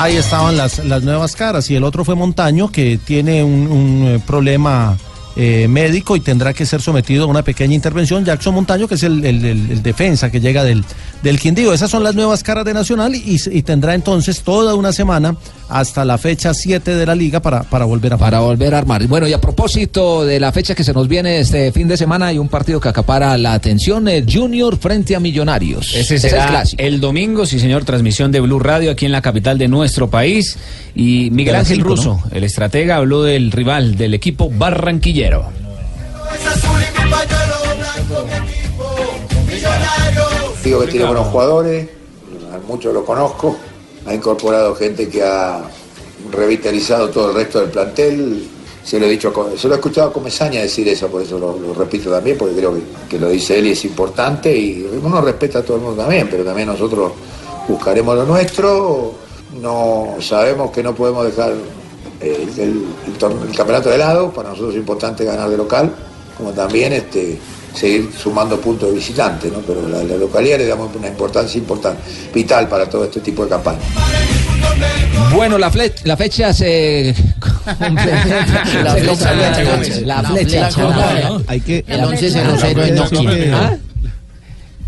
Ahí 0.00 0.16
estaban 0.16 0.56
las, 0.56 0.84
las 0.84 1.02
nuevas 1.02 1.36
caras 1.36 1.70
y 1.70 1.76
el 1.76 1.84
otro 1.84 2.04
fue 2.04 2.14
Montaño 2.14 2.72
que 2.72 2.98
tiene 2.98 3.44
un, 3.44 3.66
un, 3.66 4.06
eh, 4.06 4.20
problema 4.26 4.96
eh, 5.36 5.66
médico 5.68 6.16
y 6.16 6.20
tendrá 6.20 6.52
que 6.52 6.64
ser 6.66 6.80
sometido 6.80 7.24
a 7.24 7.26
una 7.26 7.42
pequeña 7.42 7.74
intervención. 7.74 8.24
Jackson 8.24 8.54
Montaño, 8.54 8.86
que 8.88 8.94
es 8.94 9.02
el, 9.02 9.24
el- 9.24 9.44
el- 9.44 9.70
el 9.70 9.82
defensa 9.82 10.30
que 10.30 10.40
llega 10.40 10.62
del, 10.64 10.84
del 11.22 11.38
Quindío. 11.40 11.72
Esas 11.72 11.90
son 11.90 12.02
las 12.02 12.14
nuevas 12.14 12.42
caras 12.42 12.64
de 12.64 12.72
Nacional 12.74 13.14
y, 13.14 13.40
y 13.50 13.62
tendrá 13.62 13.94
entonces 13.94 14.42
toda 14.42 14.74
una 14.74 14.92
semana 14.92 15.36
hasta 15.68 16.04
la 16.04 16.18
fecha 16.18 16.54
7 16.54 16.94
de 16.94 17.06
la 17.06 17.14
liga 17.14 17.40
para, 17.40 17.62
para 17.64 17.84
volver 17.84 18.12
a 18.12 18.18
Para 18.18 18.40
volver 18.40 18.74
a 18.74 18.78
armar. 18.78 19.06
Bueno, 19.08 19.26
y 19.26 19.32
a 19.32 19.40
propósito 19.40 20.24
de 20.24 20.38
la 20.38 20.52
fecha 20.52 20.74
que 20.74 20.84
se 20.84 20.92
nos 20.92 21.08
viene 21.08 21.40
este 21.40 21.72
fin 21.72 21.88
de 21.88 21.96
semana, 21.96 22.26
hay 22.26 22.38
un 22.38 22.48
partido 22.48 22.80
que 22.80 22.88
acapara 22.88 23.36
la 23.38 23.54
atención, 23.54 24.06
Junior 24.30 24.76
frente 24.78 25.16
a 25.16 25.20
Millonarios. 25.20 25.94
Ese 25.94 26.16
Es 26.16 26.24
el 26.24 26.30
será 26.30 26.46
clásico. 26.48 26.82
el 26.82 27.00
domingo, 27.00 27.44
sí 27.46 27.58
señor, 27.58 27.84
transmisión 27.84 28.30
de 28.30 28.40
Blue 28.40 28.58
Radio 28.60 28.90
aquí 28.90 29.06
en 29.06 29.12
la 29.12 29.22
capital 29.22 29.58
de 29.58 29.68
nuestro 29.68 30.08
país. 30.10 30.56
Y 30.94 31.30
Miguel 31.32 31.56
Ángel 31.56 31.78
cinco, 31.78 31.88
Russo, 31.88 32.20
el 32.30 32.44
estratega, 32.44 32.96
habló 32.96 33.22
del 33.22 33.50
rival 33.50 33.96
del 33.96 34.14
equipo 34.14 34.48
barranquillero. 34.48 35.44
Digo 40.62 40.80
que 40.80 40.86
tiene 40.86 41.06
buenos 41.06 41.26
jugadores, 41.28 41.88
a 42.52 42.66
muchos 42.66 42.94
lo 42.94 43.04
conozco, 43.04 43.56
ha 44.06 44.14
incorporado 44.14 44.74
gente 44.76 45.08
que 45.08 45.22
ha 45.22 45.62
revitalizado 46.30 47.10
todo 47.10 47.30
el 47.30 47.36
resto 47.36 47.60
del 47.60 47.70
plantel. 47.70 48.48
Se 48.84 49.00
lo 49.00 49.06
he 49.06 49.10
dicho, 49.10 49.32
se 49.56 49.66
lo 49.66 49.74
he 49.74 49.76
escuchado 49.78 50.10
a 50.10 50.12
Comesaña 50.12 50.60
decir 50.60 50.86
eso, 50.88 51.08
por 51.08 51.22
eso 51.22 51.38
lo, 51.38 51.58
lo 51.58 51.74
repito 51.74 52.10
también, 52.10 52.36
porque 52.36 52.54
creo 52.54 52.74
que, 52.74 52.82
que 53.08 53.18
lo 53.18 53.30
dice 53.30 53.58
él 53.58 53.66
y 53.68 53.70
es 53.70 53.84
importante 53.86 54.54
y 54.54 54.86
uno 55.02 55.20
respeta 55.22 55.60
a 55.60 55.62
todo 55.62 55.78
el 55.78 55.82
mundo 55.82 56.02
también, 56.02 56.28
pero 56.30 56.44
también 56.44 56.68
nosotros 56.68 57.12
buscaremos 57.66 58.14
lo 58.14 58.24
nuestro. 58.26 59.23
No 59.60 60.16
sabemos 60.20 60.70
que 60.70 60.82
no 60.82 60.94
podemos 60.94 61.24
dejar 61.24 61.52
eh, 62.20 62.46
el, 62.58 62.84
el 63.06 63.18
torneo- 63.18 63.48
el 63.48 63.56
campeonato 63.56 63.88
de 63.90 63.98
lado, 63.98 64.32
para 64.32 64.50
nosotros 64.50 64.74
es 64.74 64.80
importante 64.80 65.24
ganar 65.24 65.48
de 65.48 65.56
local, 65.56 65.90
como 66.36 66.50
también 66.52 66.92
este, 66.92 67.38
seguir 67.74 68.10
sumando 68.16 68.60
puntos 68.60 68.88
de 68.90 68.96
visitante, 68.96 69.50
¿no? 69.50 69.58
pero 69.60 69.88
la, 69.88 70.02
la 70.02 70.16
localidad 70.16 70.58
le 70.58 70.66
damos 70.66 70.94
una 70.96 71.08
importancia 71.08 71.58
importante, 71.58 72.00
vital 72.34 72.68
para 72.68 72.88
todo 72.88 73.04
este 73.04 73.20
tipo 73.20 73.44
de 73.44 73.50
campañas. 73.50 73.82
Bueno, 75.34 75.58
la, 75.58 75.70
fle- 75.70 75.92
la 76.04 76.16
fecha 76.16 76.52
se 76.52 77.14
complementa. 77.40 78.04
La 78.84 78.94
se 78.94 79.00
flecha, 79.00 79.10
complementa. 79.10 79.62
la 79.62 79.76
flecha. 79.78 80.00
La 80.00 80.22
La 80.22 80.28
flecha. 80.30 80.70
flecha. 80.70 81.28
¿no? 81.28 81.42
Hay 81.46 81.60
que, 81.60 81.84
El 81.86 82.04
once 82.04 82.24
hay 82.26 82.30
cero 82.32 82.54
cero 82.60 82.82
que 82.82 82.88
en 82.88 82.94
Nokia. 82.94 83.56
¿Ah? 83.58 83.76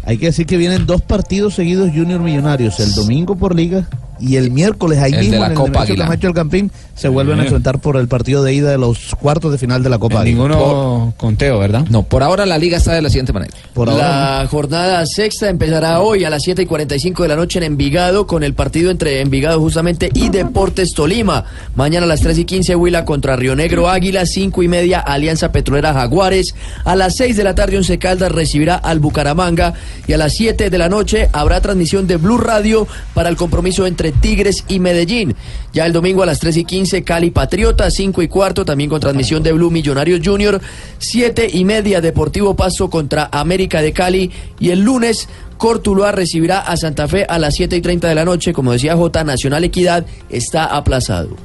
Hay 0.05 0.19
que 0.19 0.27
decir 0.27 0.47
que 0.47 0.57
vienen 0.57 0.87
dos 0.87 1.03
partidos 1.03 1.55
seguidos 1.55 1.91
Junior 1.93 2.21
Millonarios, 2.21 2.79
el 2.81 2.95
domingo 2.95 3.35
por 3.37 3.55
liga 3.57 3.89
y 4.19 4.37
el 4.37 4.51
miércoles 4.51 4.99
ahí 4.99 5.13
El 5.13 5.19
de 5.19 5.23
mismo 5.25 5.41
la 5.41 5.47
en 5.47 5.53
el 5.53 5.59
Copa 5.59 5.81
Nemesio. 5.85 5.97
Camacho 5.97 6.27
del 6.27 6.35
Campín 6.35 6.71
se 6.95 7.09
vuelven 7.09 7.39
a 7.39 7.43
enfrentar 7.43 7.79
por 7.79 7.97
el 7.97 8.09
partido 8.09 8.43
de 8.43 8.55
ida 8.55 8.71
de 8.71 8.79
los 8.79 9.15
cuartos 9.17 9.53
de 9.53 9.59
final 9.59 9.83
de 9.83 9.91
la 9.91 9.99
Copa. 9.99 10.25
Ninguno 10.25 11.13
conteo, 11.17 11.59
¿verdad? 11.59 11.85
No, 11.91 12.05
por 12.05 12.23
ahora 12.23 12.47
la 12.47 12.57
liga 12.57 12.79
está 12.79 12.95
de 12.95 13.03
la 13.03 13.11
siguiente 13.11 13.33
manera. 13.33 13.53
Por 13.75 13.93
la 13.93 14.47
jornada 14.51 15.05
sexta 15.05 15.51
empezará 15.51 16.01
hoy 16.01 16.25
a 16.25 16.31
las 16.31 16.43
7 16.43 16.63
y 16.63 16.67
45 16.67 17.23
de 17.23 17.29
la 17.29 17.37
noche 17.37 17.59
en 17.59 17.65
Envigado 17.65 18.27
con 18.27 18.43
el 18.43 18.55
partido 18.55 18.91
entre 18.91 19.21
Envigado 19.21 19.61
justamente 19.61 20.09
y 20.15 20.31
Deportes 20.31 20.93
Tolima. 20.95 21.45
Mañana 21.75 22.07
a 22.07 22.09
las 22.09 22.21
3 22.21 22.39
y 22.39 22.45
15 22.47 22.77
Huila 22.77 23.05
contra 23.05 23.37
Río 23.37 23.55
Negro 23.55 23.91
Águila, 23.91 24.25
5 24.25 24.63
y 24.63 24.69
media 24.69 25.01
Alianza 25.01 25.53
Petrolera 25.53 25.93
Jaguares. 25.93 26.55
A 26.85 26.97
las 26.97 27.17
6 27.17 27.37
de 27.37 27.45
la 27.45 27.55
tarde 27.55 27.77
Once 27.77 27.99
Caldas 27.99 28.33
recibirá 28.33 28.77
al 28.77 29.01
Bucaramanga 29.01 29.75
y 30.07 30.15
a 30.15 30.19
las 30.19 30.33
7 30.35 30.71
de 30.71 30.79
la 30.79 30.89
noche 30.89 31.29
habrá 31.33 31.61
transmisión 31.61 32.07
de 32.07 32.17
Blue 32.17 32.39
Radio 32.39 32.89
para 33.13 33.29
el 33.29 33.37
compromiso 33.37 33.87
entre 33.87 34.06
Tigres 34.13 34.65
y 34.69 34.81
Medellín. 34.81 35.35
Ya 35.73 35.87
el 35.87 35.93
domingo 35.93 36.23
a 36.23 36.27
las 36.27 36.39
3 36.41 36.57
y 36.59 36.65
15 36.65 37.05
Cali 37.05 37.31
Patriota, 37.31 37.91
5 37.91 38.23
y 38.23 38.29
cuarto 38.29 38.65
también 38.65 38.91
con 38.91 39.01
transmisión 39.01 39.43
de 39.43 39.53
Blue 39.53 39.71
Millonarios 39.71 40.21
Junior, 40.25 40.61
7 40.99 41.49
y 41.53 41.65
media 41.65 42.01
Deportivo 42.01 42.55
Paso 42.55 42.91
contra 42.91 43.29
América 43.33 43.83
de 43.83 43.93
Cali 43.93 44.31
y 44.59 44.71
el 44.71 44.81
lunes 44.81 45.29
Cortuluá 45.57 46.13
recibirá 46.13 46.61
a 46.61 46.77
Santa 46.77 47.09
Fe 47.09 47.25
a 47.29 47.39
las 47.39 47.55
7 47.55 47.77
y 47.77 47.81
30 47.81 48.09
de 48.09 48.15
la 48.15 48.25
noche. 48.25 48.53
Como 48.53 48.73
decía 48.73 48.97
J, 48.97 49.25
Nacional 49.25 49.65
Equidad 49.65 50.05
está 50.29 50.65
aplazado. 50.65 51.37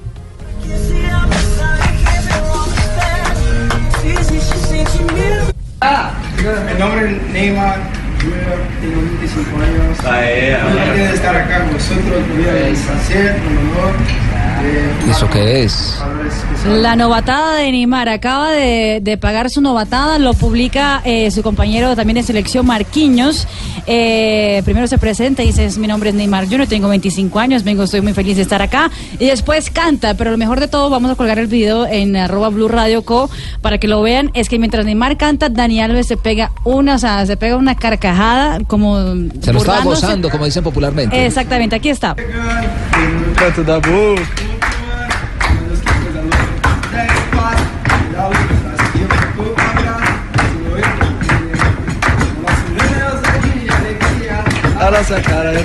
Mi 7.33 7.49
tengo 8.81 8.99
25 9.01 9.57
años. 9.57 9.97
Feliz 9.97 11.09
de 11.09 11.13
estar 11.13 11.35
acá 11.35 11.59
con 11.59 11.73
vosotros, 11.73 12.23
voy 12.29 12.43
placer, 12.43 13.35
un 13.47 13.57
honor. 13.57 14.41
¿Eso 15.09 15.29
qué 15.29 15.63
es? 15.63 16.01
La 16.67 16.95
novatada 16.95 17.55
de 17.55 17.71
Neymar 17.71 18.07
acaba 18.07 18.51
de, 18.51 19.17
pagar 19.19 19.49
su 19.49 19.61
novatada, 19.61 20.19
lo 20.19 20.33
publica 20.33 21.01
eh, 21.03 21.31
su 21.31 21.41
compañero 21.41 21.95
también 21.95 22.15
de 22.15 22.23
selección 22.23 22.65
Marquinhos. 22.65 23.47
Eh, 23.87 24.61
primero 24.63 24.87
se 24.87 24.97
presenta 24.97 25.43
y 25.43 25.47
dice, 25.47 25.67
mi 25.79 25.87
nombre 25.87 26.09
es 26.09 26.15
Neymar 26.15 26.45
Junior, 26.45 26.67
tengo 26.67 26.87
25 26.87 27.39
años, 27.39 27.63
vengo, 27.63 27.83
estoy 27.83 28.01
muy 28.01 28.13
feliz 28.13 28.35
de 28.37 28.43
estar 28.43 28.61
acá. 28.61 28.91
Y 29.19 29.25
después 29.25 29.71
canta, 29.71 30.13
pero 30.13 30.31
lo 30.31 30.37
mejor 30.37 30.59
de 30.59 30.67
todo, 30.67 30.89
vamos 30.89 31.11
a 31.11 31.15
colgar 31.15 31.39
el 31.39 31.47
video 31.47 31.87
en 31.87 32.15
arroba 32.15 32.49
Blue 32.49 32.67
Radio 32.67 33.03
Co 33.03 33.29
para 33.61 33.79
que 33.79 33.87
lo 33.87 34.01
vean, 34.01 34.29
es 34.33 34.47
que 34.47 34.59
mientras 34.59 34.85
Neymar 34.85 35.17
canta, 35.17 35.49
Dani 35.49 35.81
Alves 35.81 36.07
se 36.07 36.17
pega 36.17 36.51
una, 36.63 36.95
o 36.95 37.25
se 37.25 37.37
pega 37.37 37.57
una 37.57 37.75
carcajada 37.75 38.59
como... 38.71 38.97
Se 39.41 39.51
lo 39.51 39.59
estaba 39.59 39.81
gozando, 39.81 40.29
como 40.29 40.45
dicen 40.45 40.63
popularmente. 40.63 41.25
Exactamente, 41.25 41.75
aquí 41.75 41.89
está. 41.89 42.15
Cara 54.91 55.51
de. 55.51 55.63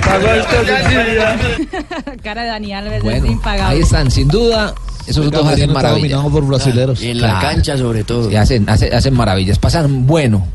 Cara 2.21 2.41
de 2.41 2.47
Dani 2.47 2.73
Alves 2.73 2.93
es 2.97 3.03
Bueno, 3.03 3.25
impagable. 3.27 3.75
ahí 3.75 3.81
están, 3.81 4.11
sin 4.11 4.27
duda. 4.27 4.73
Esos 5.07 5.31
dos 5.31 5.47
hacen 5.47 5.71
maravillas. 5.71 6.21
por 6.25 6.45
brasileros. 6.45 7.01
Y 7.01 7.11
en 7.11 7.21
la 7.21 7.39
cancha 7.39 7.77
sobre 7.77 8.03
todo. 8.03 8.29
Sí, 8.29 8.35
hacen, 8.35 8.69
hacen, 8.69 8.93
hacen 8.93 9.13
maravillas, 9.13 9.57
pasan 9.59 10.05
bueno. 10.05 10.45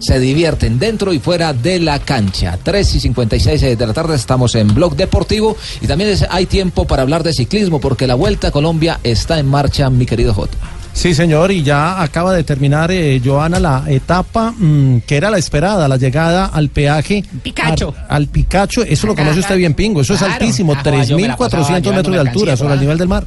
Se 0.00 0.18
divierten 0.18 0.78
dentro 0.78 1.12
y 1.12 1.18
fuera 1.20 1.52
de 1.52 1.78
la 1.80 1.98
cancha. 2.00 2.58
3 2.62 2.94
y 2.96 3.00
56 3.00 3.60
de 3.78 3.86
la 3.86 3.92
tarde 3.92 4.16
estamos 4.16 4.54
en 4.56 4.74
Blog 4.74 4.96
Deportivo 4.96 5.56
y 5.80 5.86
también 5.86 6.10
es- 6.10 6.26
hay 6.28 6.46
tiempo 6.46 6.86
para 6.86 7.02
hablar 7.02 7.22
de 7.22 7.32
ciclismo 7.32 7.80
porque 7.80 8.06
la 8.06 8.14
Vuelta 8.16 8.48
a 8.48 8.50
Colombia 8.50 8.98
está 9.04 9.38
en 9.38 9.46
marcha, 9.46 9.88
mi 9.90 10.06
querido 10.06 10.34
Jota. 10.34 10.56
Sí, 10.92 11.12
señor, 11.12 11.50
y 11.50 11.62
ya 11.64 12.00
acaba 12.02 12.32
de 12.32 12.44
terminar, 12.44 12.90
eh, 12.92 13.20
Joana, 13.24 13.58
la 13.58 13.84
etapa 13.88 14.52
mm, 14.56 14.98
que 15.00 15.16
era 15.16 15.28
la 15.28 15.38
esperada, 15.38 15.88
la 15.88 15.96
llegada 15.96 16.46
al 16.46 16.68
peaje. 16.68 17.24
Picacho. 17.42 17.94
Al, 18.08 18.16
al 18.16 18.26
Picacho, 18.28 18.82
eso 18.84 19.06
lo 19.08 19.16
conoce 19.16 19.40
usted 19.40 19.56
bien, 19.56 19.74
Pingo, 19.74 20.02
eso 20.02 20.14
es 20.14 20.22
altísimo, 20.22 20.72
Ah, 20.72 20.82
joder, 20.84 21.04
yo 21.06 21.16
me 21.16 21.22
3.400 21.28 21.94
metros 21.94 22.14
de 22.14 22.20
altura 22.20 22.56
sobre 22.56 22.74
el 22.74 22.80
nivel 22.80 22.98
del 22.98 23.08
mar. 23.08 23.24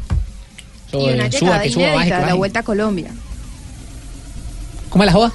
Y 0.94 0.96
una 0.98 1.28
llegada 1.28 1.66
inédita, 1.66 2.26
la 2.26 2.34
Vuelta 2.36 2.60
a 2.60 2.64
Colombia. 2.64 3.12
¿Cómo 4.90 5.04
es 5.04 5.08
la 5.08 5.14
joda? 5.14 5.32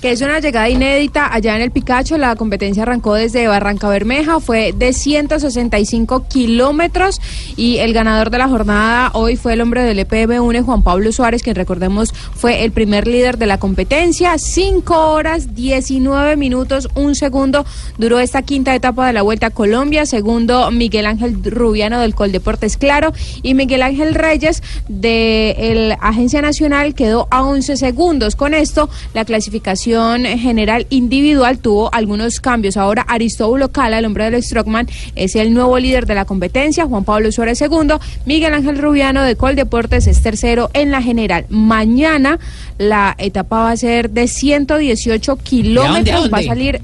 Que 0.00 0.12
es 0.12 0.20
una 0.20 0.40
llegada 0.40 0.68
inédita 0.68 1.32
allá 1.32 1.56
en 1.56 1.62
el 1.62 1.70
Picacho. 1.70 2.18
La 2.18 2.36
competencia 2.36 2.82
arrancó 2.82 3.14
desde 3.14 3.48
Barranca 3.48 3.88
Bermeja, 3.88 4.40
fue 4.40 4.72
de 4.72 4.92
165 4.92 6.26
kilómetros 6.28 7.20
y 7.56 7.78
el 7.78 7.94
ganador 7.94 8.28
de 8.30 8.36
la 8.36 8.46
jornada 8.46 9.10
hoy 9.14 9.36
fue 9.36 9.54
el 9.54 9.62
hombre 9.62 9.82
del 9.82 9.98
EPM 9.98 10.40
UNE, 10.40 10.60
Juan 10.60 10.82
Pablo 10.82 11.12
Suárez, 11.12 11.42
que 11.42 11.54
recordemos 11.54 12.12
fue 12.12 12.64
el 12.64 12.72
primer 12.72 13.06
líder 13.06 13.38
de 13.38 13.46
la 13.46 13.58
competencia. 13.58 14.36
5 14.36 15.12
horas, 15.12 15.54
19 15.54 16.36
minutos, 16.36 16.88
un 16.94 17.14
segundo 17.14 17.64
duró 17.96 18.18
esta 18.18 18.42
quinta 18.42 18.74
etapa 18.74 19.06
de 19.06 19.14
la 19.14 19.22
Vuelta 19.22 19.46
a 19.46 19.50
Colombia. 19.50 20.04
Segundo, 20.04 20.70
Miguel 20.70 21.06
Ángel 21.06 21.42
Rubiano 21.42 22.00
del 22.00 22.14
Coldeportes 22.14 22.76
Claro 22.76 23.12
y 23.42 23.54
Miguel 23.54 23.82
Ángel 23.82 24.14
Reyes 24.14 24.62
de 24.88 25.88
la 25.88 25.94
Agencia 26.06 26.42
Nacional 26.42 26.94
quedó 26.94 27.28
a 27.30 27.42
11 27.42 27.78
segundos. 27.78 28.36
Con 28.36 28.52
esto, 28.52 28.90
la 29.14 29.24
clasificación 29.24 29.85
general 29.86 30.86
individual 30.90 31.58
tuvo 31.58 31.92
algunos 31.94 32.40
cambios. 32.40 32.76
Ahora 32.76 33.02
Aristóbulo 33.08 33.70
Cala, 33.70 33.98
el 33.98 34.04
hombre 34.04 34.30
del 34.30 34.42
Strockman, 34.42 34.88
es 35.14 35.36
el 35.36 35.54
nuevo 35.54 35.78
líder 35.78 36.06
de 36.06 36.14
la 36.14 36.24
competencia. 36.24 36.86
Juan 36.86 37.04
Pablo 37.04 37.30
Suárez 37.32 37.58
segundo. 37.58 38.00
Miguel 38.24 38.54
Ángel 38.54 38.78
Rubiano 38.78 39.22
de 39.22 39.36
Coldeportes 39.36 40.06
es 40.06 40.22
tercero 40.22 40.70
en 40.72 40.90
la 40.90 41.02
general. 41.02 41.46
Mañana 41.48 42.38
la 42.78 43.14
etapa 43.18 43.58
va 43.64 43.70
a 43.70 43.76
ser 43.76 44.10
de 44.10 44.28
118 44.28 45.36
kilómetros. 45.36 46.32
Va 46.32 46.38
a 46.38 46.42
salir 46.42 46.80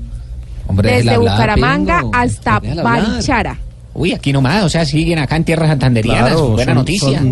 Hombre, 0.67 0.97
desde 0.97 1.11
hablar, 1.11 1.33
Bucaramanga 1.33 1.99
Pingo. 2.01 2.11
hasta. 2.15 2.61
Barichara. 2.61 3.59
Uy, 3.95 4.13
aquí 4.13 4.33
nomás, 4.33 4.65
o 4.65 4.69
sea, 4.69 4.85
siguen 4.87 5.19
acá 5.19 5.37
en 5.37 5.45
tierras 5.45 5.69
santanderianas. 5.69 6.33
Claro, 6.33 6.49
Buena 6.49 6.73
son, 6.73 6.75
noticia. 6.75 7.23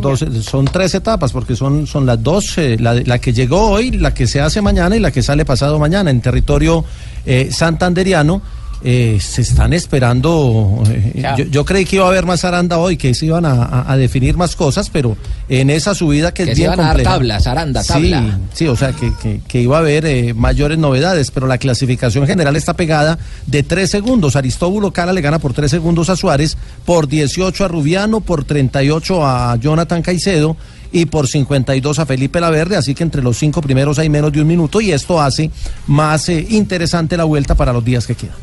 Son 0.43 0.65
tres 0.67 0.95
etapas, 0.95 1.33
porque 1.33 1.57
son, 1.57 1.87
son 1.87 2.05
las 2.05 2.23
dos, 2.23 2.59
eh, 2.59 2.77
la, 2.79 2.95
la 2.95 3.19
que 3.19 3.33
llegó 3.33 3.71
hoy, 3.71 3.93
la 3.93 4.13
que 4.13 4.27
se 4.27 4.41
hace 4.41 4.61
mañana 4.61 4.95
y 4.95 5.01
la 5.01 5.11
que 5.11 5.23
sale 5.23 5.45
pasado 5.47 5.79
mañana 5.79 6.11
en 6.11 6.21
territorio 6.21 6.85
eh, 7.25 7.49
santanderiano. 7.51 8.43
Eh, 8.83 9.19
se 9.21 9.43
están 9.43 9.73
esperando. 9.73 10.83
eh, 10.89 11.23
yo, 11.39 11.45
yo 11.45 11.65
creí 11.65 11.85
que 11.85 11.97
iba 11.97 12.05
a 12.07 12.09
haber 12.09 12.25
más 12.27 12.45
aranda 12.45 12.79
hoy, 12.79 12.97
que 12.97 13.13
se 13.15 13.27
iban 13.27 13.45
a, 13.45 13.63
a- 13.63 13.93
a 13.93 13.97
definir 13.97 14.37
más 14.37 14.57
cosas, 14.57 14.91
pero 14.91 15.17
en 15.49 15.71
esa 15.71 15.95
subida 15.95 16.33
que, 16.33 16.45
Que 16.45 16.53
es 16.53 16.57
se 16.57 16.63
bien 16.63 16.69
iban 16.73 16.81
a 16.81 16.83
dar 16.85 16.93
compleja. 16.93 17.11
tablas, 17.11 17.47
aranda, 17.47 17.85
tabla. 17.85 18.39
Sí, 18.55 18.59
sí, 18.65 18.67
o 18.69 18.77
sea 18.77 18.93
que, 18.93 19.13
que- 19.23 19.41
que 19.47 19.61
iba 19.61 19.77
a 19.77 19.81
haber 19.81 20.07
eh, 20.07 20.33
mayores 20.35 20.79
novedades, 20.79 21.31
pero 21.31 21.47
la 21.47 21.59
clasificación 21.59 22.27
general 22.27 22.57
está 22.57 22.75
pegada 22.75 23.19
de 23.47 23.63
tres 23.63 23.91
segundos. 23.91 24.37
Aristóbulo 24.37 24.93
Cara 24.93 25.13
le 25.13 25.21
gana 25.21 25.39
por 25.39 25.53
tres 25.53 25.71
segundos 25.71 26.09
a 26.11 26.17
Suárez, 26.17 26.57
por 26.85 27.07
18 27.09 27.65
a 27.65 27.69
Rubiano, 27.69 28.21
por 28.21 28.45
38 28.45 29.27
a 29.27 29.57
Jonathan 29.57 30.03
Caicedo 30.03 30.57
y 30.93 31.05
por 31.07 31.29
52 31.29 31.99
a 32.01 32.07
Felipe 32.07 32.41
Laverde, 32.41 32.77
así 32.77 32.95
que 32.97 33.05
entre 33.05 33.23
los 33.23 33.39
cinco 33.39 33.61
primeros 33.63 33.99
hay 34.01 34.09
menos 34.09 34.33
de 34.33 34.41
un 34.41 34.49
minuto 34.49 34.81
y 34.81 34.91
esto 34.91 35.21
hace 35.21 35.51
más 35.87 36.29
eh, 36.29 36.45
interesante 36.51 37.17
la 37.17 37.23
vuelta 37.25 37.55
para 37.55 37.73
los 37.73 37.85
días 37.85 38.07
que 38.09 38.17
quedan. 38.17 38.35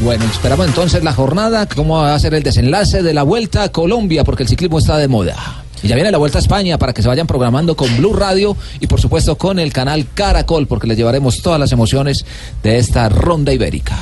Bueno, 0.00 0.24
esperamos 0.24 0.66
entonces 0.66 1.04
la 1.04 1.12
jornada, 1.12 1.66
cómo 1.66 1.98
va 1.98 2.14
a 2.14 2.18
ser 2.18 2.34
el 2.34 2.42
desenlace 2.42 3.02
de 3.02 3.14
la 3.14 3.22
Vuelta 3.22 3.64
a 3.64 3.68
Colombia, 3.70 4.24
porque 4.24 4.42
el 4.42 4.48
ciclismo 4.48 4.78
está 4.78 4.96
de 4.96 5.08
moda. 5.08 5.64
Y 5.82 5.88
ya 5.88 5.94
viene 5.94 6.10
la 6.10 6.18
Vuelta 6.18 6.38
a 6.38 6.40
España 6.40 6.78
para 6.78 6.92
que 6.92 7.02
se 7.02 7.08
vayan 7.08 7.26
programando 7.26 7.76
con 7.76 7.96
Blue 7.96 8.12
Radio 8.12 8.56
y 8.80 8.86
por 8.86 9.00
supuesto 9.00 9.36
con 9.36 9.58
el 9.58 9.72
canal 9.72 10.06
Caracol, 10.14 10.66
porque 10.66 10.86
les 10.86 10.96
llevaremos 10.96 11.42
todas 11.42 11.60
las 11.60 11.72
emociones 11.72 12.24
de 12.62 12.78
esta 12.78 13.08
ronda 13.08 13.52
ibérica. 13.52 13.96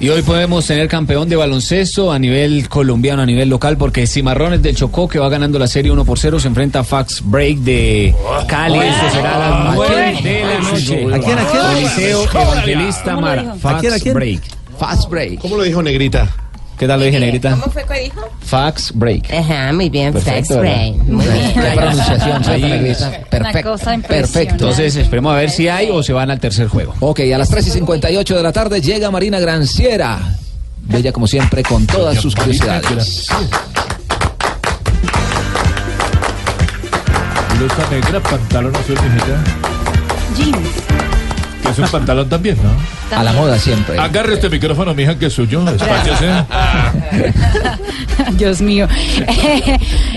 Y 0.00 0.08
hoy 0.08 0.22
podemos 0.22 0.66
tener 0.66 0.88
campeón 0.88 1.28
de 1.28 1.36
baloncesto 1.36 2.10
a 2.10 2.18
nivel 2.18 2.68
colombiano, 2.68 3.22
a 3.22 3.26
nivel 3.26 3.48
local, 3.48 3.76
porque 3.76 4.04
Cimarrones 4.08 4.60
del 4.60 4.74
Chocó, 4.74 5.06
que 5.06 5.20
va 5.20 5.28
ganando 5.28 5.60
la 5.60 5.68
serie 5.68 5.92
1 5.92 6.04
por 6.04 6.18
0, 6.18 6.40
se 6.40 6.48
enfrenta 6.48 6.80
a 6.80 6.84
Fax 6.84 7.22
Break 7.24 7.58
de 7.58 8.12
Cali. 8.48 8.80
Eso 8.80 9.10
será 9.12 9.36
a 9.36 9.66
las 9.66 9.74
9 9.76 10.18
de 10.24 10.44
la 10.44 10.58
noche. 10.58 11.14
¿A 11.14 11.18
quién, 11.20 11.38
a 11.38 11.44
quién? 11.44 11.76
Eliseo 11.76 12.24
Evangelista. 12.24 13.16
Fax 13.60 13.64
¿A 13.64 13.78
quién, 13.78 13.92
a 13.92 13.98
quién? 14.00 14.14
Break. 14.14 14.61
Fast 14.82 15.08
Break. 15.08 15.38
¿Cómo 15.38 15.56
lo 15.56 15.62
dijo 15.62 15.80
Negrita? 15.80 16.28
¿Qué 16.76 16.88
tal 16.88 16.98
lo 16.98 17.06
dije, 17.06 17.20
Negrita? 17.20 17.56
fue 17.56 17.84
que 17.84 18.00
dijo? 18.00 18.28
Fax 18.40 18.90
Break. 18.92 19.32
Ajá, 19.32 19.72
muy 19.72 19.88
bien, 19.88 20.12
Fax. 20.12 20.48
Brain. 20.48 21.00
Muy 21.06 21.24
bien. 21.24 21.52
Qué 21.54 21.70
pronunciación. 21.76 22.42
Una 22.42 23.28
Perfecto. 23.30 23.70
cosa 23.70 23.94
impresionante. 23.94 24.08
Perfecto. 24.08 24.54
Entonces, 24.54 24.96
esperemos 24.96 25.32
a 25.32 25.36
ver 25.36 25.50
si 25.50 25.68
hay 25.68 25.88
o 25.88 26.02
se 26.02 26.12
van 26.12 26.32
al 26.32 26.40
tercer 26.40 26.66
juego. 26.66 26.96
Ok, 26.98 27.20
a 27.32 27.38
las 27.38 27.48
3 27.48 27.64
y 27.64 27.70
58 27.70 28.36
de 28.36 28.42
la 28.42 28.50
tarde 28.50 28.80
llega 28.80 29.08
Marina 29.12 29.38
Granciera. 29.38 30.18
Bella 30.80 31.12
como 31.12 31.28
siempre 31.28 31.62
con 31.62 31.86
todas 31.86 32.20
sus 32.20 32.34
curiosidades. 32.34 33.28
Blusa 37.56 37.88
negra, 37.88 38.20
pantalón 38.20 38.74
azul. 38.74 38.96
Jeans. 40.36 41.01
Que 41.62 41.68
es 41.70 41.78
un 41.78 41.88
pantalón 41.88 42.28
también, 42.28 42.56
¿no? 42.62 43.16
A 43.16 43.22
la 43.22 43.32
moda 43.32 43.58
siempre. 43.58 43.98
Agarre 43.98 44.34
este 44.34 44.48
micrófono, 44.48 44.94
mija, 44.94 45.18
que 45.18 45.26
es 45.26 45.32
suyo. 45.32 45.62
Dios 48.36 48.60
mío. 48.60 48.88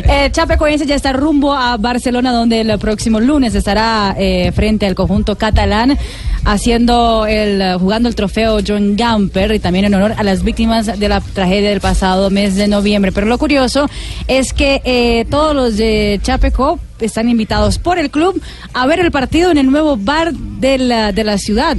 Eh, 0.07 0.29
Chapecoense 0.31 0.85
ya 0.85 0.93
está 0.93 1.13
rumbo 1.13 1.55
a 1.55 1.77
Barcelona, 1.77 2.31
donde 2.31 2.61
el 2.61 2.77
próximo 2.77 3.19
lunes 3.19 3.55
estará 3.55 4.13
eh, 4.19 4.51
frente 4.53 4.85
al 4.85 4.93
conjunto 4.93 5.35
catalán, 5.35 5.97
haciendo 6.43 7.25
el, 7.25 7.77
jugando 7.79 8.07
el 8.07 8.13
trofeo 8.13 8.59
John 8.65 8.95
Gamper 8.95 9.55
y 9.55 9.59
también 9.59 9.85
en 9.85 9.95
honor 9.95 10.13
a 10.15 10.23
las 10.23 10.43
víctimas 10.43 10.99
de 10.99 11.09
la 11.09 11.21
tragedia 11.21 11.71
del 11.71 11.81
pasado 11.81 12.29
mes 12.29 12.55
de 12.55 12.67
noviembre. 12.67 13.11
Pero 13.11 13.25
lo 13.25 13.39
curioso 13.39 13.89
es 14.27 14.53
que 14.53 14.81
eh, 14.85 15.25
todos 15.29 15.55
los 15.55 15.77
de 15.77 16.19
Chapeco 16.21 16.79
están 16.99 17.29
invitados 17.29 17.79
por 17.79 17.99
el 17.99 18.09
club 18.09 18.41
a 18.73 18.85
ver 18.87 18.99
el 18.99 19.11
partido 19.11 19.51
en 19.51 19.57
el 19.57 19.69
nuevo 19.69 19.97
bar 19.97 20.33
de 20.33 20.77
la, 20.77 21.11
de 21.11 21.23
la 21.23 21.37
ciudad, 21.37 21.77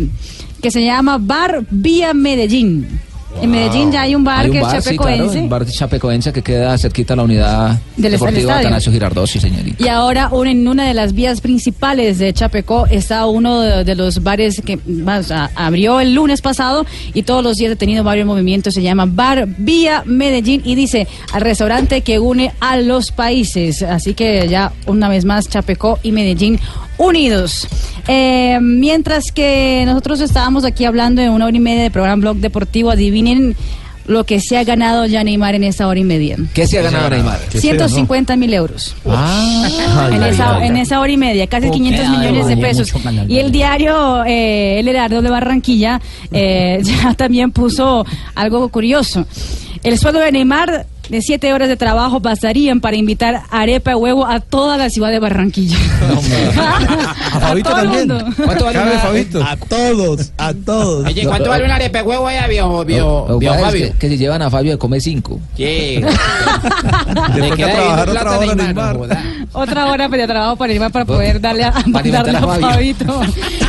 que 0.62 0.70
se 0.70 0.84
llama 0.84 1.18
Bar 1.18 1.64
Vía 1.70 2.14
Medellín. 2.14 3.00
En 3.42 3.50
Medellín 3.50 3.92
ya 3.92 4.02
hay 4.02 4.14
un 4.14 4.24
bar 4.24 4.40
Hay 4.40 4.46
un 4.46 4.52
que 4.52 4.58
es 4.58 4.64
bar, 4.64 4.82
sí, 4.82 4.96
claro, 4.96 5.10
chapecoense. 5.12 5.38
un 5.40 5.48
bar 5.48 5.66
chapecoense 5.66 6.32
que 6.32 6.42
queda 6.42 6.76
cerquita 6.78 7.14
a 7.14 7.16
la 7.16 7.22
unidad 7.24 7.78
Del 7.96 8.12
deportiva. 8.12 8.58
Atanasio 8.58 8.90
Girardot, 8.92 9.26
sí, 9.26 9.38
señorita. 9.40 9.84
Y 9.84 9.88
ahora 9.88 10.28
un- 10.32 10.46
en 10.46 10.66
una 10.66 10.84
de 10.86 10.94
las 10.94 11.12
vías 11.12 11.40
principales 11.40 12.18
de 12.18 12.32
Chapecó 12.32 12.86
está 12.86 13.26
uno 13.26 13.60
de, 13.60 13.84
de 13.84 13.94
los 13.94 14.22
bares 14.22 14.62
que 14.64 14.78
más, 14.86 15.30
a- 15.30 15.50
abrió 15.54 16.00
el 16.00 16.14
lunes 16.14 16.40
pasado 16.40 16.86
y 17.14 17.22
todos 17.24 17.42
los 17.44 17.56
días 17.56 17.72
ha 17.72 17.76
tenido 17.76 18.02
varios 18.04 18.26
movimientos. 18.26 18.74
Se 18.74 18.82
llama 18.82 19.04
Bar 19.06 19.46
Vía 19.58 20.02
Medellín 20.06 20.62
y 20.64 20.74
dice 20.74 21.06
al 21.32 21.42
restaurante 21.42 22.00
que 22.00 22.18
une 22.18 22.52
a 22.60 22.76
los 22.78 23.10
países. 23.12 23.82
Así 23.82 24.14
que 24.14 24.48
ya 24.48 24.72
una 24.86 25.08
vez 25.08 25.24
más 25.24 25.48
Chapecó 25.48 25.98
y 26.02 26.12
Medellín 26.12 26.58
unidos. 26.98 27.66
Eh, 28.08 28.58
mientras 28.60 29.32
que 29.32 29.82
nosotros 29.86 30.20
estábamos 30.20 30.64
aquí 30.64 30.84
hablando 30.84 31.22
de 31.22 31.28
una 31.28 31.46
hora 31.46 31.56
y 31.56 31.60
media 31.60 31.82
de 31.82 31.90
programa 31.90 32.20
Blog 32.20 32.36
Deportivo, 32.38 32.90
adivinen 32.90 33.56
lo 34.06 34.24
que 34.24 34.40
se 34.40 34.56
ha 34.56 34.64
ganado 34.64 35.06
ya 35.06 35.24
Neymar 35.24 35.54
en 35.54 35.64
esa 35.64 35.88
hora 35.88 35.98
y 35.98 36.04
media. 36.04 36.36
¿Qué 36.54 36.66
se 36.66 36.78
ha 36.78 36.82
ganado 36.82 37.10
Neymar? 37.10 37.40
150 37.50 38.36
mil 38.36 38.54
euros. 38.54 38.94
Ah, 39.06 39.68
en, 40.12 40.22
ay, 40.22 40.30
esa, 40.30 40.56
ay, 40.56 40.68
en 40.68 40.76
esa 40.76 41.00
hora 41.00 41.12
y 41.12 41.16
media, 41.16 41.46
casi 41.46 41.66
Ok, 41.66 41.74
500 41.74 42.06
ay, 42.06 42.16
millones 42.18 42.46
de 42.46 42.56
pesos. 42.56 42.92
Y 43.28 43.38
el 43.38 43.50
diario 43.50 44.24
eh, 44.24 44.78
El 44.78 44.88
Heraldo 44.88 45.22
de 45.22 45.30
Barranquilla 45.30 46.00
eh, 46.30 46.80
ya 46.82 47.14
también 47.14 47.50
puso 47.50 48.06
algo 48.34 48.68
curioso. 48.68 49.26
El 49.82 49.98
sueldo 49.98 50.20
de 50.20 50.32
Neymar 50.32 50.86
de 51.08 51.20
siete 51.22 51.52
horas 51.52 51.68
de 51.68 51.76
trabajo 51.76 52.20
bastarían 52.20 52.80
para 52.80 52.96
invitar 52.96 53.42
arepa 53.50 53.92
y 53.92 53.94
huevo 53.94 54.26
a 54.26 54.40
toda 54.40 54.76
la 54.76 54.90
ciudad 54.90 55.10
de 55.10 55.18
Barranquilla. 55.18 55.76
A 57.36 57.40
Fabito 57.40 57.70
todo 57.70 57.80
el 57.80 57.86
también. 57.88 58.08
mundo. 58.08 58.24
¿Cuánto 58.44 58.64
vale 58.64 58.78
Cabe, 58.78 58.90
una- 58.92 59.00
Fabito. 59.00 59.42
A 59.44 59.56
todos, 59.56 60.32
a 60.38 60.54
todos. 60.54 61.06
Oye, 61.06 61.26
¿cuánto 61.26 61.48
vale 61.50 61.64
una 61.64 61.74
arepa 61.76 61.98
de 61.98 62.04
huevo 62.04 62.26
allá, 62.26 62.46
viejo, 62.46 62.84
viejo, 62.84 63.40
es 63.40 63.60
Fabio? 63.60 63.86
que, 63.92 63.98
que 63.98 64.08
se 64.08 64.16
llevan 64.18 64.42
a 64.42 64.50
Fabio 64.50 64.72
de 64.72 64.78
comer 64.78 65.00
cinco. 65.00 65.38
¿Qué? 65.56 66.04
Le 67.36 67.50
trabajar 67.56 68.08
otra 68.08 68.38
hora, 68.38 68.54
Neymar. 68.54 68.94
no 68.96 69.00
joda. 69.02 69.22
Otra 69.52 69.86
hora 69.90 70.08
de 70.08 70.26
trabajo 70.26 70.56
para 70.56 70.68
Neymar 70.72 70.92
para 70.92 71.04
poder 71.04 71.40
darle 71.40 71.64
a, 71.64 71.72
Para 71.72 71.82
darle 72.10 72.16
a 72.16 72.20
invitar 72.20 72.36
a 72.36 72.70
Fabito. 72.72 73.20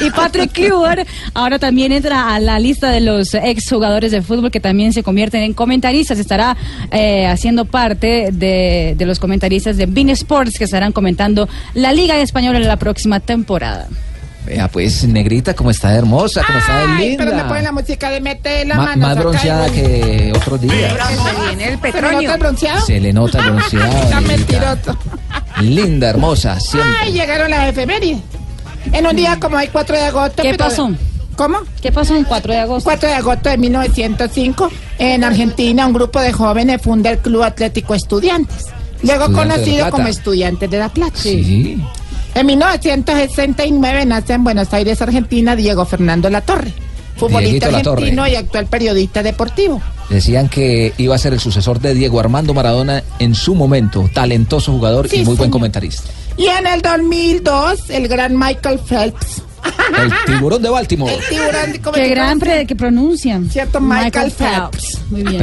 Y 0.05 0.09
Patrick 0.11 0.51
Kluber 0.51 1.05
ahora 1.33 1.59
también 1.59 1.91
entra 1.91 2.33
a 2.33 2.39
la 2.39 2.59
lista 2.59 2.89
de 2.89 3.01
los 3.01 3.33
exjugadores 3.33 4.11
de 4.11 4.21
fútbol 4.21 4.51
que 4.51 4.59
también 4.59 4.93
se 4.93 5.03
convierten 5.03 5.43
en 5.43 5.53
comentaristas. 5.53 6.19
Estará 6.19 6.55
eh, 6.91 7.26
haciendo 7.31 7.65
parte 7.65 8.29
de, 8.31 8.95
de 8.97 9.05
los 9.05 9.19
comentaristas 9.19 9.77
de 9.77 9.85
Bean 9.85 10.09
Sports 10.09 10.57
que 10.57 10.63
estarán 10.65 10.91
comentando 10.91 11.47
la 11.73 11.93
Liga 11.93 12.17
Española 12.17 12.57
en 12.59 12.67
la 12.67 12.77
próxima 12.77 13.19
temporada. 13.19 13.87
Vea, 14.45 14.69
pues, 14.69 15.03
negrita, 15.05 15.53
como 15.53 15.71
está 15.71 15.93
hermosa, 15.93 16.41
como 16.45 16.57
está 16.59 16.77
de 16.79 16.87
linda. 17.05 17.25
pero 17.25 17.35
me 17.35 17.43
ponen 17.43 17.63
la 17.65 17.71
música 17.73 18.09
de 18.09 18.21
mete 18.21 18.63
la 18.63 18.75
Ma- 18.75 18.85
mano. 18.85 19.07
más 19.07 19.17
bronceada 19.17 19.65
el- 19.67 19.73
que 19.73 20.33
otros 20.33 20.61
días. 20.61 20.93
Se 21.53 21.63
el 21.67 21.77
petróleo. 21.79 22.19
¿Se 22.19 22.23
nota 22.25 22.33
el 22.33 22.39
bronceado? 22.39 22.85
Se 22.85 22.99
le 23.01 23.11
nota 23.13 23.39
el 23.39 23.51
bronceado. 23.51 24.03
Está 24.03 24.21
mentiroso. 24.21 24.97
Linda, 25.59 26.09
hermosa, 26.09 26.59
siempre. 26.61 26.91
Ay, 27.01 27.11
llegaron 27.11 27.51
las 27.51 27.67
efemérides. 27.69 28.19
En 28.93 29.05
un 29.05 29.15
día 29.17 29.37
como 29.37 29.57
hay 29.57 29.67
4 29.67 29.97
de 29.97 30.03
agosto. 30.03 30.43
¿Qué 30.43 30.51
pero- 30.51 30.63
pasó? 30.65 30.91
¿Cómo? 31.37 31.59
¿Qué 31.81 31.91
pasó 31.91 32.15
en 32.15 32.23
4 32.23 32.51
de 32.51 32.59
agosto? 32.59 32.89
4 32.89 33.09
de 33.09 33.15
agosto 33.15 33.49
de 33.49 33.57
1905, 33.59 34.69
en 34.97 35.23
Argentina, 35.23 35.85
un 35.85 35.93
grupo 35.93 36.19
de 36.19 36.33
jóvenes 36.33 36.81
funda 36.81 37.11
el 37.11 37.19
Club 37.19 37.43
Atlético 37.43 37.93
Estudiantes, 37.93 38.65
luego 39.03 39.31
conocido 39.31 39.89
como 39.91 40.07
Estudiantes 40.07 40.69
de 40.69 40.79
La 40.79 40.89
Plata. 40.89 41.15
Sí. 41.15 41.79
En 42.33 42.45
1969 42.45 44.05
nace 44.05 44.33
en 44.33 44.43
Buenos 44.43 44.73
Aires, 44.73 45.01
Argentina, 45.01 45.55
Diego 45.55 45.85
Fernando 45.85 46.29
Latorre, 46.29 46.73
futbolista 47.15 47.67
Dieguito 47.67 47.71
Latorre. 47.71 48.01
argentino 48.01 48.27
y 48.27 48.35
actual 48.35 48.65
periodista 48.65 49.21
deportivo. 49.21 49.81
Decían 50.09 50.49
que 50.49 50.93
iba 50.97 51.13
a 51.13 51.17
ser 51.19 51.33
el 51.33 51.39
sucesor 51.39 51.79
de 51.79 51.93
Diego 51.93 52.19
Armando 52.19 52.53
Maradona 52.55 53.03
en 53.19 53.35
su 53.35 53.53
momento. 53.55 54.09
Talentoso 54.13 54.71
jugador 54.71 55.07
Sí, 55.07 55.17
y 55.17 55.23
muy 55.23 55.35
buen 55.35 55.51
comentarista. 55.51 56.09
Y 56.37 56.47
en 56.47 56.65
el 56.65 56.81
2002, 56.81 57.89
el 57.89 58.07
gran 58.07 58.37
Michael 58.37 58.79
Phelps. 58.79 59.43
El 59.97 60.11
tiburón 60.25 60.61
de 60.61 60.69
Baltimore. 60.69 61.13
El 61.13 61.19
tiburón, 61.29 61.77
¿cómo 61.83 61.93
Qué 61.95 62.09
gran 62.09 62.39
pre- 62.39 62.65
que 62.67 62.75
pronuncian. 62.75 63.49
Cierto, 63.49 63.79
Michael, 63.79 64.31
Phelps. 64.31 65.01
Muy 65.09 65.23
bien. 65.23 65.41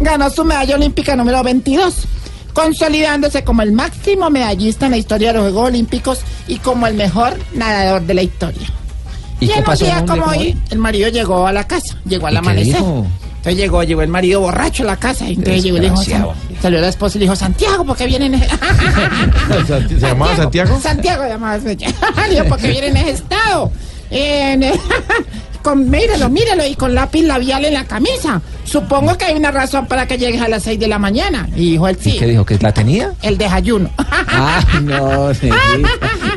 Ganó 0.00 0.28
su 0.30 0.44
medalla 0.44 0.74
olímpica 0.74 1.14
número 1.16 1.42
22, 1.42 1.94
consolidándose 2.52 3.44
como 3.44 3.62
el 3.62 3.72
máximo 3.72 4.28
medallista 4.30 4.86
en 4.86 4.92
la 4.92 4.98
historia 4.98 5.28
de 5.28 5.34
los 5.34 5.42
Juegos 5.52 5.68
Olímpicos 5.68 6.20
y 6.48 6.58
como 6.58 6.86
el 6.86 6.94
mejor 6.94 7.34
nadador 7.54 8.02
de 8.02 8.14
la 8.14 8.22
historia. 8.22 8.68
¿Y 9.40 9.48
qué 9.48 9.54
en 9.58 9.64
pasó 9.64 9.84
un 9.84 9.90
día 9.90 10.04
como 10.06 10.24
hoy, 10.26 10.56
el 10.70 10.78
marido 10.78 11.08
llegó 11.08 11.46
a 11.46 11.52
la 11.52 11.66
casa, 11.66 11.96
llegó 12.06 12.26
al 12.26 12.32
¿Y 12.34 12.36
qué 12.36 12.38
amanecer. 12.38 12.76
dijo? 12.76 13.06
Entonces 13.44 13.60
llegó, 13.62 13.82
llegó 13.82 14.00
el 14.00 14.08
marido 14.08 14.40
borracho 14.40 14.84
a 14.84 14.86
la 14.86 14.96
casa. 14.96 15.28
Y 15.28 15.34
entonces 15.34 15.62
llegó 15.62 15.76
y 15.76 15.80
le 15.80 15.90
dijo, 15.90 16.34
salió 16.62 16.80
la 16.80 16.88
esposa 16.88 17.18
y 17.18 17.20
le 17.20 17.24
dijo, 17.26 17.36
Santiago, 17.36 17.84
¿por 17.84 17.94
qué 17.94 18.06
vienen? 18.06 18.40
¿Se 19.88 19.98
llamaba 20.00 20.34
Santiago? 20.34 20.80
Santiago 20.80 21.24
llamaba 21.28 21.58
Le 21.58 21.74
dijo, 22.30 22.44
¿por 22.48 22.58
qué 22.58 22.68
viene 22.68 22.86
en 22.86 22.96
ese 22.96 23.10
estado? 23.10 23.70
En- 24.10 24.64
con, 25.62 25.90
míralo, 25.90 26.30
míralo, 26.30 26.64
y 26.66 26.74
con 26.74 26.94
lápiz 26.94 27.22
labial 27.22 27.66
en 27.66 27.74
la 27.74 27.84
camisa. 27.84 28.40
Supongo 28.64 29.18
que 29.18 29.26
hay 29.26 29.34
una 29.34 29.50
razón 29.50 29.86
para 29.88 30.06
que 30.06 30.16
llegues 30.16 30.40
a 30.40 30.48
las 30.48 30.62
6 30.62 30.80
de 30.80 30.88
la 30.88 30.98
mañana. 30.98 31.46
Y 31.54 31.72
dijo 31.72 31.86
él, 31.86 31.98
¿Y 32.00 32.10
sí, 32.12 32.16
qué 32.18 32.26
dijo? 32.26 32.46
¿Que 32.46 32.58
la 32.58 32.72
tenía? 32.72 33.12
el 33.20 33.36
desayuno. 33.36 33.90
Ah, 33.98 34.62
no, 34.82 35.28
negrita. 35.28 35.90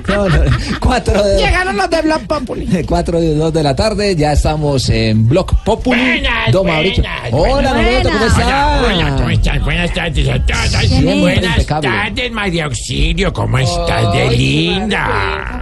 No, 0.07 0.29
no, 0.29 0.37
cuatro 0.79 1.21
de, 1.23 1.37
Llegaron 1.37 1.75
los 1.77 1.89
de 1.89 2.01
Black 2.01 2.27
Populi. 2.27 2.83
cuatro 2.87 3.19
de 3.19 3.35
dos 3.35 3.53
de 3.53 3.63
la 3.63 3.75
tarde, 3.75 4.15
ya 4.15 4.31
estamos 4.33 4.89
en 4.89 5.27
Block 5.27 5.53
Populi. 5.63 5.99
Buenas, 6.01 6.51
Don 6.51 6.65
Mauricio. 6.67 7.03
buenas, 7.03 7.33
Hola, 7.33 7.73
buenas. 7.73 7.73
Norberto, 7.73 8.09
¿cómo 8.09 8.19
Hola, 8.23 8.27
está? 8.27 8.81
hola, 8.85 9.15
¿cómo 9.17 9.29
estás? 9.29 9.63
Buenas 9.63 9.93
tardes 9.93 10.29
a 10.29 10.45
todos. 10.45 10.69
Siempre 10.87 11.19
Buenas 11.19 11.51
impecable. 11.57 11.89
tardes, 11.89 12.31
María 12.31 12.65
Auxilio, 12.65 13.33
¿cómo 13.33 13.57
estás 13.57 14.13
de 14.13 14.29
linda? 14.31 15.61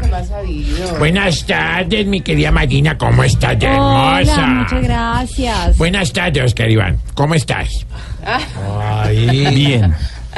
Buenas 0.99 1.45
tardes, 1.45 2.05
mi 2.07 2.21
querida 2.21 2.51
Marina, 2.51 2.97
¿cómo 2.97 3.23
estás 3.23 3.59
de 3.59 3.67
Hola, 3.67 4.19
hermosa? 4.21 4.47
muchas 4.47 4.81
gracias. 4.83 5.77
Buenas 5.77 6.13
tardes, 6.13 6.43
Oscar 6.45 6.69
Iván, 6.69 6.99
¿cómo 7.15 7.35
estás? 7.35 7.85
Ahí. 8.23 9.47
Bien. 9.55 9.93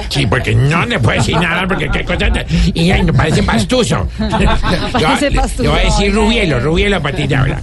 Sí, 0.10 0.26
porque 0.28 0.54
no 0.54 0.86
le 0.86 1.00
puedo 1.00 1.18
decir 1.18 1.36
nada, 1.40 1.66
porque 1.68 1.90
qué 1.90 2.04
cosa... 2.04 2.28
Y 2.74 2.92
ay, 2.92 3.04
me 3.04 3.14
parece 3.14 3.42
pastuso. 3.44 4.08
Yo, 4.20 4.28
Parece 5.08 5.30
le- 5.32 5.40
pastuso. 5.40 5.64
le 5.64 5.70
voy 5.70 5.80
a 5.80 5.84
decir 5.84 6.14
Rubielo, 6.14 6.60
Rubielo 6.60 6.98
a 6.98 7.00
partir 7.00 7.28
de 7.28 7.36
ahora. 7.36 7.60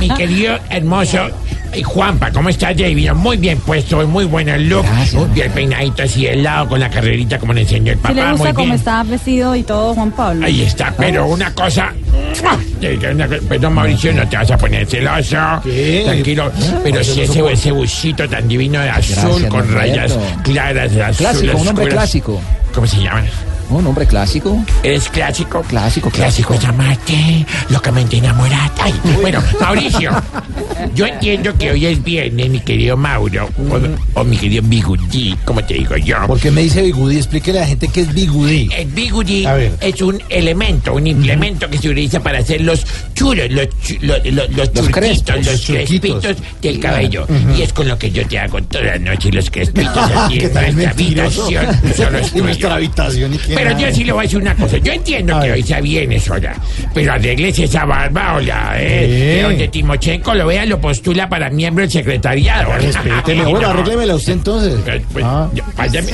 Mi 0.00 0.08
querido, 0.10 0.58
hermoso 0.70 1.28
Juanpa, 1.84 2.30
¿cómo 2.32 2.48
estás, 2.48 2.76
David? 2.76 3.12
Muy 3.12 3.36
bien 3.36 3.58
puesto, 3.58 4.06
muy 4.06 4.24
bueno 4.24 4.54
el 4.54 4.68
look. 4.68 4.84
Muy 5.12 5.28
bien 5.30 5.50
peinadito 5.52 6.02
así 6.02 6.24
de 6.24 6.36
lado, 6.36 6.68
con 6.68 6.80
la 6.80 6.90
carrerita 6.90 7.38
como 7.38 7.52
le 7.52 7.62
enseñó 7.62 7.92
el 7.92 7.98
papá. 7.98 8.14
le 8.14 8.22
muy 8.22 8.30
gusta 8.32 8.54
cómo 8.54 8.64
bien. 8.66 8.76
está 8.76 9.02
vestido 9.02 9.54
y 9.56 9.62
todo 9.62 9.94
Juan 9.94 10.10
Pablo. 10.10 10.44
Ahí 10.46 10.62
está, 10.62 10.92
pero 10.96 11.26
una 11.26 11.52
cosa. 11.54 11.92
Perdón, 13.48 13.74
Mauricio, 13.74 14.12
no 14.12 14.28
te 14.28 14.36
vas 14.36 14.50
a 14.50 14.56
poner 14.58 14.86
celoso. 14.86 15.36
¿Qué? 15.62 16.02
Tranquilo. 16.04 16.50
Pero 16.82 17.04
si 17.04 17.20
ese, 17.22 17.52
ese 17.52 17.72
busito 17.72 18.28
tan 18.28 18.48
divino 18.48 18.80
de 18.80 18.90
azul 18.90 19.14
Gracias, 19.14 19.50
con 19.50 19.60
Norberto. 19.60 19.74
rayas 19.78 20.18
claras 20.42 20.92
de 20.94 21.02
azul. 21.02 21.16
Clásico, 21.26 21.52
un 21.58 21.68
hombre 21.68 21.84
oscuras. 21.84 21.92
clásico. 21.94 22.40
¿Cómo 22.74 22.86
se 22.86 23.02
llama? 23.02 23.22
Un 23.70 23.86
hombre 23.86 24.06
clásico. 24.06 24.64
¿Eres 24.82 25.08
clásico? 25.08 25.62
Clásico, 25.62 26.10
Clásico, 26.10 26.54
llamarte 26.58 27.46
locamente 27.68 28.16
enamorada. 28.16 28.72
Ay, 28.80 28.92
bueno, 29.20 29.40
Mauricio, 29.60 30.10
yo 30.94 31.06
entiendo 31.06 31.56
que 31.56 31.70
hoy 31.70 31.86
es 31.86 32.02
viernes, 32.02 32.50
mi 32.50 32.60
querido 32.60 32.96
Mauro, 32.96 33.48
o, 34.14 34.20
o 34.20 34.24
mi 34.24 34.36
querido 34.36 34.62
Bigudí, 34.66 35.36
como 35.44 35.62
te 35.64 35.74
digo 35.74 35.96
yo. 35.96 36.16
¿Por 36.26 36.40
qué 36.40 36.50
me 36.50 36.62
dice 36.62 36.82
bigudí? 36.82 37.16
Explíquele 37.18 37.58
a 37.58 37.62
la 37.62 37.68
gente 37.68 37.88
qué 37.88 38.00
es 38.00 38.12
bigudí. 38.12 38.68
El 38.76 38.88
bigudí 38.88 39.46
A 39.46 39.54
ver. 39.54 39.72
es 39.80 40.02
un 40.02 40.20
elemento, 40.28 40.92
un 40.94 41.06
implemento 41.06 41.68
que 41.70 41.78
se 41.78 41.88
utiliza 41.90 42.20
para 42.20 42.40
hacer 42.40 42.60
los 42.62 42.84
churos, 43.14 43.48
los, 43.50 43.68
chu- 43.82 43.98
lo- 44.00 44.16
lo- 44.18 44.48
los, 44.48 44.56
Los 44.56 44.72
churquitos, 44.72 44.92
crespos, 44.92 45.46
los 45.46 45.62
churquitos. 45.62 46.20
crespitos 46.24 46.36
del 46.60 46.80
cabello. 46.80 47.26
Y 47.56 47.62
es 47.62 47.72
con 47.72 47.86
lo 47.86 47.96
que 47.98 48.10
yo 48.10 48.26
te 48.26 48.38
hago 48.38 48.60
toda 48.64 48.84
la 48.84 48.98
noche 48.98 49.30
los 49.30 49.48
crespitos 49.50 49.96
aquí 49.96 50.38
¿Qué 50.38 50.46
en 50.46 50.74
nuestra 50.74 50.90
habitación. 50.90 51.66
Es 51.84 52.00
En 52.34 52.44
nuestra 52.44 52.74
habitación. 52.74 53.34
¿y 53.34 53.38
Pero 53.62 53.78
yo 53.78 53.94
sí 53.94 54.04
le 54.04 54.12
voy 54.12 54.20
a 54.20 54.22
decir 54.22 54.38
una 54.38 54.54
cosa. 54.54 54.78
Yo 54.78 54.92
entiendo 54.92 55.36
A 55.36 55.40
que 55.40 55.46
ver. 55.48 55.56
hoy 55.56 55.62
sea 55.62 55.80
viernes, 55.80 56.30
hola. 56.30 56.54
Pero 56.94 57.12
arreglese 57.12 57.64
esa 57.64 57.84
barba, 57.84 58.34
hola. 58.36 58.74
Eh, 58.76 59.06
¿Qué? 59.08 59.36
que 59.36 59.42
donde 59.42 59.68
Timochenko 59.68 60.34
lo 60.34 60.46
vea, 60.46 60.64
lo 60.66 60.80
postula 60.80 61.28
para 61.28 61.50
miembro 61.50 61.82
del 61.82 61.90
secretariado. 61.90 62.72
Respéteme. 62.78 63.44
Bueno, 63.44 63.60
no. 63.60 63.68
arréglemela 63.68 64.14
usted 64.14 64.32
entonces. 64.34 64.74
Eh, 64.86 65.02
pues, 65.12 65.24
Ah. 65.26 65.48
ya, 65.54 65.64
váyame. 65.76 66.12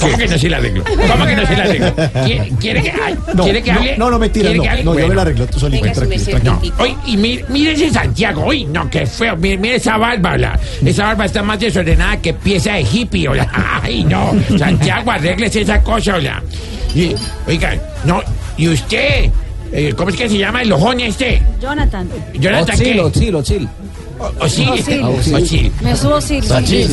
¿Cómo 0.00 0.16
que 0.18 0.28
no 0.28 0.38
se 0.38 0.48
la 0.48 0.56
arreglo? 0.58 0.84
¿Cómo 0.84 1.26
que 1.26 1.36
no 1.36 1.46
se 1.46 1.56
la 1.56 1.62
arreglo? 1.64 1.94
¿Quiere, 2.24 2.48
quiere 2.60 2.82
que, 2.82 2.90
ay, 2.90 3.14
No, 3.34 3.44
¿quiere 3.44 3.62
que 3.62 3.72
no, 3.72 3.78
hable? 3.80 3.96
no, 3.98 4.10
no, 4.10 4.18
mentira, 4.18 4.50
¿Quiere 4.50 4.58
no. 4.58 4.64
No, 4.64 4.76
yo 4.76 4.84
me 4.84 5.00
Bueno. 5.06 5.14
la 5.14 5.22
arreglo 5.22 5.46
tú 5.46 5.60
solito. 5.60 5.84
Tranquilo, 5.92 6.38
tranquilo. 6.40 6.40
No, 6.44 6.82
oye, 6.82 6.96
y 7.06 7.16
mire, 7.16 7.44
mire 7.48 7.72
ese 7.72 7.90
Santiago, 7.90 8.44
uy, 8.46 8.64
no, 8.64 8.88
qué 8.90 9.06
feo, 9.06 9.36
mire, 9.36 9.56
mire 9.58 9.76
esa 9.76 9.96
barba, 9.96 10.32
hola. 10.34 10.58
Esa 10.84 11.04
barba 11.06 11.24
está 11.24 11.42
más 11.42 11.58
desordenada 11.60 12.16
que 12.18 12.34
pieza 12.34 12.74
de 12.74 12.82
hippie, 12.82 13.28
hola. 13.28 13.48
Ay, 13.82 14.04
no, 14.04 14.32
Santiago, 14.58 15.10
arréglese 15.10 15.62
esa 15.62 15.82
cosa, 15.82 16.16
hola. 16.16 16.42
Y, 16.94 17.14
oiga, 17.46 17.76
no, 18.04 18.22
y 18.56 18.68
usted, 18.68 19.30
eh, 19.72 19.92
¿cómo 19.96 20.10
es 20.10 20.16
que 20.16 20.28
se 20.28 20.38
llama 20.38 20.62
el 20.62 20.72
ojón 20.72 21.00
este? 21.00 21.42
Jonathan. 21.60 22.08
Jonathan, 22.34 22.74
Otzil, 22.76 22.92
¿qué? 22.92 23.34
Otzil, 23.34 23.68
Otzil. 24.18 24.38
¿O 24.40 24.48
sí? 24.48 24.66
Otzil. 25.02 25.34
Otzil. 25.34 25.72
Me 25.82 25.96
subo 25.96 26.20
Sachín. 26.20 26.88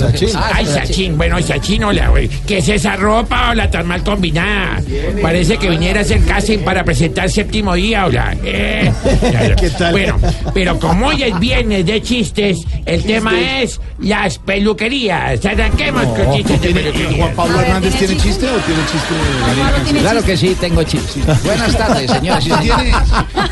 Ay, 0.54 0.66
Sachín, 0.66 1.18
bueno, 1.18 1.42
Sachín, 1.42 1.84
hola, 1.84 2.10
güey. 2.10 2.28
¿Qué 2.46 2.58
es 2.60 2.70
esa 2.70 2.96
ropa, 2.96 3.52
hola, 3.52 3.70
tan 3.70 3.88
mal 3.88 4.04
combinada? 4.04 4.82
Parece 5.22 5.58
que 5.58 5.70
viniera 5.70 6.00
a 6.00 6.04
hacer 6.04 6.24
casting 6.26 6.60
para 6.60 6.84
presentar 6.84 7.30
séptimo 7.30 7.74
día, 7.76 8.06
hola. 8.06 8.36
Eh, 8.44 8.92
¿Qué 9.60 9.70
tal? 9.72 9.92
Bueno, 9.92 10.20
pero 10.54 10.80
como 10.80 11.08
hoy 11.08 11.24
es 11.24 11.40
viernes 11.40 11.86
de 11.86 12.02
chistes, 12.02 12.60
el 12.86 13.04
tema 13.04 13.40
es 13.62 13.80
las 14.00 14.38
peluquerías. 14.40 15.46
Arranquemos 15.46 16.06
con 16.06 16.34
chistes 16.36 16.62
de 16.62 16.70
peluquería. 16.74 17.18
¿Juan 17.18 17.36
Pablo 17.36 17.62
Hernández 17.62 17.96
tiene 17.96 18.18
chiste 18.18 18.46
o 18.48 18.58
tiene 18.58 18.82
chiste? 18.92 20.00
Claro 20.00 20.24
que 20.24 20.38
sí, 20.38 20.56
tengo 20.60 20.84
chiste. 20.84 21.22
Buenas 21.44 21.78
tardes, 21.78 22.12
señores. 22.12 22.46
y 22.46 22.50
¿Sí 22.50 22.56
señores. 22.56 22.76
tiene? 22.84 22.98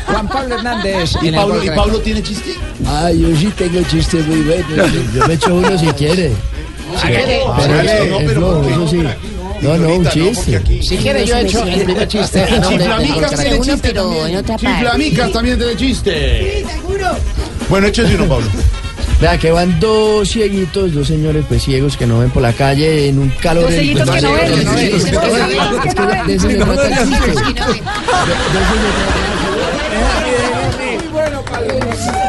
Juan 0.06 0.28
Pablo 0.28 0.54
Hernández. 0.56 1.16
¿Y 1.22 1.30
Pablo, 1.30 1.64
¿Y. 1.64 1.70
Pablo 1.70 1.98
tiene 2.00 2.22
chiste? 2.22 2.54
Ah, 2.86 3.10
yo 3.12 3.28
sí 3.36 3.52
tengo 3.60 3.82
chistes 3.88 4.26
muy 4.26 4.40
buenos. 4.40 4.90
Yo 5.14 5.26
me 5.26 5.34
echo 5.34 5.54
uno 5.54 5.78
si 5.78 5.86
quiere. 5.88 6.32
Pero, 7.02 7.18
eh, 7.18 8.06
No, 8.10 8.20
eh, 8.20 8.24
pero 8.26 8.40
Flo, 8.40 8.52
¿por 8.54 8.66
qué 8.66 8.70
eso 8.72 8.80
no? 8.80 8.88
sí. 8.88 8.96
No, 9.60 9.76
no, 9.76 9.94
un 9.96 10.08
chiste. 10.08 10.82
Si 10.82 10.96
quiere, 10.96 11.26
yo 11.26 11.36
he 11.36 11.42
hecho 11.42 11.62
el 11.64 11.84
primer 11.84 12.08
chiste. 12.08 12.46
Chiflamicas 12.66 13.34
tiene 13.38 13.60
chiste 13.60 13.92
también. 13.92 14.44
Chiflamicas 14.56 15.32
también 15.32 15.58
tiene 15.58 15.76
chiste. 15.76 16.64
Bueno, 17.68 17.86
échese 17.88 18.14
uno, 18.14 18.26
Pablo. 18.26 18.46
Vea 19.20 19.36
que 19.36 19.50
van 19.50 19.78
dos 19.78 20.30
cieguitos, 20.30 20.94
dos 20.94 21.06
señores 21.06 21.44
pues 21.46 21.62
ciegos 21.62 21.98
que 21.98 22.06
no 22.06 22.20
ven 22.20 22.30
por 22.30 22.40
la 22.40 22.54
calle 22.54 23.08
en 23.08 23.18
un 23.18 23.28
calor. 23.28 23.64
Dos 23.64 23.74
cieguitos 23.74 24.08
que 24.10 24.20
no 24.22 24.32
ven. 24.32 24.46
Sí, 24.48 24.62
sí, 24.64 24.66
Dos 24.70 24.98
sí, 24.98 25.00
sí, 25.00 25.10
cieguitos 25.10 26.42
sí, 26.42 26.48
que 26.48 26.56
no 26.56 26.66
ven. 26.66 26.90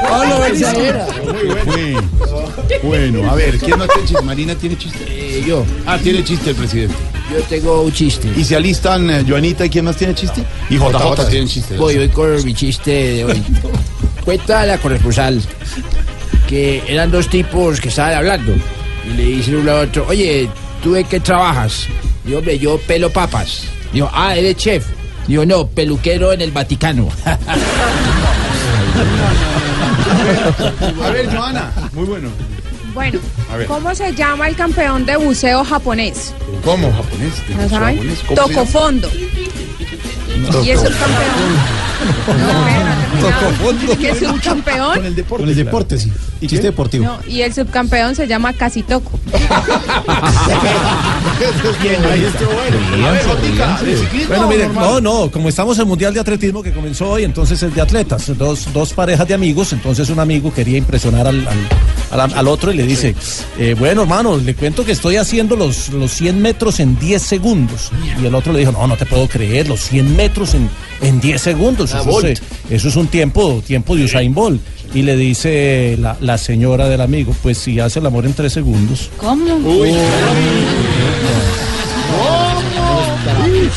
Pablo, 0.02 0.44
se 0.56 0.60
trata. 0.60 0.62
Esa 0.72 0.74
era. 0.82 1.08
Bueno, 1.66 2.02
bueno, 2.84 3.32
a 3.32 3.36
ver, 3.36 3.58
¿quién 3.60 3.78
no 3.78 3.88
tiene 3.88 4.08
chiste? 4.08 4.24
¿Marina 4.24 4.56
tiene 4.56 4.78
chiste? 4.78 5.06
Eh, 5.08 5.44
yo, 5.46 5.66
Ah, 5.86 5.98
tiene 6.02 6.24
chiste 6.24 6.52
el 6.52 6.56
presidente. 6.56 6.96
yo 7.32 7.42
tengo 7.44 7.82
un 7.82 7.92
chiste. 7.92 8.30
¿Y 8.36 8.44
se 8.44 8.56
alistan 8.56 9.10
eh, 9.10 9.24
Joanita 9.28 9.66
y 9.66 9.70
quién 9.70 9.86
más 9.86 9.98
tiene 9.98 10.16
chiste? 10.16 10.44
Y 10.70 10.78
JJ 10.78 11.30
tiene 11.30 11.48
chiste. 11.48 11.78
Voy 11.78 11.98
hoy 11.98 12.10
con 12.10 12.44
mi 12.44 12.54
chiste 12.54 12.92
de 12.92 13.26
hoy. 13.26 13.44
Cuenta 14.26 14.66
la 14.66 14.78
corresponsal 14.78 15.42
que 16.48 16.84
eran 16.88 17.12
dos 17.12 17.28
tipos 17.30 17.80
que 17.80 17.90
estaban 17.90 18.14
hablando 18.14 18.54
y 19.08 19.14
le 19.18 19.24
dicen 19.24 19.56
uno 19.56 19.72
al 19.72 19.88
otro, 19.90 20.06
oye, 20.10 20.50
¿tú 20.84 20.94
de 20.94 21.04
qué 21.06 21.20
trabajas? 21.20 21.88
Digo, 22.26 22.40
hombre, 22.40 22.60
yo 22.60 22.78
pelo 22.80 23.10
papas. 23.10 23.64
Digo, 23.94 24.10
ah, 24.14 24.36
eres 24.36 24.58
chef. 24.58 24.86
Digo, 25.28 25.46
no, 25.46 25.68
peluquero 25.68 26.34
en 26.34 26.42
el 26.42 26.52
Vaticano. 26.52 27.08
A 31.04 31.10
ver, 31.12 31.30
Joana, 31.36 31.72
muy 31.94 32.06
bueno. 32.06 32.30
Bueno, 32.94 33.20
A 33.52 33.56
ver. 33.56 33.68
¿cómo 33.68 33.96
se 33.96 34.14
llama 34.14 34.48
el 34.50 34.56
campeón 34.56 35.06
de 35.06 35.16
buceo 35.16 35.64
japonés? 35.64 36.34
¿Cómo? 36.64 36.92
¿Japonés? 36.92 37.34
¿No 37.50 37.70
saben? 37.70 37.96
¿Japonés? 37.96 38.20
¿Cómo 38.28 38.36
se 38.48 38.54
llama? 38.54 38.54
Tocofondo. 38.54 39.10
Y 40.64 40.70
es 40.72 40.80
subcampeón. 40.80 41.82
Tocofondo. 43.22 43.94
Y 44.00 44.06
el 44.06 44.18
subcampeón. 44.20 44.96
Con 44.96 45.06
el 45.06 45.16
deporte. 45.16 45.44
Con 45.44 45.50
el 45.50 45.56
deporte, 45.56 45.98
sí. 46.00 46.12
¿Y 46.40 46.48
chiste 46.48 46.68
deportivo? 46.68 47.06
No, 47.06 47.20
y 47.28 47.42
el 47.42 47.54
subcampeón 47.54 48.16
se 48.16 48.28
llama 48.28 48.54
Casi 48.54 48.82
Toco. 48.82 49.20
Bien, 51.82 52.06
ahí 52.12 52.24
estuvo 52.26 52.50
bueno. 52.52 53.08
A 53.08 53.12
ver, 53.12 53.24
Jotica, 53.26 53.80
¿de 53.84 53.98
ciclismo 53.98 54.28
Bueno, 54.30 54.46
o 54.46 54.50
miren, 54.50 54.74
no, 54.74 55.02
no, 55.02 55.32
como 55.32 55.50
estamos 55.50 55.78
en 55.78 55.82
el 55.84 55.88
Mundial 55.88 56.14
de 56.14 56.20
Atletismo 56.20 56.64
que 56.64 56.72
comenzó 56.72 57.10
hoy, 57.12 57.24
entonces 57.24 57.62
es 57.62 57.74
de 57.76 57.82
atletas, 57.82 58.32
dos, 58.38 58.68
dos 58.74 58.94
parejas 58.94 59.28
de 59.28 59.34
amigos, 59.36 59.74
entonces 59.74 60.10
un 60.10 60.20
amigo 60.20 60.52
quería 60.54 60.78
impresionar 60.78 61.28
al, 61.28 61.48
al, 61.48 62.20
al- 62.20 62.34
al 62.34 62.48
otro 62.48 62.72
y 62.72 62.78
le 62.78 62.84
dice, 62.88 63.16
eh, 63.60 63.76
bueno 63.78 64.02
hermano, 64.04 64.38
le 64.38 64.56
cuento 64.56 64.84
que 64.86 64.92
estoy 64.94 65.18
haciendo 65.18 65.56
los, 65.56 65.90
los 65.90 66.12
100 66.12 66.42
metros 66.42 66.80
en 66.80 66.98
10 66.98 67.22
segundos. 67.22 67.92
Y 68.22 68.26
el 68.26 68.34
otro 68.36 68.52
le 68.54 68.60
dijo, 68.60 68.72
no, 68.72 68.88
no 68.88 68.98
te 68.98 69.06
puedo 69.06 69.28
creer, 69.28 69.68
los 69.70 69.80
100 69.82 70.16
metros 70.16 70.21
en, 70.26 70.70
en 71.02 71.20
10 71.20 71.42
segundos. 71.42 71.94
Ah, 71.94 72.02
Eso 72.02 72.10
Bolt. 72.10 72.26
es, 72.26 72.40
eh, 72.40 72.44
eso 72.72 72.88
es 72.90 72.96
un 72.96 73.08
tiempo, 73.08 73.62
tiempo 73.66 73.96
de 73.96 74.06
Usain 74.06 74.34
Bolt. 74.34 74.62
Y 74.94 75.04
le 75.04 75.16
dice 75.16 75.96
la, 76.00 76.18
la 76.20 76.38
señora 76.38 76.90
del 76.90 77.00
amigo, 77.02 77.34
pues 77.42 77.58
si 77.58 77.80
hace 77.80 78.00
el 78.00 78.06
amor 78.06 78.26
en 78.26 78.34
3 78.34 78.52
segundos. 78.52 79.10
¿Cómo? 79.18 79.46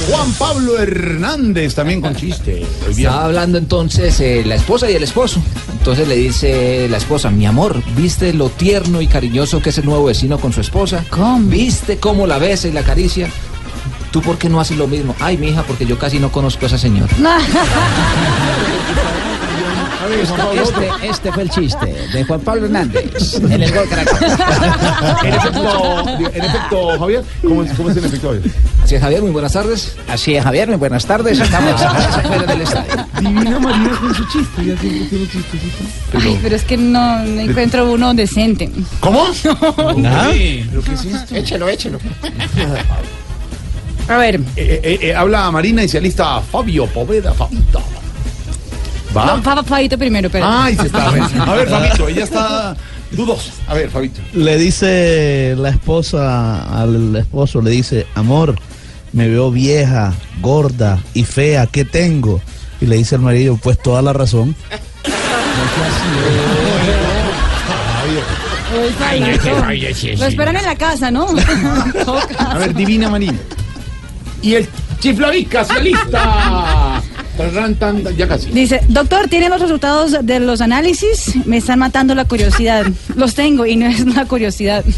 Juan 0.08 0.32
Pablo 0.34 0.78
Hernández 0.78 1.74
también 1.74 2.00
con 2.00 2.14
chiste. 2.16 2.64
Estaba 2.88 3.26
hablando 3.26 3.58
entonces 3.58 4.18
eh, 4.20 4.42
la 4.44 4.56
esposa 4.56 4.90
y 4.90 4.94
el 4.94 5.02
esposo. 5.02 5.40
Entonces 5.78 6.08
le 6.08 6.16
dice 6.16 6.88
la 6.88 6.96
esposa, 6.96 7.30
mi 7.30 7.46
amor, 7.46 7.82
¿viste 7.96 8.32
lo 8.32 8.48
tierno 8.48 9.00
y 9.00 9.06
cariñoso 9.06 9.60
que 9.62 9.70
es 9.70 9.78
el 9.78 9.84
nuevo 9.84 10.04
vecino 10.04 10.38
con 10.38 10.52
su 10.52 10.60
esposa? 10.60 11.04
¿Cómo? 11.10 11.48
¿Viste 11.48 11.98
cómo 11.98 12.26
la 12.26 12.38
besa 12.38 12.68
y 12.68 12.72
la 12.72 12.80
acaricia? 12.80 13.28
¿Tú 14.14 14.22
por 14.22 14.38
qué 14.38 14.48
no 14.48 14.60
haces 14.60 14.76
lo 14.76 14.86
mismo? 14.86 15.12
Ay, 15.18 15.36
mi 15.36 15.48
hija, 15.48 15.64
porque 15.64 15.84
yo 15.84 15.98
casi 15.98 16.20
no 16.20 16.30
conozco 16.30 16.66
a 16.66 16.68
esa 16.68 16.78
señora. 16.78 17.12
Este, 20.54 21.08
este 21.08 21.32
fue 21.32 21.42
el 21.44 21.50
chiste 21.50 21.86
de 22.12 22.24
Juan 22.24 22.40
Pablo 22.40 22.66
Hernández 22.66 23.34
en 23.50 23.62
el 23.62 23.72
gol 23.72 23.88
Caracol. 23.88 24.18
En 25.24 25.34
efecto, 25.34 26.08
en 26.34 26.44
efecto, 26.44 26.98
Javier, 26.98 27.24
¿cómo 27.42 27.62
es, 27.64 27.72
cómo 27.72 27.90
es 27.90 27.96
en 27.96 28.04
efecto, 28.04 28.28
Javier? 28.28 28.54
Así 28.84 28.94
es, 28.94 29.00
Javier, 29.00 29.22
muy 29.22 29.30
buenas 29.30 29.52
tardes. 29.54 29.96
Así 30.08 30.36
es, 30.36 30.44
Javier, 30.44 30.68
muy 30.68 30.76
buenas 30.76 31.06
tardes. 31.06 31.40
Estamos 31.40 31.82
afuera 31.82 32.44
del 32.44 32.60
estadio. 32.60 33.06
Divina 33.18 33.58
Marina 33.58 33.98
con 33.98 34.14
su 34.14 34.24
chiste, 34.26 34.64
ya 34.64 34.76
siempre 34.78 35.06
tiene 35.06 35.28
chistecito. 35.28 35.84
Ay, 36.20 36.38
pero 36.42 36.54
es 36.54 36.64
que 36.64 36.76
no, 36.76 37.24
no 37.24 37.40
encuentro 37.40 37.90
uno 37.90 38.14
decente. 38.14 38.70
¿Cómo? 39.00 39.26
¿Ah? 40.04 40.30
¿Pero 40.30 40.82
qué 40.82 40.92
es 40.92 41.04
esto? 41.04 41.34
Échelo, 41.34 41.68
échelo. 41.68 41.98
A 44.08 44.16
ver. 44.18 44.36
Eh, 44.56 44.80
eh, 44.82 44.98
eh, 45.02 45.14
habla 45.14 45.50
Marina 45.50 45.82
y 45.82 45.88
se 45.88 45.98
alista 45.98 46.40
Fabio 46.40 46.86
Poveda, 46.86 47.32
Fabito. 47.32 47.80
¿Va? 49.16 49.26
No, 49.36 49.42
Fa- 49.42 49.62
Fabito 49.62 49.96
primero, 49.96 50.28
pero. 50.30 50.44
Ay, 50.48 50.76
se 50.76 50.86
está. 50.86 51.08
A 51.46 51.54
ver, 51.54 51.68
Fabito, 51.68 52.08
ella 52.08 52.24
está 52.24 52.76
dudosa. 53.12 53.52
A 53.66 53.74
ver, 53.74 53.88
Fabito. 53.90 54.20
Le 54.32 54.58
dice 54.58 55.54
la 55.56 55.70
esposa 55.70 56.80
al 56.82 57.16
esposo, 57.16 57.62
le 57.62 57.70
dice, 57.70 58.06
amor, 58.14 58.56
me 59.12 59.28
veo 59.28 59.50
vieja, 59.50 60.12
gorda 60.40 60.98
y 61.14 61.24
fea, 61.24 61.66
¿qué 61.66 61.84
tengo? 61.84 62.40
Y 62.80 62.86
le 62.86 62.96
dice 62.96 63.14
al 63.14 63.20
marido, 63.22 63.58
pues 63.62 63.78
toda 63.80 64.02
la 64.02 64.12
razón. 64.12 64.54
Sí, 69.94 70.16
Lo 70.16 70.26
esperan 70.26 70.56
en 70.56 70.64
la 70.64 70.74
casa, 70.76 71.10
¿no? 71.10 71.26
A 72.38 72.58
ver, 72.58 72.74
Divina 72.74 73.08
Marina. 73.08 73.38
Y 74.44 74.56
el 74.56 74.68
chiflavica 75.00 75.64
se 75.64 75.72
alista. 75.72 77.02
Ya 78.16 78.28
casi. 78.28 78.48
Dice, 78.50 78.80
doctor, 78.86 79.26
¿tienen 79.26 79.50
los 79.50 79.60
resultados 79.60 80.16
de 80.22 80.38
los 80.38 80.60
análisis? 80.60 81.34
Me 81.46 81.56
están 81.56 81.80
matando 81.80 82.14
la 82.14 82.26
curiosidad. 82.26 82.86
Los 83.16 83.34
tengo 83.34 83.66
y 83.66 83.74
no 83.74 83.86
es 83.86 84.02
una 84.02 84.24
curiosidad. 84.26 84.84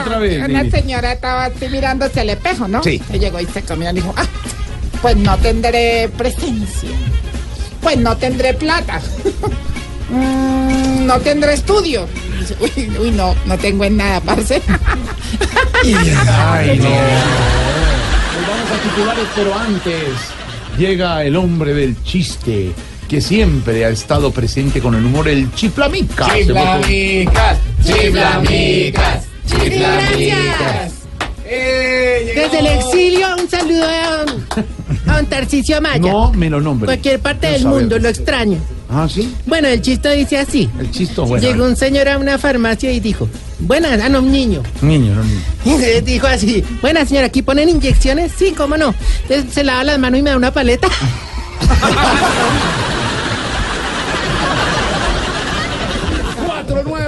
Otra 0.00 0.18
vez, 0.20 0.48
Una 0.48 0.70
señora 0.70 1.12
estaba 1.12 1.44
así 1.44 1.68
mirándose 1.68 2.20
al 2.20 2.30
espejo, 2.30 2.66
¿no? 2.66 2.82
Sí. 2.82 3.02
Y 3.12 3.18
llegó 3.18 3.40
y 3.40 3.44
se 3.44 3.60
comió 3.60 3.90
y 3.90 3.94
dijo, 3.94 4.14
ah, 4.16 4.24
pues 5.02 5.16
no 5.16 5.36
tendré 5.36 6.08
presencia. 6.16 6.88
Pues 7.82 7.98
no 7.98 8.16
tendré 8.16 8.54
plata. 8.54 9.02
Mm, 10.08 11.04
no 11.04 11.18
tendré 11.18 11.54
estudio. 11.54 12.06
Dice, 12.38 12.56
Uy, 12.60 12.98
uy, 12.98 13.10
no, 13.10 13.34
no 13.46 13.58
tengo 13.58 13.84
en 13.84 13.96
nada, 13.96 14.20
parce. 14.20 14.60
Ay, 15.84 16.78
no. 16.78 16.90
Nos 18.34 18.48
vamos 18.48 18.70
a 18.70 18.82
titulares, 18.82 19.26
pero 19.34 19.54
antes 19.54 20.02
llega 20.78 21.24
el 21.24 21.36
hombre 21.36 21.74
del 21.74 22.02
chiste 22.02 22.72
que 23.08 23.20
siempre 23.20 23.84
ha 23.84 23.88
estado 23.88 24.30
presente 24.30 24.80
con 24.80 24.94
el 24.94 25.04
humor, 25.04 25.28
el 25.28 25.52
chiflamica. 25.54 26.26
Chiflamicas, 26.34 27.58
chiflamicas, 27.84 29.24
chiflamicas. 29.46 30.92
Desde 31.44 32.58
el 32.58 32.66
exilio, 32.66 33.28
un 33.40 33.48
saludo 33.48 33.84
a 33.84 34.26
don, 35.22 35.82
Maya. 35.82 36.12
No 36.12 36.32
me 36.32 36.50
lo 36.50 36.60
nombre. 36.60 36.86
Cualquier 36.86 37.20
parte 37.20 37.46
del 37.48 37.62
saber. 37.62 37.80
mundo, 37.80 37.98
lo 37.98 38.08
extraño. 38.08 38.58
Ah, 38.88 39.08
sí. 39.10 39.34
Bueno, 39.46 39.68
el 39.68 39.82
chiste 39.82 40.14
dice 40.14 40.38
así. 40.38 40.70
El 40.78 40.90
chiste, 40.90 41.20
bueno. 41.20 41.46
Llegó 41.46 41.64
un 41.64 41.76
señor 41.76 42.08
a 42.08 42.18
una 42.18 42.38
farmacia 42.38 42.92
y 42.92 43.00
dijo, 43.00 43.28
buenas, 43.58 44.00
ah, 44.00 44.08
no, 44.08 44.20
un 44.20 44.30
niño. 44.30 44.62
Niño, 44.80 45.14
no 45.14 45.24
niño. 45.24 45.40
Y 45.64 46.00
dijo 46.02 46.26
así, 46.26 46.62
buena 46.80 47.04
señora, 47.04 47.26
¿aquí 47.26 47.42
ponen 47.42 47.68
inyecciones? 47.68 48.32
Sí, 48.36 48.52
cómo 48.56 48.76
no. 48.76 48.94
Entonces 49.22 49.52
se 49.52 49.64
lava 49.64 49.84
las 49.84 49.98
manos 49.98 50.20
y 50.20 50.22
me 50.22 50.30
da 50.30 50.36
una 50.36 50.52
paleta. 50.52 50.88
Cuatro, 56.46 56.82
nueve. 56.86 57.05